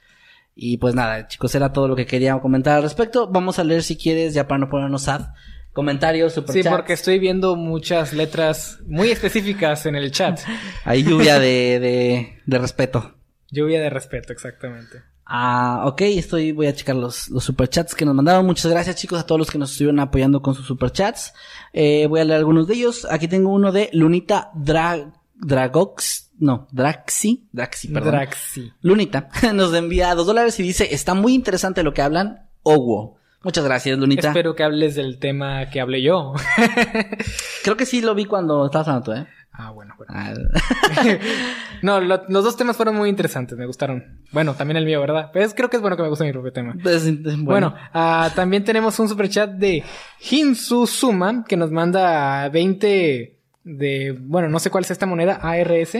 Y 0.54 0.76
pues 0.76 0.94
nada, 0.94 1.28
chicos, 1.28 1.54
era 1.54 1.72
todo 1.72 1.88
lo 1.88 1.96
que 1.96 2.04
quería 2.04 2.38
comentar 2.40 2.76
al 2.76 2.82
respecto. 2.82 3.26
Vamos 3.26 3.58
a 3.58 3.64
leer 3.64 3.82
si 3.82 3.96
quieres, 3.96 4.34
ya 4.34 4.46
para 4.46 4.58
no 4.58 4.68
ponernos 4.68 5.04
sad, 5.04 5.28
comentarios, 5.74 6.32
Sí, 6.32 6.40
superchats. 6.40 6.74
porque 6.74 6.92
estoy 6.94 7.18
viendo 7.18 7.54
muchas 7.56 8.14
letras 8.14 8.78
muy 8.86 9.10
específicas 9.10 9.84
en 9.84 9.96
el 9.96 10.10
chat. 10.10 10.40
Hay 10.84 11.02
lluvia 11.04 11.38
de, 11.38 11.78
de, 11.80 12.38
de 12.46 12.58
respeto. 12.58 13.14
Lluvia 13.50 13.80
de 13.82 13.90
respeto, 13.90 14.32
exactamente. 14.32 15.02
Ah, 15.26 15.82
ok, 15.86 16.00
estoy, 16.02 16.52
voy 16.52 16.66
a 16.66 16.74
checar 16.74 16.96
los, 16.96 17.28
los 17.28 17.44
superchats 17.44 17.94
que 17.94 18.04
nos 18.04 18.14
mandaron. 18.14 18.44
Muchas 18.46 18.70
gracias 18.70 18.96
chicos 18.96 19.18
a 19.20 19.26
todos 19.26 19.38
los 19.38 19.50
que 19.50 19.58
nos 19.58 19.72
estuvieron 19.72 20.00
apoyando 20.00 20.40
con 20.42 20.54
sus 20.54 20.66
superchats. 20.66 21.32
Eh, 21.72 22.06
voy 22.08 22.20
a 22.20 22.24
leer 22.24 22.38
algunos 22.38 22.66
de 22.66 22.74
ellos. 22.74 23.06
Aquí 23.10 23.28
tengo 23.28 23.50
uno 23.50 23.72
de 23.72 23.90
Lunita 23.92 24.50
Dra 24.54 25.12
Dragox, 25.36 26.30
no, 26.38 26.68
Draxi, 26.72 27.48
Draxi, 27.52 27.88
perdón. 27.88 28.12
Draxi. 28.12 28.72
Lunita 28.82 29.28
nos 29.54 29.74
envía 29.74 30.14
dos 30.14 30.26
dólares 30.26 30.58
y 30.60 30.62
dice, 30.62 30.94
está 30.94 31.14
muy 31.14 31.34
interesante 31.34 31.82
lo 31.82 31.92
que 31.94 32.02
hablan, 32.02 32.48
Owo. 32.62 33.16
Muchas 33.44 33.64
gracias, 33.64 33.98
Lunita. 33.98 34.28
Espero 34.28 34.54
que 34.54 34.64
hables 34.64 34.94
del 34.94 35.18
tema 35.18 35.68
que 35.70 35.80
hablé 35.80 36.02
yo. 36.02 36.32
Creo 37.62 37.76
que 37.76 37.86
sí 37.86 38.00
lo 38.00 38.14
vi 38.14 38.24
cuando 38.24 38.64
estabas 38.66 38.88
hablando 38.88 39.04
tú, 39.04 39.12
¿eh? 39.12 39.26
ah, 39.52 39.70
bueno, 39.70 39.94
bueno. 39.96 40.12
Ah, 40.16 40.32
No, 41.82 42.00
lo- 42.00 42.24
los 42.28 42.44
dos 42.44 42.56
temas 42.56 42.76
fueron 42.76 42.96
muy 42.96 43.08
interesantes, 43.08 43.56
me 43.58 43.66
gustaron. 43.66 44.20
Bueno, 44.32 44.54
también 44.54 44.78
el 44.78 44.84
mío, 44.86 45.00
¿verdad? 45.00 45.30
Pero 45.32 45.44
es- 45.44 45.54
creo 45.54 45.68
que 45.70 45.76
es 45.76 45.82
bueno 45.82 45.96
que 45.96 46.02
me 46.02 46.08
guste 46.08 46.24
mi 46.24 46.32
propio 46.32 46.52
tema. 46.52 46.74
pues, 46.82 47.04
bueno. 47.22 47.44
Bueno, 47.44 47.74
ah, 47.92 48.30
también 48.34 48.64
tenemos 48.64 48.98
un 48.98 49.08
superchat 49.08 49.50
de 49.50 49.84
Hinsu 50.30 50.86
Suma 50.86 51.44
que 51.46 51.56
nos 51.56 51.70
manda 51.70 52.48
20 52.48 53.36
de, 53.64 54.16
bueno, 54.20 54.48
no 54.48 54.58
sé 54.58 54.70
cuál 54.70 54.84
es 54.84 54.90
esta 54.90 55.06
moneda, 55.06 55.34
ARS. 55.42 55.96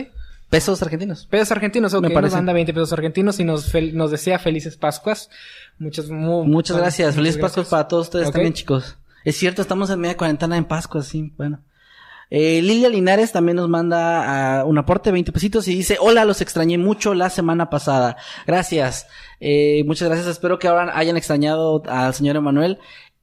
pesos 0.49 0.81
argentinos. 0.81 1.25
Pesos 1.27 1.51
argentinos, 1.51 1.93
ok, 1.93 2.01
Me 2.01 2.07
nos 2.09 2.13
parece. 2.15 2.35
manda 2.35 2.53
20 2.53 2.73
pesos 2.73 2.93
argentinos 2.93 3.39
y 3.39 3.43
nos, 3.43 3.73
fel- 3.73 3.93
nos 3.93 4.11
desea 4.11 4.39
felices 4.39 4.77
Pascuas. 4.77 5.29
Muchas, 5.79 6.09
mu- 6.09 6.43
Muchas 6.45 6.77
gracias. 6.77 7.09
muchas 7.09 7.15
Feliz 7.15 7.37
Pascua 7.37 7.63
para 7.69 7.87
todos 7.87 8.07
ustedes 8.07 8.31
también, 8.31 8.53
chicos. 8.53 8.97
Es 9.23 9.37
cierto, 9.37 9.61
estamos 9.61 9.89
en 9.89 9.99
media 9.99 10.15
cuarentena 10.17 10.55
en 10.57 10.65
Pascua, 10.65 11.01
sí, 11.01 11.33
bueno. 11.37 11.59
Eh, 12.31 12.59
Lilia 12.63 12.89
Linares 12.89 13.31
también 13.31 13.55
nos 13.55 13.69
manda 13.69 14.59
ah, 14.59 14.65
un 14.65 14.77
aporte 14.79 15.09
de 15.09 15.13
20 15.13 15.31
pesitos 15.31 15.67
y 15.67 15.75
dice, 15.75 15.97
hola, 15.99 16.25
los 16.25 16.41
extrañé 16.41 16.77
mucho 16.77 17.13
la 17.13 17.29
semana 17.29 17.69
pasada. 17.69 18.17
Gracias. 18.47 19.07
Eh, 19.39 19.83
muchas 19.85 20.07
gracias. 20.07 20.27
Espero 20.27 20.57
que 20.57 20.67
ahora 20.67 20.91
hayan 20.97 21.17
extrañado 21.17 21.83
al 21.87 22.13
señor 22.15 22.35
Emanuel. 22.35 22.79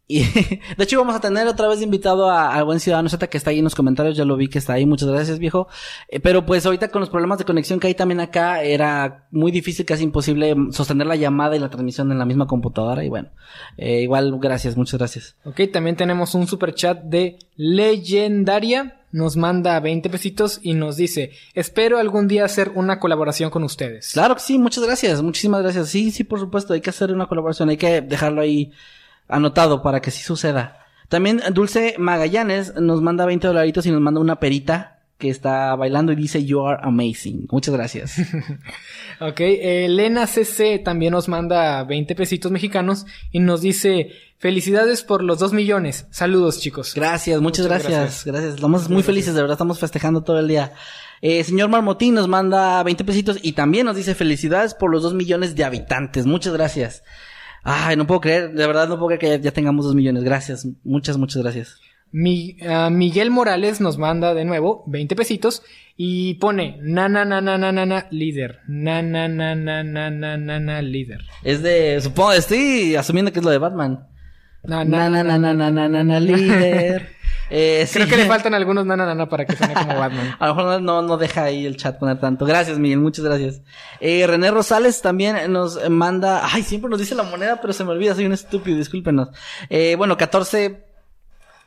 Y 0.09 0.25
de 0.77 0.85
hecho 0.85 0.99
vamos 0.99 1.15
a 1.15 1.21
tener 1.21 1.47
otra 1.47 1.69
vez 1.69 1.81
invitado 1.81 2.29
a- 2.31 2.55
al 2.55 2.65
buen 2.65 2.81
ciudadano 2.81 3.09
Z 3.09 3.27
que 3.29 3.39
está 3.39 3.51
ahí 3.51 3.59
en 3.59 3.65
los 3.65 3.75
comentarios, 3.75 4.17
ya 4.17 4.25
lo 4.25 4.37
vi 4.37 4.49
que 4.49 4.59
está 4.59 4.75
ahí, 4.75 4.85
muchas 4.85 5.09
gracias 5.09 5.39
viejo. 5.39 5.69
Eh, 6.09 6.21
pero 6.21 6.45
pues 6.45 6.67
ahorita 6.67 6.89
con 6.89 7.01
los 7.01 7.09
problemas 7.11 7.39
de 7.39 7.45
conexión 7.45 7.81
que 7.81 7.87
hay 7.87 7.95
también 7.95 8.21
acá, 8.21 8.63
era 8.63 9.27
muy 9.31 9.53
difícil, 9.53 9.87
casi 9.87 10.03
imposible 10.05 10.55
mm, 10.55 10.73
sostener 10.73 11.07
la 11.07 11.17
llamada 11.17 11.57
y 11.57 11.61
la 11.61 11.71
transmisión 11.71 12.11
en 12.13 12.19
la 12.19 12.25
misma 12.25 12.47
computadora 12.47 13.05
y 13.05 13.09
bueno, 13.09 13.29
eh, 13.79 14.03
igual 14.03 14.37
gracias, 14.41 14.77
muchas 14.77 14.99
gracias. 14.99 15.37
Ok, 15.45 15.61
también 15.73 15.97
tenemos 15.97 16.35
un 16.35 16.47
super 16.47 16.75
chat 16.75 17.01
de 17.03 17.39
Legendaria. 17.57 18.99
Nos 19.13 19.37
manda 19.37 19.79
20 19.79 20.09
pesitos 20.09 20.59
y 20.63 20.73
nos 20.73 20.97
dice, 20.97 21.33
espero 21.53 21.99
algún 21.99 22.29
día 22.29 22.47
hacer 22.47 22.73
una 22.75 22.99
colaboración 22.99 23.51
con 23.51 23.63
ustedes. 23.63 24.13
Claro 24.15 24.35
que 24.37 24.41
sí, 24.41 24.59
muchas 24.59 24.85
gracias, 24.85 25.21
muchísimas 25.21 25.61
gracias. 25.63 25.91
Sí, 25.91 26.11
sí, 26.11 26.25
por 26.25 26.41
supuesto, 26.41 26.73
hay 26.73 26.81
que 26.81 26.89
hacer 26.89 27.13
una 27.13 27.27
colaboración, 27.27 27.69
hay 27.69 27.77
que 27.77 28.01
dejarlo 28.01 28.41
ahí 28.41 28.73
anotado 29.33 29.83
para 29.83 30.01
que 30.01 30.11
sí 30.11 30.23
suceda. 30.23 30.87
También 31.09 31.43
Dulce 31.53 31.97
Magallanes 31.99 32.75
nos 32.77 33.03
manda 33.03 33.27
20 33.27 33.47
dolaritos 33.47 33.85
y 33.87 33.91
nos 33.91 34.01
manda 34.01 34.21
una 34.21 34.37
perita 34.41 35.01
que 35.19 35.31
está 35.31 35.77
bailando 35.77 36.11
y 36.11 36.17
dice 36.17 36.45
You 36.45 36.67
are 36.67 36.81
amazing. 36.83 37.47
Muchas 37.51 37.75
gracias. 37.75 38.17
Ok, 39.21 39.39
eh, 39.41 39.85
Elena 39.85 40.27
CC 40.27 40.81
también 40.81 41.13
nos 41.13 41.29
manda 41.29 41.85
20 41.85 42.17
pesitos 42.17 42.51
mexicanos 42.51 43.07
y 43.31 43.39
nos 43.39 43.61
dice, 43.61 44.11
felicidades 44.39 45.05
por 45.05 45.23
los 45.23 45.39
2 45.39 45.53
millones. 45.53 46.09
Saludos 46.11 46.59
chicos. 46.59 46.93
Gracias, 46.97 47.41
muchas, 47.41 47.67
Muchas 47.67 47.83
gracias. 47.83 48.01
gracias. 48.01 48.25
Gracias, 48.25 48.55
estamos 48.57 48.91
muy 48.91 49.05
felices, 49.05 49.37
de 49.37 49.43
verdad, 49.43 49.55
estamos 49.55 49.79
festejando 49.79 50.25
todo 50.25 50.41
el 50.41 50.49
día. 50.49 50.73
Eh, 51.21 51.45
señor 51.45 51.69
Marmotín 51.69 52.15
nos 52.15 52.27
manda 52.27 52.83
20 52.83 53.05
pesitos 53.05 53.39
y 53.43 53.53
también 53.53 53.87
nos 53.87 53.95
dice 53.95 54.17
felicidades 54.17 54.75
por 54.75 54.91
los 54.91 55.05
2 55.05 55.15
millones 55.15 55.55
de 55.55 55.63
habitantes. 55.63 56.27
Muchas 56.27 56.53
gracias. 56.55 57.05
Ay, 57.63 57.97
no 57.97 58.07
puedo 58.07 58.21
creer, 58.21 58.53
de 58.53 58.67
verdad 58.67 58.89
no 58.89 58.97
puedo 58.99 59.07
creer 59.17 59.21
que 59.21 59.29
ya, 59.29 59.37
ya 59.37 59.51
tengamos 59.53 59.85
2 59.87 59.95
millones. 59.95 60.25
Gracias, 60.25 60.67
muchas, 60.85 61.17
muchas 61.17 61.43
gracias. 61.43 61.79
Mi- 62.11 62.57
ah, 62.69 62.91
Miguel 62.91 63.31
Morales 63.31 63.81
nos 63.81 63.97
manda 63.99 64.35
de 64.35 64.45
nuevo 64.45 64.85
20 64.87 65.17
pesitos 65.17 65.63
y 65.97 66.35
pone 66.35 66.77
na 66.83 67.09
na 67.09 67.25
na 67.25 67.41
na 67.41 67.57
na 67.57 67.73
na 67.73 67.87
na 67.87 68.07
líder. 68.11 68.59
Na 68.69 69.01
na 69.01 69.29
na 69.29 69.55
na 69.55 69.83
na 69.83 70.11
na 70.11 70.37
na 70.37 70.59
na 70.61 70.83
líder. 70.83 71.21
Es 71.45 71.63
de, 71.63 72.01
supongo, 72.01 72.33
estoy 72.33 72.97
asumiendo 72.97 73.33
que 73.33 73.39
es 73.39 73.45
lo 73.45 73.51
de 73.51 73.59
Batman. 73.59 74.07
Na, 74.65 74.85
Na, 74.85 75.09
na, 75.09 75.25
na, 75.25 75.39
na, 75.39 75.55
na, 75.55 75.71
na, 75.71 75.89
na, 75.89 76.05
na, 76.05 76.21
líder. 76.21 77.09
Eh, 77.55 77.87
Creo 77.93 78.07
sí. 78.07 78.11
que 78.11 78.17
le 78.17 78.25
faltan 78.35 78.55
algunos 78.55 78.87
na 78.87 78.97
na 78.97 79.05
na 79.05 79.15
na 79.15 79.29
para 79.29 79.45
que 79.45 79.55
suene 79.55 79.75
como 79.75 79.99
Batman. 79.99 80.35
A 80.41 80.47
lo 80.47 80.55
mejor 80.55 80.81
no, 80.81 80.81
no, 80.81 81.03
no 81.07 81.17
deja 81.19 81.45
ahí 81.45 81.67
el 81.67 81.77
chat 81.77 81.99
poner 81.99 82.19
tanto. 82.19 82.47
Gracias, 82.47 82.79
Miguel, 82.79 82.99
muchas 83.01 83.25
gracias. 83.27 83.61
Eh, 84.01 84.27
René 84.27 84.51
Rosales 84.51 85.03
también 85.03 85.53
nos 85.53 85.79
manda, 85.91 86.41
ay, 86.51 86.63
siempre 86.63 86.89
nos 86.91 86.99
dice 86.99 87.15
la 87.15 87.25
moneda, 87.25 87.61
pero 87.61 87.75
se 87.75 87.85
me 87.85 87.91
olvida, 87.91 88.15
soy 88.15 88.25
un 88.25 88.33
estúpido, 88.33 88.79
discúlpenos. 88.79 89.29
Eh, 89.69 89.97
bueno, 89.97 90.17
14, 90.17 90.83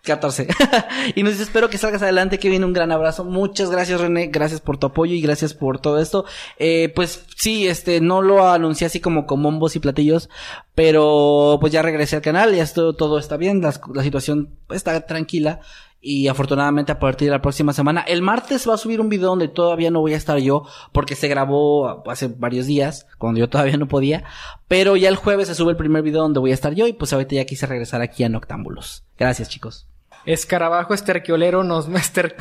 14. 0.06 0.48
y 1.16 1.24
nos 1.24 1.34
dice, 1.34 1.44
espero 1.44 1.70
que 1.70 1.78
salgas 1.78 2.02
adelante, 2.02 2.40
que 2.40 2.50
viene 2.50 2.66
un 2.66 2.74
gran 2.74 2.92
abrazo. 2.92 3.26
Muchas 3.26 3.70
gracias, 3.70 4.00
René, 4.00 4.28
gracias 4.28 4.62
por 4.62 4.78
tu 4.78 4.88
apoyo 4.88 5.14
y 5.14 5.22
gracias 5.22 5.54
por 5.54 5.80
todo 5.80 6.00
esto. 6.00 6.26
Eh, 6.58 6.92
pues 6.96 7.26
sí, 7.36 7.68
este, 7.68 8.00
no 8.00 8.22
lo 8.22 8.48
anuncié 8.48 8.88
así 8.88 9.00
como 9.00 9.26
con 9.26 9.44
bombos 9.44 9.76
y 9.76 9.80
platillos, 9.80 10.30
pero 10.74 11.58
pues 11.60 11.74
ya 11.74 11.82
regresé 11.82 12.16
al 12.16 12.22
canal, 12.22 12.56
ya 12.56 12.64
esto, 12.64 12.94
todo 12.94 13.20
está 13.20 13.38
bien, 13.38 13.62
la 13.62 14.04
situación 14.04 14.56
está 14.70 15.06
tranquila. 15.06 15.60
Y 16.08 16.28
afortunadamente 16.28 16.92
a 16.92 17.00
partir 17.00 17.30
de 17.30 17.32
la 17.32 17.42
próxima 17.42 17.74
semana, 17.74 18.02
el 18.02 18.22
martes 18.22 18.70
va 18.70 18.76
a 18.76 18.78
subir 18.78 19.02
un 19.02 19.10
video 19.10 19.30
donde 19.30 19.48
todavía 19.48 19.90
no 19.90 20.02
voy 20.02 20.14
a 20.14 20.18
estar 20.18 20.38
yo, 20.38 20.68
porque 20.92 21.16
se 21.16 21.28
grabó 21.28 22.08
hace 22.08 22.28
varios 22.28 22.68
días, 22.68 23.08
cuando 23.18 23.40
yo 23.40 23.50
todavía 23.50 23.78
no 23.78 23.88
podía. 23.88 24.24
Pero 24.68 24.98
ya 24.98 25.10
el 25.10 25.16
jueves 25.16 25.48
se 25.48 25.56
sube 25.56 25.72
el 25.72 25.78
primer 25.78 26.04
video 26.04 26.22
donde 26.22 26.40
voy 26.40 26.52
a 26.52 26.54
estar 26.54 26.76
yo, 26.76 26.86
y 26.86 26.94
pues 26.94 27.12
ahorita 27.12 27.34
ya 27.34 27.46
quise 27.46 27.66
regresar 27.66 28.04
aquí 28.04 28.24
a 28.24 28.30
Noctámbulos. 28.30 29.04
Gracias, 29.18 29.50
chicos. 29.50 29.88
Escarabajo 30.26 30.94
esterquiolero 30.94 31.64
nos... 31.64 31.88
Ester, 31.96 32.36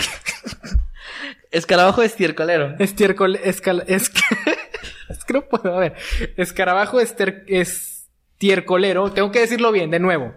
Escarabajo 1.50 2.02
estiercolero. 2.02 2.74
estiércol, 2.78 3.36
escal, 3.36 3.84
esc- 3.86 4.20
es 5.08 5.24
que 5.24 5.32
no 5.32 5.42
puedo, 5.42 5.76
a 5.76 5.78
ver. 5.80 5.94
Escarabajo 6.36 7.00
ester, 7.00 7.44
estiercolero, 7.48 9.12
tengo 9.12 9.30
que 9.30 9.40
decirlo 9.40 9.70
bien, 9.70 9.90
de 9.90 10.00
nuevo. 10.00 10.34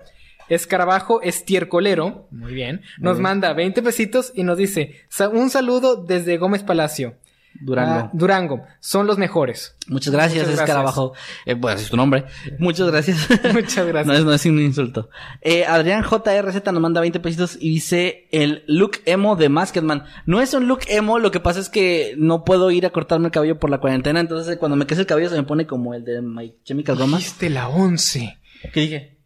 Escarabajo 0.50 1.22
Estiercolero, 1.24 2.28
muy 2.32 2.54
bien, 2.54 2.82
nos 3.00 3.20
manda 3.20 3.52
20 3.52 3.82
pesitos 3.82 4.32
y 4.34 4.44
nos 4.44 4.58
dice, 4.58 4.96
"Sa- 5.10 5.28
un 5.28 5.50
saludo 5.50 5.98
desde 5.98 6.38
Gómez 6.38 6.64
Palacio. 6.64 7.16
Durango. 7.60 7.94
Ah, 7.94 8.10
Durango, 8.14 8.62
son 8.80 9.08
los 9.08 9.18
mejores. 9.18 9.76
Muchas 9.88 10.14
gracias, 10.14 10.40
Muchas 10.44 10.48
gracias. 10.56 10.70
Escarabajo. 10.70 11.14
Eh, 11.46 11.54
bueno, 11.54 11.76
así 11.76 11.86
es 11.86 11.90
tu 11.90 11.98
nombre. 11.98 12.26
Muchas 12.60 12.88
gracias. 12.92 13.28
Muchas 13.54 13.86
gracias. 13.88 14.06
no, 14.08 14.14
es, 14.14 14.24
no 14.26 14.34
es 14.34 14.46
un 14.46 14.60
insulto. 14.60 15.10
Eh, 15.42 15.66
Adrián 15.66 16.04
JRZ 16.04 16.64
nos 16.72 16.82
manda 16.82 17.02
20 17.02 17.20
pesitos 17.20 17.58
y 17.60 17.70
dice 17.70 18.28
el 18.32 18.64
look 18.68 18.98
emo 19.06 19.36
de 19.36 19.50
Masketman. 19.50 20.04
No 20.26 20.42
es 20.42 20.54
un 20.54 20.68
look 20.68 20.82
emo, 20.88 21.20
lo 21.20 21.32
que 21.32 21.40
pasa 21.40 21.60
es 21.60 21.70
que 21.70 22.16
no 22.18 22.44
puedo 22.44 22.70
ir 22.72 22.86
a 22.86 22.92
cortarme 22.92 23.28
el 23.28 23.32
cabello 23.32 23.60
por 23.60 23.70
la 23.70 23.80
cuarentena, 23.80 24.20
entonces 24.20 24.58
cuando 24.58 24.76
me 24.76 24.86
crece 24.86 25.02
el 25.02 25.08
cabello 25.08 25.30
se 25.30 25.36
me 25.36 25.44
pone 25.44 25.66
como 25.68 25.94
el 25.94 26.04
de 26.04 26.22
My 26.22 26.56
Chemical 26.64 26.98
Romance. 26.98 27.26
Dijiste 27.26 27.50
la 27.50 27.70
11. 27.70 28.38
¿Qué 28.74 28.80
dije? 28.82 29.18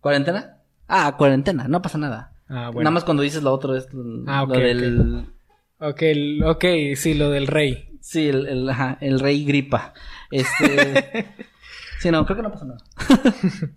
¿Cuarentena? 0.00 0.58
Ah, 0.86 1.16
cuarentena, 1.18 1.68
no 1.68 1.82
pasa 1.82 1.98
nada. 1.98 2.32
Ah, 2.48 2.70
bueno. 2.72 2.82
Nada 2.82 2.90
más 2.92 3.04
cuando 3.04 3.22
dices 3.22 3.42
lo 3.42 3.52
otro 3.52 3.76
es 3.76 3.86
Ah, 4.26 4.44
lo 4.48 4.54
del... 4.54 5.26
Ok, 5.80 6.02
ok, 6.44 6.64
sí, 6.96 7.14
lo 7.14 7.30
del 7.30 7.46
rey. 7.46 7.88
Sí, 8.00 8.28
el, 8.28 8.46
el, 8.46 8.68
ajá, 8.68 8.98
el 9.00 9.20
rey 9.20 9.44
gripa. 9.44 9.94
Este... 10.30 11.34
sí, 12.00 12.10
no, 12.10 12.24
creo 12.24 12.36
que 12.36 12.42
no 12.42 12.52
pasa 12.52 12.66
nada. 12.66 12.78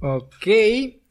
Ok. 0.00 0.46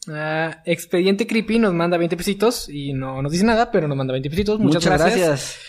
ah, 0.09 0.61
Expediente 0.65 1.27
Creepy 1.27 1.59
nos 1.59 1.73
manda 1.73 1.97
20 1.97 2.15
pesitos 2.15 2.69
y 2.69 2.93
no 2.93 3.21
nos 3.21 3.31
dice 3.31 3.45
nada, 3.45 3.71
pero 3.71 3.87
nos 3.87 3.97
manda 3.97 4.13
20 4.13 4.29
pesitos. 4.29 4.59
Muchas, 4.59 4.85
gracias. 4.85 5.59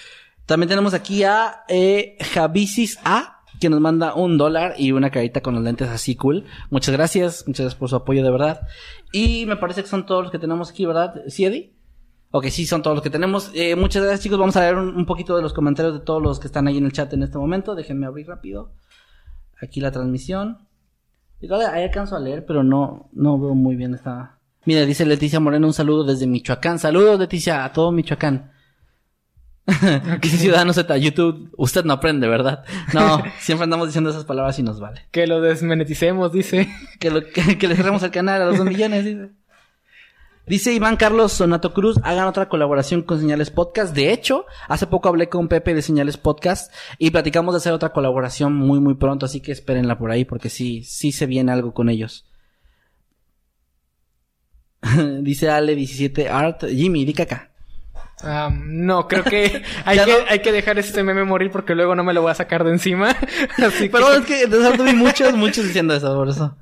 También 0.47 0.69
tenemos 0.69 0.95
aquí 0.95 1.25
a 1.25 1.65
eh, 1.69 2.17
Javisis 2.33 2.99
A, 3.05 3.43
que 3.61 3.69
nos 3.69 3.81
manda 3.81 4.15
un 4.15 4.39
dólar 4.39 4.75
y 4.79 4.93
una 4.93 5.11
carita 5.11 5.41
con 5.41 5.55
los 5.55 5.65
lentes 5.65 5.89
así 5.89 6.15
cool. 6.15 6.47
Muchas 6.71 6.95
gracias, 6.95 7.45
muchas 7.47 7.65
gracias 7.65 7.79
por 7.79 7.89
su 7.89 7.97
apoyo 7.97 8.23
de 8.23 8.31
verdad. 8.31 8.61
Y 9.13 9.47
me 9.47 9.57
parece 9.57 9.83
que 9.83 9.89
son 9.89 10.07
todos 10.07 10.23
los 10.23 10.33
que 10.33 10.39
tenemos 10.39 10.71
aquí, 10.71 10.87
¿verdad? 10.87 11.23
¿Sí, 11.27 11.45
Eddie? 11.45 11.75
Ok, 12.31 12.47
sí, 12.49 12.67
son 12.67 12.83
todos 12.83 12.95
los 12.97 13.03
que 13.03 13.11
tenemos. 13.11 13.51
Eh, 13.55 13.75
muchas 13.75 14.03
gracias, 14.03 14.23
chicos. 14.23 14.39
Vamos 14.39 14.57
a 14.57 14.61
leer 14.61 14.75
un, 14.77 14.95
un 14.97 15.07
poquito 15.07 15.35
de 15.37 15.43
los 15.43 15.55
comentarios 15.55 15.95
de 15.95 16.01
todos 16.01 16.23
los 16.23 16.39
que 16.39 16.47
están 16.47 16.69
ahí 16.69 16.77
en 16.77 16.85
el 16.85 16.93
chat 16.93 17.13
en 17.15 17.23
este 17.23 17.39
momento. 17.39 17.75
Déjenme 17.75 18.07
abrir 18.07 18.27
rápido. 18.29 18.73
Aquí 19.63 19.81
la 19.81 19.91
transmisión. 19.91 20.59
Igual 21.41 21.63
ahí 21.67 21.85
alcanzo 21.85 22.17
a 22.17 22.21
leer, 22.21 22.45
pero 22.45 22.63
no, 22.63 23.09
no 23.13 23.39
veo 23.39 23.55
muy 23.55 23.77
bien 23.77 23.95
esta. 23.95 24.39
Mira, 24.67 24.85
dice 24.85 25.07
Leticia 25.07 25.41
Moreno, 25.41 25.67
un 25.67 25.73
saludo 25.73 26.05
desde 26.05 26.27
Michoacán. 26.27 26.79
Saludos, 26.79 27.19
Leticia, 27.19 27.65
a 27.65 27.73
todo 27.73 27.93
Michoacán. 27.93 28.53
Dice 30.23 30.39
Ciudadano 30.39 30.73
Z, 30.73 30.97
YouTube, 30.97 31.53
usted 31.59 31.85
no 31.85 31.93
aprende, 31.93 32.27
¿verdad? 32.27 32.65
No, 32.95 33.23
siempre 33.41 33.65
andamos 33.65 33.89
diciendo 33.89 34.09
esas 34.11 34.25
palabras 34.25 34.59
y 34.59 34.63
nos 34.63 34.81
vale. 34.81 35.03
Que 35.11 35.27
lo 35.27 35.41
desmoneticemos, 35.43 36.33
dice. 36.33 36.69
Que, 36.99 37.11
lo- 37.11 37.23
que, 37.23 37.59
que 37.59 37.69
le 37.69 37.77
cerremos 37.77 38.03
el 38.03 38.11
canal 38.11 38.41
a 38.43 38.47
los 38.47 38.57
dos 38.59 38.67
millones, 38.69 39.05
dice. 39.05 39.31
Dice 40.49 40.73
Iván 40.73 40.97
Carlos 40.97 41.35
Sonato 41.35 41.75
Cruz, 41.75 41.99
hagan 42.05 42.27
otra 42.27 42.49
colaboración 42.49 43.03
con 43.03 43.21
Señales 43.21 43.51
Podcast. 43.51 43.95
De 43.95 44.15
hecho, 44.15 44.47
hace 44.67 44.87
poco 44.87 45.11
hablé 45.11 45.29
con 45.29 45.47
Pepe 45.47 45.75
de 45.75 45.83
Señales 45.83 46.17
Podcast 46.17 46.73
y 46.97 47.11
platicamos 47.11 47.53
de 47.53 47.59
hacer 47.59 47.75
otra 47.75 47.93
colaboración 47.93 48.55
muy, 48.55 48.81
muy 48.81 48.95
pronto, 48.95 49.27
así 49.27 49.43
que 49.43 49.53
espérenla 49.53 49.99
por 49.99 50.11
ahí 50.11 50.25
porque 50.25 50.49
sí, 50.49 50.85
sí 50.85 51.13
se 51.13 51.27
viene 51.27 51.53
algo 51.53 51.75
con 51.75 51.91
ellos. 51.91 52.27
Dice 55.21 55.51
Ale17 55.51 56.31
Art, 56.31 56.65
Jimmy, 56.65 57.05
di 57.05 57.13
caca. 57.13 57.51
No, 58.51 59.07
creo 59.07 59.25
que 59.25 59.63
hay, 59.85 59.99
que 59.99 60.13
no. 60.13 60.19
hay 60.31 60.39
que 60.39 60.53
dejar 60.53 60.79
este 60.79 61.03
meme 61.03 61.25
morir 61.25 61.51
porque 61.51 61.75
luego 61.75 61.95
no 61.95 62.05
me 62.05 62.15
lo 62.15 62.23
voy 62.23 62.31
a 62.31 62.35
sacar 62.35 62.65
de 62.65 62.71
encima. 62.71 63.11
Así 63.59 63.85
que... 63.85 63.91
Pero 63.91 64.15
es 64.15 64.25
que 64.25 64.47
de 64.47 64.59
verdad 64.59 64.83
vi 64.83 64.95
muchos, 64.95 65.35
muchos 65.35 65.67
diciendo 65.67 65.93
eso, 65.95 66.15
por 66.15 66.31
eso. 66.31 66.57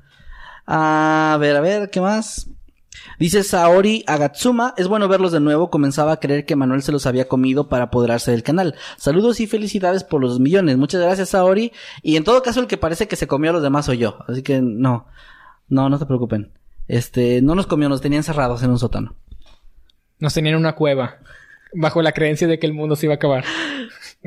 A 0.65 1.37
ver, 1.39 1.55
a 1.55 1.61
ver, 1.61 1.89
¿qué 1.89 2.01
más? 2.01 2.49
Dice 3.19 3.43
Saori 3.43 4.03
Agatsuma, 4.07 4.73
es 4.77 4.87
bueno 4.87 5.07
verlos 5.07 5.31
de 5.31 5.39
nuevo, 5.39 5.69
comenzaba 5.69 6.11
a 6.13 6.19
creer 6.19 6.45
que 6.45 6.55
Manuel 6.55 6.83
se 6.83 6.91
los 6.91 7.05
había 7.05 7.27
comido 7.27 7.67
para 7.67 7.85
apoderarse 7.85 8.31
del 8.31 8.43
canal. 8.43 8.75
Saludos 8.97 9.39
y 9.39 9.47
felicidades 9.47 10.03
por 10.03 10.21
los 10.21 10.39
millones. 10.39 10.77
Muchas 10.77 11.01
gracias 11.01 11.29
Saori. 11.29 11.71
Y 12.03 12.15
en 12.15 12.23
todo 12.23 12.43
caso 12.43 12.59
el 12.59 12.67
que 12.67 12.77
parece 12.77 13.07
que 13.07 13.15
se 13.15 13.27
comió 13.27 13.49
a 13.49 13.53
los 13.53 13.63
demás 13.63 13.85
soy 13.85 13.97
yo. 13.97 14.19
Así 14.27 14.43
que 14.43 14.61
no, 14.61 15.07
no, 15.67 15.89
no 15.89 15.97
se 15.97 16.05
preocupen. 16.05 16.51
Este, 16.87 17.41
no 17.41 17.55
nos 17.55 17.67
comió, 17.67 17.89
nos 17.89 18.01
tenían 18.01 18.19
encerrados 18.19 18.63
en 18.63 18.69
un 18.69 18.79
sótano. 18.79 19.15
Nos 20.19 20.33
tenían 20.33 20.55
en 20.55 20.61
una 20.61 20.75
cueva. 20.75 21.17
Bajo 21.73 22.01
la 22.01 22.13
creencia 22.13 22.47
de 22.47 22.59
que 22.59 22.65
el 22.65 22.73
mundo 22.73 22.95
se 22.95 23.07
iba 23.07 23.13
a 23.13 23.17
acabar. 23.17 23.43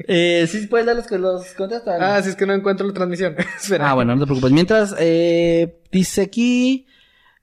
Eh, 0.06 0.46
sí, 0.48 0.66
puedes 0.68 0.86
dar 0.86 0.96
los 0.96 1.06
que 1.06 1.18
los 1.18 1.52
contestan. 1.54 2.00
Ah, 2.00 2.22
si 2.22 2.30
es 2.30 2.36
que 2.36 2.46
no 2.46 2.54
encuentro 2.54 2.86
la 2.86 2.94
transmisión. 2.94 3.34
Espera. 3.60 3.90
Ah, 3.90 3.94
bueno, 3.94 4.14
no 4.14 4.20
te 4.20 4.26
preocupes. 4.26 4.52
Mientras, 4.52 4.94
eh, 4.98 5.80
dice 5.90 6.22
aquí, 6.22 6.86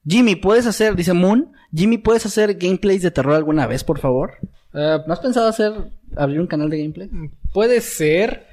Jimmy, 0.07 0.35
¿puedes 0.35 0.65
hacer, 0.65 0.95
dice 0.95 1.13
Moon, 1.13 1.51
Jimmy, 1.75 1.97
¿puedes 1.97 2.25
hacer 2.25 2.55
gameplays 2.55 3.01
de 3.01 3.11
terror 3.11 3.35
alguna 3.35 3.67
vez, 3.67 3.83
por 3.83 3.99
favor? 3.99 4.35
Ah, 4.73 5.03
¿No 5.05 5.13
has 5.13 5.19
pensado 5.19 5.47
hacer, 5.47 5.73
abrir 6.15 6.39
un 6.39 6.47
canal 6.47 6.69
de 6.69 6.77
gameplay? 6.79 7.09
puede 7.53 7.81
ser, 7.81 8.45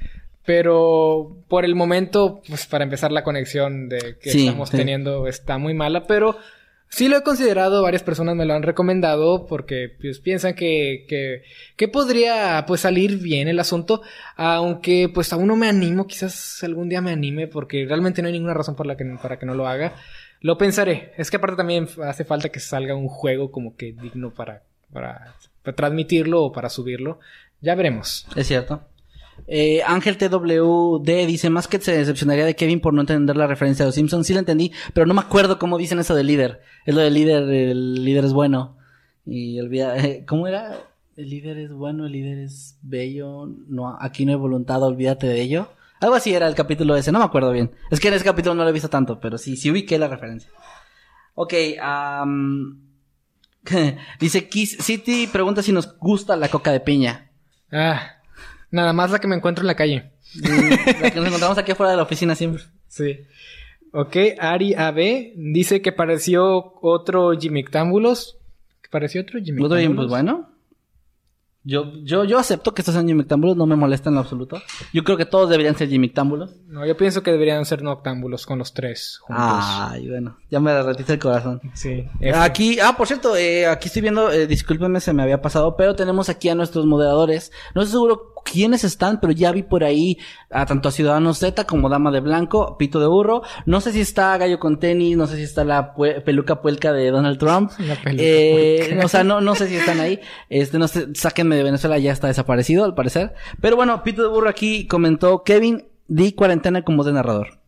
pero 0.44 1.36
por 1.48 1.64
el 1.64 1.74
momento, 1.74 2.40
pues 2.48 2.66
para 2.66 2.84
empezar 2.84 3.12
la 3.12 3.24
conexión 3.24 3.88
de 3.88 4.16
que 4.20 4.30
Sí, 4.30 4.46
estamos 4.46 4.70
sí. 4.70 4.76
teniendo 4.76 5.26
está 5.28 5.58
muy 5.58 5.74
mala, 5.74 6.06
pero 6.06 6.36
sí 6.88 7.08
lo 7.08 7.16
he 7.16 7.22
considerado, 7.22 7.82
varias 7.82 8.02
personas 8.02 8.34
me 8.36 8.44
lo 8.44 8.54
han 8.54 8.62
recomendado 8.62 9.46
porque 9.46 9.88
pues 10.00 10.20
piensan 10.20 10.54
que, 10.54 11.04
que, 11.08 11.42
que 11.76 11.88
podría 11.88 12.64
pues 12.66 12.80
salir 12.82 13.18
bien 13.18 13.48
el 13.48 13.58
asunto, 13.60 14.02
aunque 14.36 15.08
pues 15.12 15.32
aún 15.32 15.46
no 15.48 15.56
me 15.56 15.68
animo, 15.68 16.06
quizás 16.06 16.62
algún 16.62 16.88
día 16.88 17.00
me 17.00 17.10
anime 17.12 17.46
porque 17.46 17.84
realmente 17.86 18.22
no 18.22 18.28
hay 18.28 18.32
ninguna 18.34 18.54
razón 18.54 18.76
por 18.76 18.86
la 18.86 18.96
que, 18.96 19.04
para 19.22 19.38
que 19.38 19.46
no 19.46 19.54
lo 19.54 19.66
haga. 19.68 19.94
Lo 20.44 20.58
pensaré. 20.58 21.14
Es 21.16 21.30
que 21.30 21.38
aparte 21.38 21.56
también 21.56 21.88
hace 22.06 22.22
falta 22.22 22.50
que 22.50 22.60
salga 22.60 22.94
un 22.94 23.08
juego 23.08 23.50
como 23.50 23.76
que 23.76 23.94
digno 23.94 24.28
para, 24.34 24.62
para, 24.92 25.34
transmitirlo 25.74 26.42
o 26.42 26.52
para 26.52 26.68
subirlo. 26.68 27.18
Ya 27.62 27.74
veremos. 27.74 28.26
Es 28.36 28.48
cierto. 28.48 28.82
Eh, 29.46 29.80
Ángel 29.86 30.18
TWD 30.18 31.26
dice, 31.26 31.48
más 31.48 31.66
que 31.66 31.80
se 31.80 31.96
decepcionaría 31.96 32.44
de 32.44 32.56
Kevin 32.56 32.82
por 32.82 32.92
no 32.92 33.00
entender 33.00 33.38
la 33.38 33.46
referencia 33.46 33.86
de 33.86 33.88
los 33.88 33.94
Simpsons. 33.94 34.26
Sí 34.26 34.34
la 34.34 34.40
entendí, 34.40 34.70
pero 34.92 35.06
no 35.06 35.14
me 35.14 35.22
acuerdo 35.22 35.58
cómo 35.58 35.78
dicen 35.78 35.98
eso 35.98 36.14
del 36.14 36.26
líder. 36.26 36.60
Es 36.84 36.94
lo 36.94 37.00
del 37.00 37.14
líder, 37.14 37.44
el 37.44 38.04
líder 38.04 38.26
es 38.26 38.34
bueno. 38.34 38.76
Y 39.24 39.58
olvida, 39.58 39.96
eh, 39.96 40.26
¿cómo 40.28 40.46
era? 40.46 40.76
El 41.16 41.30
líder 41.30 41.56
es 41.56 41.72
bueno, 41.72 42.04
el 42.04 42.12
líder 42.12 42.40
es 42.40 42.76
bello. 42.82 43.46
No, 43.46 43.96
aquí 43.98 44.26
no 44.26 44.32
hay 44.32 44.38
voluntad, 44.38 44.82
olvídate 44.82 45.26
de 45.26 45.40
ello. 45.40 45.68
Algo 46.04 46.16
así 46.16 46.34
era 46.34 46.46
el 46.46 46.54
capítulo 46.54 46.94
ese, 46.96 47.10
no 47.12 47.18
me 47.18 47.24
acuerdo 47.24 47.50
bien. 47.50 47.70
Es 47.90 47.98
que 47.98 48.08
en 48.08 48.14
ese 48.14 48.24
capítulo 48.26 48.54
no 48.54 48.62
lo 48.62 48.68
he 48.68 48.72
visto 48.74 48.90
tanto, 48.90 49.18
pero 49.20 49.38
sí, 49.38 49.56
sí 49.56 49.70
ubiqué 49.70 49.98
la 49.98 50.06
referencia. 50.08 50.50
Ok, 51.34 51.54
am, 51.80 52.80
dice 54.20 54.48
Kiss 54.48 54.76
City, 54.80 55.26
pregunta 55.26 55.62
si 55.62 55.72
nos 55.72 55.96
gusta 55.98 56.36
la 56.36 56.48
coca 56.48 56.72
de 56.72 56.80
piña. 56.80 57.30
Ah, 57.72 58.16
nada 58.70 58.92
más 58.92 59.10
la 59.10 59.18
que 59.18 59.26
me 59.28 59.34
encuentro 59.36 59.62
en 59.62 59.68
la 59.68 59.74
calle. 59.76 60.12
Mm, 60.34 61.00
La 61.02 61.10
que 61.10 61.16
nos 61.20 61.26
encontramos 61.28 61.56
aquí 61.58 61.72
afuera 61.72 61.90
de 61.92 61.96
la 61.96 62.02
oficina 62.02 62.34
siempre. 62.34 62.62
Sí. 62.88 63.20
Ok, 63.92 64.16
Ari 64.38 64.74
AB 64.74 65.32
dice 65.36 65.80
que 65.80 65.92
pareció 65.92 66.74
otro 66.82 67.32
Jimictámbulos. 67.38 68.36
¿Que 68.82 68.88
pareció 68.90 69.22
otro 69.22 69.38
Jimictámbulos? 69.40 69.78
bien, 69.78 69.96
pues 69.96 70.08
bueno. 70.08 70.50
Yo, 71.66 71.92
yo, 72.02 72.24
yo 72.24 72.38
acepto 72.38 72.74
que 72.74 72.82
estos 72.82 72.94
sean 72.94 73.08
Jimictámbulos, 73.08 73.56
no 73.56 73.64
me 73.64 73.74
molesta 73.74 74.10
en 74.10 74.16
lo 74.16 74.20
absoluto. 74.20 74.60
Yo 74.92 75.02
creo 75.02 75.16
que 75.16 75.24
todos 75.24 75.48
deberían 75.48 75.74
ser 75.74 75.88
Jimictámbulos. 75.88 76.56
No, 76.66 76.84
yo 76.84 76.94
pienso 76.94 77.22
que 77.22 77.32
deberían 77.32 77.64
ser 77.64 77.82
noctámbulos 77.82 78.44
con 78.44 78.58
los 78.58 78.74
tres 78.74 79.18
juntos. 79.22 79.46
Ay, 79.48 80.08
bueno, 80.08 80.36
ya 80.50 80.60
me 80.60 80.72
derretiste 80.72 81.14
el 81.14 81.18
corazón. 81.18 81.62
Sí. 81.72 82.06
F. 82.20 82.38
Aquí, 82.38 82.78
ah, 82.80 82.94
por 82.96 83.06
cierto, 83.06 83.34
eh, 83.34 83.66
aquí 83.66 83.88
estoy 83.88 84.02
viendo, 84.02 84.30
eh, 84.30 84.46
discúlpenme, 84.46 85.00
se 85.00 85.14
me 85.14 85.22
había 85.22 85.40
pasado, 85.40 85.74
pero 85.74 85.96
tenemos 85.96 86.28
aquí 86.28 86.50
a 86.50 86.54
nuestros 86.54 86.84
moderadores. 86.84 87.50
No 87.74 87.80
estoy 87.80 87.92
seguro 87.92 88.33
quiénes 88.44 88.84
están, 88.84 89.20
pero 89.20 89.32
ya 89.32 89.50
vi 89.52 89.62
por 89.62 89.82
ahí 89.84 90.18
a 90.50 90.66
tanto 90.66 90.88
a 90.88 90.92
Ciudadanos 90.92 91.38
Z 91.38 91.64
como 91.66 91.88
Dama 91.88 92.10
de 92.10 92.20
Blanco, 92.20 92.76
Pito 92.78 93.00
de 93.00 93.06
Burro. 93.06 93.42
No 93.66 93.80
sé 93.80 93.92
si 93.92 94.00
está 94.00 94.36
Gallo 94.38 94.58
con 94.60 94.78
tenis, 94.78 95.16
no 95.16 95.26
sé 95.26 95.36
si 95.36 95.42
está 95.42 95.64
la 95.64 95.94
pue- 95.94 96.22
peluca 96.22 96.60
puelca 96.62 96.92
de 96.92 97.10
Donald 97.10 97.38
Trump. 97.38 97.72
La 97.78 97.96
peluca 97.96 98.22
Eh, 98.24 98.84
puelca. 98.88 99.06
o 99.06 99.08
sea, 99.08 99.24
no, 99.24 99.40
no 99.40 99.54
sé 99.54 99.68
si 99.68 99.76
están 99.76 99.98
ahí. 99.98 100.20
Este, 100.50 100.78
no 100.78 100.86
sé, 100.86 101.08
sáquenme 101.14 101.56
de 101.56 101.62
Venezuela, 101.64 101.98
ya 101.98 102.12
está 102.12 102.28
desaparecido, 102.28 102.84
al 102.84 102.94
parecer. 102.94 103.34
Pero 103.60 103.76
bueno, 103.76 104.02
Pito 104.02 104.22
de 104.22 104.28
Burro 104.28 104.48
aquí 104.48 104.86
comentó, 104.86 105.42
Kevin, 105.42 105.88
di 106.06 106.32
cuarentena 106.32 106.82
como 106.82 107.02
de 107.02 107.12
narrador. 107.14 107.58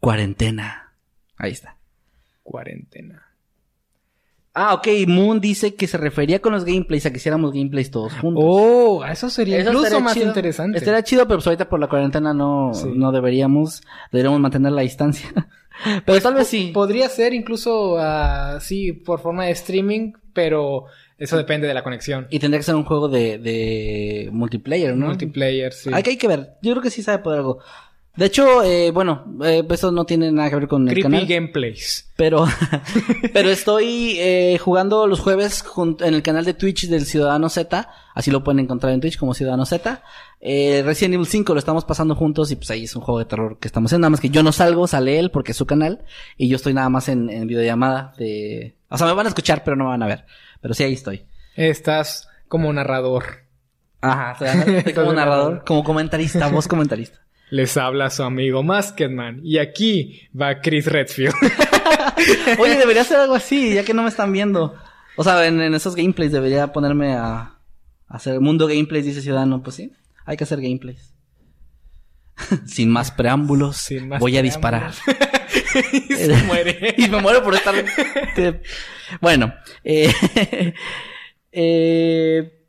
Cuarentena. 0.00 0.94
Ahí 1.36 1.52
está. 1.52 1.76
Cuarentena. 2.42 3.21
Ah, 4.54 4.74
ok. 4.74 4.86
Moon 5.08 5.40
dice 5.40 5.74
que 5.74 5.86
se 5.86 5.96
refería 5.96 6.40
con 6.40 6.52
los 6.52 6.64
gameplays 6.64 7.06
a 7.06 7.10
que 7.10 7.16
hiciéramos 7.16 7.52
gameplays 7.52 7.90
todos 7.90 8.12
juntos. 8.14 8.44
Oh, 8.46 9.02
eso 9.04 9.30
sería 9.30 9.58
Eso 9.58 9.70
incluso 9.72 10.00
más 10.00 10.12
chido. 10.14 10.26
interesante. 10.26 10.76
Estaría 10.78 11.02
chido, 11.02 11.26
pero 11.26 11.38
pues 11.38 11.46
ahorita 11.46 11.68
por 11.68 11.80
la 11.80 11.88
cuarentena 11.88 12.34
no, 12.34 12.72
Sí. 12.74 12.88
no 12.94 13.12
deberíamos, 13.12 13.82
deberíamos 14.10 14.40
mantener 14.40 14.72
la 14.72 14.82
distancia. 14.82 15.30
pero 16.04 16.20
tal 16.20 16.34
vez 16.34 16.48
sí. 16.48 16.70
Podría 16.74 17.08
ser 17.08 17.32
incluso 17.32 17.98
así 17.98 18.92
por 18.92 19.20
forma 19.20 19.46
de 19.46 19.52
streaming, 19.52 20.12
pero 20.34 20.84
eso 21.16 21.38
depende 21.38 21.66
de 21.66 21.72
la 21.74 21.82
conexión. 21.82 22.26
Y 22.28 22.38
tendría 22.38 22.58
que 22.58 22.64
ser 22.64 22.74
un 22.74 22.84
juego 22.84 23.08
de, 23.08 23.38
de 23.38 24.28
multiplayer, 24.32 24.94
¿no? 24.96 25.06
Multiplayer, 25.06 25.72
sí. 25.72 25.88
Hay 25.94 26.02
que, 26.02 26.10
hay 26.10 26.16
que 26.18 26.28
ver. 26.28 26.54
Yo 26.60 26.72
creo 26.72 26.82
que 26.82 26.90
sí 26.90 27.02
sabe 27.02 27.22
poder 27.22 27.38
algo. 27.38 27.60
De 28.14 28.26
hecho, 28.26 28.62
eh, 28.62 28.90
bueno, 28.90 29.24
eh, 29.42 29.66
eso 29.70 29.90
no 29.90 30.04
tiene 30.04 30.30
nada 30.30 30.50
que 30.50 30.56
ver 30.56 30.68
con 30.68 30.82
el 30.82 30.88
Creepy 30.92 31.02
canal. 31.02 31.26
Gameplays. 31.26 32.12
Pero, 32.14 32.46
pero 33.32 33.48
estoy 33.48 34.16
eh, 34.18 34.58
jugando 34.58 35.06
los 35.06 35.20
jueves 35.20 35.64
en 36.00 36.14
el 36.14 36.22
canal 36.22 36.44
de 36.44 36.52
Twitch 36.52 36.88
del 36.88 37.06
Ciudadano 37.06 37.48
Z. 37.48 37.88
Así 38.14 38.30
lo 38.30 38.44
pueden 38.44 38.60
encontrar 38.60 38.92
en 38.92 39.00
Twitch 39.00 39.18
como 39.18 39.32
Ciudadano 39.32 39.64
Z. 39.64 40.02
Eh, 40.40 40.82
Resident 40.84 41.14
Evil 41.14 41.26
5 41.26 41.54
lo 41.54 41.58
estamos 41.58 41.86
pasando 41.86 42.14
juntos 42.14 42.50
y 42.50 42.56
pues 42.56 42.70
ahí 42.70 42.84
es 42.84 42.94
un 42.94 43.02
juego 43.02 43.18
de 43.18 43.24
terror 43.24 43.58
que 43.58 43.66
estamos 43.66 43.88
haciendo. 43.88 44.02
Nada 44.02 44.10
más 44.10 44.20
que 44.20 44.28
yo 44.28 44.42
no 44.42 44.52
salgo, 44.52 44.86
sale 44.86 45.18
él 45.18 45.30
porque 45.30 45.52
es 45.52 45.56
su 45.56 45.64
canal. 45.64 46.04
Y 46.36 46.48
yo 46.48 46.56
estoy 46.56 46.74
nada 46.74 46.90
más 46.90 47.08
en, 47.08 47.30
en 47.30 47.46
videollamada 47.46 48.12
de... 48.18 48.76
O 48.90 48.98
sea, 48.98 49.06
me 49.06 49.14
van 49.14 49.24
a 49.24 49.30
escuchar 49.30 49.64
pero 49.64 49.74
no 49.74 49.84
me 49.84 49.90
van 49.90 50.02
a 50.02 50.06
ver. 50.06 50.26
Pero 50.60 50.74
sí, 50.74 50.84
ahí 50.84 50.92
estoy. 50.92 51.24
Estás 51.56 52.28
como 52.46 52.70
narrador. 52.74 53.24
Ajá, 54.02 54.36
estoy 54.44 54.92
como 54.94 55.14
narrador, 55.14 55.64
como 55.64 55.82
comentarista, 55.82 56.48
voz 56.48 56.68
comentarista. 56.68 57.20
Les 57.52 57.76
habla 57.76 58.08
su 58.08 58.22
amigo 58.22 58.62
Masketman. 58.62 59.40
Y 59.44 59.58
aquí 59.58 60.26
va 60.34 60.62
Chris 60.62 60.86
Redfield. 60.86 61.34
Oye, 62.58 62.78
debería 62.78 63.02
hacer 63.02 63.18
algo 63.18 63.34
así, 63.34 63.74
ya 63.74 63.84
que 63.84 63.92
no 63.92 64.02
me 64.02 64.08
están 64.08 64.32
viendo. 64.32 64.74
O 65.18 65.22
sea, 65.22 65.46
en, 65.46 65.60
en 65.60 65.74
esos 65.74 65.94
gameplays 65.94 66.32
debería 66.32 66.72
ponerme 66.72 67.12
a, 67.12 67.34
a 67.36 67.58
hacer 68.08 68.40
mundo 68.40 68.66
gameplays, 68.66 69.04
dice 69.04 69.20
Ciudadano. 69.20 69.62
Pues 69.62 69.76
sí, 69.76 69.92
hay 70.24 70.38
que 70.38 70.44
hacer 70.44 70.62
gameplays. 70.62 71.12
Sin 72.64 72.88
más 72.88 73.10
preámbulos, 73.10 73.76
Sin 73.76 74.08
más 74.08 74.18
voy 74.18 74.38
a 74.38 74.42
disparar. 74.42 74.94
y 75.92 76.14
se 76.14 76.34
muere. 76.44 76.94
y 76.96 77.06
me 77.10 77.20
muero 77.20 77.44
por 77.44 77.54
estar... 77.54 77.74
Bueno, 79.20 79.52
eh, 79.84 80.10
eh, 81.52 82.61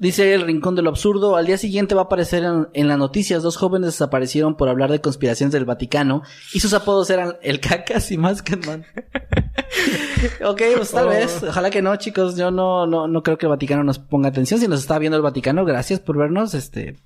Dice 0.00 0.32
el 0.32 0.42
Rincón 0.42 0.76
de 0.76 0.82
lo 0.82 0.90
Absurdo, 0.90 1.34
al 1.34 1.46
día 1.46 1.58
siguiente 1.58 1.94
va 1.96 2.02
a 2.02 2.04
aparecer 2.04 2.44
en, 2.44 2.68
en 2.72 2.86
las 2.86 2.98
noticias, 2.98 3.42
dos 3.42 3.56
jóvenes 3.56 3.86
desaparecieron 3.88 4.56
por 4.56 4.68
hablar 4.68 4.92
de 4.92 5.00
conspiraciones 5.00 5.52
del 5.52 5.64
Vaticano 5.64 6.22
y 6.54 6.60
sus 6.60 6.72
apodos 6.72 7.10
eran 7.10 7.36
el 7.42 7.58
Cacas 7.58 8.12
y 8.12 8.16
Masketman. 8.16 8.84
ok, 10.44 10.62
pues 10.76 10.90
tal 10.92 11.06
Oh. 11.06 11.10
vez, 11.10 11.42
ojalá 11.42 11.70
que 11.70 11.82
no, 11.82 11.94
chicos, 11.96 12.36
yo 12.36 12.50
no, 12.50 12.86
no, 12.86 13.08
no 13.08 13.22
creo 13.22 13.38
que 13.38 13.46
el 13.46 13.50
Vaticano 13.50 13.82
nos 13.84 13.98
ponga 13.98 14.28
atención, 14.28 14.60
si 14.60 14.68
nos 14.68 14.80
está 14.80 14.98
viendo 14.98 15.16
el 15.16 15.22
Vaticano, 15.22 15.64
gracias 15.64 16.00
por 16.00 16.16
vernos, 16.16 16.54
este, 16.54 16.96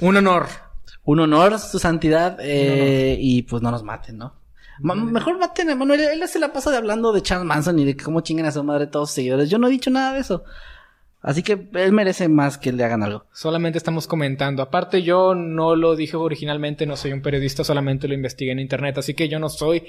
Un 0.00 0.16
honor. 0.18 0.46
un 1.04 1.20
honor, 1.20 1.58
su 1.58 1.78
santidad, 1.78 2.36
eh, 2.40 3.16
y 3.18 3.42
pues 3.42 3.62
no 3.62 3.70
nos 3.70 3.82
maten, 3.82 4.18
¿no? 4.18 4.34
Ma- 4.80 4.94
mejor 4.94 5.38
maten 5.38 5.70
a 5.70 5.76
Manuel, 5.76 6.00
él 6.00 6.28
se 6.28 6.38
la 6.38 6.52
pasa 6.52 6.70
de 6.70 6.76
hablando 6.76 7.12
de 7.12 7.22
Charles 7.22 7.46
Manson 7.46 7.78
y 7.78 7.84
de 7.84 7.96
cómo 7.96 8.20
chingan 8.20 8.46
a 8.46 8.52
su 8.52 8.62
madre 8.64 8.86
todos 8.88 9.08
sus 9.10 9.14
seguidores. 9.16 9.48
Yo 9.48 9.58
no 9.58 9.68
he 9.68 9.70
dicho 9.70 9.90
nada 9.90 10.14
de 10.14 10.20
eso. 10.20 10.44
Así 11.22 11.42
que 11.44 11.68
él 11.74 11.92
merece 11.92 12.28
más 12.28 12.58
que 12.58 12.72
le 12.72 12.82
hagan 12.84 13.02
algo. 13.04 13.26
Solamente 13.32 13.78
estamos 13.78 14.08
comentando. 14.08 14.60
Aparte, 14.62 15.02
yo 15.02 15.34
no 15.36 15.76
lo 15.76 15.94
dije 15.94 16.16
originalmente, 16.16 16.84
no 16.84 16.96
soy 16.96 17.12
un 17.12 17.22
periodista, 17.22 17.62
solamente 17.62 18.08
lo 18.08 18.14
investigué 18.14 18.50
en 18.52 18.58
internet, 18.58 18.98
así 18.98 19.14
que 19.14 19.28
yo 19.28 19.38
no 19.38 19.48
soy 19.48 19.84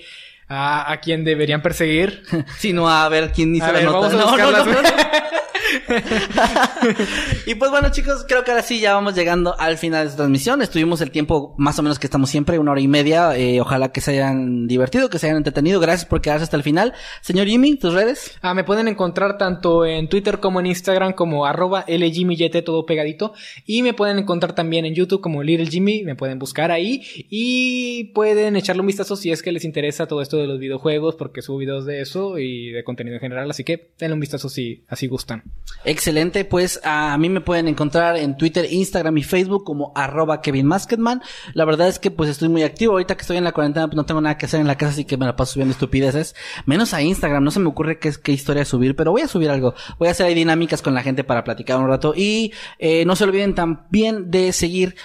a, 0.47 0.91
a 0.91 0.99
quien 0.99 1.23
deberían 1.23 1.61
perseguir. 1.63 2.21
Sino 2.59 2.87
a 2.87 3.09
ver 3.09 3.31
quién 3.31 3.55
hizo 3.55 3.65
A 3.65 3.71
la 3.71 3.73
ver, 3.73 3.85
nota. 3.85 3.97
vamos 3.99 4.13
a 4.13 4.17
No, 4.17 4.25
no, 4.25 4.31
buscarlas. 4.31 4.65
no, 4.67 4.73
no. 4.73 4.89
y 7.45 7.55
pues 7.55 7.71
bueno 7.71 7.89
chicos, 7.91 8.25
creo 8.27 8.43
que 8.43 8.51
ahora 8.51 8.63
sí 8.63 8.79
ya 8.79 8.93
vamos 8.93 9.15
llegando 9.15 9.57
al 9.59 9.77
final 9.77 10.03
de 10.03 10.07
esta 10.07 10.17
transmisión. 10.17 10.61
Estuvimos 10.61 11.01
el 11.01 11.11
tiempo 11.11 11.53
más 11.57 11.79
o 11.79 11.83
menos 11.83 11.99
que 11.99 12.07
estamos 12.07 12.29
siempre, 12.29 12.59
una 12.59 12.71
hora 12.71 12.81
y 12.81 12.87
media. 12.87 13.37
Eh, 13.37 13.61
ojalá 13.61 13.91
que 13.91 14.01
se 14.01 14.11
hayan 14.11 14.67
divertido, 14.67 15.09
que 15.09 15.19
se 15.19 15.27
hayan 15.27 15.37
entretenido. 15.37 15.79
Gracias 15.79 16.05
por 16.05 16.21
quedarse 16.21 16.43
hasta 16.43 16.57
el 16.57 16.63
final. 16.63 16.93
Señor 17.21 17.47
Jimmy, 17.47 17.75
tus 17.75 17.93
redes. 17.93 18.37
Ah, 18.41 18.53
me 18.53 18.63
pueden 18.63 18.87
encontrar 18.87 19.37
tanto 19.37 19.85
en 19.85 20.09
Twitter 20.09 20.39
como 20.39 20.59
en 20.59 20.67
Instagram 20.67 21.13
como 21.13 21.45
arroba 21.45 21.85
LGMillete, 21.87 22.61
todo 22.61 22.85
pegadito. 22.85 23.33
Y 23.65 23.81
me 23.83 23.93
pueden 23.93 24.19
encontrar 24.19 24.53
también 24.53 24.85
en 24.85 24.93
YouTube 24.93 25.21
como 25.21 25.43
Little 25.43 25.67
Jimmy, 25.67 26.03
me 26.03 26.15
pueden 26.15 26.39
buscar 26.39 26.71
ahí. 26.71 27.01
Y 27.29 28.05
pueden 28.13 28.55
echarle 28.55 28.81
un 28.81 28.87
vistazo 28.87 29.15
si 29.15 29.31
es 29.31 29.41
que 29.41 29.51
les 29.51 29.65
interesa 29.65 30.07
todo 30.07 30.21
esto 30.21 30.37
de 30.37 30.47
los 30.47 30.59
videojuegos, 30.59 31.15
porque 31.15 31.41
subo 31.41 31.57
videos 31.57 31.85
de 31.85 32.01
eso 32.01 32.37
y 32.37 32.71
de 32.71 32.83
contenido 32.83 33.15
en 33.15 33.21
general. 33.21 33.49
Así 33.49 33.63
que 33.63 33.91
denle 33.97 34.13
un 34.13 34.19
vistazo 34.19 34.49
si 34.49 34.83
así 34.87 35.07
gustan. 35.07 35.43
Excelente, 35.85 36.45
pues 36.45 36.79
a 36.83 37.17
mí 37.17 37.27
me 37.27 37.41
pueden 37.41 37.67
encontrar 37.67 38.15
en 38.15 38.37
Twitter, 38.37 38.65
Instagram 38.71 39.17
y 39.17 39.23
Facebook 39.23 39.65
como 39.65 39.91
arroba 39.95 40.41
Kevin 40.41 40.65
Masketman. 40.65 41.21
La 41.53 41.65
verdad 41.65 41.89
es 41.89 41.99
que 41.99 42.09
pues 42.09 42.29
estoy 42.29 42.47
muy 42.47 42.63
activo. 42.63 42.93
Ahorita 42.93 43.15
que 43.15 43.21
estoy 43.21 43.35
en 43.35 43.43
la 43.43 43.51
cuarentena 43.51 43.87
pues 43.87 43.97
no 43.97 44.05
tengo 44.05 44.21
nada 44.21 44.37
que 44.37 44.45
hacer 44.45 44.61
en 44.61 44.67
la 44.67 44.77
casa, 44.77 44.93
así 44.93 45.03
que 45.03 45.17
me 45.17 45.25
la 45.25 45.35
paso 45.35 45.53
subiendo 45.53 45.73
estupideces. 45.73 46.35
Menos 46.65 46.93
a 46.93 47.01
Instagram, 47.01 47.43
no 47.43 47.51
se 47.51 47.59
me 47.59 47.67
ocurre 47.67 47.99
qué, 47.99 48.31
historia 48.31 48.63
subir, 48.63 48.95
pero 48.95 49.11
voy 49.11 49.21
a 49.21 49.27
subir 49.27 49.49
algo. 49.49 49.73
Voy 49.99 50.07
a 50.07 50.11
hacer 50.11 50.25
ahí 50.25 50.35
dinámicas 50.35 50.81
con 50.81 50.93
la 50.93 51.03
gente 51.03 51.25
para 51.25 51.43
platicar 51.43 51.77
un 51.79 51.89
rato. 51.89 52.13
Y 52.15 52.53
eh, 52.79 53.03
no 53.05 53.17
se 53.17 53.25
olviden 53.25 53.53
también 53.53 54.31
de 54.31 54.53
seguir 54.53 54.95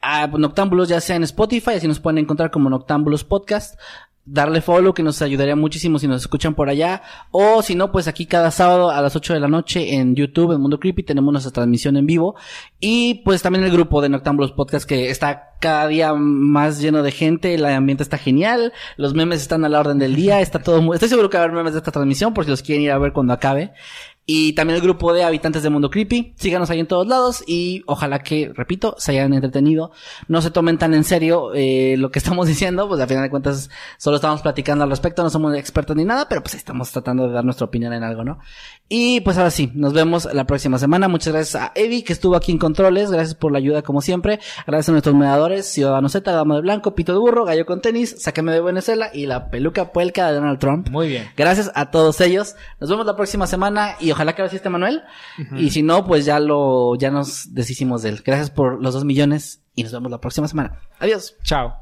a 0.00 0.26
Noctámbulos 0.26 0.88
ya 0.88 1.00
sea 1.00 1.16
en 1.16 1.22
Spotify, 1.22 1.74
así 1.74 1.88
nos 1.88 2.00
pueden 2.00 2.18
encontrar 2.18 2.50
como 2.50 2.70
Noctámbulos 2.70 3.24
Podcast. 3.24 3.78
Darle 4.24 4.60
follow 4.60 4.94
que 4.94 5.02
nos 5.02 5.20
ayudaría 5.20 5.56
muchísimo 5.56 5.98
si 5.98 6.06
nos 6.06 6.22
escuchan 6.22 6.54
por 6.54 6.68
allá. 6.68 7.02
O 7.30 7.60
si 7.62 7.74
no, 7.74 7.90
pues 7.90 8.06
aquí 8.06 8.26
cada 8.26 8.50
sábado 8.50 8.90
a 8.90 9.00
las 9.02 9.16
8 9.16 9.34
de 9.34 9.40
la 9.40 9.48
noche 9.48 9.94
en 9.94 10.14
YouTube, 10.14 10.52
en 10.52 10.60
Mundo 10.60 10.78
Creepy, 10.78 11.02
tenemos 11.02 11.32
nuestra 11.32 11.52
transmisión 11.52 11.96
en 11.96 12.06
vivo. 12.06 12.36
Y 12.78 13.22
pues 13.24 13.42
también 13.42 13.64
el 13.64 13.72
grupo 13.72 14.00
de 14.00 14.08
Noctámbulos 14.08 14.52
Podcast 14.52 14.88
que 14.88 15.10
está 15.10 15.56
cada 15.60 15.86
día 15.86 16.14
más 16.14 16.80
lleno 16.80 17.02
de 17.02 17.12
gente. 17.12 17.54
El 17.54 17.64
ambiente 17.64 18.02
está 18.02 18.18
genial. 18.18 18.72
Los 18.96 19.14
memes 19.14 19.40
están 19.40 19.64
a 19.64 19.68
la 19.68 19.80
orden 19.80 19.98
del 19.98 20.14
día. 20.14 20.40
Está 20.40 20.60
todo 20.60 20.82
muy... 20.82 20.94
Estoy 20.94 21.08
seguro 21.08 21.30
que 21.30 21.38
va 21.38 21.42
a 21.42 21.46
haber 21.46 21.56
memes 21.56 21.72
de 21.72 21.78
esta 21.78 21.92
transmisión 21.92 22.34
por 22.34 22.44
si 22.44 22.50
los 22.50 22.62
quieren 22.62 22.84
ir 22.84 22.90
a 22.90 22.98
ver 22.98 23.12
cuando 23.12 23.32
acabe. 23.32 23.72
Y 24.24 24.52
también 24.52 24.76
el 24.76 24.82
grupo 24.82 25.12
de 25.12 25.24
habitantes 25.24 25.64
de 25.64 25.70
Mundo 25.70 25.90
Creepy. 25.90 26.34
Síganos 26.36 26.70
ahí 26.70 26.78
en 26.78 26.86
todos 26.86 27.06
lados 27.08 27.42
y 27.46 27.82
ojalá 27.86 28.20
que, 28.20 28.52
repito, 28.54 28.94
se 28.98 29.12
hayan 29.12 29.34
entretenido. 29.34 29.90
No 30.28 30.40
se 30.40 30.52
tomen 30.52 30.78
tan 30.78 30.94
en 30.94 31.02
serio 31.02 31.52
eh, 31.54 31.96
lo 31.98 32.10
que 32.10 32.20
estamos 32.20 32.46
diciendo, 32.52 32.88
pues 32.88 33.00
al 33.00 33.08
final 33.08 33.24
de 33.24 33.30
cuentas 33.30 33.68
solo 33.98 34.16
estamos 34.16 34.40
platicando 34.40 34.84
al 34.84 34.90
respecto, 34.90 35.22
no 35.24 35.30
somos 35.30 35.56
expertos 35.56 35.96
ni 35.96 36.04
nada, 36.04 36.28
pero 36.28 36.40
pues 36.40 36.54
estamos 36.54 36.92
tratando 36.92 37.26
de 37.26 37.32
dar 37.32 37.44
nuestra 37.44 37.66
opinión 37.66 37.92
en 37.92 38.04
algo, 38.04 38.22
¿no? 38.22 38.38
Y 38.88 39.20
pues 39.22 39.38
ahora 39.38 39.50
sí, 39.50 39.72
nos 39.74 39.92
vemos 39.92 40.28
la 40.32 40.46
próxima 40.46 40.78
semana. 40.78 41.08
Muchas 41.08 41.32
gracias 41.32 41.60
a 41.60 41.72
Eddie 41.74 42.04
que 42.04 42.12
estuvo 42.12 42.36
aquí 42.36 42.52
en 42.52 42.58
Controles, 42.58 43.10
gracias 43.10 43.34
por 43.34 43.50
la 43.50 43.58
ayuda 43.58 43.82
como 43.82 44.02
siempre. 44.02 44.38
Gracias 44.66 44.90
a 44.90 44.92
nuestros 44.92 45.14
mediadores, 45.16 45.66
Ciudadano 45.66 46.08
Z, 46.08 46.30
Dama 46.30 46.56
de 46.56 46.60
Blanco, 46.60 46.94
Pito 46.94 47.12
de 47.12 47.18
Burro, 47.18 47.44
Gallo 47.44 47.66
con 47.66 47.80
Tenis, 47.80 48.14
Sáqueme 48.18 48.52
de 48.52 48.60
Venezuela 48.60 49.10
y 49.12 49.26
la 49.26 49.50
peluca 49.50 49.92
puelca 49.92 50.28
de 50.28 50.34
Donald 50.34 50.58
Trump. 50.60 50.90
Muy 50.90 51.08
bien. 51.08 51.28
Gracias 51.36 51.72
a 51.74 51.90
todos 51.90 52.20
ellos. 52.20 52.54
Nos 52.78 52.88
vemos 52.90 53.04
la 53.06 53.16
próxima 53.16 53.46
semana 53.46 53.96
y 53.98 54.12
ojalá 54.12 54.21
que 54.34 54.42
ahora 54.42 54.50
sí 54.50 54.56
esté 54.56 54.68
Manuel. 54.68 55.02
Y 55.56 55.70
si 55.70 55.82
no, 55.82 56.06
pues 56.06 56.24
ya 56.24 56.38
lo, 56.38 56.94
ya 56.96 57.10
nos 57.10 57.52
deshicimos 57.54 58.02
de 58.02 58.10
él. 58.10 58.22
Gracias 58.24 58.50
por 58.50 58.82
los 58.82 58.94
dos 58.94 59.04
millones 59.04 59.62
y 59.74 59.82
nos 59.82 59.92
vemos 59.92 60.10
la 60.10 60.20
próxima 60.20 60.48
semana. 60.48 60.78
Adiós. 61.00 61.36
Chao. 61.42 61.81